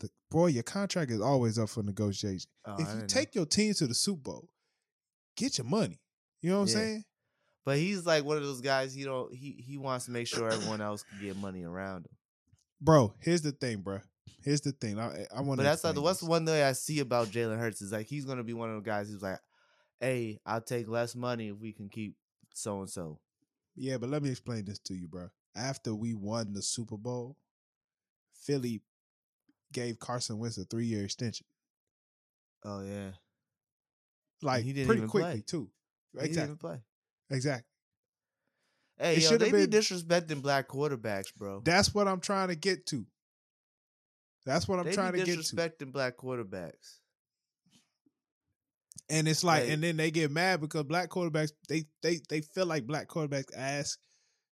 The, 0.00 0.08
boy, 0.30 0.46
your 0.48 0.62
contract 0.62 1.10
is 1.10 1.20
always 1.20 1.58
up 1.58 1.68
for 1.68 1.82
negotiation. 1.82 2.50
Oh, 2.64 2.72
if 2.74 2.78
you 2.80 2.84
didn't 2.86 3.00
know. 3.00 3.06
take 3.06 3.34
your 3.34 3.44
team 3.46 3.74
to 3.74 3.86
the 3.86 3.94
Super 3.94 4.22
Bowl, 4.22 4.48
get 5.36 5.58
your 5.58 5.66
money. 5.66 6.00
You 6.40 6.50
know 6.50 6.60
what 6.60 6.70
Yeah. 6.70 6.76
I'm 6.78 6.82
saying? 6.84 7.04
But 7.66 7.78
he's 7.78 8.06
like 8.06 8.24
one 8.24 8.36
of 8.38 8.44
those 8.44 8.60
guys. 8.60 8.94
He 8.94 9.02
don't. 9.04 9.34
He 9.34 9.62
he 9.66 9.76
wants 9.76 10.04
to 10.06 10.12
make 10.12 10.26
sure 10.28 10.48
everyone 10.48 10.80
else 10.80 11.02
can 11.02 11.20
get 11.20 11.36
money 11.36 11.64
around 11.64 12.06
him. 12.06 12.16
Bro, 12.80 13.14
here's 13.20 13.42
the 13.42 13.52
thing, 13.52 13.78
bro. 13.80 14.00
Here's 14.42 14.60
the 14.60 14.70
thing. 14.72 14.98
I, 15.00 15.26
I 15.34 15.40
want 15.40 15.56
But 15.58 15.64
that's 15.64 15.82
not 15.82 15.94
the 15.96 16.00
what's 16.00 16.22
one 16.22 16.46
thing 16.46 16.62
I 16.62 16.72
see 16.72 17.00
about 17.00 17.28
Jalen 17.28 17.58
Hurts 17.58 17.82
is 17.82 17.90
like 17.90 18.06
he's 18.06 18.24
gonna 18.24 18.44
be 18.44 18.52
one 18.52 18.70
of 18.70 18.76
the 18.76 18.88
guys 18.88 19.08
who's 19.10 19.20
like, 19.22 19.38
"Hey, 20.00 20.40
I'll 20.46 20.60
take 20.60 20.88
less 20.88 21.14
money 21.14 21.48
if 21.48 21.56
we 21.56 21.72
can 21.72 21.88
keep 21.88 22.16
so 22.54 22.80
and 22.80 22.90
so." 22.90 23.20
Yeah, 23.74 23.98
but 23.98 24.08
let 24.08 24.22
me 24.22 24.30
explain 24.30 24.64
this 24.64 24.78
to 24.80 24.94
you, 24.94 25.06
bro. 25.08 25.28
After 25.54 25.94
we 25.94 26.14
won 26.14 26.52
the 26.52 26.62
Super 26.62 26.96
Bowl, 26.96 27.36
Philly 28.34 28.82
gave 29.72 29.98
Carson 29.98 30.38
Wentz 30.38 30.58
a 30.58 30.64
three 30.64 30.86
year 30.86 31.04
extension. 31.04 31.46
Oh 32.64 32.82
yeah, 32.82 33.10
Like 34.42 34.64
he 34.64 34.72
didn't 34.72 34.86
pretty 34.88 35.06
quickly 35.06 35.30
play. 35.32 35.40
too. 35.46 35.70
he 36.12 36.18
didn't 36.18 36.28
Exactly. 36.28 36.44
even 36.44 36.56
play. 36.58 36.80
Exactly. 37.30 37.68
Hey, 38.98 39.16
It 39.16 39.22
yo, 39.30 39.36
they 39.36 39.52
be 39.52 39.66
disrespecting 39.66 40.40
black 40.40 40.68
quarterbacks, 40.68 41.34
bro. 41.36 41.60
That's 41.64 41.94
what 41.94 42.08
I'm 42.08 42.20
trying 42.20 42.48
to 42.48 42.56
get 42.56 42.86
to. 42.86 43.06
That's 44.46 44.66
what 44.66 44.78
I'm 44.78 44.86
they 44.86 44.94
trying 44.94 45.12
be 45.12 45.20
to 45.20 45.24
get 45.26 45.44
to. 45.44 45.56
disrespecting 45.56 45.92
black 45.92 46.16
quarterbacks. 46.16 47.00
And 49.08 49.28
it's 49.28 49.44
like, 49.44 49.68
and 49.68 49.82
then 49.82 49.96
they 49.96 50.10
get 50.10 50.30
mad 50.32 50.60
because 50.60 50.82
black 50.84 51.08
quarterbacks, 51.10 51.52
they 51.68 51.84
they 52.02 52.20
they 52.28 52.40
feel 52.40 52.66
like 52.66 52.86
black 52.86 53.06
quarterbacks 53.08 53.56
ask 53.56 53.98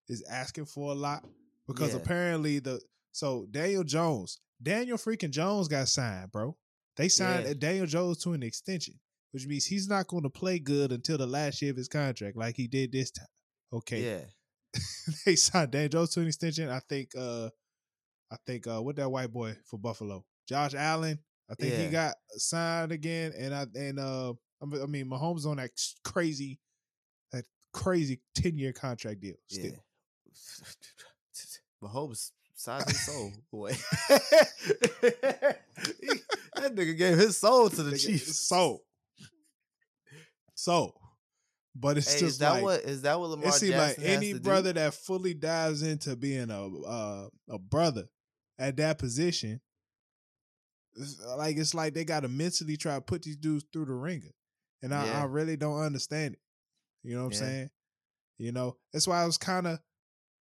is 0.09 0.22
asking 0.31 0.66
for 0.66 0.93
a 0.93 0.94
lot 0.94 1.24
because 1.66 1.90
Yeah. 1.90 1.97
apparently 2.01 2.59
the 2.60 2.81
so 3.12 3.47
Daniel 3.51 3.82
Jones, 3.85 4.39
Daniel 4.62 4.97
freaking 4.98 5.31
Jones 5.31 5.66
got 5.68 5.89
signed, 5.89 6.31
bro. 6.31 6.56
They 6.97 7.09
signed 7.09 7.47
Yeah. 7.47 7.55
Daniel 7.55 7.86
Jones 7.86 8.18
to 8.18 8.32
an 8.32 8.43
extension, 8.44 8.94
which 9.32 9.47
means 9.47 9.66
he's 9.66 9.89
not 9.89 10.06
going 10.06 10.22
to 10.22 10.31
play 10.31 10.60
good 10.60 10.93
until 10.93 11.18
the 11.18 11.26
last 11.26 11.60
year 11.60 11.72
of 11.72 11.76
his 11.76 11.89
contract, 11.89 12.36
like 12.36 12.55
he 12.55 12.68
did 12.68 12.93
this 12.93 13.10
time. 13.10 13.26
Okay, 13.72 14.05
Yeah, 14.05 14.81
they 15.26 15.35
signed 15.35 15.72
Daniel 15.72 15.89
Jones 15.89 16.10
to 16.10 16.20
an 16.20 16.28
extension. 16.28 16.68
I 16.68 16.78
think, 16.81 17.10
uh 17.16 17.51
I 18.31 18.36
think, 18.47 18.68
uh 18.68 18.81
what 18.81 18.94
that 18.97 19.10
white 19.10 19.32
boy 19.32 19.56
for 19.64 19.78
Buffalo, 19.78 20.24
Josh 20.48 20.74
Allen. 20.74 21.18
I 21.51 21.55
think 21.55 21.75
he 21.75 21.89
got 21.89 22.15
signed 22.37 22.93
again, 22.93 23.33
and 23.37 23.55
I 23.55 23.66
and 23.75 23.99
uh 23.99 24.33
I 24.62 24.87
mean- 24.87 25.11
Mahomes 25.11 25.45
on 25.47 25.57
that 25.59 25.71
crazy, 26.05 26.59
that 27.33 27.45
crazy 27.73 28.21
ten 28.35 28.57
year 28.57 28.73
contract 28.73 29.21
deal. 29.21 29.35
Still, 29.49 29.73
yeah. 29.73 29.77
Mahomes 31.83 32.31
signed 32.55 32.87
his 32.89 33.05
soul 33.05 33.33
away. 33.53 33.75
That 36.57 36.75
nigga 36.77 36.97
gave 36.97 37.19
his 37.19 37.37
soul 37.37 37.69
to 37.69 37.83
the 37.83 37.93
Nigga, 37.93 38.07
Chiefs. 38.07 38.39
Soul. 38.39 38.85
so, 40.55 40.95
but 41.75 41.99
it's 41.99 42.12
Hey, 42.12 42.21
just 42.21 42.35
is 42.35 42.39
that 42.39 42.51
like 42.53 42.62
what 42.62 42.81
is 42.83 43.03
that 43.03 43.19
what 43.21 43.31
Lamar 43.31 43.49
it 43.49 43.55
seems 43.55 43.75
like 43.75 43.97
any 44.01 44.33
to 44.33 44.39
do? 44.39 44.45
brother 44.45 44.73
that 44.73 44.95
fully 44.95 45.35
dives 45.35 45.83
into 45.83 46.15
being 46.16 46.51
a 46.51 46.66
uh, 46.69 47.29
a 47.51 47.59
brother 47.59 48.05
at 48.59 48.77
that 48.77 48.99
position, 48.99 49.61
it's 50.97 51.21
uh, 51.25 51.37
like 51.37 51.57
it's 51.57 51.75
like 51.75 51.95
they 51.95 52.05
got 52.05 52.21
to 52.21 52.29
mentally 52.29 52.77
try 52.77 52.95
to 52.95 53.01
put 53.01 53.23
these 53.23 53.37
dudes 53.37 53.65
through 53.73 53.87
the 53.87 53.95
ringer, 53.95 54.33
and 54.83 54.95
I, 54.95 55.07
Yeah. 55.07 55.23
I 55.23 55.25
really 55.25 55.57
don't 55.57 55.81
understand 55.81 56.35
it. 56.35 56.41
You 57.03 57.15
know 57.16 57.23
what 57.25 57.29
I'm 57.29 57.33
saying? 57.35 57.71
You 58.39 58.53
know 58.53 58.77
that's 58.93 59.07
why 59.07 59.23
I 59.23 59.27
was 59.27 59.39
kind 59.39 59.66
of, 59.66 59.79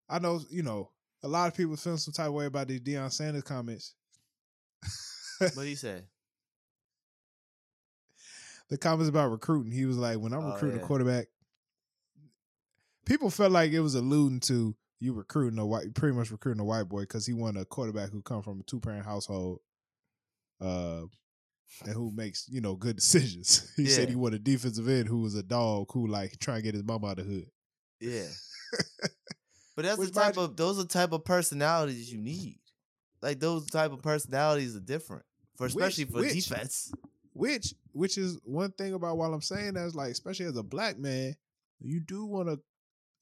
I 0.09 0.19
know 0.19 0.41
you 0.51 0.63
know 0.63 0.91
a 1.23 1.29
lot 1.29 1.49
of 1.49 1.55
people 1.57 1.77
feeling 1.77 1.99
some 1.99 2.13
type 2.13 2.29
of 2.29 2.35
way 2.35 2.47
about 2.47 2.69
these 2.69 2.81
Deion 2.81 3.11
Sanders 3.13 3.43
comments. 3.43 3.95
What 5.55 5.67
he 5.67 5.75
said? 5.75 6.05
the 8.69 8.79
comments 8.79 9.09
about 9.09 9.31
recruiting. 9.31 9.73
He 9.73 9.85
was 9.87 9.99
like, 9.99 10.19
when 10.19 10.33
I'm 10.33 10.45
Oh, 10.45 10.53
recruiting 10.53 10.79
yeah. 10.79 10.85
a 10.85 10.87
quarterback, 10.87 11.27
people 13.07 13.31
felt 13.31 13.53
like 13.53 13.73
it 13.73 13.81
was 13.81 13.95
alluding 13.95 14.41
to 14.41 14.75
you 15.01 15.13
recruiting 15.13 15.59
a 15.59 15.67
white, 15.67 15.93
pretty 15.95 16.17
much 16.17 16.31
recruiting 16.31 16.61
a 16.61 16.65
white 16.65 16.89
boy 16.89 17.01
because 17.01 17.27
he 17.27 17.33
wanted 17.33 17.61
a 17.61 17.65
quarterback 17.65 18.11
who 18.11 18.23
come 18.23 18.41
from 18.43 18.61
a 18.61 18.63
two 18.63 18.79
parent 18.79 19.05
household, 19.05 19.59
uh, 20.63 21.03
and 21.85 21.95
who 21.95 22.11
makes 22.15 22.47
you 22.49 22.61
know 22.61 22.75
good 22.77 22.97
decisions. 23.03 23.73
he 23.77 23.87
said 23.87 24.09
he 24.09 24.15
wanted 24.17 24.41
a 24.41 24.45
defensive 24.45 24.89
end 24.89 25.09
who 25.09 25.21
was 25.23 25.35
a 25.35 25.43
dog 25.43 25.87
who 25.93 26.07
like 26.07 26.39
trying 26.39 26.59
to 26.59 26.63
get 26.63 26.75
his 26.75 26.85
mom 26.85 27.05
out 27.05 27.19
of 27.19 27.27
the 27.27 27.33
hood. 27.35 27.47
Yeah. 28.01 28.29
But 29.75 29.87
that's 29.87 29.99
the 30.01 30.11
type 30.11 30.37
of 30.37 30.55
those 30.55 30.79
are 30.79 30.83
the 30.83 30.89
type 30.89 31.13
of 31.13 31.25
personalities 31.25 32.13
you 32.13 32.19
need. 32.21 32.59
Like 33.23 33.41
those 33.41 33.65
type 33.71 33.91
of 33.91 34.03
personalities 34.03 34.77
are 34.77 34.81
different. 34.81 35.25
For 35.57 35.65
Which- 35.65 35.71
especially 35.75 36.05
for 36.05 36.21
which- 36.21 36.35
defense. 36.35 36.93
Which 37.33 37.73
which 37.93 38.19
is 38.19 38.39
one 38.45 38.73
thing 38.73 38.93
about 38.93 39.17
while 39.17 39.33
I'm 39.33 39.41
saying 39.41 39.73
that 39.75 39.87
is 39.87 39.95
like, 39.95 40.11
especially 40.13 40.45
as 40.45 40.59
a 40.59 40.63
black 40.63 40.99
man, 40.99 41.35
you 41.81 42.01
do 42.01 42.27
want 42.27 42.49
to 42.49 42.61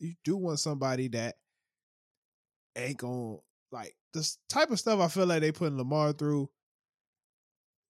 you 0.00 0.14
do 0.24 0.36
want 0.36 0.58
somebody 0.58 1.06
that 1.08 1.36
ain't 2.76 2.98
gonna 2.98 3.36
like 3.70 3.94
this 4.12 4.38
type 4.48 4.70
of 4.70 4.80
stuff 4.80 4.98
I 4.98 5.06
feel 5.06 5.26
like 5.26 5.42
they 5.42 5.52
putting 5.52 5.78
Lamar 5.78 6.12
through 6.12 6.50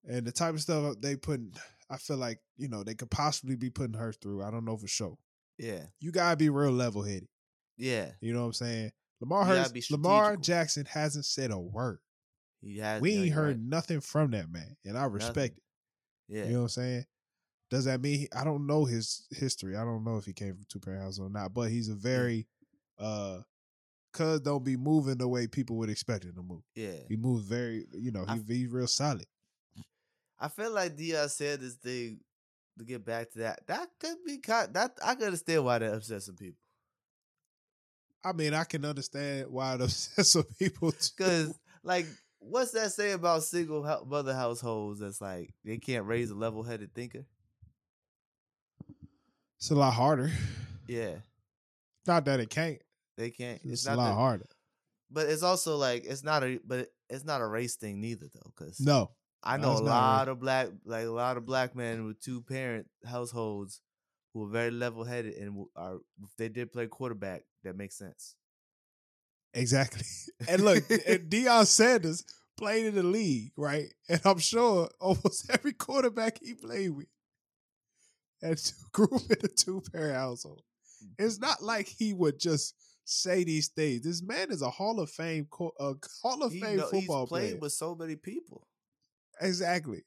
and 0.08 0.26
the 0.26 0.32
type 0.32 0.54
of 0.54 0.60
stuff 0.60 0.96
they 1.00 1.16
putting 1.16 1.52
I 1.90 1.96
feel 1.96 2.16
like, 2.18 2.38
you 2.56 2.68
know, 2.68 2.84
they 2.84 2.94
could 2.94 3.10
possibly 3.10 3.56
be 3.56 3.68
putting 3.70 3.98
her 3.98 4.12
through. 4.12 4.42
I 4.44 4.50
don't 4.52 4.64
know 4.64 4.76
for 4.76 4.86
sure. 4.86 5.16
Yeah. 5.58 5.86
You 5.98 6.12
gotta 6.12 6.36
be 6.36 6.48
real 6.48 6.70
level 6.70 7.02
headed. 7.02 7.28
Yeah. 7.76 8.12
You 8.20 8.32
know 8.32 8.40
what 8.40 8.46
I'm 8.46 8.52
saying? 8.54 8.92
Lamar 9.20 9.44
Hurts, 9.44 9.90
Lamar. 9.90 10.36
Jackson 10.36 10.86
hasn't 10.86 11.26
said 11.26 11.50
a 11.50 11.58
word. 11.58 11.98
He 12.62 12.78
has 12.78 13.00
we 13.02 13.12
ain't 13.14 13.26
you're 13.26 13.34
heard 13.34 13.56
right. 13.56 13.58
nothing 13.60 14.00
from 14.00 14.30
that 14.32 14.50
man. 14.50 14.76
And 14.84 14.96
I 14.96 15.04
respect 15.06 15.58
it. 15.58 15.62
Yeah. 16.28 16.44
You 16.44 16.52
know 16.52 16.58
what 16.58 16.62
I'm 16.64 16.68
saying? 16.68 17.04
Does 17.70 17.84
that 17.86 18.00
mean 18.00 18.20
he, 18.20 18.28
I 18.34 18.44
don't 18.44 18.66
know 18.66 18.84
his 18.84 19.26
history? 19.30 19.76
I 19.76 19.84
don't 19.84 20.04
know 20.04 20.16
if 20.16 20.24
he 20.24 20.32
came 20.32 20.54
from 20.54 20.64
two 20.68 20.80
parent 20.80 21.02
house 21.02 21.18
or 21.18 21.28
not, 21.30 21.52
but 21.54 21.70
he's 21.70 21.88
a 21.88 21.94
very 21.94 22.46
uh 22.98 23.40
cuz 24.12 24.40
don't 24.40 24.64
be 24.64 24.76
moving 24.76 25.18
the 25.18 25.28
way 25.28 25.46
people 25.46 25.76
would 25.76 25.90
expect 25.90 26.24
him 26.24 26.34
to 26.34 26.42
move. 26.42 26.62
yeah. 26.74 26.96
He 27.08 27.16
moves 27.16 27.44
very, 27.46 27.86
you 27.92 28.10
know, 28.12 28.24
I- 28.28 28.36
he, 28.36 28.54
he's 28.60 28.68
real 28.68 28.86
solid. 28.86 29.26
I 30.40 30.48
feel 30.48 30.72
like 30.72 30.96
Deion 30.96 31.28
said 31.30 31.60
this 31.60 31.74
thing 31.74 32.20
to 32.78 32.84
get 32.84 33.04
back 33.04 33.30
to 33.32 33.40
that. 33.40 33.60
That 33.66 33.88
could 33.98 34.16
be 34.24 34.38
kind 34.38 34.72
that 34.74 34.92
I 35.04 35.14
can 35.14 35.24
understand 35.26 35.64
why 35.64 35.78
that 35.78 35.92
upset 35.94 36.22
some 36.22 36.36
people. 36.36 36.56
I 38.24 38.32
mean, 38.32 38.54
I 38.54 38.64
can 38.64 38.84
understand 38.84 39.48
why 39.50 39.74
it 39.74 39.80
upsets 39.82 40.30
some 40.30 40.44
people 40.58 40.92
too. 40.92 41.08
Cause 41.18 41.58
like 41.82 42.06
what's 42.38 42.70
that 42.72 42.92
say 42.92 43.12
about 43.12 43.42
single 43.42 43.82
mother 44.06 44.34
households? 44.34 45.00
That's 45.00 45.20
like 45.20 45.52
they 45.64 45.76
can't 45.78 46.06
raise 46.06 46.30
a 46.30 46.34
level 46.34 46.62
headed 46.62 46.94
thinker. 46.94 47.26
It's 49.58 49.70
a 49.70 49.74
lot 49.74 49.92
harder. 49.92 50.30
Yeah, 50.88 51.16
Not 52.06 52.24
that 52.24 52.40
it 52.40 52.48
can't. 52.50 52.80
they 53.16 53.30
can't. 53.30 53.60
It's, 53.62 53.72
It's, 53.84 53.86
a 53.86 53.94
lot 53.94 54.08
that, 54.08 54.14
harder. 54.14 54.46
but 55.10 55.26
it's 55.28 55.42
also 55.42 55.76
like 55.76 56.04
it's 56.04 56.24
not 56.24 56.42
a 56.42 56.58
but 56.66 56.88
it's 57.10 57.24
not 57.24 57.42
a 57.42 57.46
race 57.46 57.76
thing 57.76 58.00
neither 58.00 58.26
though. 58.32 58.50
Because 58.56 58.80
No. 58.80 59.10
I 59.42 59.56
oh, 59.56 59.60
know 59.60 59.72
it's 59.72 59.80
a 59.80 59.84
not 59.84 59.90
a 59.90 59.94
race. 59.94 60.18
lot 60.18 60.28
of 60.28 60.40
black 60.40 60.68
like 60.84 61.06
a 61.06 61.10
lot 61.10 61.36
of 61.36 61.46
black 61.46 61.74
men 61.74 62.04
with 62.06 62.20
two 62.20 62.42
parent 62.42 62.86
households 63.06 63.80
who 64.34 64.44
are 64.44 64.50
very 64.50 64.70
level 64.70 65.04
headed 65.04 65.34
and 65.34 65.64
are 65.76 65.96
if 66.22 66.36
they 66.36 66.48
did 66.48 66.72
play 66.72 66.86
quarterback 66.86 67.42
that 67.64 67.76
makes 67.76 67.96
sense. 67.96 68.34
Exactly. 69.54 70.02
And 70.48 70.62
look, 70.62 70.84
Deion 70.88 71.66
Sanders 71.66 72.24
played 72.56 72.86
in 72.86 72.94
the 72.94 73.02
league, 73.02 73.52
right? 73.56 73.92
And 74.08 74.20
I'm 74.24 74.38
sure 74.38 74.88
almost 75.00 75.50
every 75.50 75.72
quarterback 75.72 76.38
he 76.42 76.54
played 76.54 76.90
with 76.90 77.06
had 78.42 78.56
to 78.58 78.72
grew 78.92 79.08
up 79.14 79.22
in 79.30 79.36
a 79.44 79.48
two 79.48 79.82
parent 79.92 80.14
household. 80.16 80.62
Mm. 81.04 81.24
It's 81.26 81.38
not 81.38 81.62
like 81.62 81.88
he 81.88 82.12
would 82.14 82.38
just 82.38 82.74
say 83.04 83.44
these 83.44 83.68
things. 83.68 84.02
This 84.02 84.22
man 84.22 84.50
is 84.50 84.62
a 84.62 84.70
Hall 84.70 85.00
of 85.00 85.10
Fame, 85.10 85.48
a 85.80 85.94
Hall 86.22 86.42
of 86.42 86.52
He 86.52 86.60
Fame 86.60 86.76
know- 86.78 86.86
football 86.86 87.22
he's 87.24 87.28
played 87.28 87.48
player. 87.50 87.58
with 87.60 87.72
so 87.72 87.94
many 87.94 88.16
people. 88.16 88.66
Exactly. 89.40 90.04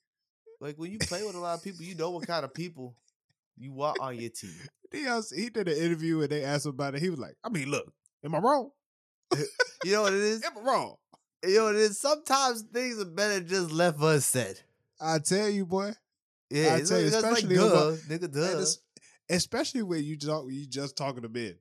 Like 0.59 0.77
when 0.77 0.91
you 0.91 0.99
play 0.99 1.23
with 1.23 1.35
a 1.35 1.39
lot 1.39 1.55
of 1.57 1.63
people, 1.63 1.83
you 1.83 1.95
know 1.95 2.11
what 2.11 2.25
kind 2.27 2.45
of 2.45 2.53
people 2.53 2.95
you 3.57 3.73
want 3.73 3.99
on 3.99 4.17
your 4.17 4.29
team. 4.29 4.53
Deion, 4.93 5.23
he 5.35 5.49
did 5.49 5.67
an 5.67 5.77
interview 5.77 6.21
and 6.21 6.29
they 6.29 6.43
asked 6.43 6.65
him 6.65 6.71
about 6.71 6.95
it. 6.95 7.01
He 7.01 7.09
was 7.09 7.19
like, 7.19 7.35
I 7.43 7.49
mean, 7.49 7.69
look, 7.69 7.91
am 8.23 8.35
I 8.35 8.39
wrong? 8.39 8.69
You 9.83 9.91
know 9.91 10.03
what 10.03 10.13
it 10.13 10.19
is? 10.19 10.43
Am 10.43 10.57
I 10.57 10.61
wrong? 10.61 10.95
You 11.45 11.57
know 11.57 11.63
what 11.65 11.75
it 11.75 11.81
is? 11.81 11.99
Sometimes 11.99 12.61
things 12.61 13.01
are 13.01 13.05
better 13.05 13.41
just 13.41 13.69
left 13.71 13.99
unsaid. 14.01 14.61
I 15.01 15.19
tell 15.19 15.49
you, 15.49 15.65
boy. 15.65 15.91
Yeah, 16.49 16.75
I 16.75 16.81
tell 16.83 17.01
you, 17.01 17.07
it's 17.07 17.15
like 17.21 17.25
especially 17.25 17.55
duh, 17.57 17.65
about- 17.67 17.97
nigga, 18.07 18.31
duh. 18.31 18.65
especially 19.29 19.83
when 19.83 20.03
you 20.05 20.17
talk, 20.17 20.45
you 20.49 20.65
just 20.67 20.95
talking 20.95 21.23
to 21.23 21.27
men. 21.29 21.55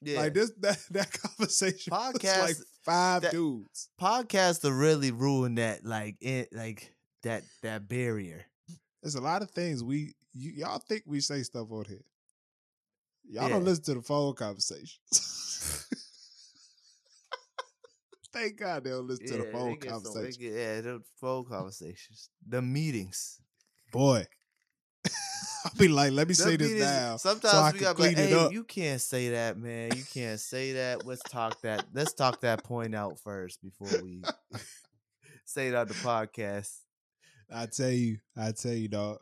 Yeah, 0.00 0.20
Like 0.20 0.32
this, 0.34 0.52
that 0.60 0.78
that 0.92 1.12
conversation 1.12 1.90
was 1.92 2.14
like 2.14 2.22
Podcast- 2.22 2.62
five 2.82 3.22
that- 3.22 3.32
dudes. 3.32 3.90
podcasts 4.00 4.62
to 4.62 4.72
really 4.72 5.10
ruin 5.10 5.56
that, 5.56 5.84
like 5.84 6.16
it, 6.22 6.48
like 6.52 6.94
that, 7.26 7.42
that 7.62 7.88
barrier. 7.88 8.44
There's 9.02 9.14
a 9.14 9.20
lot 9.20 9.42
of 9.42 9.50
things 9.50 9.82
we 9.84 10.14
you, 10.32 10.52
y'all 10.52 10.78
think 10.78 11.02
we 11.06 11.20
say 11.20 11.42
stuff 11.42 11.68
on 11.70 11.84
here. 11.86 12.04
Y'all 13.28 13.44
Yeah. 13.44 13.48
don't 13.50 13.64
listen 13.64 13.84
to 13.84 13.94
the 13.94 14.02
phone 14.02 14.34
conversations. 14.34 15.86
Thank 18.32 18.56
God 18.60 18.84
they 18.84 18.90
don't 18.90 19.06
listen 19.06 19.26
to 19.26 19.36
the 19.38 19.44
phone 19.52 19.78
get 19.78 19.90
some- 19.90 20.02
they 20.02 20.10
conversation. 20.10 20.42
get- 20.42 20.52
yeah, 20.52 20.80
the 20.82 21.02
phone 21.20 21.44
conversations, 21.44 22.30
the 22.46 22.60
meetings. 22.62 23.40
Boy, 23.92 24.26
I'll 25.64 25.72
be 25.78 25.88
like, 25.88 26.12
let 26.12 26.26
me 26.28 26.34
The 26.34 26.42
say 26.42 26.56
this 26.56 26.80
now. 26.80 27.16
Sometimes 27.16 27.54
I 27.54 27.72
we 27.72 27.78
got 27.78 27.98
like, 27.98 28.16
hey, 28.16 28.34
up." 28.34 28.52
you 28.52 28.64
can't 28.64 29.00
say 29.00 29.30
that, 29.30 29.56
man. 29.56 29.92
You 29.96 30.02
can't 30.12 30.38
say 30.40 30.72
that. 30.74 31.06
Let's 31.06 31.22
talk 31.22 31.60
that. 31.62 31.86
Let's 31.94 32.12
talk 32.12 32.40
that 32.42 32.62
point 32.64 32.94
out 32.94 33.18
first 33.20 33.62
before 33.62 33.88
we 34.02 34.22
say 35.44 35.68
it 35.68 35.74
on 35.74 35.86
the 35.88 35.94
podcast. 35.94 36.72
I 37.52 37.66
tell 37.66 37.90
you, 37.90 38.18
I 38.36 38.52
tell 38.52 38.72
you, 38.72 38.88
dog. 38.88 39.18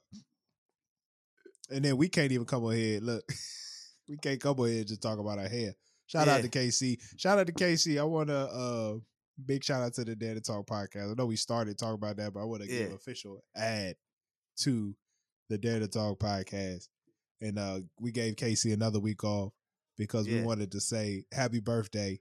And 1.71 1.85
then 1.85 1.97
we 1.97 2.09
can't 2.09 2.33
even 2.33 2.47
come 2.47 2.65
on 2.65 2.75
here. 2.75 3.01
Look, 3.01 3.25
we 4.09 4.17
can't 4.19 4.41
come 4.41 4.59
on 4.61 4.69
here 4.69 4.79
and 4.79 4.87
just 4.89 5.03
talk 5.03 5.19
about 5.19 5.39
our 5.39 5.49
hair. 5.49 5.75
Shout 6.07 6.29
out 6.29 6.43
to 6.43 6.49
KC. 6.49 6.99
Shout 7.17 7.39
out 7.39 7.47
to 7.47 7.53
KC. 7.53 7.99
I 7.99 8.05
want 8.05 8.29
to 8.29 8.37
uh 8.37 8.95
big 9.45 9.65
shout 9.65 9.83
out 9.83 9.95
to 9.95 10.05
the 10.05 10.15
Dad 10.15 10.35
to 10.35 10.41
Talk 10.41 10.67
podcast. 10.67 11.11
I 11.11 11.15
know 11.17 11.27
we 11.27 11.37
started 11.37 11.79
talking 11.79 11.95
about 11.95 12.17
that, 12.19 12.33
but 12.35 12.41
I 12.41 12.45
want 12.45 12.63
to 12.63 12.69
give 12.69 12.91
Yeah. 12.91 12.95
official 12.95 13.43
ad 13.57 13.97
to 14.61 14.95
the 15.49 15.59
Dare 15.59 15.81
to 15.81 15.89
Talk 15.89 16.19
podcast. 16.19 16.89
And 17.41 17.59
uh 17.59 17.81
we 17.99 18.13
gave 18.13 18.37
Casey 18.37 18.73
another 18.73 19.01
week 19.01 19.25
off 19.25 19.53
because 19.97 20.29
we 20.29 20.43
wanted 20.43 20.73
to 20.73 20.81
say 20.81 21.25
happy 21.33 21.61
birthday 21.61 22.21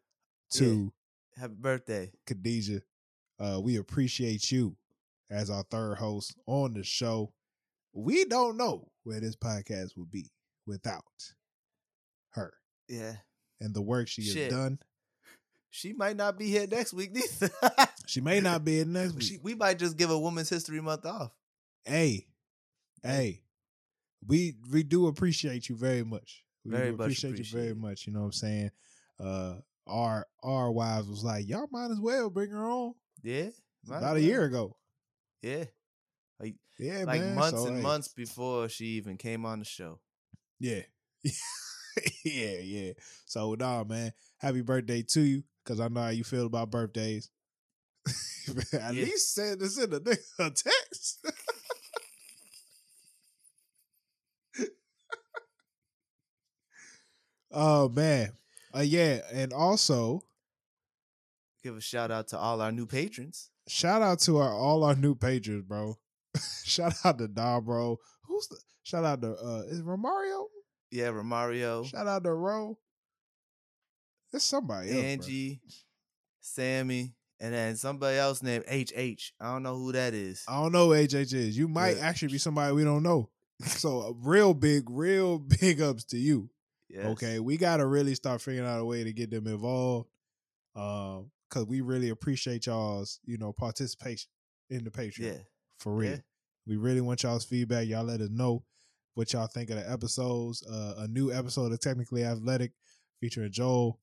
to 0.51 0.93
Happy 1.35 1.55
birthday. 1.59 2.11
Khadijah. 2.27 2.81
Uh, 3.39 3.59
we 3.61 3.77
appreciate 3.77 4.51
you 4.51 4.75
as 5.30 5.50
our 5.50 5.64
third 5.72 5.95
host 5.98 6.36
on 6.48 6.74
the 6.74 6.84
show. 6.84 7.34
We 7.94 8.26
don't 8.26 8.58
know 8.58 8.90
where 9.04 9.20
this 9.20 9.36
podcast 9.36 9.98
would 9.98 10.10
be 10.12 10.32
without 10.66 11.04
her 12.32 12.54
Yeah. 12.88 13.16
and 13.62 13.74
the 13.74 13.82
work 13.82 14.08
she 14.08 14.24
Shit. 14.24 14.52
has 14.52 14.54
done. 14.54 14.80
She 15.70 15.94
might 15.94 16.16
not 16.16 16.38
be 16.38 16.48
here 16.48 16.68
next 16.68 16.94
week. 16.94 17.16
She 18.06 18.22
may 18.22 18.40
not 18.40 18.64
be 18.64 18.80
in 18.80 18.94
next 18.94 19.14
week. 19.16 19.24
she, 19.24 19.38
we 19.41 19.56
might 19.56 19.80
just 19.80 19.98
give 19.98 20.10
a 20.12 20.18
Women's 20.20 20.50
History 20.50 20.80
Month 20.82 21.06
off. 21.06 21.32
hey, 21.86 22.28
hey, 23.02 23.41
we 24.28 24.56
we 24.72 24.84
do 24.84 25.08
appreciate 25.08 25.68
you 25.70 25.76
very 25.76 26.04
much. 26.04 26.44
We 26.64 26.72
Very 26.72 26.91
do 26.91 26.98
much 26.98 27.06
appreciate 27.06 27.40
you 27.40 27.45
very 27.45 27.74
much. 27.76 28.06
You 28.08 28.14
know 28.14 28.20
what 28.20 28.26
I'm 28.28 28.32
saying? 28.34 28.72
Uh, 29.20 29.56
our 29.88 30.28
our 30.44 30.72
wives 30.72 31.08
was 31.08 31.24
like, 31.24 31.48
y'all 31.48 31.68
might 31.72 31.91
as 31.91 32.00
well 32.00 32.30
bring 32.30 32.52
her 32.52 32.66
on. 32.70 32.94
Yeah. 33.24 33.50
About 33.88 34.16
a 34.18 34.22
year 34.22 34.44
ago. 34.44 34.78
Yeah. 35.44 35.65
Yeah, 36.80 37.06
like 37.06 37.22
man. 37.22 37.36
months 37.36 37.61
So, 37.61 37.68
and 37.68 37.78
hey, 37.78 37.84
months 37.84 38.10
before 38.10 38.70
she 38.70 38.86
even 38.98 39.18
came 39.18 39.45
on 39.45 39.60
the 39.60 39.65
show. 39.65 39.99
Yeah. 40.60 40.82
yeah, 42.26 42.57
yeah. 42.60 42.94
So 43.26 43.56
nah, 43.56 43.84
man. 43.84 44.14
Happy 44.38 44.61
birthday 44.61 45.03
to 45.03 45.22
you. 45.22 45.44
Cause 45.65 45.80
I 45.80 45.88
know 45.88 46.02
how 46.02 46.10
you 46.10 46.24
feel 46.24 46.45
about 46.48 46.72
birthdays. 46.72 47.30
At 48.74 48.95
Yeah. 48.95 49.06
least 49.06 49.34
send 49.34 49.61
this 49.61 49.78
in 49.78 49.94
a, 49.94 49.98
a 50.44 50.49
text. 50.52 51.26
oh 57.52 57.90
man. 57.90 58.34
Uh 58.76 58.82
yeah, 58.82 59.22
and 59.32 59.53
also 59.53 60.22
Give 61.64 61.78
a 61.78 61.82
shout 61.82 62.11
out 62.11 62.28
to 62.30 62.38
all 62.38 62.61
our 62.61 62.72
new 62.72 62.86
patrons. 62.86 63.49
Shout 63.68 64.02
out 64.02 64.19
to 64.22 64.38
our 64.38 64.53
all 64.53 64.84
our 64.84 64.95
new 64.95 65.15
patrons, 65.15 65.64
bro. 65.64 65.95
shout 66.64 66.94
out 67.03 67.18
to 67.18 67.27
Don, 67.27 67.64
bro. 67.64 67.98
Who's 68.23 68.48
the 68.48 68.57
shout 68.84 69.06
out 69.06 69.22
to 69.22 69.31
uh 69.34 69.64
is 69.68 69.81
Romario? 69.81 70.45
Yeah, 70.91 71.07
Romario, 71.07 71.85
Shout 71.85 72.07
out 72.07 72.23
to 72.23 72.34
Ro. 72.34 72.77
It's 74.31 74.45
somebody 74.45 74.90
else. 74.91 74.99
Angie, 75.03 75.61
Sammy, 76.41 77.14
and 77.40 77.53
then 77.53 77.76
somebody 77.76 78.18
else 78.18 78.41
named 78.41 78.65
HH. 78.68 79.34
I 79.40 79.52
don't 79.53 79.64
know 79.64 79.77
who 79.77 79.91
that 79.91 80.14
is. 80.14 80.44
I 80.48 80.61
don't 80.61 80.72
know 80.72 80.91
who 80.91 80.94
HH 80.95 81.34
is. 81.34 81.57
You 81.57 81.68
might 81.68 81.98
Yeah. 81.98 82.06
actually 82.07 82.31
be 82.34 82.38
somebody 82.40 82.73
we 82.73 82.84
don't 82.84 83.03
know. 83.03 83.30
So 83.65 84.02
uh, 84.02 84.11
real 84.18 84.53
big, 84.53 84.90
real 84.90 85.38
big 85.61 85.81
ups 85.81 86.03
to 86.06 86.18
you. 86.18 86.49
Yes. 86.90 87.06
Okay, 87.06 87.40
we 87.40 87.56
got 87.57 87.77
to 87.77 87.85
really 87.85 88.14
start 88.14 88.41
figuring 88.41 88.68
out 88.68 88.80
a 88.80 88.85
way 88.85 89.03
to 89.03 89.14
get 89.14 89.31
them 89.31 89.48
involved, 89.48 90.10
um, 90.76 91.31
because 91.53 91.67
we 91.67 91.81
really 91.81 92.09
appreciate 92.09 92.65
y'all's 92.65 93.19
you 93.25 93.38
know 93.38 93.53
participation 93.53 94.30
in 94.69 94.84
the 94.84 94.89
Patreon 94.89 95.19
Yeah. 95.19 95.38
for 95.77 95.93
real. 95.93 96.11
Yeah. 96.11 96.17
We 96.65 96.77
really 96.77 97.01
want 97.01 97.23
y'all's 97.23 97.45
feedback. 97.45 97.88
Y'all 97.88 98.05
let 98.05 98.21
us 98.21 98.30
know 98.31 98.63
what 99.15 99.34
y'all 99.34 99.47
think 99.47 99.69
of 99.69 99.75
the 99.75 99.89
episodes. 99.91 100.65
Uh, 100.65 100.95
a 100.99 101.07
new 101.07 101.31
episode 101.31 101.71
of 101.71 101.80
Technically 101.80 102.23
Athletic 102.23 102.71
featuring 103.19 103.51
Joel, 103.51 103.99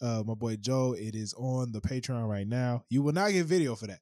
uh, 0.00 0.22
my 0.26 0.34
boy 0.34 0.56
Joel. 0.56 0.94
It 0.94 1.14
is 1.16 1.34
on 1.34 1.72
the 1.72 1.80
Patreon 1.80 2.28
right 2.28 2.46
now. 2.46 2.84
You 2.90 3.02
will 3.02 3.12
not 3.14 3.32
get 3.32 3.46
video 3.46 3.74
for 3.74 3.86
that. 3.88 4.00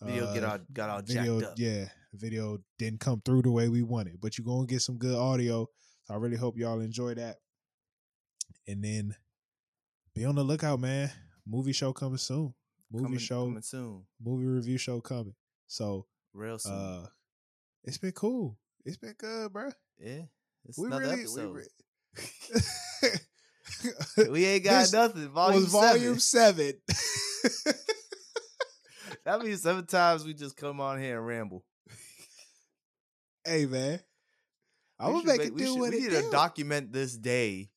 Video 0.00 0.32
get 0.32 0.44
Uh, 0.44 0.50
all 0.52 0.58
got 0.72 0.90
all 0.90 1.02
video, 1.02 1.40
jacked 1.40 1.52
up. 1.52 1.58
yeah, 1.58 1.88
video 2.14 2.58
didn't 2.78 3.00
come 3.00 3.20
through 3.24 3.42
the 3.42 3.50
way 3.50 3.68
we 3.68 3.82
wanted, 3.82 4.20
but 4.20 4.38
you're 4.38 4.44
gonna 4.44 4.66
get 4.66 4.82
some 4.82 4.96
good 4.98 5.14
audio. 5.16 5.68
So 6.04 6.14
I 6.14 6.16
really 6.16 6.36
hope 6.36 6.56
y'all 6.58 6.80
enjoy 6.80 7.14
that. 7.14 7.36
And 8.66 8.82
then 8.82 9.14
be 10.14 10.24
on 10.24 10.34
the 10.36 10.42
lookout, 10.44 10.80
man. 10.80 11.10
Movie 11.46 11.72
show 11.72 11.92
coming 11.92 12.18
soon. 12.18 12.54
Movie 12.90 13.04
coming, 13.04 13.18
show, 13.18 13.44
coming 13.46 13.62
soon, 13.62 14.02
movie 14.22 14.46
review 14.46 14.76
show 14.78 15.00
coming. 15.00 15.34
So 15.66 16.06
real 16.34 16.58
soon. 16.58 16.72
uh 16.72 17.06
it's 17.84 17.98
been 17.98 18.12
cool. 18.12 18.58
It's 18.84 18.96
been 18.98 19.14
good, 19.18 19.50
bro. 19.52 19.70
yeah, 19.98 20.22
it's 20.68 20.76
We 20.78 20.86
another 20.88 21.04
really, 21.04 21.20
episode. 21.22 21.54
we, 21.54 21.60
re- 21.60 21.66
We, 24.30 24.44
ain't 24.44 24.64
got 24.64 24.80
This 24.82 24.92
nothing. 24.92 25.28
Volume 25.30 25.62
was 25.62 25.72
volume 25.72 26.18
seven. 26.18 26.74
seven. 27.44 27.74
That 29.24 29.40
means 29.40 29.62
sometimes 29.62 30.24
we 30.24 30.34
just 30.34 30.56
come 30.56 30.80
on 30.80 31.00
here 31.00 31.18
and 31.18 31.26
ramble. 31.26 31.64
hey 33.44 33.66
man, 33.66 34.00
I 34.98 35.06
We 35.08 35.12
will 35.14 35.20
should 35.20 35.26
make 35.28 35.38
make- 35.38 35.46
it 35.48 35.54
we 35.54 35.60
do 35.60 35.66
should- 35.66 35.80
what 35.80 35.90
We 35.92 36.00
need 36.00 36.10
do. 36.10 36.22
to 36.22 36.30
document 36.30 36.92
this 36.92 37.16
day 37.16 37.70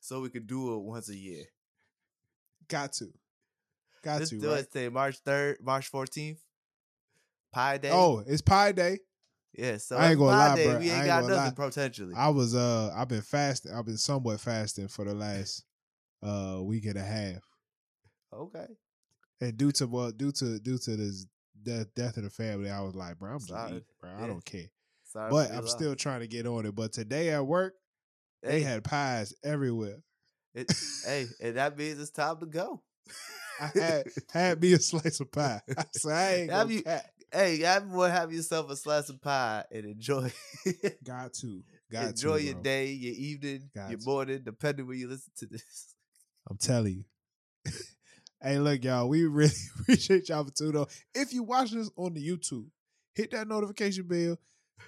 so 0.00 0.20
we 0.20 0.30
could 0.30 0.46
do 0.46 0.74
it 0.74 0.78
once 0.82 1.08
a 1.08 1.16
year. 1.16 1.44
Got 2.70 2.92
to, 2.94 3.06
got 4.02 4.20
Let's 4.20 4.30
to. 4.30 4.38
do 4.38 4.48
right? 4.50 4.60
it 4.60 4.72
today, 4.72 4.88
March 4.88 5.18
third, 5.18 5.58
March 5.60 5.88
fourteenth. 5.88 6.38
Pi 7.52 7.78
Day. 7.78 7.90
Oh, 7.92 8.22
it's 8.26 8.42
Pie 8.42 8.72
Day. 8.72 8.98
yeah. 9.52 9.76
So 9.78 9.96
I 9.96 10.10
ain't 10.10 10.18
gonna 10.18 10.38
lie, 10.38 10.54
Day. 10.56 10.66
bruh. 10.66 10.78
We 10.78 10.84
I 10.84 10.94
ain't 10.94 10.96
ain't 10.98 11.06
got 11.06 11.22
gonna 11.22 11.34
nothing 11.34 11.56
lie. 11.56 11.66
potentially. 11.66 12.14
I 12.16 12.28
was 12.28 12.54
uh 12.54 12.92
I've 12.96 13.08
been 13.08 13.22
fasting. 13.22 13.72
I've 13.72 13.84
been 13.86 13.96
somewhat 13.96 14.40
fasting 14.40 14.86
for 14.88 15.04
the 15.04 15.14
last 15.14 15.64
uh 16.22 16.60
week 16.62 16.86
and 16.86 16.96
a 16.96 17.02
half. 17.02 17.42
okay. 18.32 18.66
And 19.40 19.56
due 19.56 19.72
to 19.72 19.86
well, 19.88 20.12
due 20.12 20.32
to 20.32 20.60
due 20.60 20.78
to 20.78 20.96
this 20.96 21.26
death 21.60 21.86
death 21.96 22.16
of 22.18 22.22
the 22.22 22.30
family, 22.30 22.70
I 22.70 22.80
was 22.82 22.94
like, 22.94 23.18
bro, 23.18 23.32
I'm 23.32 23.38
just 23.40 23.50
Sorry. 23.50 23.70
eating, 23.70 23.84
bro. 24.00 24.10
I 24.16 24.26
don't 24.28 24.44
care. 24.44 24.70
Sorry 25.04 25.30
But 25.30 25.50
I'm 25.50 25.66
still 25.66 25.96
trying 25.96 26.20
to 26.20 26.28
get 26.28 26.46
on 26.46 26.66
it. 26.66 26.74
But 26.76 26.92
today 26.92 27.30
at 27.30 27.44
work, 27.44 27.74
they 28.44 28.60
Hey, 28.60 28.60
had 28.60 28.84
pies 28.84 29.34
everywhere. 29.42 29.96
It, 30.54 30.72
hey, 31.06 31.26
and 31.42 31.56
that 31.56 31.76
means 31.78 32.00
it's 32.00 32.10
time 32.10 32.38
to 32.40 32.46
go. 32.46 32.82
I 33.60 33.70
had 33.78 34.06
had 34.32 34.60
me 34.62 34.72
a 34.72 34.78
slice 34.78 35.20
of 35.20 35.30
pie. 35.32 35.60
I 35.76 35.84
said, 35.92 36.12
I 36.12 36.34
ain't 36.34 36.50
Have 36.50 36.70
you- 36.70 36.82
hey, 37.32 37.62
everyone, 37.62 38.10
have 38.10 38.32
yourself 38.32 38.70
a 38.70 38.76
slice 38.76 39.08
of 39.08 39.20
pie 39.20 39.64
and 39.70 39.84
enjoy. 39.84 40.32
Got 41.04 41.34
to. 41.34 41.62
Got 41.92 42.04
enjoy 42.10 42.38
to, 42.38 42.44
your 42.44 42.54
bro. 42.54 42.62
day, 42.62 42.86
your 42.92 43.14
evening, 43.14 43.70
Got 43.74 43.90
your 43.90 43.98
to. 43.98 44.04
morning, 44.06 44.40
depending 44.44 44.86
when 44.86 44.98
you 44.98 45.08
listen 45.08 45.32
to 45.38 45.46
this. 45.46 45.94
I'm 46.48 46.56
telling 46.56 47.04
you. 47.64 47.72
hey, 48.42 48.58
look, 48.58 48.82
y'all, 48.84 49.08
we 49.08 49.24
really 49.26 49.50
appreciate 49.80 50.28
y'all 50.28 50.44
for 50.44 50.52
tuning. 50.52 50.86
If 51.14 51.32
you 51.32 51.42
watching 51.42 51.78
this 51.78 51.90
on 51.96 52.14
the 52.14 52.26
YouTube, 52.26 52.66
hit 53.14 53.30
that 53.32 53.46
notification 53.48 54.06
bell. 54.06 54.38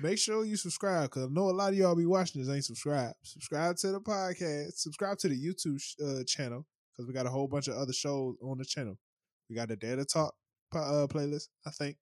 Make 0.01 0.19
sure 0.19 0.45
you 0.45 0.57
subscribe 0.57 1.11
because 1.11 1.25
I 1.25 1.29
know 1.29 1.49
a 1.49 1.53
lot 1.53 1.73
of 1.73 1.79
y'all 1.79 1.95
be 1.95 2.07
watching 2.07 2.43
this 2.43 2.53
ain't 2.53 2.65
subscribed. 2.65 3.15
Subscribe 3.23 3.77
to 3.77 3.93
the 3.93 4.01
podcast. 4.01 4.75
Subscribe 4.75 5.19
to 5.19 5.29
the 5.29 5.37
YouTube 5.37 5.81
uh, 6.03 6.25
channel 6.25 6.67
because 6.93 7.07
we 7.07 7.15
got 7.15 7.27
a 7.27 7.31
whole 7.31 7.49
bunch 7.49 7.69
of 7.69 7.75
other 7.75 7.93
shows 7.93 8.37
on 8.43 8.59
the 8.59 8.65
channel. 8.65 8.99
We 9.49 9.57
got 9.57 9.69
the 9.69 9.77
Data 9.77 10.05
Talk 10.05 10.35
uh, 10.75 11.07
playlist, 11.09 11.49
I 11.67 11.71
think. 11.71 11.97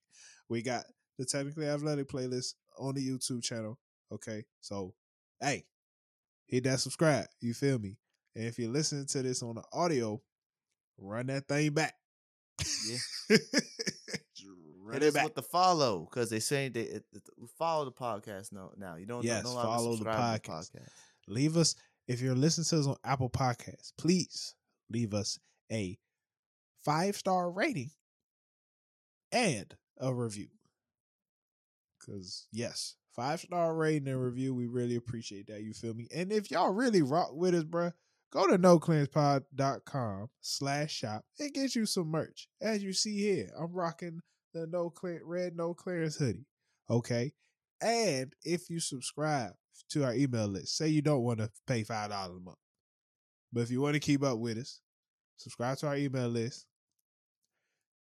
We 0.48 0.62
got 0.62 0.84
the 1.18 1.24
Technically 1.24 1.66
Athletic 1.66 2.08
playlist 2.08 2.54
on 2.78 2.94
the 2.94 3.06
YouTube 3.06 3.42
channel. 3.42 3.78
Okay, 4.12 4.44
so 4.60 4.94
hey, 5.40 5.64
hit 6.46 6.64
that 6.64 6.80
subscribe. 6.80 7.26
You 7.40 7.54
feel 7.54 7.78
me? 7.78 7.96
And 8.34 8.46
if 8.46 8.58
you're 8.58 8.70
listening 8.70 9.06
to 9.06 9.22
this 9.22 9.42
on 9.42 9.56
the 9.56 9.64
audio, 9.72 10.20
run 10.98 11.26
that 11.26 11.48
thing 11.48 11.72
back. 11.72 11.94
Yeah. 12.88 13.36
It 14.96 15.02
is 15.02 15.14
back. 15.14 15.24
with 15.24 15.34
the 15.34 15.42
follow 15.42 16.06
because 16.10 16.30
they 16.30 16.40
saying 16.40 16.72
they 16.72 16.82
it, 16.82 17.04
it- 17.12 17.22
follow 17.58 17.84
the 17.84 17.92
podcast 17.92 18.52
now. 18.52 18.70
Now 18.76 18.96
you 18.96 19.06
don't 19.06 19.24
Yes, 19.24 19.42
follow 19.42 19.90
the 19.92 19.96
subscribe 19.98 20.42
to 20.42 20.50
podcast. 20.50 20.70
podcast. 20.72 20.88
leave 21.28 21.56
us 21.56 21.74
if 22.08 22.20
you're 22.20 22.34
listening 22.34 22.64
to 22.66 22.78
us 22.80 22.86
on 22.86 22.96
Apple 23.04 23.30
Podcasts, 23.30 23.92
please 23.96 24.54
leave 24.90 25.14
us 25.14 25.38
a 25.70 25.96
five 26.84 27.16
star 27.16 27.50
rating 27.50 27.90
and 29.32 29.74
a 29.98 30.12
review. 30.12 30.48
Cause 32.04 32.46
yes, 32.52 32.96
five 33.14 33.40
star 33.40 33.74
rating 33.74 34.08
and 34.08 34.22
review, 34.22 34.54
we 34.54 34.66
really 34.66 34.96
appreciate 34.96 35.46
that. 35.48 35.62
You 35.62 35.72
feel 35.74 35.94
me? 35.94 36.08
And 36.14 36.32
if 36.32 36.50
y'all 36.50 36.72
really 36.72 37.02
rock 37.02 37.30
with 37.32 37.54
us, 37.54 37.64
bruh, 37.64 37.92
go 38.32 38.46
to 38.48 38.58
noclearancepod.com 38.58 40.28
slash 40.40 40.92
shop 40.92 41.24
and 41.38 41.52
get 41.52 41.74
you 41.76 41.86
some 41.86 42.08
merch. 42.08 42.48
As 42.60 42.82
you 42.82 42.92
see 42.92 43.18
here, 43.18 43.50
I'm 43.58 43.72
rocking 43.72 44.20
the 44.52 44.66
no 44.66 44.90
clear 44.90 45.20
red 45.24 45.56
no 45.56 45.74
clearance 45.74 46.16
hoodie. 46.16 46.46
Okay. 46.88 47.32
And 47.82 48.34
if 48.44 48.68
you 48.68 48.80
subscribe 48.80 49.52
to 49.90 50.04
our 50.04 50.14
email 50.14 50.46
list, 50.46 50.76
say 50.76 50.88
you 50.88 51.02
don't 51.02 51.22
want 51.22 51.38
to 51.38 51.50
pay 51.66 51.82
five 51.82 52.10
dollars 52.10 52.36
a 52.36 52.40
month, 52.40 52.58
but 53.52 53.60
if 53.60 53.70
you 53.70 53.80
want 53.80 53.94
to 53.94 54.00
keep 54.00 54.22
up 54.22 54.38
with 54.38 54.58
us, 54.58 54.80
subscribe 55.36 55.78
to 55.78 55.88
our 55.88 55.96
email 55.96 56.28
list. 56.28 56.66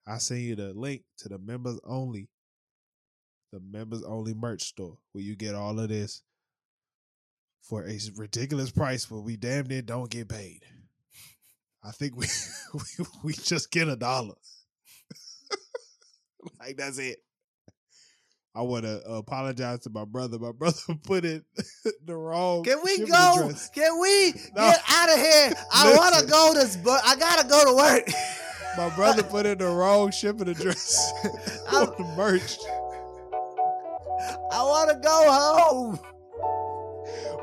I 0.06 0.18
send 0.18 0.40
you 0.40 0.56
the 0.56 0.72
link 0.72 1.02
to 1.18 1.28
the 1.28 1.38
members 1.38 1.78
only, 1.84 2.28
the 3.52 3.60
members 3.60 4.02
only 4.02 4.34
merch 4.34 4.62
store 4.62 4.96
where 5.12 5.22
you 5.22 5.36
get 5.36 5.54
all 5.54 5.78
of 5.78 5.90
this 5.90 6.22
for 7.62 7.86
a 7.86 7.98
ridiculous 8.16 8.70
price, 8.70 9.04
but 9.04 9.20
we 9.20 9.36
damn 9.36 9.66
near 9.66 9.82
don't 9.82 10.10
get 10.10 10.28
paid. 10.28 10.62
I 11.84 11.92
think 11.92 12.16
we 12.16 12.26
we, 12.74 13.06
we 13.22 13.32
just 13.34 13.70
get 13.70 13.88
a 13.88 13.96
dollar. 13.96 14.34
like 16.60 16.76
that's 16.76 16.98
it. 16.98 17.18
I 18.54 18.62
want 18.62 18.84
to 18.84 19.00
apologize 19.08 19.80
to 19.80 19.90
my 19.90 20.04
brother. 20.04 20.38
My 20.38 20.52
brother 20.58 20.78
put 21.04 21.24
it 21.24 21.44
the 22.04 22.16
wrong. 22.16 22.64
Can 22.64 22.78
we 22.82 22.98
go? 22.98 23.44
address. 23.44 23.70
Can 23.70 24.00
we 24.00 24.32
No. 24.56 24.70
get 24.70 24.82
out 24.88 25.08
of 25.10 25.16
here? 25.16 25.52
I 25.72 25.94
want 25.96 26.14
to 26.16 26.26
go 26.26 26.54
to, 26.54 26.78
but 26.84 27.00
I 27.04 27.16
gotta 27.16 27.46
go 27.48 27.64
to 27.64 27.74
work. 27.76 28.08
My 28.76 28.94
brother 28.94 29.22
put 29.22 29.44
in 29.46 29.58
the 29.58 29.66
wrong 29.68 30.10
shipping 30.12 30.48
address 30.48 31.12
on 31.72 31.86
the 31.98 32.04
merch. 32.16 32.58
I 34.52 34.62
want 34.62 34.90
to 34.90 34.96
go 34.96 35.32
home. 35.32 35.98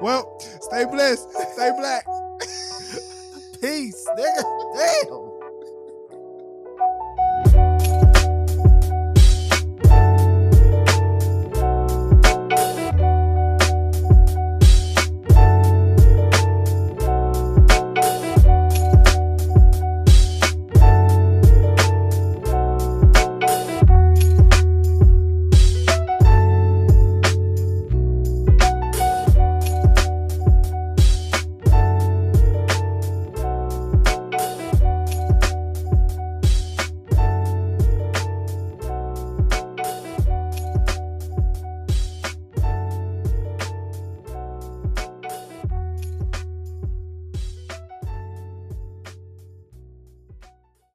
Well, 0.02 0.40
stay 0.62 0.86
blessed, 0.86 1.30
stay 1.54 1.72
black. 1.78 2.06
Peace, 3.62 4.06
nigga. 4.18 4.44
Damn. 4.76 5.25